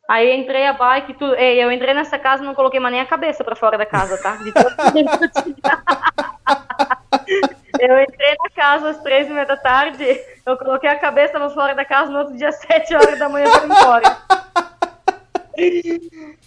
Aí 0.08 0.36
entrei 0.36 0.66
a 0.66 0.72
bike, 0.72 1.14
tudo. 1.14 1.36
Ei, 1.36 1.62
eu 1.62 1.70
entrei 1.70 1.94
nessa 1.94 2.18
casa 2.18 2.42
não 2.42 2.54
coloquei 2.54 2.80
mais 2.80 2.92
nem 2.92 3.00
a 3.00 3.06
cabeça 3.06 3.44
para 3.44 3.54
fora 3.54 3.78
da 3.78 3.86
casa, 3.86 4.20
tá? 4.20 4.34
De 4.36 4.52
eu 7.78 8.02
entrei 8.02 8.36
na 8.42 8.50
casa 8.54 8.90
às 8.90 9.00
três 9.02 9.28
e 9.28 9.30
meia 9.30 9.46
da 9.46 9.56
tarde, 9.56 10.04
eu 10.44 10.58
coloquei 10.58 10.90
a 10.90 10.98
cabeça 10.98 11.38
para 11.38 11.48
fora 11.50 11.76
da 11.76 11.84
casa 11.84 12.10
no 12.10 12.18
outro 12.18 12.36
dia, 12.36 12.48
às 12.48 12.56
sete 12.56 12.92
horas 12.92 13.20
da 13.20 13.28
manhã, 13.28 13.48
para 13.50 13.64
embora. 13.64 14.39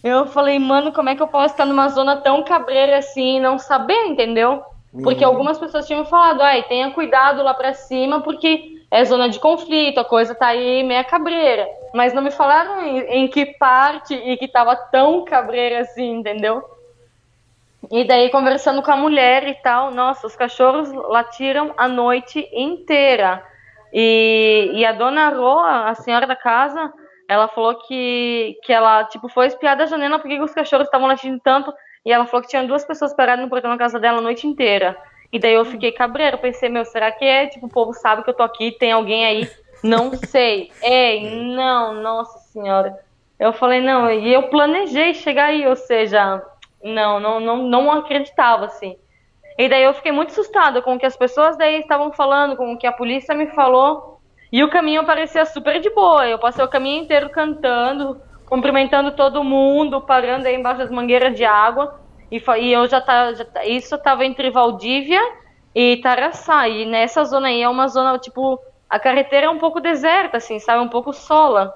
Eu 0.03 0.27
falei, 0.27 0.59
mano, 0.59 0.91
como 0.91 1.09
é 1.09 1.15
que 1.15 1.21
eu 1.21 1.27
posso 1.27 1.53
estar 1.53 1.65
numa 1.65 1.89
zona 1.89 2.17
tão 2.17 2.43
cabreira 2.43 2.97
assim 2.97 3.37
e 3.37 3.39
não 3.39 3.57
saber, 3.57 4.07
entendeu? 4.07 4.63
Porque 5.01 5.23
uhum. 5.23 5.31
algumas 5.31 5.57
pessoas 5.57 5.87
tinham 5.87 6.05
falado, 6.05 6.41
ai, 6.41 6.63
tenha 6.63 6.91
cuidado 6.91 7.41
lá 7.41 7.53
pra 7.53 7.73
cima, 7.73 8.21
porque 8.21 8.83
é 8.91 9.03
zona 9.05 9.27
de 9.27 9.39
conflito, 9.39 9.99
a 9.99 10.05
coisa 10.05 10.35
tá 10.35 10.47
aí 10.47 10.83
meia 10.83 11.03
cabreira. 11.03 11.67
Mas 11.95 12.13
não 12.13 12.21
me 12.21 12.29
falaram 12.29 12.79
em, 12.81 12.99
em 12.99 13.27
que 13.27 13.45
parte 13.57 14.13
e 14.13 14.37
que 14.37 14.47
tava 14.47 14.75
tão 14.75 15.25
cabreira 15.25 15.81
assim, 15.81 16.11
entendeu? 16.11 16.63
E 17.91 18.03
daí, 18.03 18.29
conversando 18.29 18.81
com 18.81 18.91
a 18.91 18.95
mulher 18.95 19.47
e 19.47 19.55
tal, 19.55 19.91
nossa, 19.91 20.27
os 20.27 20.35
cachorros 20.35 20.91
latiram 20.91 21.73
a 21.75 21.87
noite 21.87 22.47
inteira. 22.53 23.43
E, 23.91 24.71
e 24.73 24.85
a 24.85 24.91
dona 24.91 25.29
Roa, 25.29 25.89
a 25.89 25.95
senhora 25.95 26.25
da 26.25 26.35
casa, 26.35 26.93
ela 27.33 27.47
falou 27.47 27.75
que, 27.75 28.57
que 28.63 28.71
ela, 28.71 29.03
tipo, 29.05 29.27
foi 29.27 29.47
espiar 29.47 29.75
da 29.75 29.85
janela 29.85 30.19
porque 30.19 30.39
os 30.39 30.53
cachorros 30.53 30.85
estavam 30.85 31.07
latindo 31.07 31.39
tanto. 31.43 31.73
E 32.05 32.11
ela 32.11 32.25
falou 32.25 32.41
que 32.41 32.49
tinha 32.49 32.63
duas 32.63 32.85
pessoas 32.85 33.13
paradas 33.13 33.43
no 33.43 33.49
portão 33.49 33.71
da 33.71 33.77
casa 33.77 33.99
dela 33.99 34.19
a 34.19 34.21
noite 34.21 34.45
inteira. 34.45 34.97
E 35.31 35.39
daí 35.39 35.53
eu 35.53 35.65
fiquei 35.65 35.91
cabreiro, 35.91 36.37
pensei, 36.37 36.69
meu, 36.69 36.85
será 36.85 37.11
que 37.11 37.25
é? 37.25 37.47
Tipo, 37.47 37.65
o 37.65 37.69
povo 37.69 37.93
sabe 37.93 38.23
que 38.23 38.29
eu 38.29 38.33
tô 38.33 38.43
aqui, 38.43 38.71
tem 38.71 38.91
alguém 38.91 39.25
aí? 39.25 39.49
Não 39.83 40.13
sei. 40.13 40.71
Ei, 40.81 41.43
não, 41.55 41.95
nossa 41.95 42.37
senhora. 42.39 42.99
Eu 43.39 43.51
falei, 43.51 43.81
não, 43.81 44.09
e 44.11 44.31
eu 44.31 44.43
planejei 44.43 45.13
chegar 45.13 45.45
aí, 45.45 45.67
ou 45.67 45.75
seja, 45.75 46.41
não, 46.83 47.19
não, 47.19 47.39
não, 47.39 47.57
não 47.63 47.91
acreditava, 47.91 48.65
assim. 48.65 48.95
E 49.57 49.67
daí 49.67 49.83
eu 49.83 49.93
fiquei 49.93 50.11
muito 50.11 50.29
assustada 50.31 50.81
com 50.81 50.95
o 50.95 50.99
que 50.99 51.05
as 51.05 51.17
pessoas 51.17 51.57
daí 51.57 51.79
estavam 51.79 52.11
falando, 52.11 52.55
com 52.55 52.73
o 52.73 52.77
que 52.77 52.87
a 52.87 52.91
polícia 52.91 53.35
me 53.35 53.47
falou. 53.47 54.12
E 54.53 54.63
o 54.63 54.69
caminho 54.69 55.03
parecia 55.03 55.43
super 55.45 55.79
de 55.79 55.89
boa. 55.89 56.27
Eu 56.27 56.37
passei 56.37 56.63
o 56.63 56.67
caminho 56.67 57.01
inteiro 57.01 57.27
cantando, 57.31 58.21
cumprimentando 58.45 59.11
todo 59.13 59.43
mundo, 59.43 59.99
parando 59.99 60.47
aí 60.47 60.53
embaixo 60.53 60.77
das 60.77 60.91
mangueiras 60.91 61.35
de 61.35 61.43
água. 61.43 61.99
E, 62.31 62.39
e 62.59 62.71
eu 62.71 62.85
já 62.87 63.01
tava. 63.01 63.33
Já, 63.33 63.45
isso 63.65 63.95
estava 63.95 64.23
entre 64.23 64.51
Valdívia 64.51 65.19
e 65.73 65.97
Taraçá. 65.97 66.69
E 66.69 66.85
nessa 66.85 67.25
zona 67.25 67.47
aí 67.47 67.63
é 67.63 67.67
uma 67.67 67.87
zona, 67.87 68.19
tipo, 68.19 68.59
a 68.87 68.99
carreteira 68.99 69.47
é 69.47 69.49
um 69.49 69.57
pouco 69.57 69.79
deserta, 69.79 70.37
assim, 70.37 70.59
sabe? 70.59 70.83
Um 70.83 70.89
pouco 70.89 71.11
sola. 71.13 71.73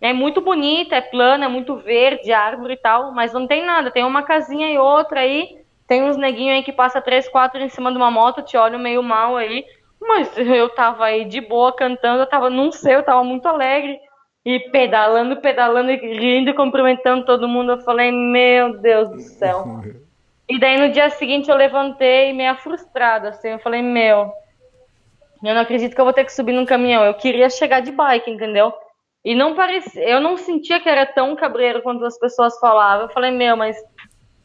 É 0.00 0.14
muito 0.14 0.40
bonita, 0.40 0.96
é 0.96 1.02
plana, 1.02 1.44
é 1.44 1.48
muito 1.48 1.76
verde, 1.76 2.32
árvore 2.32 2.74
e 2.74 2.78
tal, 2.78 3.12
mas 3.12 3.34
não 3.34 3.46
tem 3.46 3.62
nada. 3.62 3.90
Tem 3.90 4.04
uma 4.04 4.22
casinha 4.22 4.70
e 4.72 4.78
outra 4.78 5.20
aí. 5.20 5.58
Tem 5.86 6.02
uns 6.02 6.16
neguinhos 6.16 6.56
aí 6.56 6.62
que 6.62 6.72
passa 6.72 6.98
três, 6.98 7.28
quatro 7.28 7.60
em 7.60 7.68
cima 7.68 7.90
de 7.90 7.98
uma 7.98 8.10
moto, 8.10 8.40
te 8.40 8.56
olham 8.56 8.78
meio 8.78 9.02
mal 9.02 9.36
aí. 9.36 9.66
Mas 10.06 10.36
eu 10.36 10.68
tava 10.68 11.06
aí 11.06 11.24
de 11.24 11.40
boa 11.40 11.72
cantando, 11.72 12.22
eu 12.22 12.26
tava 12.26 12.48
num 12.48 12.70
seu, 12.70 12.92
eu 12.92 13.02
tava 13.02 13.24
muito 13.24 13.46
alegre. 13.46 13.98
E 14.44 14.60
pedalando, 14.70 15.36
pedalando, 15.40 15.90
e 15.90 15.96
rindo 15.96 16.50
e 16.50 16.54
cumprimentando 16.54 17.24
todo 17.24 17.48
mundo. 17.48 17.72
Eu 17.72 17.80
falei, 17.80 18.12
meu 18.12 18.78
Deus 18.78 19.10
do 19.10 19.20
céu. 19.20 19.82
E 20.48 20.60
daí 20.60 20.78
no 20.78 20.92
dia 20.92 21.10
seguinte 21.10 21.50
eu 21.50 21.56
levantei 21.56 22.32
meio 22.32 22.54
frustrada, 22.56 23.30
assim. 23.30 23.48
Eu 23.48 23.58
falei, 23.58 23.82
meu, 23.82 24.32
eu 25.42 25.54
não 25.54 25.62
acredito 25.62 25.94
que 25.94 26.00
eu 26.00 26.04
vou 26.04 26.14
ter 26.14 26.24
que 26.24 26.32
subir 26.32 26.52
num 26.52 26.64
caminhão. 26.64 27.04
Eu 27.04 27.14
queria 27.14 27.50
chegar 27.50 27.80
de 27.80 27.90
bike, 27.90 28.30
entendeu? 28.30 28.72
E 29.24 29.34
não 29.34 29.56
parecia, 29.56 30.08
eu 30.08 30.20
não 30.20 30.36
sentia 30.36 30.78
que 30.78 30.88
era 30.88 31.04
tão 31.04 31.34
cabreiro 31.34 31.82
quanto 31.82 32.04
as 32.04 32.16
pessoas 32.16 32.56
falavam. 32.60 33.06
Eu 33.06 33.12
falei, 33.12 33.32
meu, 33.32 33.56
mas 33.56 33.76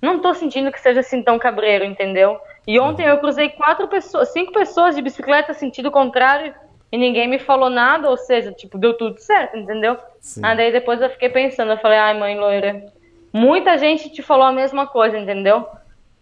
não 0.01 0.19
tô 0.19 0.33
sentindo 0.33 0.71
que 0.71 0.81
seja 0.81 1.01
assim 1.01 1.21
tão 1.21 1.37
cabreiro, 1.37 1.85
entendeu? 1.85 2.39
E 2.67 2.79
ontem 2.79 3.05
eu 3.05 3.17
cruzei 3.17 3.49
quatro 3.49 3.87
pessoas, 3.87 4.31
cinco 4.31 4.51
pessoas 4.51 4.95
de 4.95 5.01
bicicleta 5.01 5.53
sentido 5.53 5.89
contrário 5.89 6.53
e 6.91 6.97
ninguém 6.97 7.27
me 7.27 7.39
falou 7.39 7.69
nada, 7.69 8.09
ou 8.09 8.17
seja, 8.17 8.51
tipo, 8.51 8.77
deu 8.77 8.95
tudo 8.95 9.17
certo, 9.19 9.57
entendeu? 9.57 9.97
Sim. 10.19 10.41
Aí 10.43 10.57
daí 10.57 10.71
depois 10.71 11.01
eu 11.01 11.09
fiquei 11.09 11.29
pensando, 11.29 11.71
eu 11.71 11.77
falei, 11.77 11.97
ai 11.97 12.17
mãe 12.17 12.37
loira, 12.37 12.85
muita 13.31 13.77
gente 13.77 14.09
te 14.09 14.21
falou 14.21 14.45
a 14.45 14.51
mesma 14.51 14.85
coisa, 14.85 15.17
entendeu? 15.17 15.67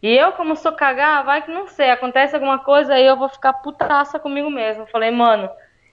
E 0.02 0.16
eu, 0.16 0.32
como 0.32 0.56
sou 0.56 0.72
cagar, 0.72 1.26
vai 1.26 1.42
que 1.42 1.52
não 1.52 1.68
sei, 1.68 1.90
acontece 1.90 2.34
alguma 2.34 2.60
coisa 2.60 2.94
aí 2.94 3.06
eu 3.06 3.18
vou 3.18 3.28
ficar 3.28 3.54
putaça 3.54 4.18
comigo 4.18 4.50
mesmo. 4.50 4.88
Falei, 4.88 5.12
mano, 5.12 5.50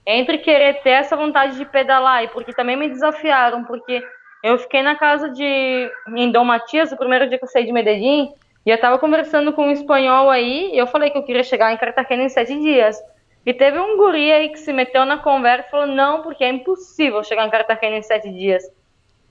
entre 0.07 0.39
querer 0.39 0.81
ter 0.83 0.91
essa 0.91 1.17
vontade 1.17 1.57
de 1.57 1.65
pedalar 1.65 2.23
e 2.23 2.29
porque 2.29 2.53
também 2.53 2.77
me 2.77 2.89
desafiaram, 2.89 3.65
porque 3.65 4.01
eu 4.45 4.59
fiquei 4.59 4.83
na 4.83 4.95
casa 4.95 5.29
de 5.29 5.91
em 6.15 6.31
Dom 6.31 6.45
Matias, 6.45 6.93
o 6.93 6.97
primeiro 6.97 7.29
dia 7.29 7.39
que 7.39 7.45
eu 7.45 7.49
saí 7.49 7.65
de 7.65 7.73
Medellín, 7.73 8.33
e 8.67 8.71
eu 8.71 8.81
tava 8.81 8.99
conversando 8.99 9.53
com 9.53 9.69
um 9.69 9.71
espanhol 9.71 10.29
aí, 10.29 10.73
e 10.75 10.79
eu 10.79 10.89
falei 10.89 11.09
que 11.09 11.17
eu 11.17 11.23
queria 11.23 11.45
chegar 11.45 11.73
em 11.73 11.77
Cartagena 11.77 12.25
em 12.25 12.29
sete 12.29 12.59
dias. 12.59 13.01
E 13.47 13.55
teve 13.55 13.79
um 13.79 13.97
guri 13.97 14.33
aí 14.33 14.49
que 14.49 14.59
se 14.59 14.73
meteu 14.73 15.05
na 15.05 15.19
conversa 15.19 15.69
e 15.69 15.71
falou, 15.71 15.87
não, 15.87 16.21
porque 16.23 16.43
é 16.43 16.49
impossível 16.49 17.23
chegar 17.23 17.47
em 17.47 17.51
Cartagena 17.51 17.97
em 17.97 18.03
sete 18.03 18.29
dias. 18.29 18.65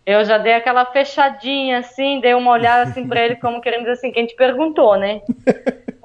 Eu 0.06 0.24
já 0.24 0.38
dei 0.38 0.54
aquela 0.54 0.86
fechadinha 0.86 1.80
assim, 1.80 2.22
dei 2.22 2.34
uma 2.34 2.52
olhada 2.52 2.84
assim 2.84 3.06
pra 3.08 3.26
ele, 3.26 3.36
como 3.36 3.60
querendo 3.60 3.82
dizer 3.82 3.94
assim, 3.94 4.12
quem 4.12 4.26
te 4.26 4.36
perguntou, 4.36 4.96
né? 4.96 5.20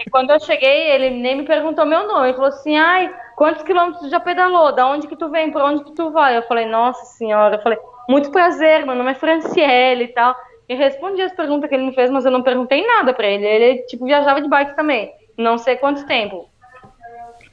E 0.00 0.10
quando 0.10 0.30
eu 0.30 0.40
cheguei, 0.40 0.90
ele 0.90 1.10
nem 1.10 1.36
me 1.36 1.44
perguntou 1.44 1.86
meu 1.86 2.08
nome. 2.08 2.28
Ele 2.28 2.34
falou 2.34 2.48
assim, 2.48 2.76
ai, 2.76 3.14
quantos 3.36 3.62
quilômetros 3.62 4.00
tu 4.00 4.08
já 4.08 4.18
pedalou? 4.18 4.72
Da 4.72 4.88
onde 4.88 5.06
que 5.06 5.14
tu 5.14 5.28
vem? 5.28 5.52
Pra 5.52 5.66
onde 5.66 5.84
que 5.84 5.92
tu 5.92 6.10
vai? 6.10 6.36
Eu 6.36 6.42
falei, 6.44 6.64
nossa 6.64 7.04
senhora. 7.04 7.56
Eu 7.56 7.62
falei, 7.62 7.78
muito 8.08 8.32
prazer, 8.32 8.84
meu 8.84 8.94
nome 8.96 9.12
é 9.12 9.14
Franciele 9.14 10.04
e 10.04 10.08
tal. 10.08 10.34
E 10.70 10.74
respondi 10.76 11.20
as 11.20 11.32
perguntas 11.32 11.68
que 11.68 11.74
ele 11.74 11.86
me 11.86 11.92
fez, 11.92 12.08
mas 12.12 12.24
eu 12.24 12.30
não 12.30 12.44
perguntei 12.44 12.86
nada 12.86 13.12
pra 13.12 13.26
ele. 13.26 13.44
Ele, 13.44 13.82
tipo, 13.86 14.04
viajava 14.04 14.40
de 14.40 14.48
bike 14.48 14.76
também. 14.76 15.12
Não 15.36 15.58
sei 15.58 15.74
quanto 15.74 16.06
tempo. 16.06 16.48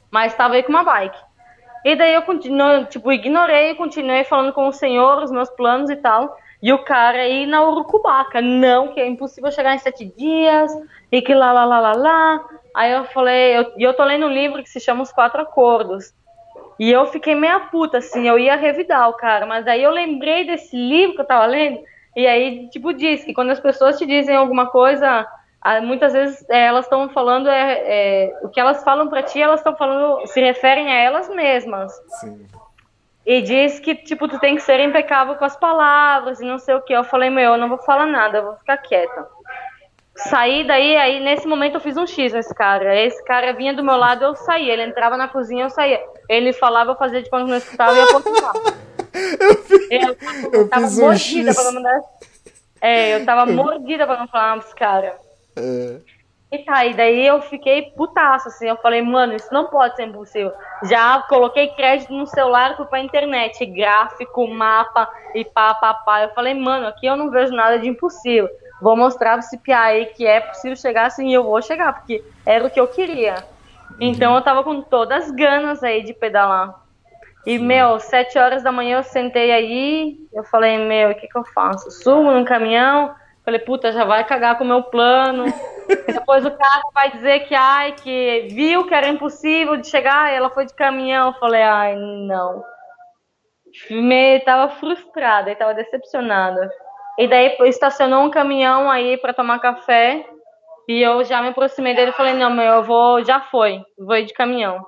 Mas 0.08 0.30
estava 0.30 0.54
aí 0.54 0.62
com 0.62 0.70
uma 0.70 0.84
bike. 0.84 1.18
E 1.84 1.96
daí 1.96 2.14
eu 2.14 2.22
continuo, 2.22 2.84
tipo, 2.84 3.10
ignorei, 3.10 3.74
continuei 3.74 4.22
falando 4.22 4.52
com 4.52 4.68
o 4.68 4.72
senhor, 4.72 5.20
os 5.20 5.32
meus 5.32 5.50
planos 5.50 5.90
e 5.90 5.96
tal. 5.96 6.38
E 6.62 6.72
o 6.72 6.84
cara 6.84 7.18
aí 7.18 7.44
na 7.44 7.60
Urucubaca, 7.68 8.40
não, 8.40 8.94
que 8.94 9.00
é 9.00 9.08
impossível 9.08 9.50
chegar 9.50 9.74
em 9.74 9.78
sete 9.78 10.04
dias, 10.04 10.70
e 11.10 11.20
que 11.20 11.34
lá, 11.34 11.50
lá, 11.50 11.64
lá, 11.64 11.80
lá, 11.80 11.92
lá. 11.94 12.48
Aí 12.72 12.92
eu 12.92 13.04
falei, 13.06 13.56
e 13.76 13.82
eu, 13.82 13.94
tô 13.94 14.04
lendo 14.04 14.26
um 14.26 14.32
livro 14.32 14.62
que 14.62 14.70
se 14.70 14.78
chama 14.78 15.02
Os 15.02 15.10
Quatro 15.10 15.42
Acordos. 15.42 16.14
E 16.78 16.88
eu 16.88 17.04
fiquei 17.06 17.34
meia 17.34 17.58
puta, 17.58 17.98
assim, 17.98 18.28
eu 18.28 18.38
ia 18.38 18.54
revidar 18.54 19.08
o 19.08 19.14
cara, 19.14 19.44
mas 19.44 19.66
aí 19.66 19.82
eu 19.82 19.90
lembrei 19.90 20.46
desse 20.46 20.76
livro 20.76 21.16
que 21.16 21.22
eu 21.22 21.26
tava 21.26 21.46
lendo, 21.46 21.80
e 22.16 22.26
aí, 22.26 22.68
tipo, 22.70 22.92
diz 22.92 23.24
que 23.24 23.34
quando 23.34 23.50
as 23.50 23.60
pessoas 23.60 23.98
te 23.98 24.06
dizem 24.06 24.34
alguma 24.34 24.66
coisa, 24.66 25.26
muitas 25.82 26.12
vezes 26.12 26.44
é, 26.48 26.66
elas 26.66 26.84
estão 26.84 27.08
falando, 27.10 27.48
é, 27.48 27.82
é, 27.84 28.38
o 28.42 28.48
que 28.48 28.60
elas 28.60 28.82
falam 28.82 29.08
para 29.08 29.22
ti, 29.22 29.40
elas 29.40 29.60
estão 29.60 29.76
falando, 29.76 30.26
se 30.26 30.40
referem 30.40 30.90
a 30.90 30.96
elas 30.96 31.28
mesmas. 31.28 31.92
Sim. 32.20 32.46
E 33.26 33.42
diz 33.42 33.78
que, 33.78 33.94
tipo, 33.94 34.26
tu 34.26 34.38
tem 34.38 34.54
que 34.54 34.62
ser 34.62 34.80
impecável 34.80 35.34
com 35.34 35.44
as 35.44 35.56
palavras 35.56 36.40
e 36.40 36.46
não 36.46 36.58
sei 36.58 36.74
o 36.74 36.80
que. 36.80 36.94
Eu 36.94 37.04
falei, 37.04 37.28
meu, 37.28 37.52
eu 37.52 37.58
não 37.58 37.68
vou 37.68 37.76
falar 37.78 38.06
nada, 38.06 38.38
eu 38.38 38.44
vou 38.44 38.56
ficar 38.56 38.78
quieta. 38.78 39.26
Saí 40.16 40.66
daí, 40.66 40.96
aí 40.96 41.20
nesse 41.20 41.46
momento 41.46 41.74
eu 41.74 41.80
fiz 41.80 41.96
um 41.96 42.06
X 42.06 42.32
nesse 42.32 42.54
cara. 42.54 42.96
Esse 42.96 43.22
cara 43.24 43.52
vinha 43.52 43.74
do 43.74 43.84
meu 43.84 43.96
lado, 43.96 44.24
eu 44.24 44.34
saía. 44.34 44.72
Ele 44.72 44.82
entrava 44.82 45.16
na 45.16 45.28
cozinha, 45.28 45.66
eu 45.66 45.70
saía. 45.70 46.02
Ele 46.28 46.52
falava, 46.54 46.92
eu 46.92 46.96
fazia 46.96 47.22
de 47.22 47.28
quando 47.28 47.48
não 47.48 47.56
escutava 47.56 47.92
e 47.92 47.98
ia 47.98 48.12
continuar. 48.12 48.52
eu 49.12 49.56
fiz, 49.64 49.90
eu, 49.90 50.00
eu, 50.00 50.52
eu 50.52 50.68
tava 50.68 50.86
fiz 50.86 50.98
um 50.98 51.02
mordida 51.02 51.54
pra 51.54 51.64
não 51.64 51.72
mandar. 51.74 52.00
É, 52.80 53.14
eu 53.16 53.24
tava 53.24 53.46
mordida 53.52 54.06
pra 54.06 54.18
não 54.18 54.28
falar 54.28 54.54
com 54.54 54.66
esse 54.66 54.74
cara. 54.74 55.16
É. 55.56 55.96
E 56.50 56.58
tá, 56.58 56.86
e 56.86 56.94
daí 56.94 57.26
eu 57.26 57.42
fiquei 57.42 57.90
putaço, 57.90 58.48
assim, 58.48 58.68
eu 58.68 58.76
falei, 58.78 59.02
mano, 59.02 59.34
isso 59.34 59.52
não 59.52 59.66
pode 59.66 59.96
ser 59.96 60.06
impossível. 60.06 60.50
Já 60.84 61.22
coloquei 61.28 61.68
crédito 61.68 62.10
no 62.10 62.26
celular, 62.26 62.74
fui 62.74 62.86
pra 62.86 63.00
internet, 63.00 63.66
gráfico, 63.66 64.48
mapa 64.48 65.06
e 65.34 65.44
pá, 65.44 65.74
pá, 65.74 65.92
pá. 65.92 66.22
Eu 66.22 66.30
falei, 66.30 66.54
mano, 66.54 66.86
aqui 66.86 67.04
eu 67.04 67.16
não 67.16 67.30
vejo 67.30 67.52
nada 67.52 67.78
de 67.78 67.86
impossível. 67.86 68.48
Vou 68.80 68.96
mostrar 68.96 69.32
pra 69.32 69.40
esse 69.40 69.58
PA 69.58 69.82
aí 69.82 70.06
que 70.06 70.26
é 70.26 70.40
possível 70.40 70.76
chegar 70.76 71.06
assim 71.06 71.28
e 71.28 71.34
eu 71.34 71.44
vou 71.44 71.60
chegar, 71.60 71.92
porque 71.92 72.24
era 72.46 72.66
o 72.66 72.70
que 72.70 72.80
eu 72.80 72.86
queria. 72.86 73.44
Então 74.00 74.34
eu 74.34 74.40
tava 74.40 74.64
com 74.64 74.80
todas 74.80 75.24
as 75.24 75.30
ganas 75.30 75.82
aí 75.82 76.02
de 76.02 76.14
pedalar. 76.14 76.87
E, 77.46 77.58
meu, 77.58 77.98
sete 77.98 78.38
horas 78.38 78.62
da 78.62 78.70
manhã 78.70 78.98
eu 78.98 79.02
sentei 79.02 79.50
aí, 79.50 80.18
eu 80.32 80.44
falei, 80.44 80.78
meu, 80.78 81.10
o 81.10 81.14
que 81.14 81.26
que 81.26 81.38
eu 81.38 81.44
faço? 81.44 81.90
Subo 81.90 82.30
no 82.30 82.44
caminhão, 82.44 83.14
Falei, 83.48 83.60
puta, 83.60 83.90
já 83.90 84.04
vai 84.04 84.22
cagar 84.24 84.58
com 84.58 84.64
o 84.64 84.66
meu 84.66 84.82
plano. 84.82 85.46
Depois 86.06 86.44
o 86.44 86.50
cara 86.50 86.82
vai 86.92 87.10
dizer 87.12 87.48
que, 87.48 87.54
ai, 87.54 87.92
que 87.92 88.48
viu 88.50 88.86
que 88.86 88.92
era 88.92 89.08
impossível 89.08 89.78
de 89.78 89.88
chegar 89.88 90.30
e 90.30 90.36
ela 90.36 90.50
foi 90.50 90.66
de 90.66 90.74
caminhão. 90.74 91.32
Falei, 91.32 91.62
ai, 91.62 91.96
não. 91.96 92.62
Me, 93.90 94.38
tava 94.40 94.70
frustrada, 94.72 95.56
tava 95.56 95.72
decepcionada. 95.72 96.70
E 97.18 97.26
daí 97.26 97.56
estacionou 97.60 98.22
um 98.22 98.30
caminhão 98.30 98.90
aí 98.90 99.16
para 99.16 99.32
tomar 99.32 99.60
café. 99.60 100.26
E 100.86 101.00
eu 101.00 101.24
já 101.24 101.40
me 101.40 101.48
aproximei 101.48 101.94
dele 101.94 102.10
e 102.10 102.14
falei, 102.14 102.34
não, 102.34 102.50
meu, 102.50 102.74
eu 102.74 102.82
vou, 102.82 103.24
já 103.24 103.40
foi, 103.40 103.82
vou 103.98 104.16
ir 104.16 104.26
de 104.26 104.34
caminhão. 104.34 104.84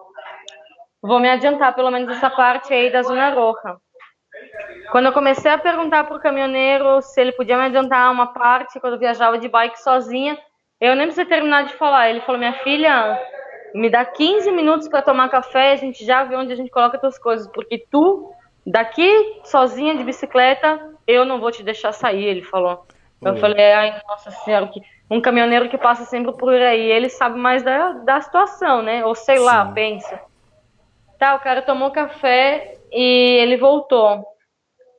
Vou 1.02 1.18
me 1.18 1.30
adiantar 1.30 1.74
pelo 1.74 1.90
menos 1.90 2.08
essa 2.14 2.28
parte 2.28 2.74
aí 2.74 2.90
da 2.90 3.02
Zona 3.02 3.30
Roja. 3.30 3.76
Quando 4.92 5.06
eu 5.06 5.12
comecei 5.12 5.50
a 5.50 5.58
perguntar 5.58 6.04
para 6.04 6.16
o 6.16 6.20
caminhoneiro 6.20 7.00
se 7.00 7.20
ele 7.20 7.32
podia 7.32 7.56
me 7.56 7.64
adiantar 7.64 8.12
uma 8.12 8.32
parte 8.32 8.78
quando 8.80 8.94
eu 8.94 8.98
viajava 8.98 9.38
de 9.38 9.48
bike 9.48 9.80
sozinha, 9.80 10.38
eu 10.80 10.94
nem 10.94 11.06
precisei 11.06 11.26
terminar 11.26 11.64
de 11.64 11.74
falar. 11.74 12.10
Ele 12.10 12.20
falou: 12.20 12.38
Minha 12.38 12.52
filha, 12.54 13.18
me 13.74 13.88
dá 13.88 14.04
15 14.04 14.50
minutos 14.50 14.88
para 14.88 15.02
tomar 15.02 15.28
café, 15.28 15.72
a 15.72 15.76
gente 15.76 16.04
já 16.04 16.24
vê 16.24 16.36
onde 16.36 16.52
a 16.52 16.56
gente 16.56 16.70
coloca 16.70 17.04
as 17.06 17.18
coisas, 17.18 17.46
porque 17.48 17.86
tu, 17.90 18.32
daqui, 18.66 19.40
sozinha 19.44 19.96
de 19.96 20.04
bicicleta, 20.04 20.80
eu 21.06 21.24
não 21.24 21.40
vou 21.40 21.50
te 21.50 21.62
deixar 21.62 21.92
sair. 21.92 22.24
Ele 22.24 22.42
falou. 22.42 22.86
Eu 23.22 23.36
falei: 23.36 23.72
Ai, 23.72 24.00
nossa 24.08 24.30
senhora, 24.30 24.66
que 24.68 24.80
um 25.10 25.20
caminhoneiro 25.20 25.68
que 25.68 25.78
passa 25.78 26.04
sempre 26.04 26.32
por 26.32 26.52
aí, 26.52 26.90
ele 26.90 27.08
sabe 27.08 27.38
mais 27.38 27.62
da, 27.62 27.92
da 27.92 28.20
situação, 28.20 28.82
né? 28.82 29.04
Ou 29.04 29.14
sei 29.14 29.38
Sim. 29.38 29.44
lá, 29.44 29.66
pensa. 29.66 30.29
Tá, 31.20 31.34
o 31.34 31.40
cara 31.40 31.60
tomou 31.60 31.90
café 31.90 32.78
e 32.90 33.36
ele 33.42 33.58
voltou. 33.58 34.24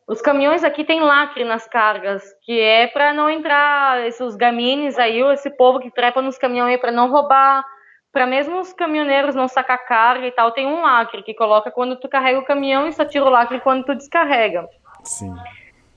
Os 0.07 0.21
caminhões 0.21 0.63
aqui 0.63 0.83
tem 0.83 1.01
lacre 1.01 1.43
nas 1.43 1.67
cargas, 1.67 2.21
que 2.43 2.59
é 2.59 2.85
para 2.85 3.11
não 3.11 3.27
entrar 3.27 4.05
esses 4.05 4.35
gamines 4.35 4.99
aí, 4.99 5.19
esse 5.33 5.49
povo 5.49 5.79
que 5.79 5.89
trepa 5.89 6.21
nos 6.21 6.37
caminhões 6.37 6.79
para 6.79 6.91
não 6.91 7.09
roubar, 7.09 7.65
para 8.13 8.27
mesmo 8.27 8.59
os 8.59 8.71
caminhoneiros 8.71 9.33
não 9.33 9.47
sacar 9.47 9.83
carga 9.83 10.27
e 10.27 10.31
tal, 10.31 10.51
tem 10.51 10.67
um 10.67 10.81
lacre 10.81 11.23
que 11.23 11.33
coloca 11.33 11.71
quando 11.71 11.95
tu 11.95 12.07
carrega 12.07 12.37
o 12.37 12.45
caminhão 12.45 12.87
e 12.87 12.93
só 12.93 13.03
tira 13.03 13.25
o 13.25 13.29
lacre 13.29 13.59
quando 13.59 13.83
tu 13.83 13.95
descarrega. 13.95 14.69
Sim. 15.03 15.33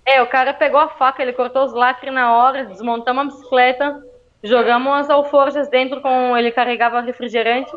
É, 0.06 0.22
o 0.22 0.26
cara 0.26 0.54
pegou 0.54 0.80
a 0.80 0.88
faca, 0.88 1.20
ele 1.20 1.34
cortou 1.34 1.64
os 1.64 1.74
lacres 1.74 2.14
na 2.14 2.34
hora, 2.34 2.64
desmontamos 2.64 3.24
a 3.24 3.26
bicicleta, 3.26 4.02
jogamos 4.42 5.00
as 5.00 5.10
alforjas 5.10 5.68
dentro 5.68 6.00
com 6.00 6.34
ele 6.34 6.50
carregava 6.50 7.02
refrigerante, 7.02 7.70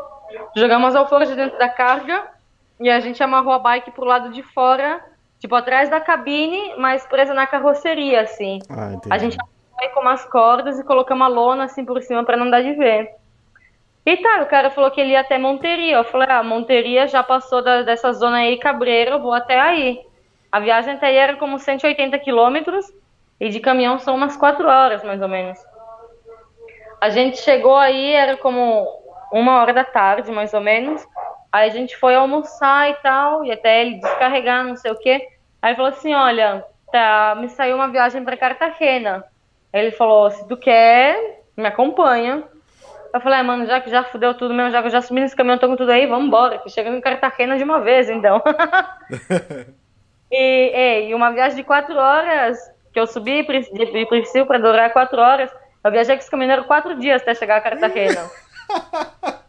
jogamos 0.56 0.90
as 0.90 0.96
alforjas 0.96 1.36
dentro 1.36 1.58
da 1.60 1.68
carga 1.68 2.37
e 2.80 2.90
a 2.90 3.00
gente 3.00 3.22
amarrou 3.22 3.54
a 3.54 3.60
bike 3.60 3.92
pro 3.92 4.06
lado 4.06 4.30
de 4.32 4.44
fora 4.44 5.02
tipo, 5.40 5.56
atrás 5.56 5.90
da 5.90 6.00
cabine, 6.00 6.76
mas 6.78 7.06
presa 7.06 7.34
na 7.34 7.48
carroceria, 7.48 8.22
assim. 8.22 8.60
Ah, 8.70 9.00
a 9.10 9.18
gente 9.18 9.38
foi 9.76 9.90
com 9.90 10.02
umas 10.02 10.26
cordas 10.26 10.80
e 10.80 10.84
colocou 10.84 11.16
uma 11.16 11.28
lona, 11.28 11.66
assim, 11.66 11.86
por 11.86 12.02
cima 12.02 12.24
para 12.24 12.38
não 12.38 12.50
dar 12.50 12.62
de 12.62 12.74
ver. 12.74 13.12
E 14.06 14.18
tá, 14.18 14.42
o 14.42 14.48
cara 14.48 14.70
falou 14.72 14.90
que 14.90 15.02
ele 15.02 15.12
ia 15.12 15.20
até 15.20 15.38
Monteria. 15.38 15.98
Eu 15.98 16.04
falei, 16.06 16.30
ah, 16.30 16.42
Monteria 16.42 17.08
já 17.08 17.22
passou 17.22 17.62
da, 17.62 17.82
dessa 17.84 18.12
zona 18.14 18.38
aí, 18.38 18.58
Cabreiro, 18.58 19.20
vou 19.20 19.34
até 19.34 19.60
aí. 19.60 20.02
A 20.52 20.60
viagem 20.60 20.94
até 20.94 21.08
aí 21.08 21.16
era 21.16 21.36
como 21.36 21.60
180 21.60 22.18
quilômetros 22.20 22.92
e 23.40 23.50
de 23.50 23.60
caminhão 23.60 24.00
são 24.00 24.16
umas 24.16 24.36
4 24.38 24.68
horas, 24.68 25.04
mais 25.04 25.22
ou 25.22 25.28
menos. 25.28 25.60
A 27.00 27.10
gente 27.10 27.38
chegou 27.38 27.76
aí, 27.76 28.14
era 28.14 28.38
como 28.38 28.88
uma 29.32 29.60
hora 29.62 29.74
da 29.74 29.84
tarde, 29.84 30.32
mais 30.32 30.54
ou 30.54 30.62
menos. 30.62 31.06
Aí 31.52 31.70
a 31.70 31.74
gente 31.74 31.96
foi 31.98 32.16
almoçar 32.16 32.90
e 32.90 32.94
tal, 32.96 33.46
e 33.46 33.52
até 33.52 33.82
ele 33.82 33.96
descarregar, 33.96 34.66
não 34.66 34.76
sei 34.76 34.92
o 34.92 35.00
quê. 35.00 35.28
Aí 35.62 35.72
ele 35.72 35.76
falou 35.76 35.92
assim: 35.92 36.14
Olha, 36.14 36.64
tá, 36.92 37.36
me 37.40 37.50
saiu 37.50 37.76
uma 37.76 37.88
viagem 37.88 38.24
para 38.24 38.38
Cartagena. 38.38 39.24
Aí 39.72 39.82
ele 39.82 39.92
falou: 39.92 40.30
Se 40.30 40.48
tu 40.48 40.58
quer, 40.58 41.44
me 41.56 41.68
acompanha. 41.68 42.44
Eu 43.14 43.22
falei: 43.22 43.40
ah, 43.40 43.44
Mano, 43.44 43.66
já 43.66 43.80
que 43.80 43.90
já 43.90 44.04
fudeu 44.04 44.34
tudo 44.34 44.54
mesmo, 44.54 44.72
já 44.72 44.82
que 44.82 44.88
eu 44.88 44.92
já 44.92 45.02
subi 45.02 45.22
nesse 45.22 45.36
caminhão, 45.36 45.58
tô 45.58 45.68
com 45.68 45.76
tudo 45.76 45.92
aí, 45.92 46.06
vamos 46.06 46.28
embora, 46.28 46.60
que 46.60 46.70
chega 46.70 46.90
em 46.90 47.02
Cartagena 47.02 47.58
de 47.58 47.64
uma 47.64 47.80
vez, 47.80 48.10
então. 48.10 48.42
e, 50.32 51.08
e, 51.10 51.16
uma 51.16 51.32
viagem 51.32 51.58
de 51.58 51.64
quatro 51.64 51.96
horas, 51.98 52.58
que 52.94 53.00
eu 53.00 53.08
subi 53.08 53.46
de 53.74 54.06
princípio 54.06 54.46
para 54.46 54.60
durar 54.60 54.92
quatro 54.92 55.20
horas. 55.20 55.50
Eu 55.84 55.92
viajei 55.92 56.16
com 56.16 56.22
esse 56.22 56.30
caminhoneiro 56.30 56.66
quatro 56.66 56.96
dias 56.96 57.22
até 57.22 57.34
chegar 57.34 57.58
a 57.58 57.62
Cartagena. 57.62 58.30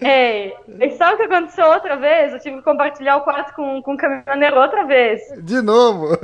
É, 0.00 0.56
e 0.66 0.90
sabe 0.92 1.14
o 1.14 1.16
que 1.16 1.34
aconteceu 1.34 1.66
outra 1.66 1.96
vez? 1.96 2.32
Eu 2.32 2.40
tive 2.40 2.56
que 2.56 2.62
compartilhar 2.62 3.16
o 3.16 3.22
quarto 3.22 3.54
com, 3.54 3.82
com 3.82 3.94
o 3.94 3.96
caminhoneiro 3.96 4.58
outra 4.58 4.84
vez. 4.84 5.20
De 5.42 5.60
novo? 5.60 6.16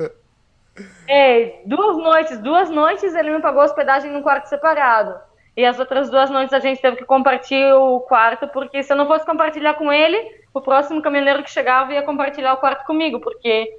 É, 1.09 1.61
duas 1.65 1.97
noites, 1.97 2.39
duas 2.39 2.69
noites 2.69 3.15
ele 3.15 3.31
me 3.31 3.41
pagou 3.41 3.63
hospedagem 3.63 4.11
num 4.11 4.23
quarto 4.23 4.47
separado. 4.47 5.15
E 5.57 5.65
as 5.65 5.79
outras 5.79 6.11
duas 6.11 6.29
noites 6.29 6.53
a 6.53 6.59
gente 6.59 6.83
teve 6.83 6.99
que 6.99 7.05
compartilhar 7.05 7.79
o 7.79 8.01
quarto, 8.01 8.47
porque 8.49 8.83
se 8.83 8.93
eu 8.93 8.97
não 8.97 9.07
fosse 9.07 9.25
compartilhar 9.25 9.75
com 9.75 9.91
ele, 9.91 10.19
o 10.53 10.61
próximo 10.61 11.01
caminhoneiro 11.01 11.43
que 11.43 11.51
chegava 11.51 11.95
ia 11.95 12.03
compartilhar 12.03 12.53
o 12.53 12.59
quarto 12.59 12.85
comigo, 12.85 13.21
porque 13.21 13.73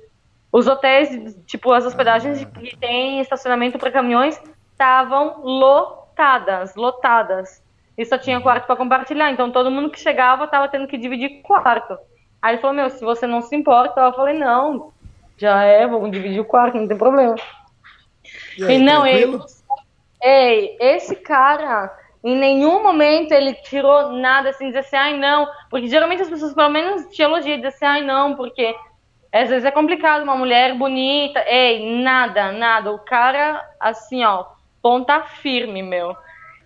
os 0.52 0.68
hotéis, 0.68 1.36
tipo, 1.46 1.72
as 1.72 1.86
hospedagens 1.86 2.44
que 2.46 2.76
tem 2.78 3.20
estacionamento 3.20 3.78
para 3.78 3.92
caminhões, 3.92 4.42
estavam 4.72 5.42
lotadas, 5.44 6.76
lotadas. 6.76 7.62
E 7.98 8.06
só 8.06 8.18
tinha 8.18 8.40
quarto 8.40 8.68
para 8.68 8.76
compartilhar, 8.76 9.32
então 9.32 9.52
todo 9.52 9.72
mundo 9.72 9.90
que 9.90 10.00
chegava 10.00 10.48
tava 10.48 10.68
tendo 10.68 10.88
que 10.88 10.98
dividir 10.98 11.42
quarto. 11.42 11.98
Aí 12.42 12.54
ele 12.54 12.62
falou, 12.62 12.76
meu, 12.76 12.90
se 12.90 13.04
você 13.04 13.26
não 13.26 13.42
se 13.42 13.56
importa, 13.56 14.00
eu 14.02 14.14
falei, 14.14 14.38
não, 14.38 14.94
já 15.38 15.64
é, 15.64 15.88
vamos 15.88 16.12
dividir 16.12 16.40
o 16.40 16.46
quarto, 16.46 16.78
não 16.78 16.88
tem 16.88 16.98
problema. 16.98 17.36
E, 18.58 18.66
aí, 18.66 18.76
E 18.76 18.80
não, 18.80 19.02
tranquilo? 19.02 19.46
Ei, 20.22 20.78
esse 20.80 21.16
cara, 21.16 21.92
em 22.24 22.36
nenhum 22.36 22.84
momento 22.84 23.32
ele 23.32 23.54
tirou 23.54 24.12
nada 24.14 24.50
assim, 24.50 24.68
dizer 24.68 24.80
assim, 24.80 24.96
ai 24.96 25.18
não, 25.18 25.48
porque 25.70 25.88
geralmente 25.88 26.22
as 26.22 26.30
pessoas 26.30 26.54
pelo 26.54 26.70
menos 26.70 27.08
te 27.08 27.22
elogiam, 27.22 27.58
dizem 27.58 27.70
assim, 27.70 27.86
ai 27.86 28.02
não, 28.02 28.36
porque 28.36 28.76
às 29.32 29.50
vezes 29.50 29.66
é 29.66 29.72
complicado, 29.72 30.24
uma 30.24 30.36
mulher 30.36 30.74
bonita, 30.76 31.44
ei, 31.48 32.02
nada, 32.02 32.52
nada, 32.52 32.92
o 32.92 33.00
cara, 33.00 33.64
assim, 33.80 34.24
ó, 34.24 34.46
ponta 34.82 35.22
firme, 35.22 35.84
meu. 35.84 36.16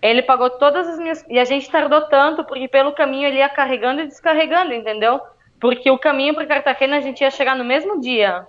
Ele 0.02 0.20
pagou 0.20 0.50
todas 0.50 0.88
as 0.88 0.98
minhas, 0.98 1.24
e 1.28 1.38
a 1.38 1.44
gente 1.44 1.70
tardou 1.70 2.02
tanto, 2.08 2.44
porque 2.44 2.66
pelo 2.66 2.92
caminho 2.92 3.28
ele 3.28 3.38
ia 3.38 3.48
carregando 3.48 4.02
e 4.02 4.06
descarregando, 4.06 4.74
entendeu? 4.74 5.20
Porque 5.60 5.88
o 5.90 5.98
caminho 5.98 6.34
para 6.34 6.44
Cartagena 6.44 6.96
a 6.96 7.00
gente 7.00 7.20
ia 7.20 7.30
chegar 7.30 7.54
no 7.54 7.64
mesmo 7.64 8.00
dia, 8.00 8.44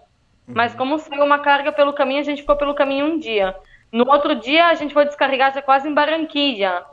mas 0.47 0.73
como 0.73 0.97
saiu 0.97 1.23
uma 1.23 1.39
carga 1.39 1.71
pelo 1.71 1.93
caminho, 1.93 2.19
a 2.19 2.23
gente 2.23 2.41
ficou 2.41 2.57
pelo 2.57 2.73
caminho 2.73 3.05
um 3.05 3.19
dia. 3.19 3.55
No 3.91 4.09
outro 4.09 4.33
dia, 4.33 4.67
a 4.67 4.73
gente 4.73 4.91
foi 4.91 5.05
descarregar 5.05 5.53
já 5.53 5.61
quase 5.61 5.87
em 5.87 5.93
Barranquilla. 5.93 6.83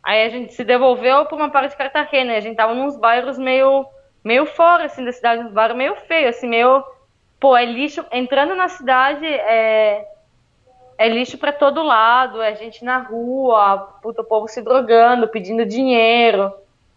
Aí 0.00 0.24
a 0.24 0.28
gente 0.28 0.52
se 0.52 0.62
devolveu 0.62 1.26
para 1.26 1.36
uma 1.36 1.50
parte 1.50 1.72
de 1.72 1.76
Cartagena. 1.76 2.34
E 2.34 2.36
a 2.36 2.40
gente 2.40 2.56
tava 2.56 2.74
nos 2.74 2.96
bairros 2.96 3.36
meio, 3.36 3.84
meio 4.22 4.46
fora, 4.46 4.84
assim, 4.84 5.04
da 5.04 5.10
cidade, 5.10 5.42
uns 5.42 5.52
bairros 5.52 5.76
meio 5.76 5.96
feios, 6.06 6.36
assim, 6.36 6.46
meio... 6.46 6.84
Pô, 7.40 7.56
é 7.56 7.64
lixo... 7.64 8.06
Entrando 8.12 8.54
na 8.54 8.68
cidade, 8.68 9.26
é... 9.26 10.06
É 10.96 11.08
lixo 11.08 11.36
para 11.38 11.52
todo 11.52 11.82
lado, 11.82 12.40
é 12.40 12.54
gente 12.54 12.84
na 12.84 12.98
rua, 12.98 13.78
puta, 14.02 14.22
o 14.22 14.24
povo 14.24 14.46
se 14.48 14.62
drogando, 14.62 15.28
pedindo 15.28 15.64
dinheiro. 15.66 16.52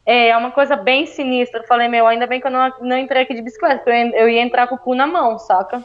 É, 0.06 0.30
é 0.30 0.38
uma 0.38 0.52
coisa 0.52 0.76
bem 0.76 1.06
sinistra. 1.06 1.62
Eu 1.62 1.68
falei, 1.68 1.88
meu, 1.88 2.06
ainda 2.08 2.28
bem 2.28 2.40
que 2.40 2.48
eu 2.48 2.52
não, 2.52 2.72
não 2.82 2.98
entrei 2.98 3.24
aqui 3.24 3.34
de 3.34 3.42
bicicleta, 3.42 3.78
porque 3.78 3.90
eu 3.90 3.96
ia- 3.96 4.16
eu 4.22 4.30
ia 4.30 4.42
entrar 4.42 4.68
com 4.68 4.76
o 4.76 4.78
cu 4.78 4.94
na 4.96 5.08
mão, 5.08 5.38
saca? 5.40 5.84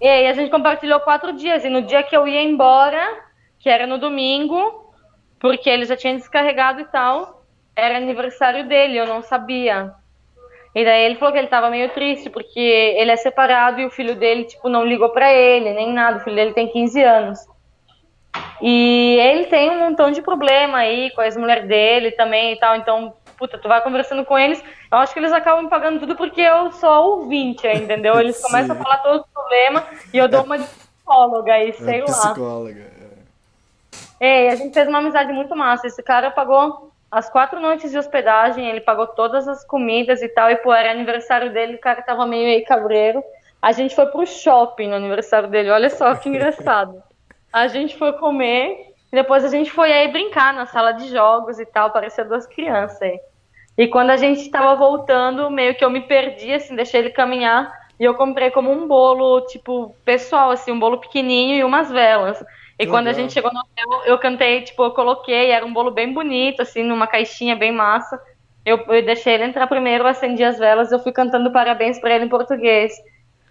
E 0.00 0.06
aí 0.08 0.26
a 0.26 0.32
gente 0.32 0.50
compartilhou 0.50 0.98
quatro 1.00 1.32
dias. 1.32 1.64
E 1.64 1.68
no 1.70 1.82
dia 1.82 2.02
que 2.02 2.16
eu 2.16 2.26
ia 2.26 2.42
embora, 2.42 3.20
que 3.60 3.68
era 3.68 3.86
no 3.86 3.96
domingo, 3.98 4.92
porque 5.38 5.70
ele 5.70 5.84
já 5.86 5.96
tinha 5.96 6.14
descarregado 6.16 6.80
e 6.80 6.84
tal, 6.84 7.44
era 7.76 7.96
aniversário 7.96 8.66
dele, 8.66 8.98
eu 8.98 9.06
não 9.06 9.22
sabia. 9.22 9.92
E 10.74 10.84
daí 10.84 11.04
ele 11.04 11.16
falou 11.16 11.32
que 11.32 11.38
ele 11.38 11.48
tava 11.48 11.68
meio 11.68 11.90
triste, 11.90 12.30
porque 12.30 12.58
ele 12.58 13.10
é 13.10 13.16
separado 13.16 13.80
e 13.80 13.84
o 13.86 13.90
filho 13.90 14.14
dele, 14.14 14.44
tipo, 14.44 14.68
não 14.70 14.84
ligou 14.84 15.10
pra 15.10 15.30
ele, 15.32 15.72
nem 15.74 15.92
nada. 15.92 16.16
O 16.18 16.20
filho 16.20 16.36
dele 16.36 16.54
tem 16.54 16.66
15 16.68 17.02
anos. 17.02 17.38
E 18.60 19.18
ele 19.20 19.44
tem 19.46 19.70
um 19.70 19.80
montão 19.80 20.10
de 20.10 20.22
problema 20.22 20.78
aí 20.78 21.10
com 21.10 21.20
a 21.20 21.26
ex-mulher 21.26 21.66
dele 21.66 22.12
também 22.12 22.52
e 22.52 22.56
tal. 22.58 22.76
Então, 22.76 23.12
puta, 23.36 23.58
tu 23.58 23.68
vai 23.68 23.82
conversando 23.82 24.24
com 24.24 24.38
eles. 24.38 24.62
Eu 24.90 24.98
acho 24.98 25.12
que 25.12 25.18
eles 25.20 25.32
acabam 25.32 25.68
pagando 25.68 26.00
tudo 26.00 26.16
porque 26.16 26.40
eu 26.40 26.72
sou 26.72 27.20
ouvinte, 27.20 27.66
entendeu? 27.66 28.18
Eles 28.18 28.40
começam 28.42 28.74
a 28.74 28.78
falar 28.82 28.98
todos 28.98 29.20
os 29.20 29.32
problemas 29.32 29.84
e 30.14 30.16
eu 30.16 30.28
dou 30.28 30.42
uma 30.44 30.58
de 30.58 30.64
psicóloga 30.64 31.52
aí, 31.52 31.72
sei 31.74 31.98
É 32.00 32.04
lá. 32.04 32.06
psicóloga. 32.06 32.92
É, 34.20 34.44
e 34.44 34.48
a 34.48 34.54
gente 34.54 34.72
fez 34.72 34.86
uma 34.88 34.98
amizade 35.00 35.32
muito 35.32 35.54
massa. 35.56 35.86
Esse 35.88 36.02
cara 36.02 36.30
pagou 36.30 36.91
as 37.12 37.28
quatro 37.28 37.60
noites 37.60 37.90
de 37.90 37.98
hospedagem, 37.98 38.66
ele 38.66 38.80
pagou 38.80 39.06
todas 39.06 39.46
as 39.46 39.62
comidas 39.66 40.22
e 40.22 40.28
tal, 40.28 40.50
e 40.50 40.56
pô, 40.56 40.72
era 40.72 40.90
aniversário 40.90 41.52
dele, 41.52 41.74
o 41.74 41.80
cara 41.80 42.00
tava 42.00 42.24
meio 42.24 42.48
aí 42.48 42.64
cabreiro. 42.64 43.22
A 43.60 43.70
gente 43.70 43.94
foi 43.94 44.06
pro 44.06 44.26
shopping 44.26 44.88
no 44.88 44.94
aniversário 44.94 45.46
dele, 45.50 45.68
olha 45.68 45.90
só 45.90 46.14
que 46.14 46.30
engraçado. 46.30 47.02
A 47.52 47.68
gente 47.68 47.98
foi 47.98 48.14
comer, 48.14 48.94
depois 49.12 49.44
a 49.44 49.48
gente 49.48 49.70
foi 49.70 49.92
aí 49.92 50.08
brincar 50.08 50.54
na 50.54 50.64
sala 50.64 50.92
de 50.92 51.10
jogos 51.10 51.60
e 51.60 51.66
tal, 51.66 51.90
parecia 51.90 52.24
duas 52.24 52.46
crianças 52.46 53.02
aí. 53.02 53.20
E 53.76 53.86
quando 53.88 54.08
a 54.08 54.16
gente 54.16 54.50
tava 54.50 54.74
voltando, 54.74 55.50
meio 55.50 55.74
que 55.74 55.84
eu 55.84 55.90
me 55.90 56.00
perdi, 56.00 56.54
assim, 56.54 56.74
deixei 56.74 57.00
ele 57.00 57.10
caminhar, 57.10 57.70
e 58.00 58.04
eu 58.04 58.14
comprei 58.14 58.50
como 58.50 58.72
um 58.72 58.88
bolo, 58.88 59.42
tipo, 59.42 59.94
pessoal, 60.02 60.50
assim, 60.50 60.72
um 60.72 60.78
bolo 60.78 60.98
pequenininho 60.98 61.56
e 61.56 61.64
umas 61.64 61.90
velas. 61.90 62.42
E 62.82 62.86
quando 62.86 63.08
a 63.08 63.12
gente 63.12 63.32
chegou 63.32 63.52
no 63.52 63.60
hotel, 63.60 64.02
eu 64.06 64.18
cantei, 64.18 64.62
tipo, 64.62 64.82
eu 64.82 64.90
coloquei, 64.90 65.50
era 65.50 65.64
um 65.64 65.72
bolo 65.72 65.90
bem 65.90 66.12
bonito, 66.12 66.62
assim, 66.62 66.82
numa 66.82 67.06
caixinha 67.06 67.54
bem 67.54 67.70
massa. 67.70 68.20
Eu, 68.64 68.78
eu 68.88 69.04
deixei 69.04 69.34
ele 69.34 69.44
entrar 69.44 69.66
primeiro, 69.66 70.06
acendi 70.06 70.42
as 70.42 70.58
velas, 70.58 70.90
eu 70.90 70.98
fui 70.98 71.12
cantando 71.12 71.52
parabéns 71.52 72.00
pra 72.00 72.14
ele 72.14 72.24
em 72.24 72.28
português. 72.28 72.92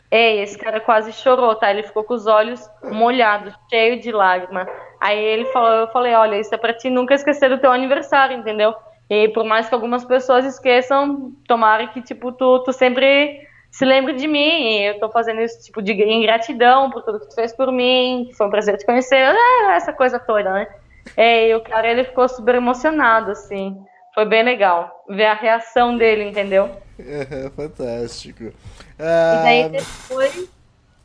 Ei, 0.09 0.41
esse 0.41 0.57
cara 0.57 0.81
quase 0.81 1.13
chorou, 1.13 1.55
tá? 1.55 1.71
Ele 1.71 1.83
ficou 1.83 2.03
com 2.03 2.13
os 2.13 2.27
olhos 2.27 2.69
molhados, 2.83 3.53
cheio 3.69 3.99
de 3.99 4.11
lágrima. 4.11 4.67
Aí 4.99 5.17
ele 5.17 5.45
falou, 5.45 5.71
eu 5.71 5.87
falei, 5.87 6.13
olha, 6.13 6.39
isso 6.39 6.53
é 6.53 6.57
pra 6.57 6.73
ti 6.73 6.89
nunca 6.89 7.13
esquecer 7.13 7.49
do 7.49 7.57
teu 7.57 7.71
aniversário, 7.71 8.37
entendeu? 8.37 8.75
E 9.09 9.29
por 9.29 9.45
mais 9.45 9.67
que 9.67 9.73
algumas 9.73 10.03
pessoas 10.03 10.45
esqueçam, 10.45 11.33
tomara 11.47 11.87
que, 11.87 12.01
tipo, 12.01 12.31
tu, 12.31 12.59
tu 12.59 12.73
sempre 12.73 13.47
se 13.71 13.85
lembre 13.85 14.13
de 14.13 14.27
mim. 14.27 14.79
E 14.79 14.89
eu 14.89 14.99
tô 14.99 15.09
fazendo 15.09 15.41
isso, 15.41 15.63
tipo, 15.63 15.81
de 15.81 15.93
em 15.93 16.21
gratidão 16.21 16.91
por 16.91 17.01
tudo 17.01 17.19
que 17.19 17.29
tu 17.29 17.35
fez 17.35 17.53
por 17.53 17.71
mim, 17.71 18.27
que 18.29 18.35
foi 18.35 18.47
um 18.47 18.51
prazer 18.51 18.77
te 18.77 18.85
conhecer, 18.85 19.15
é, 19.15 19.75
essa 19.75 19.93
coisa 19.93 20.19
toda, 20.19 20.51
né? 20.53 20.67
É, 21.15 21.47
e 21.47 21.55
o 21.55 21.61
cara, 21.61 21.87
ele 21.89 22.03
ficou 22.03 22.27
super 22.27 22.55
emocionado, 22.55 23.31
assim. 23.31 23.81
Foi 24.13 24.25
bem 24.25 24.43
legal 24.43 25.03
ver 25.07 25.25
a 25.25 25.33
reação 25.33 25.97
dele, 25.97 26.25
entendeu? 26.29 26.69
É, 26.99 27.49
fantástico. 27.55 28.43
E 28.43 28.53
Ah, 28.99 29.41
daí 29.41 29.69
depois, 29.69 30.49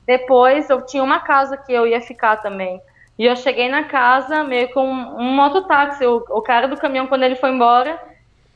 depois 0.07 0.71
eu 0.71 0.85
tinha 0.85 1.03
uma 1.03 1.21
casa 1.21 1.57
que 1.57 1.73
eu 1.73 1.87
ia 1.87 2.01
ficar 2.01 2.37
também. 2.39 2.81
E 3.19 3.25
eu 3.25 3.35
cheguei 3.37 3.69
na 3.69 3.85
casa 3.85 4.45
meio 4.45 4.71
com 4.73 4.87
um, 4.87 5.21
um 5.21 5.35
mototáxi. 5.35 6.05
O, 6.05 6.17
o 6.29 6.43
cara 6.43 6.67
do 6.69 6.77
caminhão, 6.77 7.07
quando 7.07 7.23
ele 7.23 7.37
foi 7.37 7.51
embora, 7.51 7.99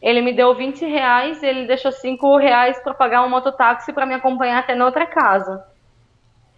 ele 0.01 0.23
me 0.23 0.33
deu 0.33 0.55
20 0.55 0.85
reais, 0.87 1.43
ele 1.43 1.67
deixou 1.67 1.93
5 1.93 2.37
reais 2.39 2.79
para 2.83 2.95
pagar 2.95 3.23
um 3.23 3.29
mototáxi 3.29 3.93
para 3.93 4.07
me 4.07 4.15
acompanhar 4.15 4.61
até 4.61 4.75
na 4.75 4.87
outra 4.87 5.07
casa. 5.07 5.63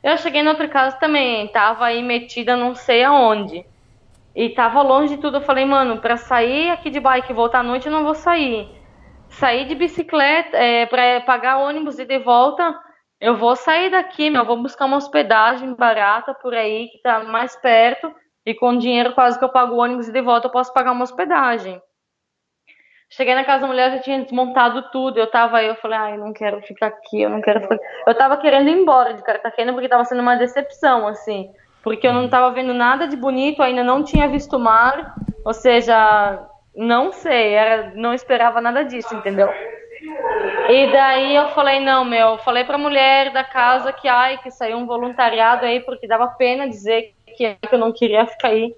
Eu 0.02 0.16
cheguei 0.16 0.42
na 0.42 0.50
outra 0.50 0.68
casa 0.68 0.96
também, 0.96 1.48
tava 1.48 1.86
aí 1.86 2.02
metida 2.02 2.56
não 2.56 2.74
sei 2.74 3.04
aonde. 3.04 3.64
E 4.34 4.48
tava 4.48 4.82
longe 4.82 5.16
de 5.16 5.20
tudo. 5.20 5.36
Eu 5.38 5.42
falei, 5.42 5.64
mano, 5.64 5.98
pra 5.98 6.16
sair 6.16 6.70
aqui 6.70 6.90
de 6.90 7.00
bike 7.00 7.30
e 7.30 7.34
voltar 7.34 7.60
à 7.60 7.62
noite 7.62 7.86
eu 7.86 7.92
não 7.92 8.04
vou 8.04 8.14
sair. 8.14 8.68
Sair 9.28 9.66
de 9.66 9.74
bicicleta, 9.74 10.56
é, 10.56 10.86
pra 10.86 11.20
pagar 11.20 11.58
ônibus 11.58 11.98
e 11.98 12.04
de 12.04 12.18
volta, 12.18 12.74
eu 13.20 13.36
vou 13.36 13.54
sair 13.54 13.90
daqui, 13.90 14.30
meu. 14.30 14.42
Eu 14.42 14.46
vou 14.46 14.62
buscar 14.62 14.86
uma 14.86 14.96
hospedagem 14.96 15.74
barata 15.74 16.34
por 16.34 16.54
aí, 16.54 16.88
que 16.88 16.98
tá 17.02 17.22
mais 17.24 17.54
perto. 17.56 18.12
E 18.44 18.54
com 18.54 18.76
dinheiro 18.76 19.14
quase 19.14 19.38
que 19.38 19.44
eu 19.44 19.48
pago 19.48 19.74
o 19.74 19.78
ônibus 19.78 20.08
e 20.08 20.12
de 20.12 20.20
volta 20.20 20.48
eu 20.48 20.52
posso 20.52 20.72
pagar 20.72 20.92
uma 20.92 21.04
hospedagem. 21.04 21.80
Cheguei 23.14 23.34
na 23.34 23.44
casa 23.44 23.60
da 23.60 23.66
mulher, 23.66 23.90
já 23.90 23.98
tinha 23.98 24.22
desmontado 24.22 24.90
tudo. 24.90 25.18
Eu 25.18 25.26
tava 25.26 25.58
aí, 25.58 25.66
eu 25.66 25.74
falei, 25.76 25.98
ai, 25.98 26.16
não 26.16 26.32
quero 26.32 26.62
ficar 26.62 26.86
aqui, 26.86 27.20
eu 27.20 27.28
não 27.28 27.42
quero 27.42 27.60
ficar 27.60 27.74
aqui. 27.74 27.84
Eu 28.06 28.14
tava 28.14 28.38
querendo 28.38 28.68
ir 28.70 28.72
embora 28.72 29.12
de 29.12 29.22
Cartagena 29.22 29.72
porque 29.74 29.88
tava 29.88 30.04
sendo 30.06 30.22
uma 30.22 30.36
decepção, 30.36 31.06
assim. 31.06 31.50
Porque 31.82 32.06
eu 32.06 32.12
não 32.14 32.26
tava 32.26 32.50
vendo 32.52 32.72
nada 32.72 33.06
de 33.06 33.14
bonito, 33.14 33.62
ainda 33.62 33.84
não 33.84 34.02
tinha 34.02 34.28
visto 34.28 34.58
mar. 34.58 35.14
Ou 35.44 35.52
seja, 35.52 36.48
não 36.74 37.12
sei, 37.12 37.52
era, 37.52 37.92
não 37.94 38.14
esperava 38.14 38.62
nada 38.62 38.82
disso, 38.82 39.14
entendeu? 39.14 39.50
E 40.70 40.90
daí 40.90 41.36
eu 41.36 41.50
falei, 41.50 41.80
não, 41.80 42.06
meu, 42.06 42.28
eu 42.30 42.38
falei 42.38 42.64
pra 42.64 42.78
mulher 42.78 43.30
da 43.30 43.44
casa 43.44 43.92
que, 43.92 44.08
ai, 44.08 44.38
que 44.38 44.50
saiu 44.50 44.78
um 44.78 44.86
voluntariado 44.86 45.66
aí, 45.66 45.80
porque 45.80 46.06
dava 46.06 46.28
pena 46.28 46.66
dizer 46.66 47.12
que 47.36 47.58
eu 47.70 47.78
não 47.78 47.92
queria 47.92 48.26
ficar 48.26 48.48
aí. 48.48 48.74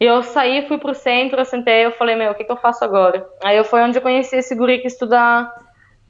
E 0.00 0.04
eu 0.06 0.22
saí, 0.22 0.66
fui 0.66 0.78
pro 0.78 0.94
centro, 0.94 1.38
eu 1.38 1.44
sentei, 1.44 1.84
eu 1.84 1.92
falei, 1.92 2.16
meu, 2.16 2.32
o 2.32 2.34
que, 2.34 2.44
que 2.44 2.50
eu 2.50 2.56
faço 2.56 2.82
agora? 2.82 3.28
Aí 3.44 3.56
eu 3.56 3.64
foi 3.64 3.82
onde 3.82 3.98
eu 3.98 4.02
conheci 4.02 4.34
esse 4.34 4.54
guri 4.54 4.78
que 4.78 4.86
estuda 4.86 5.52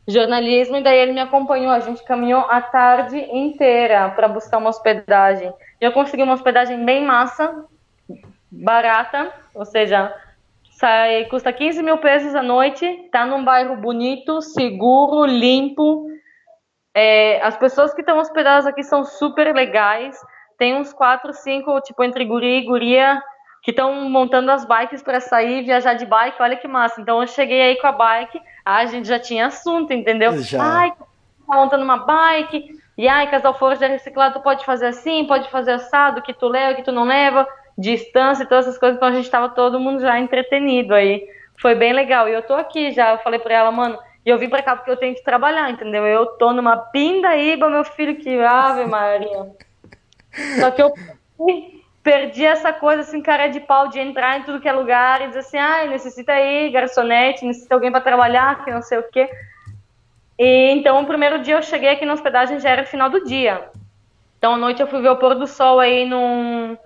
jornalismo, 0.07 0.77
e 0.77 0.83
daí 0.83 0.97
ele 0.97 1.13
me 1.13 1.21
acompanhou, 1.21 1.73
a 1.73 1.81
gente 1.81 2.05
caminhou 2.05 2.41
a 2.49 2.61
tarde 2.61 3.19
inteira 3.19 4.09
para 4.11 4.29
buscar 4.29 4.59
uma 4.59 4.71
hospedagem. 4.71 5.53
E 5.81 5.85
eu 5.85 5.93
consegui 5.93 6.23
uma 6.23 6.35
hospedagem 6.35 6.85
bem 6.85 7.05
massa, 7.05 7.65
barata, 8.51 9.33
ou 9.55 9.65
seja, 9.65 10.15
sai, 10.73 11.25
custa 11.25 11.53
15 11.53 11.83
mil 11.83 11.99
pesos 11.99 12.35
a 12.35 12.43
noite, 12.43 13.09
tá 13.11 13.27
num 13.27 13.45
bairro 13.45 13.77
bonito, 13.77 14.41
seguro, 14.41 15.25
limpo. 15.25 16.07
É, 16.95 17.43
as 17.43 17.57
pessoas 17.57 17.93
que 17.93 18.01
estão 18.01 18.19
hospedadas 18.19 18.67
aqui 18.67 18.83
são 18.83 19.05
super 19.05 19.55
legais. 19.55 20.17
Tem 20.57 20.77
uns 20.77 20.93
quatro, 20.93 21.33
cinco, 21.33 21.81
tipo, 21.81 22.03
entre 22.05 22.25
guri 22.25 22.59
e 22.59 22.65
guria, 22.65 23.23
que 23.63 23.71
estão 23.71 24.09
montando 24.09 24.51
as 24.51 24.65
bikes 24.65 25.03
para 25.03 25.21
sair, 25.21 25.63
viajar 25.63 25.95
de 25.95 26.07
bike. 26.07 26.41
Olha 26.41 26.57
que 26.57 26.67
massa. 26.67 27.01
Então 27.01 27.21
eu 27.21 27.27
cheguei 27.27 27.61
aí 27.61 27.77
com 27.77 27.87
a 27.87 27.93
bike, 27.93 28.41
ah, 28.65 28.79
a 28.79 28.87
gente 28.87 29.07
já 29.07 29.19
tinha 29.19 29.47
assunto, 29.47 29.93
entendeu? 29.93 30.37
Já. 30.39 30.63
Ai, 30.63 30.91
tá 30.91 31.07
montando 31.57 31.85
uma 31.85 31.99
bike. 31.99 32.79
E 32.97 33.09
ai, 33.09 33.31
casal 33.31 33.59
forja 33.59 33.87
reciclado, 33.87 34.35
tu 34.35 34.43
pode 34.43 34.65
fazer 34.65 34.87
assim, 34.87 35.27
pode 35.27 35.51
fazer 35.51 35.73
assado, 35.73 36.23
que 36.23 36.35
tu 36.35 36.49
leva, 36.49 36.75
que 36.75 36.83
tu 36.83 36.93
não 36.93 37.05
leva, 37.05 37.47
distância 37.77 38.45
e 38.45 38.47
todas 38.47 38.67
essas 38.67 38.79
coisas. 38.79 38.97
Então 38.97 39.09
a 39.09 39.13
gente 39.13 39.31
tava 39.31 39.49
todo 39.49 39.81
mundo 39.81 40.01
já 40.01 40.19
entretenido 40.19 40.95
aí. 40.95 41.27
Foi 41.59 41.75
bem 41.75 41.93
legal. 41.93 42.29
E 42.29 42.33
eu 42.33 42.43
tô 42.43 42.55
aqui 42.55 42.91
já, 42.93 43.13
eu 43.13 43.19
falei 43.19 43.39
pra 43.39 43.55
ela, 43.55 43.71
mano, 43.71 43.99
e 44.25 44.29
eu 44.29 44.39
vim 44.39 44.49
pra 44.49 44.63
cá 44.63 44.77
porque 44.77 44.91
eu 44.91 44.97
tenho 44.97 45.15
que 45.15 45.25
trabalhar, 45.25 45.71
entendeu? 45.71 46.07
Eu 46.07 46.27
tô 46.27 46.53
numa 46.53 46.77
pindaíba, 46.77 47.69
meu 47.69 47.85
filho, 47.85 48.17
que 48.17 48.39
ave 48.39 48.85
Maria. 48.89 49.51
Só 50.59 50.71
que 50.71 50.83
eu 50.83 50.93
perdi 52.03 52.45
essa 52.45 52.73
coisa 52.73 53.03
assim, 53.03 53.21
cara 53.21 53.49
de 53.49 53.61
pau, 53.61 53.89
de 53.89 53.99
entrar 53.99 54.39
em 54.39 54.43
tudo 54.43 54.61
que 54.61 54.69
é 54.69 54.73
lugar 54.73 55.21
e 55.21 55.29
dizer 55.29 55.41
assim, 55.41 55.59
ah, 55.59 55.87
necessita 55.87 56.33
aí 56.33 56.71
garçonete, 56.71 57.45
necessita 57.45 57.75
alguém 57.75 57.91
para 57.91 58.01
trabalhar, 58.01 58.65
que 58.65 58.71
não 58.71 58.83
sei 58.83 58.99
o 58.99 59.11
quê. 59.11 59.29
E, 60.39 60.71
então, 60.71 61.03
o 61.03 61.07
primeiro 61.07 61.41
dia 61.41 61.57
eu 61.57 61.63
cheguei 61.63 61.91
aqui 61.91 62.07
na 62.07 62.15
hospedagem 62.15 62.59
já 62.59 62.71
era 62.71 62.85
final 62.85 63.11
do 63.11 63.23
dia. 63.25 63.69
Então, 64.39 64.55
à 64.55 64.57
noite 64.57 64.81
eu 64.81 64.87
fui 64.87 65.03
ver 65.03 65.11
o 65.11 65.17
pôr 65.17 65.35
do 65.35 65.47
sol 65.47 65.79
aí 65.79 66.07
num, 66.07 66.79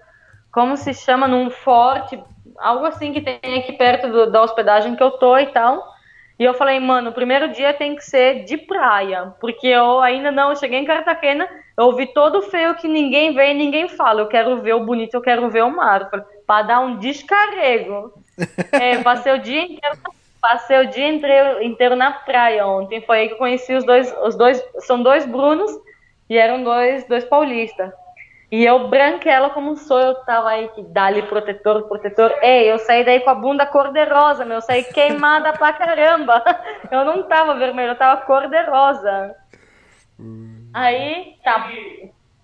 como 0.51 0.77
se 0.77 0.93
chama, 0.93 1.29
num 1.29 1.49
forte, 1.51 2.21
algo 2.59 2.85
assim 2.85 3.13
que 3.13 3.21
tem 3.21 3.61
aqui 3.61 3.73
perto 3.73 4.09
do, 4.09 4.31
da 4.31 4.43
hospedagem 4.43 4.97
que 4.97 5.03
eu 5.03 5.13
tô 5.13 5.39
e 5.39 5.47
tal. 5.47 5.95
E 6.37 6.43
eu 6.43 6.55
falei, 6.55 6.81
mano, 6.81 7.11
o 7.11 7.15
primeiro 7.15 7.49
dia 7.53 7.73
tem 7.73 7.95
que 7.95 8.05
ser 8.05 8.45
de 8.45 8.57
praia, 8.57 9.33
porque 9.41 9.69
eu 9.69 10.01
ainda 10.01 10.33
não, 10.33 10.57
cheguei 10.57 10.81
em 10.81 10.85
Cartagena, 10.85 11.49
eu 11.77 11.87
ouvi 11.87 12.07
todo 12.07 12.43
feio 12.43 12.75
que 12.77 12.87
ninguém 12.87 13.35
vê 13.35 13.51
e 13.51 13.55
ninguém 13.55 13.89
fala. 13.89 14.21
Eu 14.21 14.29
quero 14.29 14.61
ver 14.61 14.75
o 14.75 14.85
bonito, 14.85 15.15
eu 15.15 15.21
quero 15.21 15.51
ver 15.51 15.65
o 15.65 15.75
mar. 15.75 16.09
Para 16.47 16.63
dar 16.63 16.81
um 16.81 16.97
descarrego. 16.99 18.13
é, 18.73 19.03
passei 19.03 19.33
o 19.33 19.39
dia 19.41 19.63
inteiro, 19.63 19.99
passei 20.41 20.79
o 20.81 20.91
dia 20.91 21.09
inteiro, 21.09 21.63
inteiro 21.63 21.97
na 21.97 22.13
praia 22.13 22.67
ontem. 22.67 23.01
Foi 23.01 23.19
aí 23.19 23.29
que 23.29 23.35
eu 23.35 23.39
conheci 23.39 23.75
os 23.75 23.85
dois, 23.85 24.15
os 24.23 24.37
dois, 24.37 24.63
são 24.81 25.03
dois 25.03 25.27
Brunos 25.27 25.71
e 26.31 26.39
eram 26.39 26.63
dois, 26.63 27.07
dois 27.09 27.25
paulistas. 27.25 27.93
E 28.53 28.65
eu 28.65 28.89
branquela 28.89 29.51
como 29.51 29.77
sou, 29.77 29.99
eu 29.99 30.15
tava 30.25 30.51
aí 30.51 30.69
que 30.69 30.83
dá-lhe 30.83 31.23
protetor, 31.23 31.89
protetor. 31.89 32.33
Ei, 32.41 32.71
eu 32.71 32.79
saí 32.79 33.05
daí 33.05 33.19
com 33.19 33.31
a 33.31 33.35
bunda 33.35 33.67
cor-de-rosa, 33.67 34.45
meu, 34.45 34.59
eu 34.59 34.63
saí 34.63 34.85
queimada 34.85 35.53
pra 35.55 35.73
caramba. 35.73 36.41
Eu 36.89 37.05
não 37.05 37.25
tava 37.25 37.55
vermelha, 37.55 37.91
eu 37.91 37.99
tava 37.99 38.21
cor-de-rosa. 38.21 39.35
Aí, 40.75 41.37
tá. 41.45 41.71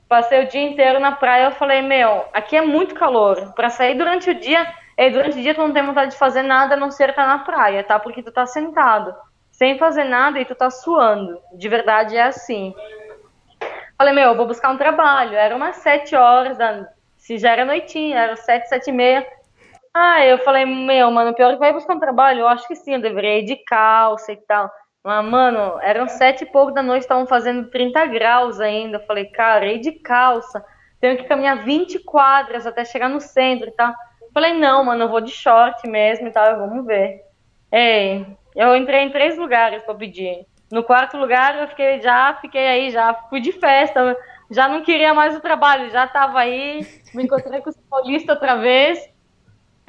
Passei 0.09 0.44
o 0.44 0.48
dia 0.48 0.62
inteiro 0.62 1.01
na 1.01 1.12
praia, 1.12 1.47
eu 1.47 1.52
falei, 1.52 1.82
meu, 1.82 2.24
aqui 2.32 2.57
é 2.57 2.62
muito 2.62 2.94
calor. 2.94 3.52
Pra 3.55 3.70
sair 3.70 3.97
durante 3.97 4.31
o 4.31 4.35
dia, 4.35 4.66
e 4.97 5.11
durante 5.11 5.39
o 5.39 5.43
dia 5.43 5.55
tu 5.55 5.61
não 5.61 5.73
tem 5.73 5.85
vontade 5.85 6.12
de 6.12 6.19
fazer 6.19 6.43
nada 6.43 6.74
a 6.74 6.78
não 6.78 6.90
ser 6.90 7.11
estar 7.11 7.27
na 7.27 7.40
praia, 7.40 7.82
tá? 7.82 7.98
Porque 7.98 8.23
tu 8.23 8.32
tá 8.32 8.47
sentado, 8.47 9.15
sem 9.51 9.78
fazer 9.78 10.05
nada 10.05 10.39
e 10.39 10.44
tu 10.44 10.55
tá 10.55 10.70
suando. 10.70 11.40
De 11.55 11.69
verdade 11.69 12.16
é 12.16 12.23
assim. 12.23 12.74
Falei, 13.98 14.15
meu, 14.15 14.31
eu 14.31 14.36
vou 14.36 14.47
buscar 14.47 14.70
um 14.70 14.78
trabalho. 14.78 15.35
Era 15.35 15.55
umas 15.55 15.77
sete 15.77 16.15
horas, 16.16 16.57
da... 16.57 16.86
se 17.16 17.36
já 17.36 17.51
era 17.51 17.65
noitinha, 17.65 18.19
era 18.19 18.36
sete, 18.36 18.69
sete 18.69 18.90
e 18.90 18.93
meia. 18.93 19.27
Ah, 19.93 20.24
eu 20.24 20.39
falei, 20.39 20.65
meu, 20.65 21.11
mano, 21.11 21.35
pior 21.35 21.52
que 21.52 21.59
vai 21.59 21.73
buscar 21.73 21.94
um 21.94 22.01
trabalho? 22.01 22.40
Eu 22.40 22.48
acho 22.48 22.66
que 22.66 22.77
sim, 22.77 22.94
eu 22.94 23.01
deveria 23.01 23.40
ir 23.40 23.44
de 23.44 23.57
calça 23.57 24.32
e 24.32 24.36
tal. 24.36 24.70
Mas, 25.02 25.24
mano, 25.24 25.78
eram 25.81 26.06
sete 26.09 26.44
e 26.44 26.47
pouco 26.47 26.72
da 26.72 26.82
noite, 26.82 27.02
estavam 27.02 27.27
fazendo 27.27 27.70
30 27.70 28.05
graus 28.06 28.60
ainda. 28.60 28.98
Eu 28.98 29.06
falei, 29.06 29.27
cara, 29.27 29.66
ir 29.66 29.81
de 29.81 29.93
calça. 29.93 30.64
Tenho 31.01 31.16
que 31.16 31.24
caminhar 31.24 31.64
20 31.64 31.98
quadras 32.01 32.66
até 32.66 32.85
chegar 32.85 33.09
no 33.09 33.20
centro 33.20 33.68
e 33.68 33.72
tal. 33.72 33.94
Eu 34.20 34.28
falei, 34.32 34.52
não, 34.52 34.85
mano, 34.85 35.05
eu 35.05 35.09
vou 35.09 35.20
de 35.20 35.32
short 35.32 35.89
mesmo 35.89 36.28
e 36.28 36.31
tal, 36.31 36.56
vamos 36.59 36.85
ver. 36.85 37.22
Ei, 37.72 38.27
eu 38.55 38.77
entrei 38.77 39.01
em 39.01 39.10
três 39.10 39.39
lugares 39.39 39.82
pra 39.82 39.94
pedir. 39.94 40.47
No 40.70 40.85
quarto 40.85 41.16
lugar, 41.16 41.59
eu 41.59 41.68
fiquei, 41.68 42.01
já 42.01 42.36
fiquei 42.40 42.66
aí, 42.66 42.90
já 42.90 43.14
fui 43.28 43.40
de 43.40 43.52
festa, 43.52 44.16
já 44.51 44.68
não 44.68 44.82
queria 44.82 45.14
mais 45.14 45.35
o 45.36 45.40
trabalho, 45.40 45.90
já 45.90 46.06
tava 46.06 46.40
aí, 46.40 46.86
me 47.14 47.24
encontrei 47.24 47.60
com 47.60 47.70
os 47.70 47.77
paulistas 47.89 48.36
outra 48.36 48.56
vez. 48.56 48.98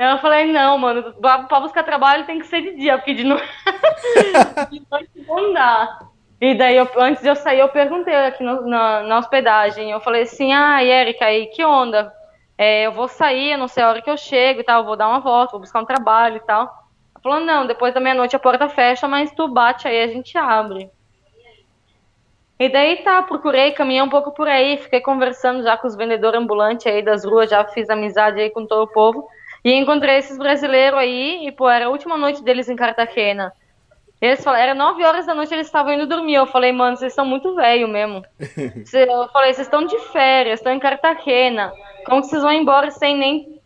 Eu 0.09 0.17
falei, 0.17 0.51
não, 0.51 0.79
mano, 0.79 1.13
pra 1.13 1.59
buscar 1.59 1.83
trabalho 1.83 2.25
tem 2.25 2.39
que 2.39 2.47
ser 2.47 2.61
de 2.61 2.75
dia, 2.75 2.97
porque 2.97 3.13
de 3.13 3.23
noite, 3.23 3.47
de 4.71 4.81
noite 4.89 5.11
não 5.27 5.53
dá. 5.53 5.99
E 6.41 6.55
daí, 6.55 6.75
eu, 6.75 6.89
antes 6.97 7.21
de 7.21 7.29
eu 7.29 7.35
sair, 7.35 7.59
eu 7.59 7.69
perguntei 7.69 8.15
aqui 8.15 8.43
no, 8.43 8.67
na, 8.67 9.03
na, 9.03 9.19
hospedagem. 9.19 9.91
Eu 9.91 9.99
falei 9.99 10.23
assim: 10.23 10.51
ah, 10.51 10.83
Erika, 10.83 11.25
aí 11.25 11.45
que 11.47 11.63
onda? 11.63 12.11
É, 12.57 12.87
eu 12.87 12.91
vou 12.91 13.07
sair, 13.07 13.51
eu 13.51 13.59
não 13.59 13.67
sei 13.67 13.83
a 13.83 13.89
hora 13.89 14.01
que 14.01 14.09
eu 14.09 14.17
chego 14.17 14.61
e 14.61 14.63
tal, 14.63 14.83
vou 14.83 14.95
dar 14.95 15.07
uma 15.07 15.19
volta, 15.19 15.51
vou 15.51 15.61
buscar 15.61 15.81
um 15.81 15.85
trabalho 15.85 16.37
e 16.37 16.39
tal. 16.41 16.81
Falou, 17.21 17.39
não, 17.39 17.67
depois 17.67 17.93
da 17.93 17.99
meia-noite 17.99 18.35
a 18.35 18.39
porta 18.39 18.67
fecha, 18.67 19.07
mas 19.07 19.31
tu 19.31 19.47
bate 19.47 19.87
aí, 19.87 20.01
a 20.01 20.07
gente 20.07 20.35
abre. 20.35 20.89
E 22.59 22.69
daí 22.69 22.97
tá, 23.03 23.21
procurei, 23.21 23.71
caminhei 23.71 24.01
um 24.01 24.09
pouco 24.09 24.31
por 24.31 24.47
aí, 24.47 24.77
fiquei 24.77 25.01
conversando 25.01 25.61
já 25.63 25.77
com 25.77 25.87
os 25.87 25.95
vendedores 25.95 26.39
ambulantes 26.39 26.87
aí 26.87 27.03
das 27.03 27.23
ruas, 27.23 27.49
já 27.49 27.63
fiz 27.65 27.89
amizade 27.89 28.39
aí 28.39 28.49
com 28.49 28.65
todo 28.65 28.83
o 28.83 28.91
povo. 28.91 29.27
E 29.63 29.73
encontrei 29.73 30.17
esses 30.17 30.37
brasileiros 30.37 30.99
aí, 30.99 31.47
e 31.47 31.51
pô, 31.51 31.69
era 31.69 31.85
a 31.85 31.89
última 31.89 32.17
noite 32.17 32.43
deles 32.43 32.67
em 32.67 32.75
Cartagena. 32.75 33.53
Eles 34.19 34.43
falaram, 34.43 34.63
era 34.63 34.75
nove 34.75 35.03
horas 35.03 35.25
da 35.25 35.33
noite, 35.33 35.53
eles 35.53 35.65
estavam 35.65 35.93
indo 35.93 36.05
dormir. 36.05 36.35
Eu 36.35 36.45
falei, 36.45 36.71
mano, 36.71 36.95
vocês 36.95 37.13
são 37.13 37.25
muito 37.25 37.55
velho 37.55 37.87
mesmo. 37.87 38.23
Eu 38.93 39.27
falei, 39.29 39.53
vocês 39.53 39.67
estão 39.67 39.83
de 39.83 39.97
férias, 40.11 40.59
estão 40.59 40.71
em 40.71 40.79
Cartagena. 40.79 41.73
Como 42.05 42.21
que 42.21 42.27
vocês 42.27 42.41
vão 42.41 42.51
embora 42.51 42.91
sem 42.91 43.17
nem 43.17 43.61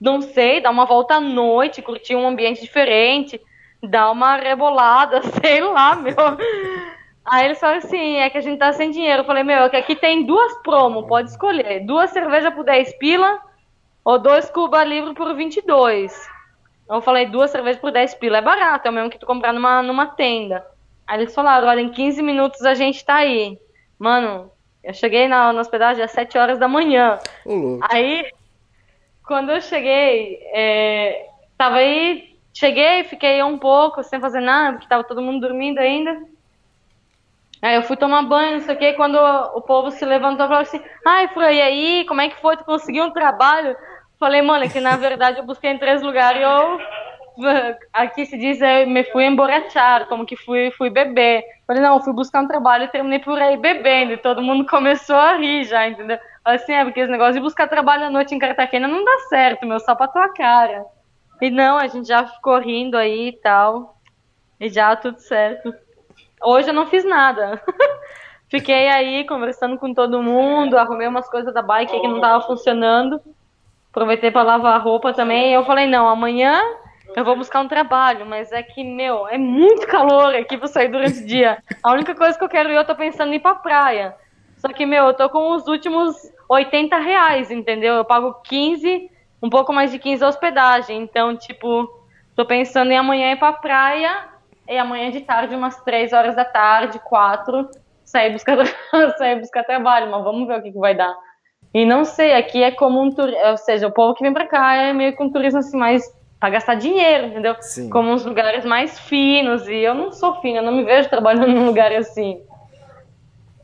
não 0.00 0.20
sei, 0.20 0.60
dar 0.60 0.70
uma 0.70 0.84
volta 0.84 1.14
à 1.14 1.20
noite, 1.20 1.82
curtir 1.82 2.14
um 2.14 2.28
ambiente 2.28 2.60
diferente, 2.60 3.40
dar 3.82 4.10
uma 4.10 4.36
rebolada, 4.36 5.22
sei 5.42 5.60
lá, 5.60 5.96
meu. 5.96 6.14
Aí 7.24 7.46
eles 7.46 7.58
falaram 7.58 7.78
assim, 7.78 8.16
é 8.16 8.30
que 8.30 8.38
a 8.38 8.40
gente 8.40 8.58
tá 8.58 8.72
sem 8.72 8.90
dinheiro. 8.90 9.22
Eu 9.22 9.26
falei, 9.26 9.42
meu, 9.42 9.64
é 9.64 9.68
que 9.68 9.76
aqui 9.76 9.96
tem 9.96 10.24
duas 10.24 10.56
promo, 10.62 11.06
pode 11.06 11.30
escolher. 11.30 11.84
Duas 11.84 12.10
cervejas 12.10 12.54
por 12.54 12.64
10 12.64 12.96
pila 12.98 13.40
ou 14.06 14.20
dois 14.20 14.48
Cuba 14.48 14.84
Livre 14.84 15.14
por 15.14 15.34
22. 15.34 16.30
Eu 16.88 17.00
falei, 17.00 17.26
duas 17.26 17.50
cervejas 17.50 17.80
por 17.80 17.90
10 17.90 18.14
pila 18.14 18.38
é 18.38 18.40
barato, 18.40 18.86
é 18.86 18.90
o 18.92 18.94
mesmo 18.94 19.10
que 19.10 19.18
tu 19.18 19.26
comprar 19.26 19.52
numa, 19.52 19.82
numa 19.82 20.06
tenda. 20.06 20.64
Aí 21.04 21.20
eles 21.20 21.34
falaram, 21.34 21.66
olha, 21.66 21.80
em 21.80 21.90
15 21.90 22.22
minutos 22.22 22.62
a 22.62 22.72
gente 22.72 23.04
tá 23.04 23.16
aí. 23.16 23.58
Mano, 23.98 24.48
eu 24.84 24.94
cheguei 24.94 25.26
na, 25.26 25.52
na 25.52 25.60
hospedagem 25.60 26.04
às 26.04 26.12
7 26.12 26.38
horas 26.38 26.56
da 26.56 26.68
manhã. 26.68 27.18
Uhum. 27.44 27.80
Aí 27.82 28.30
quando 29.24 29.50
eu 29.50 29.60
cheguei, 29.60 30.38
é, 30.54 31.28
tava 31.58 31.78
aí, 31.78 32.38
cheguei, 32.54 33.02
fiquei 33.02 33.42
um 33.42 33.58
pouco 33.58 34.04
sem 34.04 34.20
fazer 34.20 34.40
nada, 34.40 34.74
porque 34.74 34.88
tava 34.88 35.02
todo 35.02 35.20
mundo 35.20 35.40
dormindo 35.40 35.78
ainda. 35.78 36.16
Aí 37.60 37.74
eu 37.74 37.82
fui 37.82 37.96
tomar 37.96 38.22
banho, 38.22 38.58
não 38.58 38.60
sei 38.60 38.76
o 38.76 38.78
que, 38.78 38.92
quando 38.92 39.16
o, 39.16 39.60
povo 39.62 39.90
se 39.90 40.04
levantou 40.04 40.46
e 40.46 40.48
falou 40.48 40.62
assim, 40.62 40.80
ai, 41.04 41.26
Fran, 41.26 41.50
e 41.50 41.60
aí, 41.60 42.04
como 42.06 42.20
é 42.20 42.28
que 42.28 42.40
foi? 42.40 42.56
Tu 42.56 42.64
conseguiu 42.64 43.02
um 43.02 43.10
trabalho? 43.10 43.76
Falei, 44.18 44.42
mano, 44.42 44.64
é 44.64 44.68
que 44.68 44.80
na 44.80 44.96
verdade 44.96 45.38
eu 45.38 45.44
busquei 45.44 45.70
em 45.70 45.78
três 45.78 46.02
lugares 46.02 46.40
e 46.40 46.44
eu 46.44 46.78
aqui 47.92 48.24
se 48.24 48.38
diz 48.38 48.60
eu 48.62 48.86
me 48.86 49.04
fui 49.04 49.26
emborrachar, 49.26 50.06
como 50.06 50.24
que 50.24 50.36
fui, 50.36 50.70
fui 50.70 50.88
beber. 50.88 51.44
Falei, 51.66 51.82
não, 51.82 52.00
fui 52.00 52.12
buscar 52.12 52.42
um 52.42 52.48
trabalho 52.48 52.84
e 52.84 52.88
terminei 52.88 53.18
por 53.18 53.38
aí 53.38 53.56
bebendo. 53.56 54.12
E 54.12 54.16
todo 54.16 54.42
mundo 54.42 54.64
começou 54.70 55.16
a 55.16 55.36
rir 55.36 55.64
já, 55.64 55.86
entendeu? 55.88 56.18
Assim, 56.44 56.72
é, 56.72 56.84
porque 56.84 57.00
esse 57.00 57.10
negócio 57.10 57.34
de 57.34 57.40
buscar 57.40 57.68
trabalho 57.68 58.04
à 58.04 58.10
noite 58.10 58.34
em 58.34 58.38
Cartagena 58.38 58.88
não 58.88 59.04
dá 59.04 59.18
certo, 59.28 59.66
meu, 59.66 59.80
só 59.80 59.94
pra 59.94 60.08
tua 60.08 60.28
cara. 60.32 60.84
E 61.42 61.50
não, 61.50 61.76
a 61.76 61.86
gente 61.86 62.08
já 62.08 62.26
ficou 62.26 62.58
rindo 62.58 62.96
aí 62.96 63.28
e 63.28 63.32
tal. 63.32 63.98
E 64.58 64.68
já 64.70 64.96
tudo 64.96 65.18
certo. 65.18 65.74
Hoje 66.42 66.70
eu 66.70 66.74
não 66.74 66.86
fiz 66.86 67.04
nada. 67.04 67.60
Fiquei 68.48 68.88
aí 68.88 69.26
conversando 69.26 69.76
com 69.76 69.92
todo 69.92 70.22
mundo, 70.22 70.78
arrumei 70.78 71.08
umas 71.08 71.28
coisas 71.28 71.52
da 71.52 71.60
bike 71.60 72.00
que 72.00 72.08
não 72.08 72.20
tava 72.20 72.46
funcionando. 72.46 73.20
Aproveitei 73.96 74.30
para 74.30 74.42
lavar 74.42 74.74
a 74.74 74.78
roupa 74.78 75.14
também. 75.14 75.54
Eu 75.54 75.64
falei, 75.64 75.86
não, 75.86 76.06
amanhã 76.06 76.60
eu 77.16 77.24
vou 77.24 77.34
buscar 77.34 77.62
um 77.62 77.66
trabalho, 77.66 78.26
mas 78.26 78.52
é 78.52 78.62
que, 78.62 78.84
meu, 78.84 79.26
é 79.26 79.38
muito 79.38 79.86
calor 79.88 80.34
aqui 80.34 80.58
pra 80.58 80.68
sair 80.68 80.88
durante 80.88 81.20
o 81.20 81.26
dia. 81.26 81.56
A 81.82 81.92
única 81.92 82.14
coisa 82.14 82.36
que 82.36 82.44
eu 82.44 82.48
quero 82.48 82.68
ir, 82.68 82.74
eu 82.74 82.84
tô 82.84 82.94
pensando 82.94 83.32
em 83.32 83.36
ir 83.36 83.40
pra 83.40 83.54
praia. 83.54 84.14
Só 84.58 84.68
que, 84.68 84.84
meu, 84.84 85.06
eu 85.06 85.14
tô 85.14 85.30
com 85.30 85.50
os 85.52 85.66
últimos 85.66 86.14
80 86.46 86.98
reais, 86.98 87.50
entendeu? 87.50 87.94
Eu 87.94 88.04
pago 88.04 88.34
15, 88.44 89.10
um 89.42 89.48
pouco 89.48 89.72
mais 89.72 89.90
de 89.90 89.98
15 89.98 90.22
a 90.22 90.28
hospedagem. 90.28 91.00
Então, 91.00 91.34
tipo, 91.34 91.88
tô 92.34 92.44
pensando 92.44 92.90
em 92.90 92.98
amanhã 92.98 93.32
ir 93.32 93.38
pra 93.38 93.54
praia 93.54 94.28
e 94.68 94.76
amanhã 94.76 95.10
de 95.10 95.22
tarde, 95.22 95.54
umas 95.54 95.80
3 95.84 96.12
horas 96.12 96.36
da 96.36 96.44
tarde, 96.44 96.98
4, 96.98 97.66
sair 98.04 98.30
buscar, 98.30 98.58
sair 99.16 99.40
buscar 99.40 99.64
trabalho. 99.64 100.10
Mas 100.10 100.22
vamos 100.22 100.46
ver 100.46 100.58
o 100.58 100.62
que, 100.62 100.70
que 100.70 100.78
vai 100.78 100.94
dar. 100.94 101.16
E 101.76 101.84
não 101.84 102.06
sei, 102.06 102.32
aqui 102.32 102.62
é 102.62 102.70
como 102.70 103.02
um 103.02 103.10
turismo, 103.10 103.38
ou 103.50 103.56
seja, 103.58 103.86
o 103.86 103.92
povo 103.92 104.14
que 104.14 104.22
vem 104.22 104.32
pra 104.32 104.46
cá 104.46 104.76
é 104.76 104.94
meio 104.94 105.14
que 105.14 105.22
um 105.22 105.30
turismo 105.30 105.58
assim 105.58 105.76
mais 105.76 106.02
para 106.40 106.48
gastar 106.48 106.76
dinheiro, 106.76 107.26
entendeu? 107.26 107.54
Sim. 107.60 107.90
Como 107.90 108.10
uns 108.10 108.24
lugares 108.24 108.64
mais 108.64 108.98
finos. 108.98 109.68
E 109.68 109.82
eu 109.82 109.94
não 109.94 110.10
sou 110.10 110.40
fina, 110.40 110.60
eu 110.60 110.62
não 110.62 110.72
me 110.72 110.84
vejo 110.84 111.10
trabalhando 111.10 111.48
num 111.52 111.66
lugar 111.66 111.92
assim. 111.92 112.40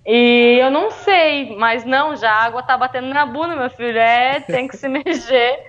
E 0.04 0.58
eu 0.60 0.70
não 0.70 0.90
sei, 0.90 1.56
mas 1.56 1.86
não, 1.86 2.14
já 2.14 2.30
a 2.30 2.44
água 2.44 2.62
tá 2.62 2.76
batendo 2.76 3.06
na 3.06 3.24
bunda, 3.24 3.56
meu 3.56 3.70
filho. 3.70 3.98
É, 3.98 4.40
tem 4.40 4.68
que 4.68 4.76
se 4.76 4.88
mexer. 4.92 5.60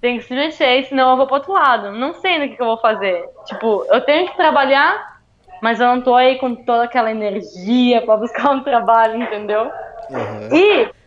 Tem 0.00 0.16
que 0.16 0.24
se 0.24 0.34
mexer, 0.34 0.84
senão 0.84 1.10
eu 1.10 1.16
vou 1.18 1.26
pro 1.26 1.36
outro 1.36 1.52
lado. 1.52 1.92
Não 1.92 2.14
sei 2.14 2.38
no 2.38 2.48
que, 2.48 2.56
que 2.56 2.62
eu 2.62 2.68
vou 2.68 2.78
fazer. 2.78 3.22
Tipo, 3.44 3.84
eu 3.90 4.00
tenho 4.00 4.30
que 4.30 4.34
trabalhar, 4.34 5.20
mas 5.60 5.78
eu 5.78 5.88
não 5.88 6.00
tô 6.00 6.14
aí 6.14 6.38
com 6.38 6.54
toda 6.54 6.84
aquela 6.84 7.10
energia 7.10 8.00
para 8.00 8.16
buscar 8.16 8.50
um 8.50 8.62
trabalho, 8.64 9.22
entendeu? 9.22 9.70
Uhum. 10.08 10.56
E 10.56 10.99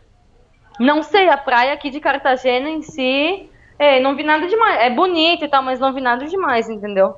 não 0.79 1.03
sei, 1.03 1.29
a 1.29 1.37
praia 1.37 1.73
aqui 1.73 1.89
de 1.89 1.99
Cartagena 1.99 2.69
em 2.69 2.81
si 2.81 3.49
é, 3.77 3.99
não 3.99 4.15
vi 4.15 4.23
nada 4.23 4.47
demais. 4.47 4.81
É 4.81 4.89
bonito 4.89 5.45
e 5.45 5.47
tal, 5.47 5.61
mas 5.61 5.79
não 5.79 5.93
vi 5.93 6.01
nada 6.01 6.25
demais, 6.25 6.69
entendeu? 6.69 7.15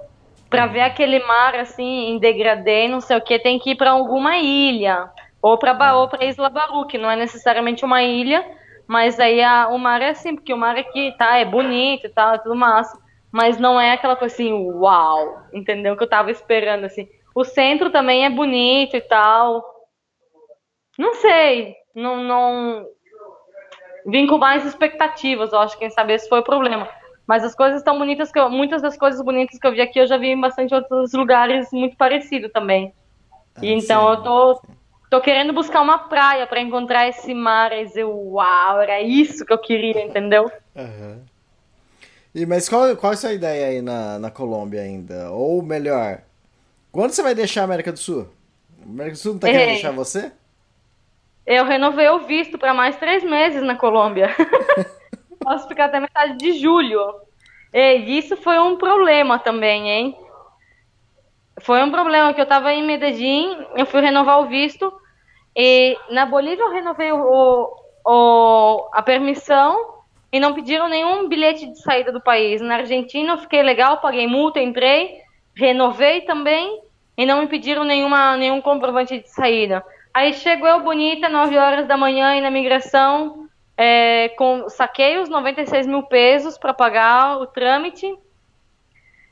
Pra 0.50 0.68
ver 0.68 0.82
aquele 0.82 1.20
mar 1.20 1.56
assim, 1.56 2.12
em 2.12 2.20
degradê, 2.20 2.88
não 2.88 3.02
sei 3.02 3.18
o 3.18 3.22
que, 3.22 3.40
tem 3.40 3.60
que 3.60 3.72
ir 3.72 3.76
pra 3.76 3.92
alguma 3.92 4.38
ilha. 4.38 5.10
Ou 5.42 5.58
pra, 5.58 5.74
ba 5.74 5.96
ou 5.96 6.08
pra 6.08 6.26
Isla 6.26 6.50
Baru, 6.50 6.88
que 6.88 6.98
não 6.98 7.10
é 7.10 7.16
necessariamente 7.16 7.86
uma 7.86 8.02
ilha, 8.02 8.44
Mas 8.88 9.20
aí 9.20 9.42
a, 9.42 9.68
o 9.70 9.78
mar 9.78 10.02
é 10.02 10.10
assim, 10.10 10.36
porque 10.36 10.54
o 10.54 10.58
mar 10.58 10.78
aqui, 10.78 11.14
tá, 11.18 11.38
é 11.38 11.46
bonito 11.46 12.06
e 12.06 12.10
tal, 12.10 12.36
é 12.36 12.38
tudo 12.38 12.56
massa. 12.56 12.98
Mas 13.32 13.58
não 13.58 13.80
é 13.80 13.92
aquela 13.92 14.16
coisa 14.16 14.34
assim, 14.34 14.54
uau, 14.54 15.42
entendeu? 15.54 15.98
Que 15.98 16.04
eu 16.04 16.10
tava 16.10 16.32
esperando, 16.32 16.86
assim. 16.86 17.08
O 17.36 17.44
centro 17.44 17.90
também 17.92 18.26
é 18.26 18.30
bonito 18.30 18.96
e 18.96 19.02
tal. 19.02 19.64
Não 20.98 21.16
sei, 21.16 21.76
não, 21.94 22.24
não... 22.24 22.86
Vim 24.06 24.28
com 24.28 24.38
mais 24.38 24.66
expectativas, 24.66 25.52
eu 25.52 25.60
acho, 25.60 25.78
quem 25.78 25.90
sabe 25.90 26.14
esse 26.14 26.30
foi 26.30 26.40
o 26.40 26.44
problema. 26.44 26.88
Mas 27.26 27.44
as 27.44 27.56
coisas 27.56 27.82
tão 27.82 27.98
bonitas 27.98 28.32
que 28.32 28.38
eu, 28.38 28.50
muitas 28.50 28.82
das 28.82 28.96
coisas 28.96 29.20
bonitas 29.22 29.58
que 29.58 29.66
eu 29.66 29.72
vi 29.72 29.82
aqui 29.82 30.00
eu 30.00 30.08
já 30.08 30.18
vi 30.18 30.28
em 30.28 30.40
bastante 30.40 30.76
outros 30.76 31.12
lugares 31.14 31.72
muito 31.72 31.98
parecido 31.98 32.50
também. 32.50 32.94
Ah, 33.56 33.66
e 33.66 33.72
então 33.72 34.02
sim, 34.02 34.10
eu 34.12 34.24
tô 34.24 34.62
tô 35.10 35.22
querendo 35.22 35.54
buscar 35.54 35.82
uma 35.82 35.98
praia 35.98 36.46
para 36.46 36.60
encontrar 36.60 37.08
esse 37.08 37.34
mar 37.34 37.72
e 37.72 37.86
dizer, 37.86 38.04
uau, 38.04 38.82
era 38.82 39.02
isso 39.02 39.46
que 39.46 39.54
eu 39.54 39.58
queria, 39.58 40.04
entendeu? 40.04 40.52
Uhum. 40.76 41.22
E, 42.36 42.46
mas 42.46 42.68
qual, 42.68 42.98
qual 42.98 43.14
é 43.14 43.16
a 43.16 43.18
sua 43.18 43.32
ideia 43.32 43.68
aí 43.68 43.82
na, 43.82 44.20
na 44.20 44.30
Colômbia 44.30 44.82
ainda? 44.82 45.32
Ou 45.32 45.62
melhor, 45.62 46.20
quando 46.92 47.12
você 47.12 47.24
vai 47.24 47.34
deixar 47.34 47.62
a 47.62 47.64
América 47.64 47.94
do 47.94 47.98
Sul? 47.98 48.28
A 48.82 48.84
América 48.84 49.16
do 49.16 49.20
Sul 49.20 49.34
não 49.34 49.40
tá 49.40 49.48
querendo 49.48 49.68
deixar 49.68 49.92
você? 49.92 50.34
Eu 51.46 51.64
renovei 51.66 52.10
o 52.10 52.20
visto 52.20 52.58
para 52.58 52.74
mais 52.74 52.96
três 52.96 53.24
meses 53.24 53.62
na 53.62 53.76
Colômbia. 53.76 54.36
Posso 55.40 55.68
ficar 55.68 55.86
até 55.86 56.00
metade 56.00 56.38
de 56.38 56.54
julho. 56.54 57.00
E 57.72 58.18
isso 58.18 58.36
foi 58.38 58.58
um 58.58 58.78
problema 58.78 59.38
também, 59.38 59.90
hein? 59.90 60.18
Foi 61.62 61.84
um 61.84 61.92
problema 61.92 62.34
que 62.34 62.42
eu 62.42 62.46
estava 62.46 62.74
em 62.74 62.84
Medellín, 62.84 63.66
eu 63.76 63.86
fui 63.86 64.02
renovar 64.02 64.42
o 64.42 64.48
visto 64.48 64.92
e 65.56 65.98
na 66.10 66.26
Bolívia 66.26 66.64
eu 66.64 66.72
renovei 66.72 67.12
o, 67.12 67.70
o, 68.06 68.90
a 68.92 69.02
permissão 69.02 69.96
e 70.32 70.40
não 70.40 70.54
pediram 70.54 70.90
nenhum 70.90 71.30
bilhete 71.30 71.66
de 71.68 71.80
saída 71.80 72.12
do 72.12 72.20
país. 72.20 72.60
Na 72.60 72.76
Argentina 72.76 73.34
eu 73.34 73.38
fiquei 73.38 73.64
legal, 73.64 74.02
paguei 74.02 74.28
multa, 74.28 74.60
entrei, 74.60 75.22
renovei 75.56 76.22
também 76.22 76.82
e 77.18 77.26
não 77.26 77.42
me 77.42 77.48
pediram 77.48 77.86
nenhuma, 77.86 78.36
nenhum 78.36 78.60
comprovante 78.62 79.20
de 79.20 79.30
saída. 79.30 79.84
Aí 80.16 80.34
chegou 80.34 80.70
eu 80.70 80.80
bonita, 80.80 81.28
9 81.28 81.58
horas 81.58 81.86
da 81.86 81.98
manhã, 81.98 82.38
e 82.38 82.40
na 82.40 82.50
migração, 82.50 83.50
é, 83.76 84.30
com, 84.30 84.70
saquei 84.70 85.18
os 85.18 85.28
96 85.28 85.86
mil 85.86 86.04
pesos 86.04 86.58
para 86.58 86.74
pagar 86.74 87.38
o 87.42 87.46
trâmite, 87.46 88.18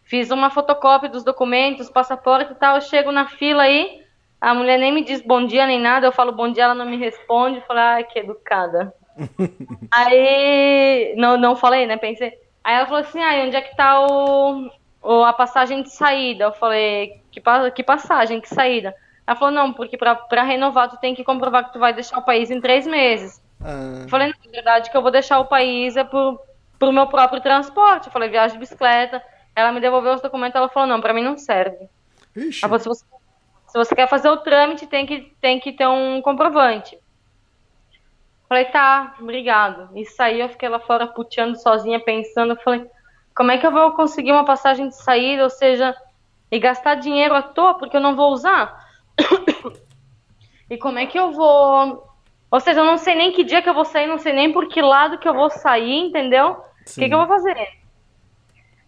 fiz 0.03 0.29
uma 0.29 0.49
fotocópia 0.49 1.07
dos 1.07 1.23
documentos, 1.23 1.89
passaporte 1.89 2.51
e 2.51 2.55
tal, 2.55 2.75
eu 2.75 2.81
chego 2.81 3.13
na 3.13 3.25
fila 3.25 3.63
aí, 3.63 4.03
a 4.41 4.53
mulher 4.53 4.77
nem 4.77 4.91
me 4.91 5.05
diz 5.05 5.21
bom 5.21 5.45
dia 5.45 5.65
nem 5.65 5.79
nada, 5.79 6.05
eu 6.05 6.11
falo 6.11 6.33
bom 6.33 6.51
dia, 6.51 6.65
ela 6.65 6.75
não 6.75 6.85
me 6.85 6.97
responde. 6.97 7.59
Eu 7.59 7.63
falo, 7.63 7.79
ai, 7.79 8.03
que 8.03 8.19
educada. 8.19 8.93
aí, 9.89 11.13
não, 11.15 11.37
não 11.37 11.55
falei, 11.55 11.87
né? 11.87 11.95
Pensei. 11.95 12.33
Aí 12.61 12.75
ela 12.75 12.85
falou 12.85 12.99
assim, 12.99 13.21
ai, 13.21 13.47
onde 13.47 13.55
é 13.55 13.61
que 13.61 13.73
tá 13.77 14.05
o, 14.05 14.69
o, 15.01 15.23
a 15.23 15.31
passagem 15.31 15.81
de 15.81 15.91
saída? 15.91 16.43
Eu 16.43 16.51
falei, 16.51 17.21
que, 17.31 17.41
que 17.73 17.83
passagem, 17.83 18.41
que 18.41 18.49
saída? 18.49 18.93
Ela 19.25 19.37
falou, 19.37 19.53
não, 19.53 19.71
porque 19.71 19.97
pra, 19.97 20.15
pra 20.15 20.43
renovar 20.43 20.89
tu 20.89 20.97
tem 20.97 21.15
que 21.15 21.23
comprovar 21.23 21.65
que 21.65 21.73
tu 21.73 21.79
vai 21.79 21.93
deixar 21.93 22.17
o 22.17 22.25
país 22.25 22.51
em 22.51 22.59
três 22.59 22.85
meses. 22.85 23.41
Ah. 23.61 24.01
Eu 24.03 24.09
falei, 24.09 24.27
na 24.27 24.51
verdade 24.51 24.89
que 24.89 24.97
eu 24.97 25.01
vou 25.01 25.11
deixar 25.11 25.39
o 25.39 25.45
país 25.45 25.95
é 25.95 26.03
pro, 26.03 26.39
pro 26.77 26.91
meu 26.91 27.07
próprio 27.07 27.41
transporte. 27.41 28.07
Eu 28.07 28.11
falei, 28.11 28.29
viagem 28.29 28.55
de 28.55 28.59
bicicleta. 28.59 29.23
Ela 29.55 29.71
me 29.71 29.79
devolveu 29.79 30.13
os 30.13 30.21
documentos, 30.21 30.55
ela 30.55 30.69
falou, 30.69 30.89
não, 30.89 30.99
pra 30.99 31.13
mim 31.13 31.23
não 31.23 31.37
serve. 31.37 31.87
Ixi. 32.35 32.65
Ela 32.65 32.79
falou, 32.79 32.79
se 32.79 32.89
você 32.89 33.05
se 33.73 33.79
você 33.79 33.95
quer 33.95 34.07
fazer 34.07 34.29
o 34.29 34.37
trâmite, 34.37 34.85
tem 34.85 35.03
que, 35.03 35.33
tem 35.41 35.59
que 35.59 35.71
ter 35.73 35.87
um 35.87 36.21
comprovante. 36.21 36.95
Falei, 38.47 38.65
tá, 38.65 39.15
obrigado. 39.19 39.89
E 39.97 40.05
saí, 40.05 40.41
eu 40.41 40.49
fiquei 40.49 40.69
lá 40.69 40.79
fora 40.79 41.07
puteando 41.07 41.59
sozinha, 41.59 41.99
pensando. 41.99 42.55
Falei, 42.57 42.85
como 43.35 43.49
é 43.49 43.57
que 43.57 43.65
eu 43.65 43.71
vou 43.71 43.93
conseguir 43.93 44.31
uma 44.31 44.45
passagem 44.45 44.89
de 44.89 44.95
saída, 44.95 45.43
ou 45.43 45.49
seja, 45.49 45.95
e 46.51 46.59
gastar 46.59 46.93
dinheiro 46.93 47.33
à 47.33 47.41
toa, 47.41 47.73
porque 47.73 47.97
eu 47.97 48.01
não 48.01 48.15
vou 48.15 48.31
usar? 48.31 48.82
E 50.73 50.77
como 50.77 50.97
é 50.97 51.05
que 51.05 51.19
eu 51.19 51.31
vou. 51.31 52.03
Ou 52.49 52.59
seja, 52.59 52.79
eu 52.81 52.85
não 52.85 52.97
sei 52.97 53.15
nem 53.15 53.31
que 53.31 53.43
dia 53.43 53.61
que 53.61 53.69
eu 53.69 53.73
vou 53.73 53.85
sair, 53.85 54.07
não 54.07 54.17
sei 54.17 54.33
nem 54.33 54.51
por 54.51 54.67
que 54.67 54.81
lado 54.81 55.19
que 55.19 55.27
eu 55.27 55.33
vou 55.33 55.49
sair, 55.49 56.07
entendeu? 56.07 56.51
O 56.51 56.83
que, 56.85 57.07
que 57.07 57.13
eu 57.13 57.19
vou 57.19 57.27
fazer? 57.27 57.55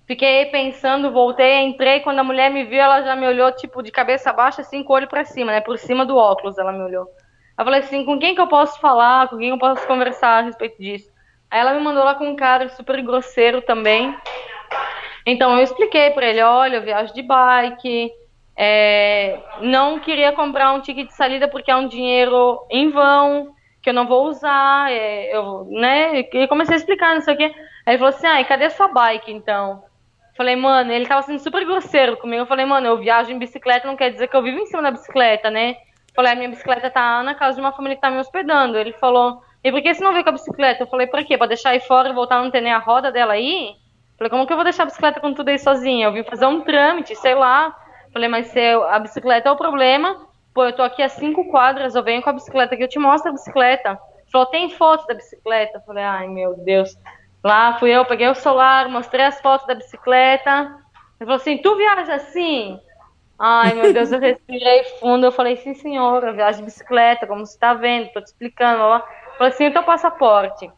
Fiquei 0.08 0.46
pensando, 0.48 1.12
voltei, 1.12 1.64
entrei, 1.64 2.00
quando 2.00 2.20
a 2.20 2.24
mulher 2.24 2.52
me 2.52 2.64
viu, 2.64 2.80
ela 2.80 3.02
já 3.02 3.16
me 3.16 3.26
olhou, 3.28 3.52
tipo, 3.52 3.82
de 3.82 3.92
cabeça 3.92 4.34
baixa, 4.34 4.62
assim, 4.62 4.84
com 4.84 4.94
o 4.94 4.96
olho 4.96 5.08
pra 5.08 5.26
cima, 5.26 5.52
né? 5.52 5.62
Por 5.62 5.78
cima 5.78 6.06
do 6.06 6.16
óculos 6.16 6.58
ela 6.58 6.72
me 6.72 6.84
olhou. 6.84 7.08
Eu 7.58 7.64
falei 7.64 7.80
assim, 7.80 8.04
com 8.04 8.20
quem 8.20 8.36
que 8.36 8.42
eu 8.42 8.48
posso 8.48 8.80
falar, 8.80 9.30
com 9.30 9.38
quem 9.38 9.50
eu 9.50 9.58
posso 9.58 9.86
conversar 9.88 10.40
a 10.40 10.42
respeito 10.42 10.78
disso? 10.78 11.12
Aí 11.50 11.60
ela 11.60 11.74
me 11.74 11.80
mandou 11.80 12.04
lá 12.04 12.16
com 12.16 12.28
um 12.28 12.36
cara 12.36 12.68
super 12.70 13.02
grosseiro 13.02 13.62
também. 13.62 14.16
Então 15.26 15.56
eu 15.56 15.64
expliquei 15.64 16.12
pra 16.12 16.28
ele, 16.28 16.42
olha, 16.42 16.78
eu 16.78 16.82
viajo 16.82 17.14
de 17.14 17.22
bike, 17.22 18.12
é, 18.58 19.40
não 19.62 20.00
queria 20.00 20.32
comprar 20.32 20.74
um 20.74 20.82
ticket 20.82 21.08
de 21.08 21.14
saída 21.14 21.48
porque 21.48 21.70
é 21.70 21.76
um 21.76 21.88
dinheiro 21.88 22.66
em 22.70 22.90
vão, 22.90 23.54
que 23.82 23.90
eu 23.90 23.94
não 23.94 24.08
vou 24.08 24.28
usar, 24.28 24.92
é, 24.92 25.36
eu, 25.36 25.68
né? 25.70 26.20
E 26.20 26.48
comecei 26.48 26.74
a 26.76 26.78
explicar, 26.78 27.14
não 27.14 27.22
sei 27.22 27.34
o 27.34 27.38
quê. 27.38 27.54
Aí 27.86 27.94
ele 27.94 27.98
falou 27.98 28.10
assim, 28.10 28.28
ai, 28.28 28.46
cadê 28.46 28.70
sua 28.70 28.88
bike, 28.88 29.32
então? 29.32 29.84
Falei, 30.36 30.56
mano, 30.56 30.92
ele 30.92 31.06
tava 31.06 31.22
sendo 31.22 31.40
super 31.40 31.64
grosseiro 31.66 32.18
comigo. 32.18 32.42
Eu 32.42 32.48
falei, 32.48 32.66
mano, 32.66 32.88
eu 32.88 32.98
viajo 32.98 33.32
em 33.32 33.38
bicicleta, 33.38 33.88
não 33.88 33.96
quer 33.96 34.12
dizer 34.12 34.28
que 34.28 34.36
eu 34.36 34.42
vivo 34.42 34.60
em 34.60 34.66
cima 34.66 34.82
da 34.82 34.92
bicicleta, 34.92 35.50
né? 35.50 35.76
Falei, 36.16 36.32
a 36.32 36.36
minha 36.36 36.50
bicicleta 36.50 36.90
tá 36.90 37.22
na 37.24 37.36
casa 37.36 37.56
de 37.56 37.62
uma 37.62 37.72
família 37.72 37.96
que 37.96 38.02
tá 38.02 38.10
me 38.10 38.20
hospedando. 38.20 38.78
Ele 38.78 38.92
falou, 38.94 39.42
e 39.64 39.72
por 39.72 39.82
que 39.82 39.94
você 39.94 40.04
não 40.04 40.12
veio 40.12 40.24
com 40.24 40.30
a 40.30 40.34
bicicleta? 40.34 40.84
Eu 40.84 40.88
falei, 40.88 41.08
pra 41.08 41.24
quê? 41.24 41.38
Pra 41.38 41.48
deixar 41.48 41.70
aí 41.70 41.80
fora 41.80 42.10
e 42.10 42.14
voltar 42.14 42.38
a 42.38 42.44
não 42.44 42.52
ter 42.52 42.62
nem 42.62 42.74
a 42.74 42.80
roda 42.80 43.12
dela 43.12 43.34
aí? 43.34 43.76
Falei, 44.18 44.30
como 44.30 44.48
que 44.48 44.52
eu 44.54 44.58
vou 44.58 44.64
deixar 44.64 44.84
a 44.84 44.88
bicicleta 44.88 45.20
com 45.20 45.34
tudo 45.34 45.50
aí 45.50 45.60
sozinha? 45.60 46.08
Eu 46.08 46.14
vim 46.14 46.24
fazer 46.24 46.46
um 46.46 46.62
trâmite, 46.62 47.16
sei 47.16 47.36
lá. 47.36 47.76
Falei, 48.16 48.30
mas 48.30 48.48
se 48.48 48.60
a 48.60 48.98
bicicleta 48.98 49.50
é 49.50 49.52
o 49.52 49.58
problema, 49.58 50.26
pô, 50.54 50.64
eu 50.64 50.74
tô 50.74 50.84
aqui 50.84 51.04
a 51.04 51.10
cinco 51.10 51.52
quadras, 51.52 51.96
eu 51.96 52.02
venho 52.02 52.22
com 52.22 52.30
a 52.30 52.34
bicicleta 52.34 52.74
aqui, 52.74 52.86
eu 52.86 52.88
te 52.88 52.98
mostro 52.98 53.30
a 53.30 53.34
bicicleta. 53.34 54.00
Falou, 54.32 54.48
tem 54.48 54.70
foto 54.70 55.06
da 55.06 55.16
bicicleta? 55.16 55.84
Falei, 55.86 56.06
ai 56.06 56.28
meu 56.30 56.56
Deus. 56.56 56.98
Lá 57.44 57.78
fui 57.78 57.90
eu, 57.92 58.06
peguei 58.06 58.30
o 58.30 58.34
celular, 58.34 58.88
mostrei 58.88 59.26
as 59.26 59.42
fotos 59.42 59.68
da 59.68 59.76
bicicleta. 59.76 60.78
Ele 61.20 61.26
falou 61.26 61.36
assim: 61.36 61.58
Tu 61.58 61.76
viaja 61.76 62.16
assim? 62.16 62.80
Ai, 63.38 63.74
meu 63.74 63.92
Deus, 63.92 64.14
eu 64.14 64.20
respirei 64.22 64.86
fundo. 65.02 65.26
Eu 65.26 65.32
falei: 65.34 65.58
Sim, 65.58 65.74
senhora, 65.74 66.30
eu 66.30 66.36
viajo 66.36 66.60
de 66.60 66.64
bicicleta, 66.64 67.28
como 67.28 67.46
você 67.46 67.54
está 67.54 67.74
vendo, 67.74 68.08
estou 68.08 68.24
te 68.24 68.28
explicando. 68.28 68.82
Ó. 68.82 69.02
Falei 69.38 69.52
assim: 69.52 69.68
O 69.68 69.74
teu 69.74 69.84
passaporte. 69.84 70.72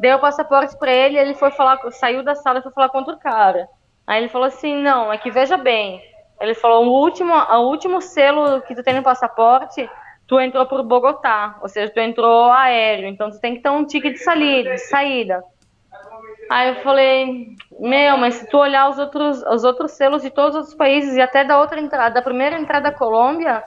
Dei 0.00 0.12
o 0.12 0.18
passaporte 0.18 0.76
para 0.76 0.92
ele, 0.92 1.16
ele 1.16 1.34
foi 1.34 1.52
falar, 1.52 1.78
saiu 1.92 2.24
da 2.24 2.34
sala 2.34 2.58
e 2.58 2.62
foi 2.62 2.72
falar 2.72 2.88
com 2.88 2.98
outro 2.98 3.16
cara. 3.16 3.68
Aí 4.06 4.18
ele 4.18 4.28
falou 4.28 4.48
assim: 4.48 4.82
Não, 4.82 5.12
é 5.12 5.18
que 5.18 5.30
veja 5.30 5.56
bem. 5.56 6.02
Ele 6.40 6.54
falou: 6.54 6.86
O 6.86 7.02
último, 7.02 7.34
o 7.34 7.68
último 7.68 8.00
selo 8.00 8.60
que 8.62 8.74
tu 8.74 8.82
tem 8.82 8.94
no 8.94 9.02
passaporte 9.02 9.88
tu 10.26 10.40
entrou 10.40 10.66
por 10.66 10.82
Bogotá, 10.82 11.56
ou 11.62 11.68
seja, 11.68 11.92
tu 11.92 12.00
entrou 12.00 12.50
aéreo, 12.50 13.06
então 13.06 13.30
tu 13.30 13.38
tem 13.40 13.54
que 13.54 13.62
ter 13.62 13.70
um 13.70 13.84
ticket 13.84 14.14
de 14.14 14.18
saída, 14.18 14.70
de 14.70 14.78
saída. 14.78 15.44
Aí 16.50 16.68
eu 16.68 16.74
falei, 16.76 17.48
meu, 17.78 18.16
mas 18.16 18.34
se 18.34 18.48
tu 18.48 18.58
olhar 18.58 18.88
os 18.88 18.98
outros, 18.98 19.42
os 19.42 19.64
outros 19.64 19.92
selos 19.92 20.22
de 20.22 20.30
todos 20.30 20.50
os 20.50 20.56
outros 20.56 20.74
países 20.74 21.16
e 21.16 21.20
até 21.20 21.44
da 21.44 21.58
outra 21.58 21.80
entrada, 21.80 22.14
da 22.14 22.22
primeira 22.22 22.58
entrada 22.58 22.90
da 22.90 22.96
Colômbia, 22.96 23.62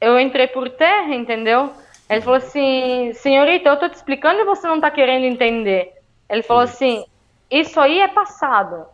eu 0.00 0.18
entrei 0.18 0.46
por 0.46 0.68
terra, 0.70 1.14
entendeu? 1.14 1.72
Ele 2.08 2.20
falou 2.20 2.36
assim, 2.36 3.12
senhorita, 3.14 3.68
eu 3.68 3.78
tô 3.78 3.88
te 3.88 3.94
explicando 3.94 4.40
e 4.40 4.44
você 4.44 4.66
não 4.66 4.80
tá 4.80 4.90
querendo 4.90 5.24
entender. 5.24 5.92
Ele 6.28 6.42
falou 6.42 6.62
assim, 6.62 7.04
isso 7.50 7.80
aí 7.80 8.00
é 8.00 8.08
passado. 8.08 8.86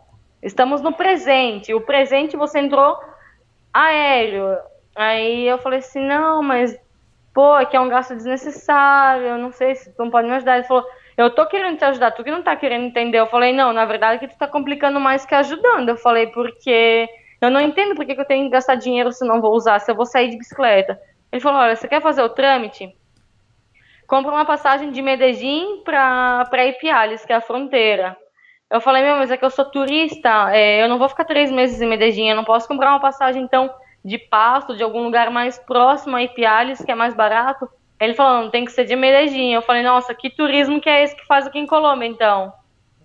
Estamos 0.43 0.81
no 0.81 0.91
presente. 0.91 1.73
O 1.73 1.81
presente 1.81 2.35
você 2.35 2.59
entrou 2.59 2.99
aéreo. 3.73 4.57
Aí 4.95 5.47
eu 5.47 5.57
falei 5.57 5.79
assim, 5.79 6.05
não, 6.05 6.43
mas, 6.43 6.77
pô, 7.33 7.53
aqui 7.53 7.75
é 7.75 7.79
um 7.79 7.89
gasto 7.89 8.13
desnecessário, 8.13 9.25
eu 9.25 9.37
não 9.37 9.51
sei 9.51 9.73
se 9.73 9.91
tu 9.95 10.03
não 10.03 10.11
pode 10.11 10.27
me 10.27 10.35
ajudar. 10.35 10.57
Ele 10.57 10.67
falou, 10.67 10.85
eu 11.17 11.29
tô 11.29 11.47
querendo 11.47 11.77
te 11.77 11.85
ajudar, 11.85 12.11
tu 12.11 12.23
que 12.23 12.29
não 12.29 12.43
tá 12.43 12.55
querendo 12.55 12.85
entender. 12.85 13.19
Eu 13.19 13.27
falei, 13.27 13.53
não, 13.53 13.71
na 13.71 13.85
verdade 13.85 14.17
é 14.17 14.27
que 14.27 14.33
tu 14.33 14.37
tá 14.37 14.47
complicando 14.47 14.99
mais 14.99 15.25
que 15.25 15.33
ajudando. 15.33 15.89
Eu 15.89 15.97
falei, 15.97 16.27
porque 16.27 17.07
eu 17.41 17.49
não 17.49 17.61
entendo 17.61 17.95
por 17.95 18.05
que, 18.05 18.11
eu 18.11 18.25
tenho 18.25 18.45
que 18.45 18.51
gastar 18.51 18.75
dinheiro 18.75 19.11
se 19.11 19.25
não 19.25 19.41
vou 19.41 19.53
usar, 19.53 19.79
se 19.79 19.89
eu 19.89 19.95
vou 19.95 20.05
sair 20.05 20.29
de 20.29 20.37
bicicleta. 20.37 20.99
Ele 21.31 21.41
falou, 21.41 21.61
olha, 21.61 21.75
você 21.75 21.87
quer 21.87 22.01
fazer 22.01 22.21
o 22.21 22.29
trâmite? 22.29 22.95
Compra 24.05 24.31
uma 24.31 24.45
passagem 24.45 24.91
de 24.91 25.01
Medellín 25.01 25.81
pra 25.83 26.45
Ipiales, 26.67 27.25
que 27.25 27.33
é 27.33 27.37
a 27.37 27.41
fronteira. 27.41 28.15
Eu 28.73 28.81
falei, 28.81 29.03
meu, 29.03 29.17
mas 29.17 29.29
é 29.29 29.37
que 29.37 29.45
eu 29.45 29.51
sou 29.51 29.65
turista, 29.65 30.49
é, 30.51 30.81
eu 30.81 30.89
não 30.89 30.97
vou 30.97 31.07
ficar 31.07 31.25
três 31.25 31.51
meses 31.51 31.79
em 31.79 31.85
Medellín, 31.85 32.29
eu 32.29 32.35
não 32.35 32.43
posso 32.43 32.67
comprar 32.67 32.89
uma 32.89 32.99
passagem, 32.99 33.43
então 33.43 33.69
de 34.03 34.17
Pasto, 34.17 34.75
de 34.75 34.81
algum 34.81 35.03
lugar 35.03 35.29
mais 35.29 35.59
próximo 35.59 36.15
a 36.15 36.23
Ipiales, 36.23 36.83
que 36.83 36.91
é 36.91 36.95
mais 36.95 37.13
barato. 37.13 37.69
Ele 37.99 38.15
falou, 38.15 38.41
não, 38.41 38.49
tem 38.49 38.65
que 38.65 38.71
ser 38.71 38.85
de 38.85 38.95
Medellín. 38.95 39.53
Eu 39.53 39.61
falei, 39.61 39.83
nossa, 39.83 40.15
que 40.15 40.27
turismo 40.27 40.81
que 40.81 40.89
é 40.89 41.03
esse 41.03 41.15
que 41.15 41.23
faz 41.27 41.45
aqui 41.45 41.59
em 41.59 41.67
Colômbia, 41.67 42.07
então? 42.07 42.51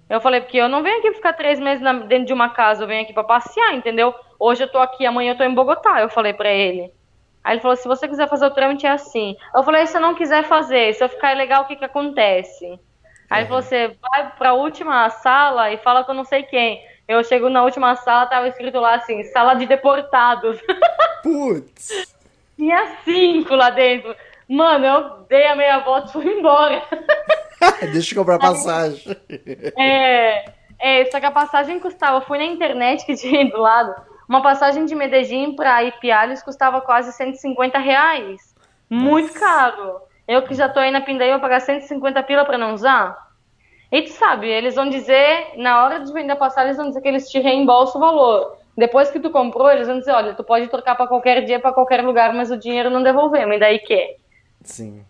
Eu 0.09 0.23
falei, 0.23 0.41
porque 0.41 0.57
eu 0.57 0.71
não 0.71 0.83
venho 0.83 1.01
aqui 1.01 1.13
ficar 1.13 1.35
três 1.35 1.61
meses 1.61 1.83
na, 1.83 1.93
dentro 1.93 2.25
de 2.25 2.33
uma 2.33 2.49
casa, 2.49 2.85
eu 2.85 2.89
venho 2.89 3.03
aqui 3.03 3.13
para 3.13 3.25
passear, 3.25 3.75
entendeu? 3.75 4.15
Hoje 4.41 4.65
eu 4.65 4.73
tô 4.73 4.79
aqui, 4.79 5.05
amanhã 5.05 5.33
eu 5.33 5.37
tô 5.37 5.45
em 5.45 5.55
Bogotá, 5.55 6.01
eu 6.01 6.09
falei 6.09 6.33
para 6.33 6.51
ele. 6.51 6.91
Aí 7.45 7.55
ele 7.55 7.61
falou: 7.61 7.77
se 7.77 7.87
você 7.87 8.09
quiser 8.09 8.27
fazer 8.27 8.47
o 8.47 8.51
trâmite 8.51 8.87
é 8.87 8.91
assim. 8.91 9.37
Eu 9.55 9.63
falei: 9.63 9.87
se 9.87 9.99
eu 9.99 10.01
não 10.01 10.15
quiser 10.15 10.45
fazer, 10.45 10.95
se 10.95 11.05
eu 11.05 11.11
ficar 11.11 11.35
ilegal, 11.35 11.65
o 11.65 11.67
que 11.67 11.77
que 11.77 11.85
acontece? 11.85 12.81
Aí 13.31 13.47
falou: 13.47 13.63
você 13.63 13.97
vai 14.01 14.33
pra 14.37 14.55
última 14.55 15.09
sala 15.11 15.71
e 15.73 15.79
fala 15.79 16.05
com 16.05 16.15
não 16.15 16.25
sei 16.25 16.43
quem. 16.43 16.83
Eu 17.07 17.25
chego 17.25 17.49
na 17.49 17.63
última 17.63 17.97
sala, 17.97 18.27
tava 18.27 18.49
escrito 18.49 18.79
lá 18.79 18.95
assim: 18.95 19.23
sala 19.25 19.55
de 19.55 19.67
deportados. 19.67 20.59
Putz! 21.23 22.17
Tinha 22.57 22.97
cinco 23.05 23.55
lá 23.55 23.71
dentro. 23.71 24.15
Mano, 24.49 24.85
eu 24.85 25.11
dei 25.29 25.47
a 25.47 25.55
meia 25.55 25.79
volta 25.81 26.09
e 26.09 26.13
fui 26.13 26.27
embora. 26.27 26.83
Deixa 27.93 28.15
eu 28.15 28.19
comprar 28.19 28.39
passagem. 28.39 29.17
É, 29.79 30.53
é, 30.79 31.05
só 31.11 31.19
que 31.19 31.27
a 31.27 31.31
passagem 31.31 31.81
custava, 31.81 32.19
eu 32.19 32.21
fui 32.23 32.39
na 32.39 32.45
internet 32.45 33.05
que 33.05 33.15
tinha 33.17 33.41
aí 33.41 33.51
do 33.51 33.59
lado, 33.59 33.95
uma 34.29 34.43
passagem 34.43 34.85
de 34.85 34.95
Medellín 34.95 35.57
pra 35.57 35.83
Ipiales 35.83 36.43
custava 36.43 36.81
quase 36.81 37.13
150 37.13 37.79
reais. 37.79 38.55
Muito 38.89 39.33
caro. 39.35 40.01
Eu 40.29 40.43
que 40.43 40.55
já 40.55 40.69
tô 40.69 40.79
aí 40.79 40.91
na 40.91 41.01
Pindaí, 41.01 41.31
vou 41.31 41.41
pagar 41.41 41.61
150 41.61 42.23
pila 42.23 42.45
pra 42.45 42.59
não 42.59 42.75
usar. 42.75 43.17
E 43.91 44.03
tu 44.03 44.11
sabe, 44.11 44.47
eles 44.47 44.75
vão 44.75 44.91
dizer, 44.91 45.55
na 45.57 45.83
hora 45.83 46.01
de 46.01 46.13
vender 46.13 46.33
a 46.33 46.37
passagem, 46.37 46.69
eles 46.69 46.77
vão 46.77 46.89
dizer 46.89 47.01
que 47.01 47.09
eles 47.09 47.31
te 47.31 47.41
reembolsam 47.41 47.99
o 47.99 48.05
valor. 48.05 48.59
Depois 48.77 49.11
que 49.11 49.19
tu 49.19 49.31
comprou, 49.31 49.71
eles 49.71 49.89
vão 49.89 49.99
dizer, 49.99 50.13
olha, 50.13 50.35
tu 50.35 50.45
pode 50.45 50.69
trocar 50.69 50.95
pra 50.95 51.07
qualquer 51.07 51.43
dia, 51.47 51.59
pra 51.59 51.73
qualquer 51.73 52.05
lugar, 52.05 52.35
mas 52.35 52.51
o 52.51 52.59
dinheiro 52.59 52.91
não 52.91 53.03
devolvemos. 53.03 53.57
E 53.57 53.59
daí 53.59 53.79
que? 53.79 54.17
Sim. 54.63 55.03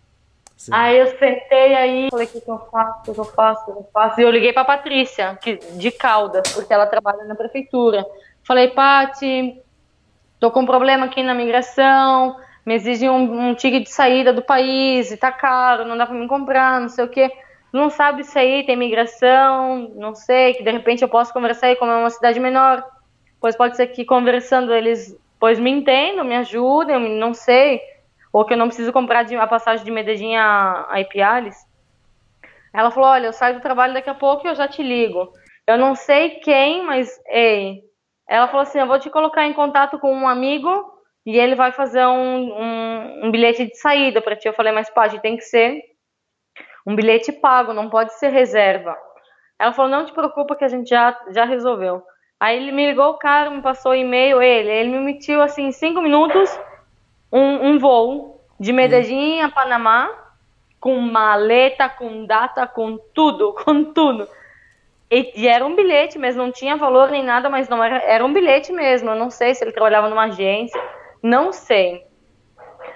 Sim. 0.55 0.71
Aí 0.73 0.97
eu 0.97 1.07
sentei 1.17 1.75
aí, 1.75 2.09
falei, 2.09 2.25
o 2.25 2.29
que, 2.29 2.41
que 2.41 2.51
eu 2.51 2.59
faço, 2.71 3.11
o 3.11 3.13
que, 3.13 3.19
eu 3.19 3.25
faço, 3.25 3.61
o 3.61 3.73
que 3.73 3.79
eu 3.79 3.89
faço? 3.93 4.19
E 4.19 4.23
eu 4.23 4.31
liguei 4.31 4.51
pra 4.51 4.65
Patrícia, 4.65 5.37
que, 5.41 5.55
de 5.55 5.91
Caldas, 5.91 6.51
porque 6.53 6.73
ela 6.73 6.85
trabalha 6.85 7.23
na 7.23 7.35
prefeitura. 7.35 8.05
Falei, 8.43 8.69
Pati, 8.69 9.61
tô 10.39 10.51
com 10.51 10.61
um 10.61 10.65
problema 10.65 11.05
aqui 11.05 11.23
na 11.23 11.33
migração, 11.33 12.35
me 12.65 12.75
exigem 12.75 13.09
um, 13.09 13.49
um 13.49 13.55
ticket 13.55 13.83
de 13.83 13.89
saída 13.89 14.33
do 14.33 14.41
país, 14.41 15.11
e 15.11 15.17
tá 15.17 15.31
caro, 15.31 15.85
não 15.85 15.97
dá 15.97 16.05
pra 16.05 16.15
me 16.15 16.27
comprar, 16.27 16.79
não 16.79 16.89
sei 16.89 17.05
o 17.05 17.09
quê. 17.09 17.31
Não 17.71 17.89
sabe 17.89 18.23
se 18.23 18.37
aí 18.37 18.65
tem 18.65 18.75
migração, 18.75 19.91
não 19.95 20.15
sei, 20.15 20.53
que 20.53 20.63
de 20.63 20.71
repente 20.71 21.03
eu 21.03 21.09
posso 21.09 21.31
conversar 21.31 21.67
aí, 21.67 21.75
como 21.75 21.91
é 21.91 21.95
uma 21.95 22.09
cidade 22.09 22.39
menor. 22.39 22.83
Pois 23.39 23.55
pode 23.55 23.75
ser 23.75 23.87
que 23.87 24.03
conversando 24.03 24.73
eles, 24.73 25.15
pois 25.39 25.59
me 25.59 25.69
entendam, 25.69 26.25
me 26.25 26.35
ajudem, 26.35 27.17
não 27.17 27.33
sei 27.33 27.81
ou 28.31 28.45
que 28.45 28.53
eu 28.53 28.57
não 28.57 28.67
preciso 28.67 28.93
comprar 28.93 29.23
de, 29.23 29.35
a 29.35 29.47
passagem 29.47 29.83
de 29.83 29.91
Medellín 29.91 30.35
a, 30.35 30.85
a 30.89 31.01
Ipiales. 31.01 31.57
Ela 32.73 32.91
falou, 32.91 33.09
olha, 33.09 33.27
eu 33.27 33.33
saio 33.33 33.55
do 33.55 33.61
trabalho 33.61 33.93
daqui 33.93 34.09
a 34.09 34.15
pouco 34.15 34.45
e 34.45 34.49
eu 34.49 34.55
já 34.55 34.67
te 34.67 34.83
ligo. 34.83 35.31
Eu 35.65 35.77
não 35.77 35.95
sei 35.95 36.31
quem, 36.39 36.85
mas, 36.85 37.19
ei. 37.27 37.81
Ela 38.27 38.47
falou 38.47 38.61
assim, 38.61 38.79
eu 38.79 38.87
vou 38.87 38.99
te 38.99 39.09
colocar 39.09 39.45
em 39.45 39.53
contato 39.53 39.97
com 39.97 40.13
um 40.13 40.27
amigo 40.27 40.69
e 41.29 41.39
ele 41.39 41.53
vai 41.53 41.71
fazer 41.71 42.03
um, 42.07 42.53
um, 42.59 43.25
um 43.25 43.31
bilhete 43.31 43.63
de 43.67 43.77
saída 43.77 44.19
para 44.19 44.35
ti. 44.35 44.47
Eu 44.47 44.53
falei, 44.53 44.73
mas 44.73 44.89
pode, 44.89 45.21
tem 45.21 45.37
que 45.37 45.43
ser 45.43 45.79
um 46.87 46.95
bilhete 46.95 47.31
pago, 47.31 47.71
não 47.71 47.87
pode 47.87 48.17
ser 48.17 48.29
reserva. 48.29 48.97
Ela 49.59 49.71
falou, 49.71 49.91
não 49.91 50.05
te 50.05 50.11
preocupa 50.11 50.55
que 50.55 50.65
a 50.65 50.67
gente 50.67 50.89
já, 50.89 51.15
já 51.29 51.45
resolveu. 51.45 52.01
Aí 52.39 52.57
ele 52.57 52.71
me 52.71 52.87
ligou, 52.87 53.11
o 53.11 53.19
cara 53.19 53.51
me 53.51 53.61
passou 53.61 53.91
o 53.91 53.95
e-mail, 53.95 54.41
ele, 54.41 54.71
ele 54.71 54.89
me 54.89 54.97
emitiu 54.97 55.39
assim 55.39 55.67
em 55.67 55.71
cinco 55.71 56.01
minutos 56.01 56.59
um, 57.31 57.67
um 57.67 57.77
voo 57.77 58.43
de 58.59 58.73
Medellín 58.73 59.41
a 59.41 59.49
Panamá 59.49 60.09
com 60.79 60.97
maleta, 60.99 61.87
com 61.89 62.25
data, 62.25 62.65
com 62.65 62.97
tudo, 63.13 63.53
com 63.63 63.83
tudo. 63.93 64.27
E, 65.11 65.43
e, 65.43 65.47
era 65.47 65.63
um 65.63 65.75
bilhete 65.75 66.17
mesmo, 66.17 66.41
não 66.41 66.51
tinha 66.51 66.75
valor 66.75 67.11
nem 67.11 67.23
nada, 67.23 67.49
mas 67.49 67.69
não 67.69 67.83
era, 67.83 67.97
era 67.97 68.25
um 68.25 68.33
bilhete 68.33 68.71
mesmo. 68.71 69.11
Eu 69.11 69.15
não 69.15 69.29
sei 69.29 69.53
se 69.53 69.63
ele 69.63 69.71
trabalhava 69.71 70.09
numa 70.09 70.25
agência, 70.25 70.81
não 71.21 71.51
sei. 71.51 72.05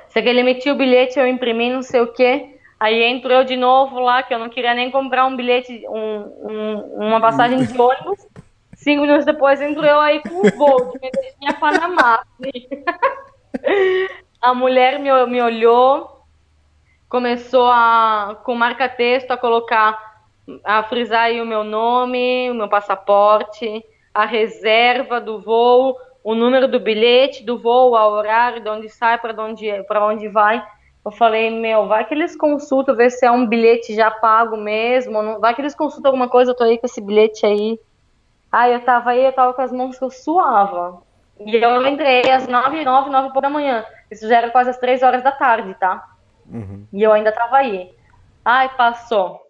Sei 0.10 0.22
que 0.22 0.30
ele 0.30 0.41
emitiu 0.41 0.74
o 0.74 0.78
bilhete, 0.78 1.20
eu 1.20 1.28
imprimi, 1.28 1.70
não 1.72 1.82
sei 1.82 2.02
o 2.02 2.14
que. 2.14 2.54
Aí 2.80 3.02
entrou 3.04 3.40
eu 3.40 3.44
de 3.44 3.56
novo 3.56 4.00
lá, 4.00 4.22
que 4.24 4.34
eu 4.34 4.40
não 4.40 4.50
queria 4.50 4.74
nem 4.74 4.91
comprar 4.91 5.26
um 5.26 5.36
bilhete, 5.36 5.86
um, 5.88 6.50
um, 6.50 7.08
uma 7.08 7.22
passagem 7.22 7.64
de 7.64 7.80
ônibus. 7.80 8.28
Cinco 8.76 9.04
minutos 9.04 9.26
depois 9.26 9.62
entrou 9.62 9.86
eu 9.86 10.00
aí 10.00 10.22
com 10.22 10.45
um 10.45 10.52
voo 10.58 10.91
de 10.91 11.00
Medellín 11.00 11.60
Panamá. 11.60 12.24
A 14.41 14.54
mulher 14.54 15.00
me, 15.00 15.10
me 15.28 15.41
olhou, 15.41 16.26
começou 17.08 17.68
a, 17.68 18.38
com 18.44 18.54
marca-texto, 18.56 19.32
a 19.32 19.38
colocar, 19.38 19.98
a 20.66 20.84
frisar 20.84 21.26
aí 21.26 21.41
o 21.41 21.45
meu 21.45 21.64
nome, 21.64 22.52
o 22.52 22.54
meu 22.54 22.68
passaporte, 22.68 23.82
a 24.14 24.26
reserva 24.26 25.22
do 25.22 25.40
voo, 25.40 25.95
o 26.24 26.34
número 26.34 26.68
do 26.68 26.80
bilhete 26.80 27.44
do 27.44 27.58
voo, 27.58 27.95
a 27.95 28.08
horário, 28.08 28.62
de 28.62 28.70
onde 28.70 28.90
sai, 28.90 29.18
para 29.18 29.34
onde, 29.44 29.70
onde 30.02 30.28
vai. 30.30 30.66
Eu 31.06 31.12
falei, 31.12 31.50
meu, 31.50 31.88
vai 31.88 32.06
que 32.06 32.14
eles 32.14 32.36
consultam, 32.36 32.95
ver 32.95 33.10
se 33.10 33.26
é 33.26 33.32
um 33.32 33.45
bilhete 33.45 33.94
já 33.94 34.10
pago 34.10 34.56
mesmo, 34.56 35.22
não, 35.22 35.40
vai 35.40 35.54
que 35.54 35.62
eles 35.62 35.76
consultam 35.76 36.10
alguma 36.10 36.30
coisa, 36.30 36.52
eu 36.52 36.56
tô 36.56 36.64
aí 36.64 36.78
com 36.78 36.86
esse 36.86 37.02
bilhete 37.02 37.45
aí. 37.45 37.78
Aí 38.50 38.74
eu 38.74 38.80
tava 38.82 39.10
aí, 39.10 39.26
eu 39.26 39.34
tava 39.34 39.54
com 39.54 39.62
as 39.62 39.72
mãos 39.72 39.98
que 39.98 40.04
eu 40.04 40.10
suava. 40.10 41.02
E 41.40 41.56
eu 41.56 41.88
entrei 41.88 42.30
às 42.32 42.48
nove, 42.48 42.86
nove, 42.86 43.10
nove 43.10 43.41
da 43.41 43.50
manhã. 43.50 43.84
Isso 44.10 44.28
já 44.28 44.38
era 44.38 44.52
quase 44.52 44.70
às 44.70 44.78
três 44.78 45.04
horas 45.04 45.24
da 45.24 45.32
tarde, 45.32 45.74
tá? 45.74 46.08
Uhum. 46.48 46.88
E 46.94 47.02
eu 47.02 47.12
ainda 47.12 47.32
tava 47.32 47.58
aí. 47.58 47.91
Ai, 48.45 48.70
passou. 48.78 49.41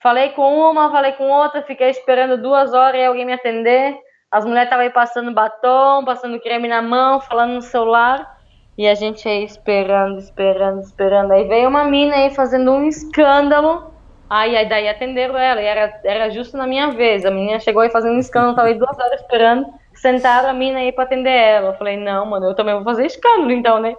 Falei 0.00 0.30
com 0.30 0.70
uma, 0.70 0.90
falei 0.90 1.12
com 1.12 1.28
outra, 1.28 1.62
fiquei 1.62 1.90
esperando 1.90 2.40
duas 2.40 2.72
horas 2.72 3.00
e 3.00 3.04
alguém 3.04 3.26
me 3.26 3.32
atender. 3.32 3.98
As 4.32 4.44
mulheres 4.44 4.66
estavam 4.66 4.84
aí 4.84 4.90
passando 4.90 5.32
batom, 5.32 6.04
passando 6.04 6.40
creme 6.40 6.66
na 6.66 6.80
mão, 6.82 7.20
falando 7.20 7.52
no 7.52 7.62
celular. 7.62 8.40
E 8.78 8.88
a 8.88 8.94
gente 8.94 9.28
aí 9.28 9.44
esperando, 9.44 10.18
esperando, 10.18 10.80
esperando. 10.80 11.32
Aí 11.32 11.44
veio 11.44 11.68
uma 11.68 11.84
mina 11.84 12.16
aí 12.16 12.30
fazendo 12.34 12.72
um 12.72 12.88
escândalo. 12.88 13.92
Aí, 14.30 14.56
aí 14.56 14.66
daí 14.66 14.88
atenderam 14.88 15.36
ela, 15.36 15.60
e 15.60 15.66
era, 15.66 16.00
era 16.02 16.30
justo 16.30 16.56
na 16.56 16.66
minha 16.66 16.90
vez. 16.90 17.26
A 17.26 17.30
menina 17.30 17.60
chegou 17.60 17.82
aí 17.82 17.90
fazendo 17.90 18.14
um 18.14 18.18
escândalo, 18.18 18.56
tava 18.56 18.68
aí 18.68 18.74
duas 18.74 18.98
horas 18.98 19.20
esperando 19.20 19.66
sentaram 20.02 20.50
a 20.50 20.52
mina 20.52 20.80
aí 20.80 20.90
pra 20.90 21.04
atender 21.04 21.30
ela. 21.30 21.68
Eu 21.68 21.74
falei, 21.74 21.96
não, 21.96 22.26
mano, 22.26 22.46
eu 22.46 22.54
também 22.54 22.74
vou 22.74 22.82
fazer 22.82 23.06
escândalo 23.06 23.52
então, 23.52 23.80
né? 23.80 23.94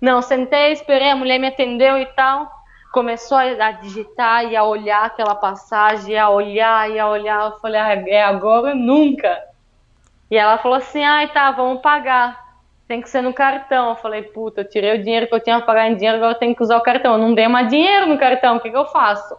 Não, 0.00 0.20
sentei, 0.20 0.72
esperei, 0.72 1.10
a 1.10 1.16
mulher 1.16 1.38
me 1.38 1.48
atendeu 1.48 1.96
e 1.98 2.06
tal. 2.06 2.50
Começou 2.92 3.38
a 3.38 3.72
digitar 3.72 4.44
e 4.44 4.54
a 4.54 4.64
olhar 4.64 5.06
aquela 5.06 5.34
passagem, 5.34 6.16
a 6.18 6.28
olhar 6.28 6.90
e 6.90 6.98
a 6.98 7.08
olhar. 7.08 7.50
Eu 7.50 7.58
falei, 7.58 7.80
ah, 7.80 8.04
é 8.06 8.22
agora 8.22 8.68
ou 8.70 8.74
nunca. 8.74 9.42
E 10.30 10.36
ela 10.36 10.58
falou 10.58 10.78
assim, 10.78 11.02
ai, 11.04 11.28
tá, 11.28 11.50
vamos 11.50 11.80
pagar. 11.80 12.44
Tem 12.88 13.00
que 13.00 13.08
ser 13.08 13.20
no 13.20 13.32
cartão. 13.32 13.90
Eu 13.90 13.96
falei, 13.96 14.22
puta, 14.22 14.60
eu 14.60 14.68
tirei 14.68 14.94
o 14.94 15.02
dinheiro 15.02 15.26
que 15.26 15.34
eu 15.34 15.40
tinha 15.40 15.58
pra 15.58 15.66
pagar 15.66 15.88
em 15.88 15.96
dinheiro, 15.96 16.16
agora 16.16 16.32
eu 16.32 16.38
tenho 16.38 16.54
que 16.54 16.62
usar 16.62 16.76
o 16.76 16.82
cartão. 16.82 17.14
Eu 17.14 17.18
não 17.18 17.34
dei 17.34 17.48
mais 17.48 17.68
dinheiro 17.68 18.06
no 18.06 18.18
cartão, 18.18 18.56
o 18.56 18.60
que, 18.60 18.70
que 18.70 18.76
eu 18.76 18.86
faço? 18.86 19.36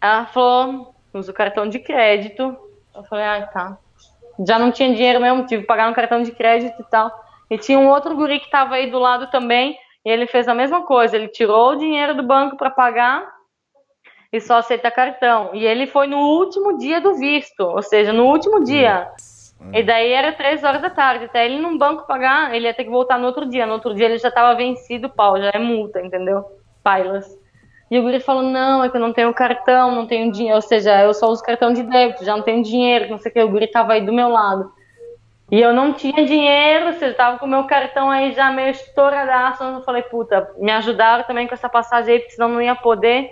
Ela 0.00 0.26
falou, 0.26 0.94
usa 1.14 1.30
o 1.30 1.34
cartão 1.34 1.68
de 1.68 1.78
crédito. 1.78 2.56
Eu 2.94 3.04
falei, 3.04 3.24
ai, 3.24 3.50
tá 3.50 3.78
já 4.46 4.58
não 4.58 4.70
tinha 4.70 4.94
dinheiro 4.94 5.20
mesmo, 5.20 5.46
tive 5.46 5.62
que 5.62 5.68
pagar 5.68 5.88
no 5.88 5.94
cartão 5.94 6.22
de 6.22 6.32
crédito 6.32 6.80
e 6.80 6.84
tal. 6.84 7.10
E 7.50 7.58
tinha 7.58 7.78
um 7.78 7.88
outro 7.88 8.16
guri 8.16 8.38
que 8.38 8.46
estava 8.46 8.74
aí 8.74 8.90
do 8.90 8.98
lado 8.98 9.30
também, 9.30 9.76
e 10.04 10.10
ele 10.10 10.26
fez 10.26 10.48
a 10.48 10.54
mesma 10.54 10.82
coisa, 10.82 11.16
ele 11.16 11.28
tirou 11.28 11.72
o 11.72 11.76
dinheiro 11.76 12.14
do 12.14 12.22
banco 12.22 12.56
para 12.56 12.70
pagar 12.70 13.26
e 14.32 14.40
só 14.40 14.56
aceita 14.56 14.90
cartão. 14.90 15.50
E 15.52 15.64
ele 15.64 15.86
foi 15.86 16.06
no 16.06 16.18
último 16.18 16.78
dia 16.78 17.00
do 17.00 17.14
visto, 17.14 17.60
ou 17.60 17.82
seja, 17.82 18.12
no 18.12 18.24
último 18.24 18.64
dia. 18.64 19.10
E 19.72 19.82
daí 19.82 20.10
era 20.10 20.32
três 20.32 20.64
horas 20.64 20.82
da 20.82 20.90
tarde, 20.90 21.26
até 21.26 21.44
ele 21.44 21.60
num 21.60 21.78
banco 21.78 22.06
pagar, 22.06 22.54
ele 22.54 22.66
ia 22.66 22.74
ter 22.74 22.84
que 22.84 22.90
voltar 22.90 23.18
no 23.18 23.26
outro 23.26 23.46
dia. 23.46 23.66
No 23.66 23.74
outro 23.74 23.94
dia 23.94 24.06
ele 24.06 24.18
já 24.18 24.28
estava 24.28 24.54
vencido, 24.54 25.08
pau, 25.08 25.38
já 25.38 25.50
é 25.54 25.58
multa, 25.58 26.00
entendeu? 26.00 26.44
Pailas. 26.82 27.26
E 27.90 27.98
o 27.98 28.02
guri 28.02 28.20
falou, 28.20 28.42
não, 28.42 28.82
é 28.82 28.88
que 28.88 28.96
eu 28.96 29.00
não 29.00 29.12
tenho 29.12 29.32
cartão, 29.34 29.94
não 29.94 30.06
tenho 30.06 30.32
dinheiro, 30.32 30.56
ou 30.56 30.62
seja, 30.62 31.02
eu 31.02 31.12
só 31.12 31.28
uso 31.28 31.44
cartão 31.44 31.74
de 31.74 31.82
débito, 31.82 32.24
já 32.24 32.34
não 32.34 32.42
tenho 32.42 32.62
dinheiro, 32.62 33.10
não 33.10 33.18
sei 33.18 33.30
o 33.30 33.34
que, 33.34 33.42
o 33.42 33.48
guri 33.50 33.66
tava 33.66 33.92
aí 33.92 34.00
do 34.00 34.12
meu 34.12 34.30
lado. 34.30 34.72
E 35.50 35.60
eu 35.60 35.74
não 35.74 35.92
tinha 35.92 36.24
dinheiro, 36.24 36.86
ou 36.86 36.92
seja, 36.94 37.12
tava 37.12 37.38
com 37.38 37.44
o 37.44 37.48
meu 37.48 37.64
cartão 37.64 38.10
aí 38.10 38.32
já 38.32 38.50
meio 38.50 38.70
estouradaço, 38.70 39.62
eu 39.62 39.82
falei, 39.82 40.02
puta, 40.02 40.50
me 40.56 40.72
ajudaram 40.72 41.24
também 41.24 41.46
com 41.46 41.52
essa 41.52 41.68
passagem 41.68 42.14
aí, 42.14 42.20
porque 42.20 42.34
senão 42.34 42.48
não 42.48 42.62
ia 42.62 42.74
poder. 42.74 43.30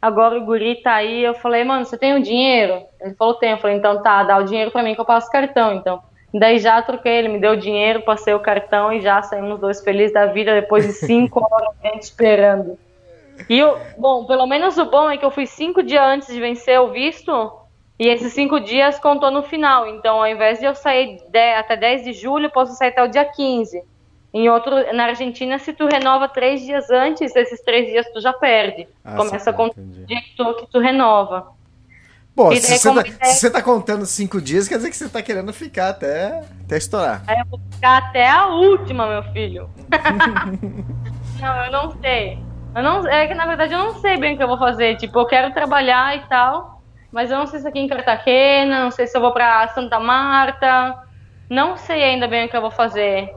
Agora 0.00 0.38
o 0.38 0.44
guri 0.44 0.76
tá 0.76 0.94
aí, 0.94 1.24
eu 1.24 1.34
falei, 1.34 1.64
mano, 1.64 1.84
você 1.84 1.98
tem 1.98 2.14
o 2.14 2.22
dinheiro? 2.22 2.84
Ele 3.00 3.14
falou, 3.14 3.34
tem. 3.34 3.50
Eu 3.50 3.58
falei, 3.58 3.76
então 3.76 4.02
tá, 4.02 4.22
dá 4.22 4.38
o 4.38 4.44
dinheiro 4.44 4.70
pra 4.70 4.82
mim 4.82 4.94
que 4.94 5.00
eu 5.00 5.04
passo 5.04 5.30
cartão, 5.30 5.74
então. 5.74 6.00
Daí 6.32 6.58
já 6.58 6.80
troquei, 6.82 7.16
ele 7.16 7.28
me 7.28 7.40
deu 7.40 7.52
o 7.52 7.56
dinheiro, 7.56 8.02
passei 8.02 8.34
o 8.34 8.40
cartão 8.40 8.92
e 8.92 9.00
já 9.00 9.22
saímos 9.22 9.58
dois 9.58 9.82
felizes 9.82 10.12
da 10.12 10.26
vida 10.26 10.54
depois 10.54 10.86
de 10.86 10.92
cinco 10.92 11.40
horas 11.50 11.74
a 11.82 11.88
gente 11.88 12.02
esperando. 12.02 12.78
E 13.48 13.62
o, 13.62 13.76
bom, 13.96 14.26
pelo 14.26 14.46
menos 14.46 14.76
o 14.78 14.84
bom 14.84 15.10
é 15.10 15.16
que 15.16 15.24
eu 15.24 15.30
fui 15.30 15.46
cinco 15.46 15.82
dias 15.82 16.02
antes 16.02 16.28
de 16.28 16.40
vencer 16.40 16.78
o 16.80 16.90
visto, 16.90 17.52
e 17.98 18.06
esses 18.08 18.32
cinco 18.32 18.60
dias 18.60 18.98
contou 18.98 19.30
no 19.30 19.42
final. 19.42 19.86
Então, 19.88 20.18
ao 20.18 20.26
invés 20.26 20.60
de 20.60 20.66
eu 20.66 20.74
sair 20.74 21.18
de, 21.28 21.52
até 21.54 21.76
10 21.76 22.04
de 22.04 22.12
julho, 22.12 22.50
posso 22.50 22.74
sair 22.74 22.88
até 22.88 23.02
o 23.02 23.08
dia 23.08 23.24
15. 23.24 23.82
Em 24.32 24.48
outro, 24.48 24.74
na 24.94 25.06
Argentina, 25.06 25.58
se 25.58 25.72
tu 25.72 25.86
renova 25.86 26.28
três 26.28 26.60
dias 26.60 26.90
antes, 26.90 27.34
esses 27.34 27.62
três 27.62 27.86
dias 27.86 28.06
tu 28.12 28.20
já 28.20 28.32
perde. 28.32 28.86
Ah, 29.04 29.16
Começa 29.16 29.52
contar 29.52 29.80
o 29.80 30.06
dia 30.06 30.20
que 30.20 30.36
tu, 30.36 30.54
que 30.54 30.66
tu 30.66 30.78
renova. 30.78 31.56
Bom, 32.36 32.54
se 32.54 32.60
você, 32.60 32.94
tá, 32.94 33.26
se 33.26 33.40
você, 33.40 33.50
tá, 33.50 33.60
contando 33.60 34.06
cinco 34.06 34.40
dias, 34.40 34.68
quer 34.68 34.76
dizer 34.76 34.90
que 34.90 34.96
você 34.96 35.08
tá 35.08 35.20
querendo 35.20 35.52
ficar 35.52 35.88
até, 35.88 36.44
até 36.64 36.76
estourar. 36.76 37.24
É, 37.26 37.40
eu 37.40 37.46
vou 37.46 37.60
ficar 37.72 37.98
até 37.98 38.28
a 38.28 38.46
última, 38.46 39.08
meu 39.08 39.24
filho. 39.32 39.68
não, 41.40 41.64
eu 41.64 41.72
não 41.72 42.00
sei. 42.00 42.38
Eu 42.76 42.82
não, 42.82 43.04
é 43.08 43.26
que 43.26 43.34
na 43.34 43.44
verdade 43.44 43.72
eu 43.72 43.78
não 43.78 43.94
sei 44.00 44.16
bem 44.18 44.34
o 44.34 44.36
que 44.36 44.42
eu 44.44 44.46
vou 44.46 44.58
fazer. 44.58 44.96
Tipo, 44.98 45.18
eu 45.18 45.26
quero 45.26 45.52
trabalhar 45.52 46.16
e 46.16 46.20
tal, 46.28 46.80
mas 47.10 47.28
eu 47.28 47.38
não 47.38 47.46
sei 47.46 47.58
se 47.58 47.66
aqui 47.66 47.80
em 47.80 47.88
Cartagena, 47.88 48.84
não 48.84 48.92
sei 48.92 49.08
se 49.08 49.16
eu 49.16 49.20
vou 49.20 49.32
pra 49.32 49.66
Santa 49.68 49.98
Marta. 49.98 51.07
Não 51.48 51.76
sei 51.76 52.02
ainda 52.02 52.28
bem 52.28 52.46
o 52.46 52.48
que 52.48 52.56
eu 52.56 52.60
vou 52.60 52.70
fazer. 52.70 53.30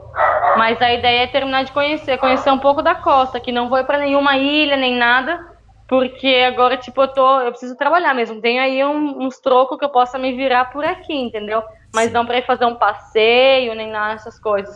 Mas 0.56 0.80
a 0.82 0.92
ideia 0.92 1.22
é 1.22 1.26
terminar 1.26 1.64
de 1.64 1.72
conhecer, 1.72 2.18
conhecer 2.18 2.50
um 2.50 2.58
pouco 2.58 2.82
da 2.82 2.94
costa, 2.94 3.40
que 3.40 3.50
não 3.50 3.68
vou 3.68 3.82
para 3.84 3.98
nenhuma 3.98 4.36
ilha 4.36 4.76
nem 4.76 4.94
nada 4.96 5.52
porque 5.92 6.42
agora, 6.48 6.78
tipo, 6.78 7.02
eu 7.02 7.08
tô. 7.08 7.40
Eu 7.40 7.50
preciso 7.50 7.76
trabalhar 7.76 8.14
mesmo. 8.14 8.40
Tenho 8.40 8.62
aí 8.62 8.82
um, 8.82 9.26
uns 9.26 9.38
trocos 9.38 9.78
que 9.78 9.84
eu 9.84 9.90
possa 9.90 10.18
me 10.18 10.32
virar 10.32 10.64
por 10.72 10.82
aqui, 10.82 11.12
entendeu? 11.12 11.62
Mas 11.92 12.08
Sim. 12.08 12.14
não 12.14 12.24
para 12.24 12.38
ir 12.38 12.46
fazer 12.46 12.64
um 12.64 12.76
passeio, 12.76 13.74
nem 13.74 13.88
nada 13.88 14.14
dessas 14.14 14.40
coisas. 14.40 14.74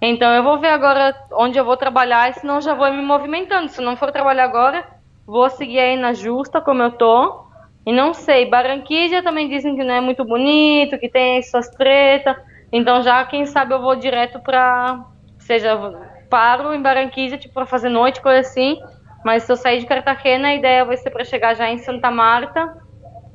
Então 0.00 0.32
eu 0.32 0.42
vou 0.42 0.58
ver 0.58 0.68
agora 0.68 1.14
onde 1.32 1.58
eu 1.58 1.64
vou 1.66 1.76
trabalhar, 1.76 2.32
senão 2.32 2.58
já 2.62 2.72
vou 2.72 2.90
me 2.90 3.02
movimentando. 3.02 3.68
Se 3.68 3.82
não 3.82 3.98
for 3.98 4.10
trabalhar 4.10 4.44
agora, 4.44 4.82
vou 5.26 5.50
seguir 5.50 5.78
aí 5.78 5.94
na 5.94 6.14
justa 6.14 6.58
como 6.58 6.82
eu 6.82 6.92
tô. 6.92 7.44
E 7.84 7.92
não 7.92 8.14
sei, 8.14 8.46
Barranquilla 8.46 9.22
também 9.22 9.50
dizem 9.50 9.76
que 9.76 9.84
não 9.84 9.92
é 9.92 10.00
muito 10.00 10.24
bonito, 10.24 10.98
que 10.98 11.10
tem 11.10 11.42
suas 11.42 11.68
tretas. 11.68 12.34
Então 12.76 13.02
já, 13.02 13.24
quem 13.24 13.46
sabe, 13.46 13.74
eu 13.74 13.80
vou 13.80 13.96
direto 13.96 14.40
pra. 14.40 15.04
Seja, 15.38 15.78
paro 16.28 16.74
em 16.74 16.82
Barranquilla, 16.82 17.38
tipo, 17.38 17.54
pra 17.54 17.66
fazer 17.66 17.88
noite, 17.88 18.20
coisa 18.20 18.40
assim 18.40 18.76
mas 19.26 19.42
se 19.42 19.50
eu 19.50 19.56
sair 19.56 19.80
de 19.80 19.86
Cartagena, 19.86 20.50
a 20.50 20.54
ideia 20.54 20.84
vai 20.84 20.96
ser 20.96 21.10
para 21.10 21.24
chegar 21.24 21.52
já 21.56 21.68
em 21.68 21.78
Santa 21.78 22.12
Marta. 22.12 22.64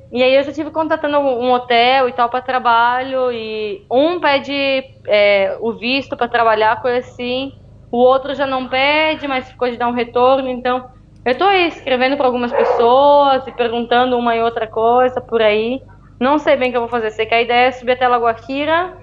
E 0.10 0.24
aí 0.24 0.34
eu 0.34 0.44
já 0.44 0.54
tive 0.54 0.72
contatando 0.72 1.20
um 1.20 1.52
hotel 1.52 2.08
e 2.08 2.14
tal 2.14 2.30
para 2.30 2.42
trabalho. 2.42 3.30
E 3.30 3.86
um 3.92 4.18
pede 4.22 4.86
é, 5.06 5.58
o 5.60 5.74
visto 5.74 6.16
para 6.16 6.30
trabalhar, 6.30 6.82
coisa 6.82 7.00
assim. 7.00 7.52
O 7.92 7.98
outro 7.98 8.34
já 8.34 8.48
não 8.48 8.70
pede, 8.70 9.28
mas 9.28 9.50
ficou 9.50 9.70
de 9.70 9.76
dar 9.76 9.90
um 9.90 9.94
retorno. 9.94 10.48
Então 10.48 10.82
eu 11.26 11.34
estou 11.34 11.52
escrevendo 11.52 12.16
para 12.16 12.28
algumas 12.28 12.54
pessoas 12.54 13.46
e 13.46 13.52
perguntando 13.52 14.18
uma 14.18 14.34
e 14.34 14.42
outra 14.42 14.68
coisa 14.68 15.20
por 15.20 15.42
aí. 15.42 15.82
Não 16.22 16.38
sei 16.38 16.56
bem 16.56 16.70
o 16.70 16.72
que 16.72 16.78
eu 16.78 16.82
vou 16.84 16.90
fazer. 16.90 17.12
Sei 17.12 17.26
que 17.26 17.36
a 17.36 17.42
ideia 17.42 17.68
é 17.68 17.72
subir 17.74 17.92
até 17.92 18.08
Lagoaquira, 18.08 18.94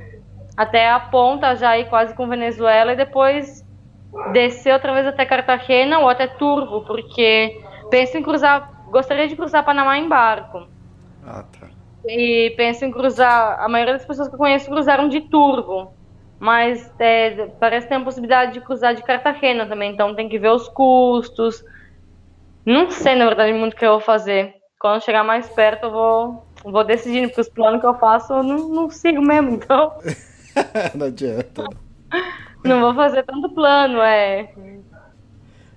até 0.59 0.91
a 0.91 0.99
ponta 0.99 1.55
já 1.55 1.79
ir 1.79 1.89
quase 1.89 2.13
com 2.17 2.27
Venezuela 2.27 2.93
e 2.93 2.97
depois 2.97 3.63
descer 4.33 4.73
outra 4.73 4.93
vez 4.93 5.07
até 5.07 5.25
Cartagena 5.25 6.01
ou 6.01 6.09
até 6.09 6.27
Turvo, 6.27 6.85
porque 6.85 7.57
penso 7.93 8.19
em 8.19 8.23
cruzar, 8.25 8.69
gostaria 8.91 9.29
de 9.29 9.37
cruzar 9.37 9.65
Panamá 9.65 9.97
em 9.97 10.09
barco. 10.09 10.67
Ah, 11.23 11.45
tá. 11.45 11.69
E 12.05 12.53
penso 12.57 12.85
em 12.85 12.91
cruzar, 12.91 13.61
a 13.61 13.69
maioria 13.69 13.95
das 13.95 14.05
pessoas 14.05 14.27
que 14.27 14.35
eu 14.35 14.39
conheço 14.39 14.69
cruzaram 14.69 15.09
de 15.09 15.21
Turvo, 15.31 15.93
mas 16.41 16.93
é, 16.99 17.47
parece 17.61 17.87
que 17.87 17.91
tem 17.91 18.03
a 18.03 18.05
possibilidade 18.05 18.53
de 18.55 18.61
cruzar 18.61 18.97
de 18.97 19.05
Cartagena 19.05 19.65
também, 19.65 19.93
então 19.93 20.17
tem 20.17 20.29
que 20.29 20.41
ver 20.41 20.51
os 20.51 20.69
custos. 20.69 21.63
Não 22.67 22.91
sei, 22.91 23.15
na 23.15 23.27
verdade, 23.27 23.53
muito 23.53 23.75
o 23.75 23.77
que 23.77 23.87
eu 23.87 23.93
vou 23.93 24.01
fazer. 24.01 24.57
Quando 24.81 25.05
chegar 25.05 25.23
mais 25.23 25.49
perto, 25.51 25.85
eu 25.85 25.93
vou, 25.93 26.47
vou 26.65 26.83
decidindo, 26.83 27.29
porque 27.29 27.43
os 27.43 27.49
planos 27.49 27.81
que 27.81 27.87
eu 27.87 27.95
faço 27.95 28.33
eu 28.33 28.43
não, 28.43 28.69
não 28.69 28.91
sigo 28.91 29.23
mesmo, 29.23 29.51
então. 29.51 29.93
não 30.95 31.07
adianta. 31.07 31.65
Não 32.65 32.81
vou 32.81 32.95
fazer 32.95 33.23
tanto 33.25 33.49
plano, 33.51 34.01
é. 34.01 34.51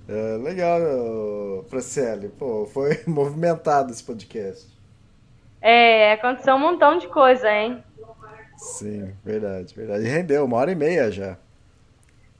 é 0.09 0.37
legal, 0.41 0.79
Franciele. 1.69 2.29
Pô, 2.29 2.65
foi 2.65 3.01
movimentado 3.07 3.91
esse 3.91 4.03
podcast. 4.03 4.67
É, 5.61 6.13
aconteceu 6.13 6.55
um 6.55 6.59
montão 6.59 6.97
de 6.97 7.07
coisa, 7.07 7.51
hein? 7.51 7.83
Sim, 8.57 9.13
verdade, 9.23 9.73
verdade. 9.75 10.05
E 10.05 10.07
rendeu 10.07 10.45
uma 10.45 10.57
hora 10.57 10.71
e 10.71 10.75
meia 10.75 11.11
já. 11.11 11.37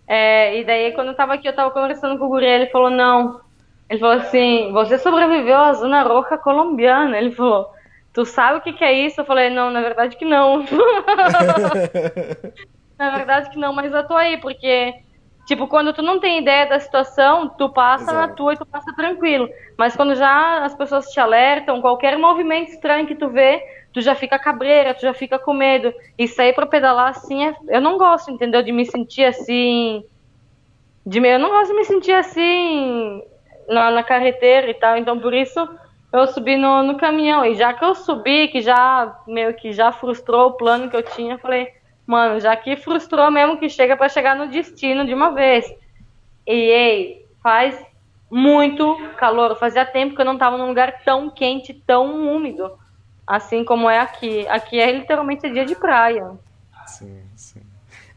É, 0.08 0.60
e 0.60 0.66
daí 0.66 0.92
quando 0.94 1.10
eu 1.10 1.16
tava 1.16 1.34
aqui, 1.34 1.48
eu 1.48 1.56
tava 1.56 1.72
conversando 1.72 2.18
com 2.18 2.26
o 2.26 2.30
Guri, 2.30 2.46
ele 2.46 2.68
falou, 2.68 2.90
não. 2.90 3.42
Ele 3.90 4.00
falou 4.00 4.16
assim, 4.16 4.72
você 4.72 4.98
sobreviveu 4.98 5.58
à 5.58 5.74
zona 5.74 6.04
roxa 6.04 6.38
colombiana. 6.38 7.18
Ele 7.18 7.32
falou, 7.32 7.72
tu 8.14 8.26
sabe 8.26 8.60
o 8.60 8.62
que, 8.62 8.74
que 8.74 8.84
é 8.84 8.94
isso? 8.94 9.22
Eu 9.22 9.26
falei, 9.26 9.50
não, 9.50 9.70
na 9.72 9.82
verdade 9.82 10.16
que 10.18 10.26
não. 10.26 10.66
Na 13.02 13.10
verdade 13.18 13.50
que 13.50 13.58
não, 13.58 13.74
mas 13.74 13.92
eu 13.92 14.08
tô 14.08 14.14
aí, 14.14 14.38
porque, 14.38 14.94
tipo, 15.48 15.68
quando 15.68 15.92
tu 15.92 16.04
não 16.04 16.20
tem 16.20 16.38
ideia 16.38 16.68
da 16.68 16.80
situação, 16.80 17.50
tu 17.50 17.68
passa 17.68 18.04
Exato. 18.04 18.28
na 18.28 18.28
tua 18.28 18.54
e 18.54 18.58
tu 18.58 18.66
passa 18.66 18.94
tranquilo. 18.96 19.50
Mas 19.76 19.96
quando 19.96 20.14
já 20.14 20.64
as 20.64 20.76
pessoas 20.76 21.08
te 21.08 21.20
alertam, 21.20 21.82
qualquer 21.82 22.16
movimento 22.16 22.70
estranho 22.70 23.08
que 23.08 23.16
tu 23.16 23.28
vê, 23.28 23.60
tu 23.92 24.02
já 24.02 24.14
fica 24.14 24.38
cabreira, 24.38 24.94
tu 24.94 25.02
já 25.02 25.16
fica 25.16 25.40
com 25.40 25.52
medo. 25.52 25.92
E 26.16 26.28
sair 26.28 26.54
pra 26.54 26.68
pedalar 26.68 27.10
assim, 27.10 27.44
é... 27.44 27.56
eu 27.70 27.82
não 27.82 27.98
gosto, 27.98 28.30
entendeu? 28.30 28.62
De 28.62 28.72
me 28.72 28.86
sentir 28.86 29.24
assim. 29.24 30.04
De 31.04 31.18
Eu 31.18 31.40
não 31.40 31.50
gosto 31.50 31.72
de 31.72 31.78
me 31.78 31.86
sentir 31.86 32.14
assim 32.14 33.24
na, 33.68 33.90
na 33.90 34.04
carreteira 34.04 34.70
e 34.70 34.76
tal. 34.76 34.96
Então, 34.96 35.20
por 35.20 35.34
isso, 35.34 35.68
eu 36.12 36.28
subi 36.28 36.58
no, 36.58 36.84
no 36.84 36.98
caminhão. 36.98 37.46
E 37.46 37.56
já 37.56 37.74
que 37.74 37.84
eu 37.84 37.96
subi, 37.96 38.48
que 38.48 38.62
já 38.62 39.20
meio 39.28 39.54
que 39.54 39.72
já 39.72 39.92
frustrou 39.92 40.50
o 40.50 40.54
plano 40.54 40.90
que 40.90 40.96
eu 40.96 41.04
tinha, 41.04 41.36
eu 41.36 41.40
falei 41.40 41.74
mano, 42.06 42.40
já 42.40 42.56
que 42.56 42.76
frustrou 42.76 43.32
mesmo 43.32 43.58
que 43.58 43.70
chega 43.70 43.96
para 43.96 44.10
chegar 44.10 44.36
no 44.36 44.50
destino 44.50 45.06
de 45.06 45.14
uma 45.14 45.32
vez. 45.32 45.66
E 46.46 46.52
ei, 46.52 47.26
faz 47.42 47.80
muito 48.30 48.98
calor. 49.18 49.56
Fazia 49.56 49.86
tempo 49.86 50.16
que 50.16 50.22
eu 50.22 50.26
não 50.26 50.38
tava 50.38 50.58
num 50.58 50.68
lugar 50.68 51.04
tão 51.04 51.30
quente, 51.30 51.74
tão 51.74 52.28
úmido, 52.36 52.72
assim 53.26 53.64
como 53.64 53.90
é 53.90 54.00
aqui. 54.00 54.46
Aqui 54.48 54.80
é 54.80 54.92
literalmente 54.92 55.50
dia 55.50 55.66
de 55.66 55.76
praia. 55.76 56.32
Sim. 56.86 57.31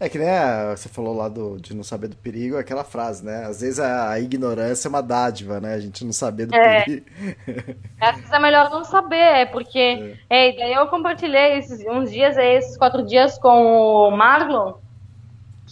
É 0.04 0.08
que 0.10 0.18
nem 0.18 0.28
a, 0.28 0.76
você 0.76 0.86
falou 0.86 1.16
lá 1.16 1.28
do, 1.28 1.58
de 1.58 1.74
não 1.74 1.82
saber 1.82 2.08
do 2.08 2.16
perigo, 2.16 2.58
aquela 2.58 2.84
frase, 2.84 3.24
né? 3.24 3.46
Às 3.46 3.62
vezes 3.62 3.80
a, 3.80 4.10
a 4.10 4.20
ignorância 4.20 4.86
é 4.86 4.90
uma 4.90 5.02
dádiva, 5.02 5.60
né? 5.60 5.72
A 5.72 5.80
gente 5.80 6.04
não 6.04 6.12
saber 6.12 6.44
do 6.44 6.54
é. 6.54 6.82
perigo. 6.82 7.06
Às 7.98 8.16
vezes 8.16 8.30
é 8.30 8.38
melhor 8.38 8.68
não 8.68 8.84
saber, 8.84 9.16
é 9.16 9.46
porque. 9.46 10.18
É. 10.28 10.50
é 10.50 10.56
daí 10.58 10.74
eu 10.74 10.86
compartilhei 10.88 11.56
esses, 11.56 11.82
uns 11.86 12.10
dias, 12.10 12.36
esses 12.36 12.76
quatro 12.76 13.02
dias 13.02 13.38
com 13.38 13.64
o 13.64 14.10
Marlon, 14.10 14.74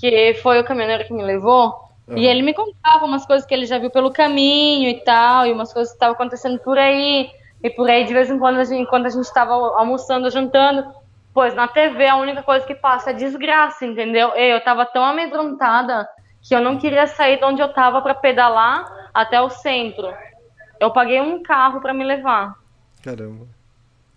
que 0.00 0.32
foi 0.42 0.58
o 0.60 0.64
caminhoneiro 0.64 1.04
que 1.04 1.12
me 1.12 1.22
levou. 1.22 1.82
Uhum. 2.08 2.16
E 2.16 2.26
ele 2.26 2.40
me 2.40 2.54
contava 2.54 3.04
umas 3.04 3.26
coisas 3.26 3.46
que 3.46 3.52
ele 3.52 3.66
já 3.66 3.78
viu 3.78 3.90
pelo 3.90 4.10
caminho 4.10 4.88
e 4.88 4.98
tal, 5.04 5.46
e 5.46 5.52
umas 5.52 5.74
coisas 5.74 5.92
que 5.92 5.96
estavam 5.96 6.14
acontecendo 6.14 6.58
por 6.60 6.78
aí. 6.78 7.30
E 7.62 7.68
por 7.68 7.88
aí, 7.90 8.04
de 8.04 8.14
vez 8.14 8.30
em 8.30 8.38
quando, 8.38 8.56
a 8.56 8.64
gente, 8.64 8.88
quando 8.88 9.04
a 9.04 9.10
gente 9.10 9.24
estava 9.24 9.52
almoçando, 9.52 10.30
jantando, 10.30 10.90
Pois 11.34 11.54
na 11.54 11.66
TV 11.66 12.06
a 12.06 12.16
única 12.16 12.42
coisa 12.42 12.66
que 12.66 12.74
passa 12.74 13.10
é 13.10 13.14
desgraça, 13.14 13.86
entendeu? 13.86 14.28
Eu 14.30 14.62
tava 14.62 14.84
tão 14.84 15.04
amedrontada 15.04 16.06
que 16.42 16.54
eu 16.54 16.60
não 16.60 16.78
queria 16.78 17.06
sair 17.06 17.38
de 17.38 17.44
onde 17.44 17.62
eu 17.62 17.72
tava 17.72 18.02
para 18.02 18.14
pedalar 18.14 18.84
até 19.14 19.40
o 19.40 19.48
centro. 19.48 20.12
Eu 20.78 20.90
paguei 20.90 21.20
um 21.20 21.42
carro 21.42 21.80
para 21.80 21.94
me 21.94 22.04
levar. 22.04 22.54
Caramba. 23.02 23.46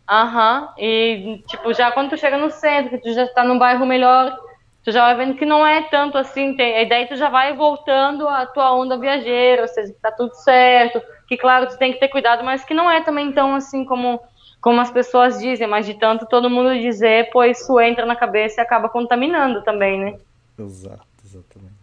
Aham. 0.09 0.73
E 0.77 1.43
tipo, 1.47 1.73
já 1.73 1.91
quando 1.91 2.09
tu 2.09 2.17
chega 2.17 2.37
no 2.37 2.49
centro, 2.49 2.89
que 2.89 2.97
tu 2.97 3.13
já 3.13 3.27
tá 3.27 3.43
num 3.43 3.57
bairro 3.57 3.85
melhor, 3.85 4.37
tu 4.83 4.91
já 4.91 5.05
vai 5.05 5.15
vendo 5.15 5.37
que 5.37 5.45
não 5.45 5.65
é 5.65 5.83
tanto 5.83 6.17
assim, 6.17 6.55
tem, 6.55 6.81
e 6.81 6.85
daí 6.85 7.07
tu 7.07 7.15
já 7.15 7.29
vai 7.29 7.53
voltando 7.53 8.27
a 8.27 8.45
tua 8.45 8.71
onda 8.73 8.97
viajeira, 8.97 9.63
ou 9.63 9.67
seja, 9.67 9.91
que 9.91 9.99
tá 9.99 10.11
tudo 10.11 10.33
certo, 10.35 11.01
que 11.27 11.37
claro, 11.37 11.67
tu 11.67 11.77
tem 11.77 11.91
que 11.91 11.99
ter 11.99 12.07
cuidado, 12.07 12.43
mas 12.43 12.63
que 12.63 12.73
não 12.73 12.89
é 12.89 13.01
também 13.01 13.31
tão 13.31 13.55
assim 13.55 13.83
como 13.83 14.21
como 14.65 14.81
as 14.81 14.89
pessoas 14.89 15.39
dizem, 15.39 15.67
mas 15.67 15.85
de 15.85 15.93
tanto 15.93 16.25
todo 16.25 16.49
mundo 16.49 16.73
dizer, 16.79 17.29
pois 17.31 17.61
isso 17.61 17.79
entra 17.79 18.03
na 18.03 18.15
cabeça 18.15 18.59
e 18.59 18.63
acaba 18.63 18.89
contaminando 18.89 19.61
também, 19.61 19.99
né? 19.99 20.17
Exato, 20.57 21.05
exatamente. 21.23 21.75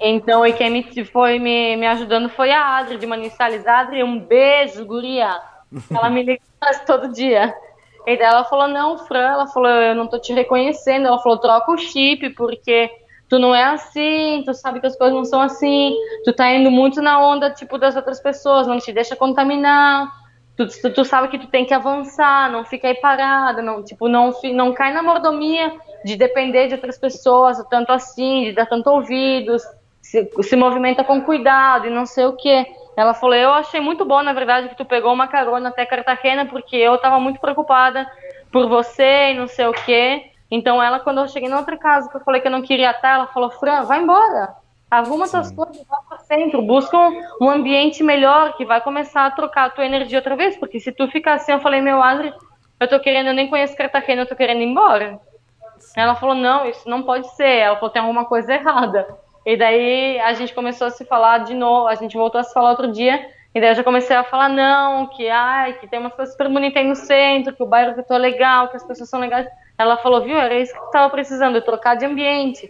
Então, 0.00 0.44
e 0.44 0.52
quem 0.52 0.68
me, 0.68 1.04
foi 1.04 1.38
me, 1.38 1.76
me 1.76 1.86
ajudando 1.86 2.28
foi 2.28 2.50
a 2.50 2.78
Adri 2.78 2.98
de 2.98 3.06
Manizales. 3.06 3.64
Adri, 3.64 4.02
um 4.02 4.18
beijo, 4.18 4.84
guria. 4.84 5.40
Ela 5.88 6.10
me 6.10 6.24
liga 6.24 6.42
quase 6.58 6.84
todo 6.84 7.12
dia. 7.12 7.54
E 8.04 8.16
daí 8.16 8.26
ela 8.26 8.42
falou, 8.42 8.66
não, 8.66 8.98
Fran, 8.98 9.28
ela 9.34 9.46
falou, 9.46 9.70
eu 9.70 9.94
não 9.94 10.08
tô 10.08 10.18
te 10.18 10.32
reconhecendo. 10.32 11.06
Ela 11.06 11.20
falou, 11.20 11.38
troca 11.38 11.70
o 11.70 11.78
chip, 11.78 12.30
porque 12.30 12.90
tu 13.28 13.38
não 13.38 13.54
é 13.54 13.62
assim, 13.62 14.42
tu 14.44 14.52
sabe 14.52 14.80
que 14.80 14.86
as 14.88 14.98
coisas 14.98 15.14
não 15.14 15.24
são 15.24 15.40
assim, 15.40 15.94
tu 16.24 16.32
tá 16.32 16.52
indo 16.52 16.72
muito 16.72 17.00
na 17.00 17.24
onda, 17.24 17.52
tipo, 17.52 17.78
das 17.78 17.94
outras 17.94 18.18
pessoas, 18.18 18.66
não 18.66 18.80
te 18.80 18.92
deixa 18.92 19.14
contaminar 19.14 20.25
tu, 20.56 20.66
tu, 20.66 20.92
tu, 20.92 21.04
sabe 21.04 21.28
que 21.28 21.38
tu 21.38 21.46
tem 21.46 21.64
que 21.64 21.74
avançar, 21.74 22.50
não 22.50 22.64
fica 22.64 22.88
aí 22.88 22.94
parada, 22.94 23.60
não, 23.60 23.82
tipo, 23.82 24.08
não, 24.08 24.32
não 24.54 24.72
cai 24.72 24.92
na 24.92 25.02
mordomia 25.02 25.72
de 26.04 26.16
depender 26.16 26.68
de 26.68 26.74
outras 26.74 26.98
pessoas, 26.98 27.62
tanto 27.68 27.92
assim, 27.92 28.44
de 28.44 28.52
dar 28.52 28.66
tanto 28.66 28.88
ouvidos, 28.88 29.62
se, 30.00 30.30
se 30.42 30.56
movimenta 30.56 31.04
com 31.04 31.20
cuidado 31.20 31.86
e 31.86 31.90
não 31.90 32.06
sei 32.06 32.26
o 32.26 32.36
que. 32.36 32.66
Ela 32.96 33.12
falou, 33.12 33.34
eu 33.34 33.52
achei 33.52 33.80
muito 33.80 34.04
bom, 34.04 34.22
na 34.22 34.32
verdade, 34.32 34.70
que 34.70 34.76
tu 34.76 34.84
pegou 34.84 35.12
uma 35.12 35.28
carona 35.28 35.68
até 35.68 35.84
Cartagena, 35.84 36.46
porque 36.46 36.76
eu 36.76 36.94
estava 36.94 37.20
muito 37.20 37.38
preocupada 37.40 38.10
por 38.50 38.68
você 38.68 39.32
e 39.32 39.34
não 39.34 39.46
sei 39.46 39.66
o 39.66 39.72
que. 39.72 40.30
Então 40.50 40.82
ela, 40.82 41.00
quando 41.00 41.20
eu 41.20 41.28
cheguei 41.28 41.48
na 41.48 41.58
outra 41.58 41.76
casa, 41.76 42.08
que 42.08 42.16
eu 42.16 42.20
falei 42.20 42.40
que 42.40 42.46
eu 42.46 42.52
não 42.52 42.62
queria 42.62 42.92
estar, 42.92 43.14
ela 43.14 43.26
falou, 43.26 43.50
Fran, 43.50 43.82
vai 43.82 44.00
embora. 44.00 44.54
Arruma 44.90 45.26
suas 45.26 45.50
coisas, 45.50 45.84
vai 45.86 46.15
centro, 46.26 46.60
busca 46.62 46.96
um, 46.96 47.22
um, 47.40 47.50
ambiente 47.50 48.02
melhor 48.02 48.56
que 48.56 48.64
vai 48.64 48.80
começar 48.80 49.26
a 49.26 49.30
trocar 49.30 49.66
a 49.66 49.70
tua 49.70 49.86
energia 49.86 50.18
outra 50.18 50.36
vez, 50.36 50.56
porque 50.56 50.80
se 50.80 50.92
tu 50.92 51.08
ficar 51.08 51.34
assim, 51.34 51.52
eu 51.52 51.60
falei, 51.60 51.80
meu 51.80 52.02
Adri, 52.02 52.32
eu 52.78 52.88
tô 52.88 53.00
querendo, 53.00 53.28
eu 53.28 53.34
nem 53.34 53.48
conheço 53.48 53.76
Cartagena, 53.76 54.22
eu 54.22 54.26
tô 54.26 54.36
querendo 54.36 54.60
ir 54.60 54.66
embora. 54.66 55.18
Ela 55.96 56.14
falou, 56.14 56.34
não, 56.34 56.68
isso 56.68 56.88
não 56.88 57.02
pode 57.02 57.28
ser. 57.34 57.58
Ela 57.58 57.76
falou, 57.76 57.90
tem 57.90 58.02
alguma 58.02 58.24
coisa 58.24 58.54
errada. 58.54 59.06
E 59.44 59.56
daí 59.56 60.18
a 60.20 60.32
gente 60.34 60.52
começou 60.54 60.88
a 60.88 60.90
se 60.90 61.04
falar 61.04 61.38
de 61.38 61.54
novo, 61.54 61.86
a 61.86 61.94
gente 61.94 62.16
voltou 62.16 62.40
a 62.40 62.44
se 62.44 62.52
falar 62.52 62.70
outro 62.70 62.90
dia, 62.90 63.24
e 63.54 63.60
daí 63.60 63.70
eu 63.70 63.74
já 63.76 63.84
comecei 63.84 64.14
a 64.14 64.24
falar, 64.24 64.48
não, 64.48 65.06
que 65.06 65.28
ai, 65.28 65.74
que 65.74 65.86
tem 65.86 66.00
umas 66.00 66.14
coisas 66.14 66.34
super 66.34 66.48
bonitas 66.48 66.82
aí 66.82 66.88
no 66.88 66.96
centro, 66.96 67.54
que 67.54 67.62
o 67.62 67.66
bairro 67.66 67.94
que 67.94 68.00
eu 68.00 68.04
tô 68.04 68.16
legal, 68.16 68.68
que 68.68 68.76
as 68.76 68.84
pessoas 68.84 69.08
são 69.08 69.20
legais. 69.20 69.46
Ela 69.78 69.96
falou, 69.98 70.22
viu, 70.22 70.36
era 70.36 70.58
isso 70.58 70.74
que 70.74 70.92
tava 70.92 71.08
precisando, 71.10 71.62
trocar 71.62 71.94
de 71.94 72.04
ambiente. 72.04 72.68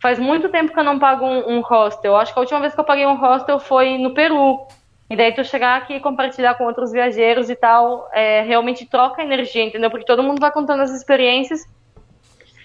Faz 0.00 0.18
muito 0.18 0.48
tempo 0.48 0.72
que 0.72 0.78
eu 0.78 0.84
não 0.84 0.98
pago 0.98 1.24
um, 1.24 1.56
um 1.56 1.60
hostel. 1.60 2.16
Acho 2.16 2.32
que 2.32 2.38
a 2.38 2.42
última 2.42 2.60
vez 2.60 2.74
que 2.74 2.80
eu 2.80 2.84
paguei 2.84 3.06
um 3.06 3.16
hostel 3.16 3.58
foi 3.58 3.98
no 3.98 4.12
Peru. 4.14 4.66
E 5.08 5.16
daí 5.16 5.32
tu 5.32 5.44
chegar 5.44 5.76
aqui 5.76 5.94
e 5.94 6.00
compartilhar 6.00 6.54
com 6.54 6.64
outros 6.64 6.90
viajeros 6.90 7.48
e 7.48 7.54
tal, 7.54 8.08
é, 8.12 8.42
realmente 8.42 8.84
troca 8.86 9.22
energia, 9.22 9.64
entendeu? 9.64 9.88
Porque 9.88 10.04
todo 10.04 10.22
mundo 10.22 10.40
vai 10.40 10.50
contando 10.50 10.82
as 10.82 10.90
experiências 10.90 11.64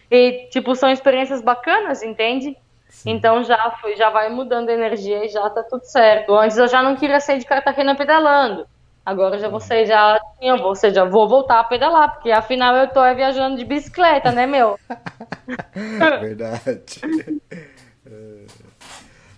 e, 0.10 0.48
tipo, 0.50 0.76
são 0.76 0.90
experiências 0.90 1.42
bacanas, 1.42 2.02
entende? 2.02 2.58
Sim. 2.90 3.12
Então 3.12 3.44
já 3.44 3.72
foi, 3.80 3.96
já 3.96 4.10
vai 4.10 4.30
mudando 4.30 4.70
a 4.70 4.74
energia 4.74 5.24
e 5.26 5.30
já 5.30 5.50
tá 5.50 5.64
tudo 5.64 5.86
certo. 5.86 6.36
Antes 6.36 6.58
eu 6.58 6.68
já 6.68 6.84
não 6.84 6.96
queria 6.96 7.20
sair 7.20 7.40
de 7.40 7.46
Cartagena 7.46 7.96
pedalando. 7.96 8.68
Agora 9.06 9.40
já 9.40 9.50
você 9.50 9.86
já, 9.86 10.20
eu 10.42 10.58
vou, 10.58 10.76
seja, 10.76 11.06
vou 11.06 11.28
voltar 11.28 11.60
a 11.60 11.64
pedalar, 11.64 12.14
porque 12.14 12.32
afinal 12.32 12.76
eu 12.76 12.88
tô 12.88 13.02
viajando 13.16 13.58
de 13.58 13.66
bicicleta, 13.66 14.32
né, 14.32 14.46
meu? 14.46 14.80
Verdade. 16.22 17.02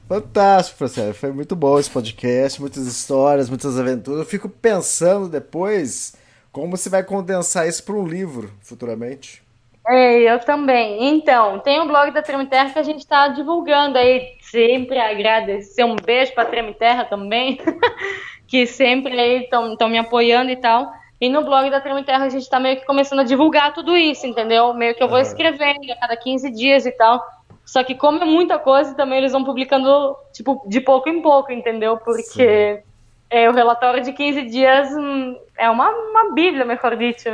Fantástico, 0.07 0.77
Francélio. 0.77 1.13
Foi 1.13 1.31
muito 1.31 1.55
bom 1.55 1.79
esse 1.79 1.89
podcast, 1.89 2.59
muitas 2.59 2.85
histórias, 2.85 3.49
muitas 3.49 3.79
aventuras. 3.79 4.19
Eu 4.19 4.25
fico 4.25 4.49
pensando 4.49 5.29
depois 5.29 6.15
como 6.51 6.75
você 6.75 6.89
vai 6.89 7.03
condensar 7.03 7.67
isso 7.67 7.83
para 7.83 7.95
um 7.95 8.05
livro 8.05 8.51
futuramente. 8.61 9.41
É, 9.87 10.19
eu 10.21 10.39
também. 10.39 11.15
Então, 11.15 11.59
tem 11.59 11.79
o 11.81 11.87
blog 11.87 12.11
da 12.11 12.21
Tremiterra 12.21 12.69
que 12.69 12.79
a 12.79 12.83
gente 12.83 12.99
está 12.99 13.27
divulgando 13.29 13.97
aí. 13.97 14.37
Sempre 14.41 14.97
agradecer. 14.99 15.83
Um 15.83 15.95
beijo 15.95 16.33
para 16.33 16.43
a 16.43 16.49
Tremiterra 16.49 17.05
também, 17.05 17.59
que 18.53 18.67
sempre 18.67 19.17
estão 19.39 19.89
me 19.89 19.97
apoiando 19.97 20.51
e 20.51 20.55
tal. 20.55 20.93
E 21.19 21.27
no 21.27 21.43
blog 21.43 21.71
da 21.71 21.81
Tremiterra 21.81 22.25
a 22.25 22.29
gente 22.29 22.43
está 22.43 22.59
meio 22.59 22.77
que 22.77 22.85
começando 22.85 23.21
a 23.21 23.23
divulgar 23.23 23.73
tudo 23.73 23.97
isso, 23.97 24.27
entendeu? 24.27 24.75
Meio 24.75 24.93
que 24.93 25.01
eu 25.01 25.07
vou 25.07 25.17
escrevendo 25.19 25.91
a 25.91 25.95
cada 25.95 26.15
15 26.15 26.51
dias 26.51 26.85
e 26.85 26.91
tal. 26.91 27.19
Só 27.65 27.83
que 27.83 27.95
como 27.95 28.21
é 28.21 28.25
muita 28.25 28.59
coisa, 28.59 28.93
também 28.93 29.17
eles 29.17 29.31
vão 29.31 29.43
publicando, 29.43 30.15
tipo, 30.31 30.63
de 30.67 30.79
pouco 30.79 31.09
em 31.09 31.19
pouco, 31.19 31.51
entendeu? 31.51 31.97
Porque 31.97 32.83
é, 33.27 33.49
o 33.49 33.53
relatório 33.53 34.03
de 34.03 34.13
15 34.13 34.43
dias 34.43 34.91
hum, 34.91 35.35
é 35.57 35.67
uma, 35.67 35.89
uma 35.89 36.31
bíblia, 36.35 36.63
melhor 36.63 36.95
dito. 36.95 37.29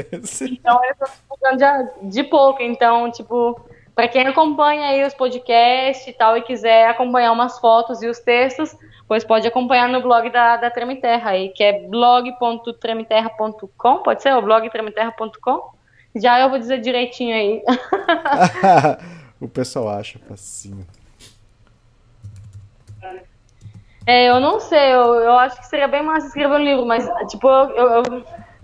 então 0.50 0.82
eles 0.82 0.96
estão 0.98 1.08
divulgando 1.28 1.58
de, 1.58 2.08
de 2.08 2.24
pouco. 2.24 2.62
Então, 2.62 3.10
tipo, 3.10 3.60
para 3.94 4.08
quem 4.08 4.26
acompanha 4.26 4.86
aí 4.86 5.04
os 5.04 5.12
podcasts 5.12 6.06
e 6.06 6.12
tal 6.14 6.38
e 6.38 6.42
quiser 6.42 6.88
acompanhar 6.88 7.32
umas 7.32 7.58
fotos 7.58 8.00
e 8.00 8.06
os 8.06 8.18
textos, 8.18 8.74
pois 9.14 9.22
pode 9.22 9.46
acompanhar 9.46 9.88
no 9.88 10.02
blog 10.02 10.28
da, 10.28 10.56
da 10.56 10.72
Tremiterra 10.72 11.30
aí, 11.30 11.50
que 11.50 11.62
é 11.62 11.86
blog.tremiterra.com, 11.86 13.98
pode 13.98 14.20
ser? 14.20 14.34
O 14.34 14.42
blog.tremiterra.com? 14.42 15.70
Já 16.16 16.40
eu 16.40 16.50
vou 16.50 16.58
dizer 16.58 16.80
direitinho 16.80 17.32
aí. 17.32 17.62
o 19.40 19.48
pessoal 19.48 19.90
acha 19.90 20.18
facinho. 20.18 20.84
É, 24.04 24.28
eu 24.28 24.40
não 24.40 24.58
sei, 24.58 24.92
eu, 24.92 25.14
eu 25.20 25.38
acho 25.38 25.60
que 25.60 25.66
seria 25.66 25.86
bem 25.86 26.02
massa 26.02 26.26
escrever 26.26 26.56
um 26.56 26.64
livro, 26.64 26.84
mas, 26.84 27.08
tipo, 27.28 27.48
eu, 27.48 27.70
eu, 27.70 28.02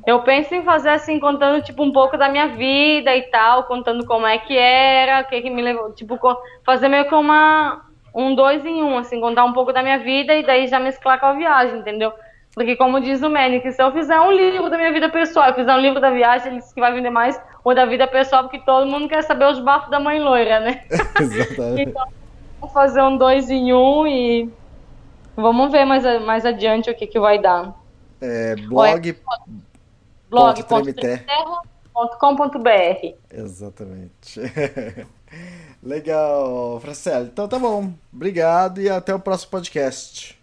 eu, 0.04 0.20
penso 0.22 0.52
em 0.52 0.64
fazer 0.64 0.88
assim, 0.88 1.20
contando, 1.20 1.62
tipo, 1.62 1.84
um 1.84 1.92
pouco 1.92 2.18
da 2.18 2.28
minha 2.28 2.48
vida 2.48 3.14
e 3.14 3.22
tal, 3.30 3.68
contando 3.68 4.04
como 4.04 4.26
é 4.26 4.36
que 4.36 4.58
era, 4.58 5.20
o 5.20 5.26
que 5.26 5.42
que 5.42 5.50
me 5.50 5.62
levou, 5.62 5.92
tipo, 5.92 6.18
fazer 6.66 6.88
meio 6.88 7.08
que 7.08 7.14
uma, 7.14 7.88
um 8.14 8.34
dois 8.34 8.64
em 8.64 8.82
um, 8.82 8.98
assim, 8.98 9.20
contar 9.20 9.44
um 9.44 9.52
pouco 9.52 9.72
da 9.72 9.82
minha 9.82 9.98
vida 9.98 10.34
e 10.34 10.44
daí 10.44 10.66
já 10.66 10.78
mesclar 10.78 11.18
com 11.20 11.26
a 11.26 11.32
viagem, 11.32 11.78
entendeu? 11.78 12.12
Porque, 12.54 12.74
como 12.74 13.00
diz 13.00 13.22
o 13.22 13.30
Manny, 13.30 13.60
que 13.60 13.70
se 13.70 13.80
eu 13.80 13.92
fizer 13.92 14.20
um 14.20 14.32
livro 14.32 14.68
da 14.68 14.76
minha 14.76 14.92
vida 14.92 15.08
pessoal, 15.08 15.48
eu 15.48 15.54
fizer 15.54 15.72
um 15.72 15.78
livro 15.78 16.00
da 16.00 16.10
viagem, 16.10 16.48
ele 16.48 16.58
disse 16.58 16.74
que 16.74 16.80
vai 16.80 16.92
vender 16.92 17.10
mais 17.10 17.40
o 17.62 17.74
da 17.74 17.86
vida 17.86 18.08
pessoal, 18.08 18.42
porque 18.42 18.58
todo 18.58 18.90
mundo 18.90 19.08
quer 19.08 19.22
saber 19.22 19.46
os 19.46 19.60
bafos 19.60 19.90
da 19.90 20.00
mãe 20.00 20.20
loira, 20.20 20.58
né? 20.60 20.82
Exatamente. 21.20 21.90
então, 21.90 22.06
vou 22.60 22.70
fazer 22.70 23.02
um 23.02 23.16
dois 23.16 23.48
em 23.50 23.72
um 23.72 24.06
e 24.06 24.50
vamos 25.36 25.70
ver 25.70 25.84
mais, 25.84 26.04
mais 26.22 26.44
adiante 26.44 26.90
o 26.90 26.94
que, 26.94 27.06
que 27.06 27.20
vai 27.20 27.38
dar. 27.38 27.72
É, 28.20 28.56
blog. 28.56 29.16
blog.com.br 30.28 31.54
Exatamente. 33.30 34.40
Legal, 35.82 36.78
Francelo. 36.80 37.26
Então 37.26 37.48
tá 37.48 37.58
bom. 37.58 37.92
Obrigado 38.12 38.80
e 38.80 38.88
até 38.88 39.14
o 39.14 39.20
próximo 39.20 39.50
podcast. 39.50 40.38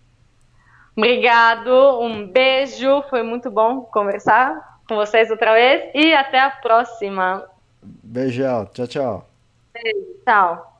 Obrigado, 0.96 2.02
um 2.02 2.28
beijo, 2.28 3.04
foi 3.08 3.22
muito 3.22 3.52
bom 3.52 3.82
conversar 3.82 4.80
com 4.88 4.96
vocês 4.96 5.30
outra 5.30 5.54
vez 5.54 5.92
e 5.94 6.12
até 6.12 6.40
a 6.40 6.50
próxima. 6.50 7.48
Beijão, 7.84 8.66
tchau, 8.74 8.88
tchau. 8.88 9.30
Beijo, 9.74 10.08
tchau. 10.26 10.77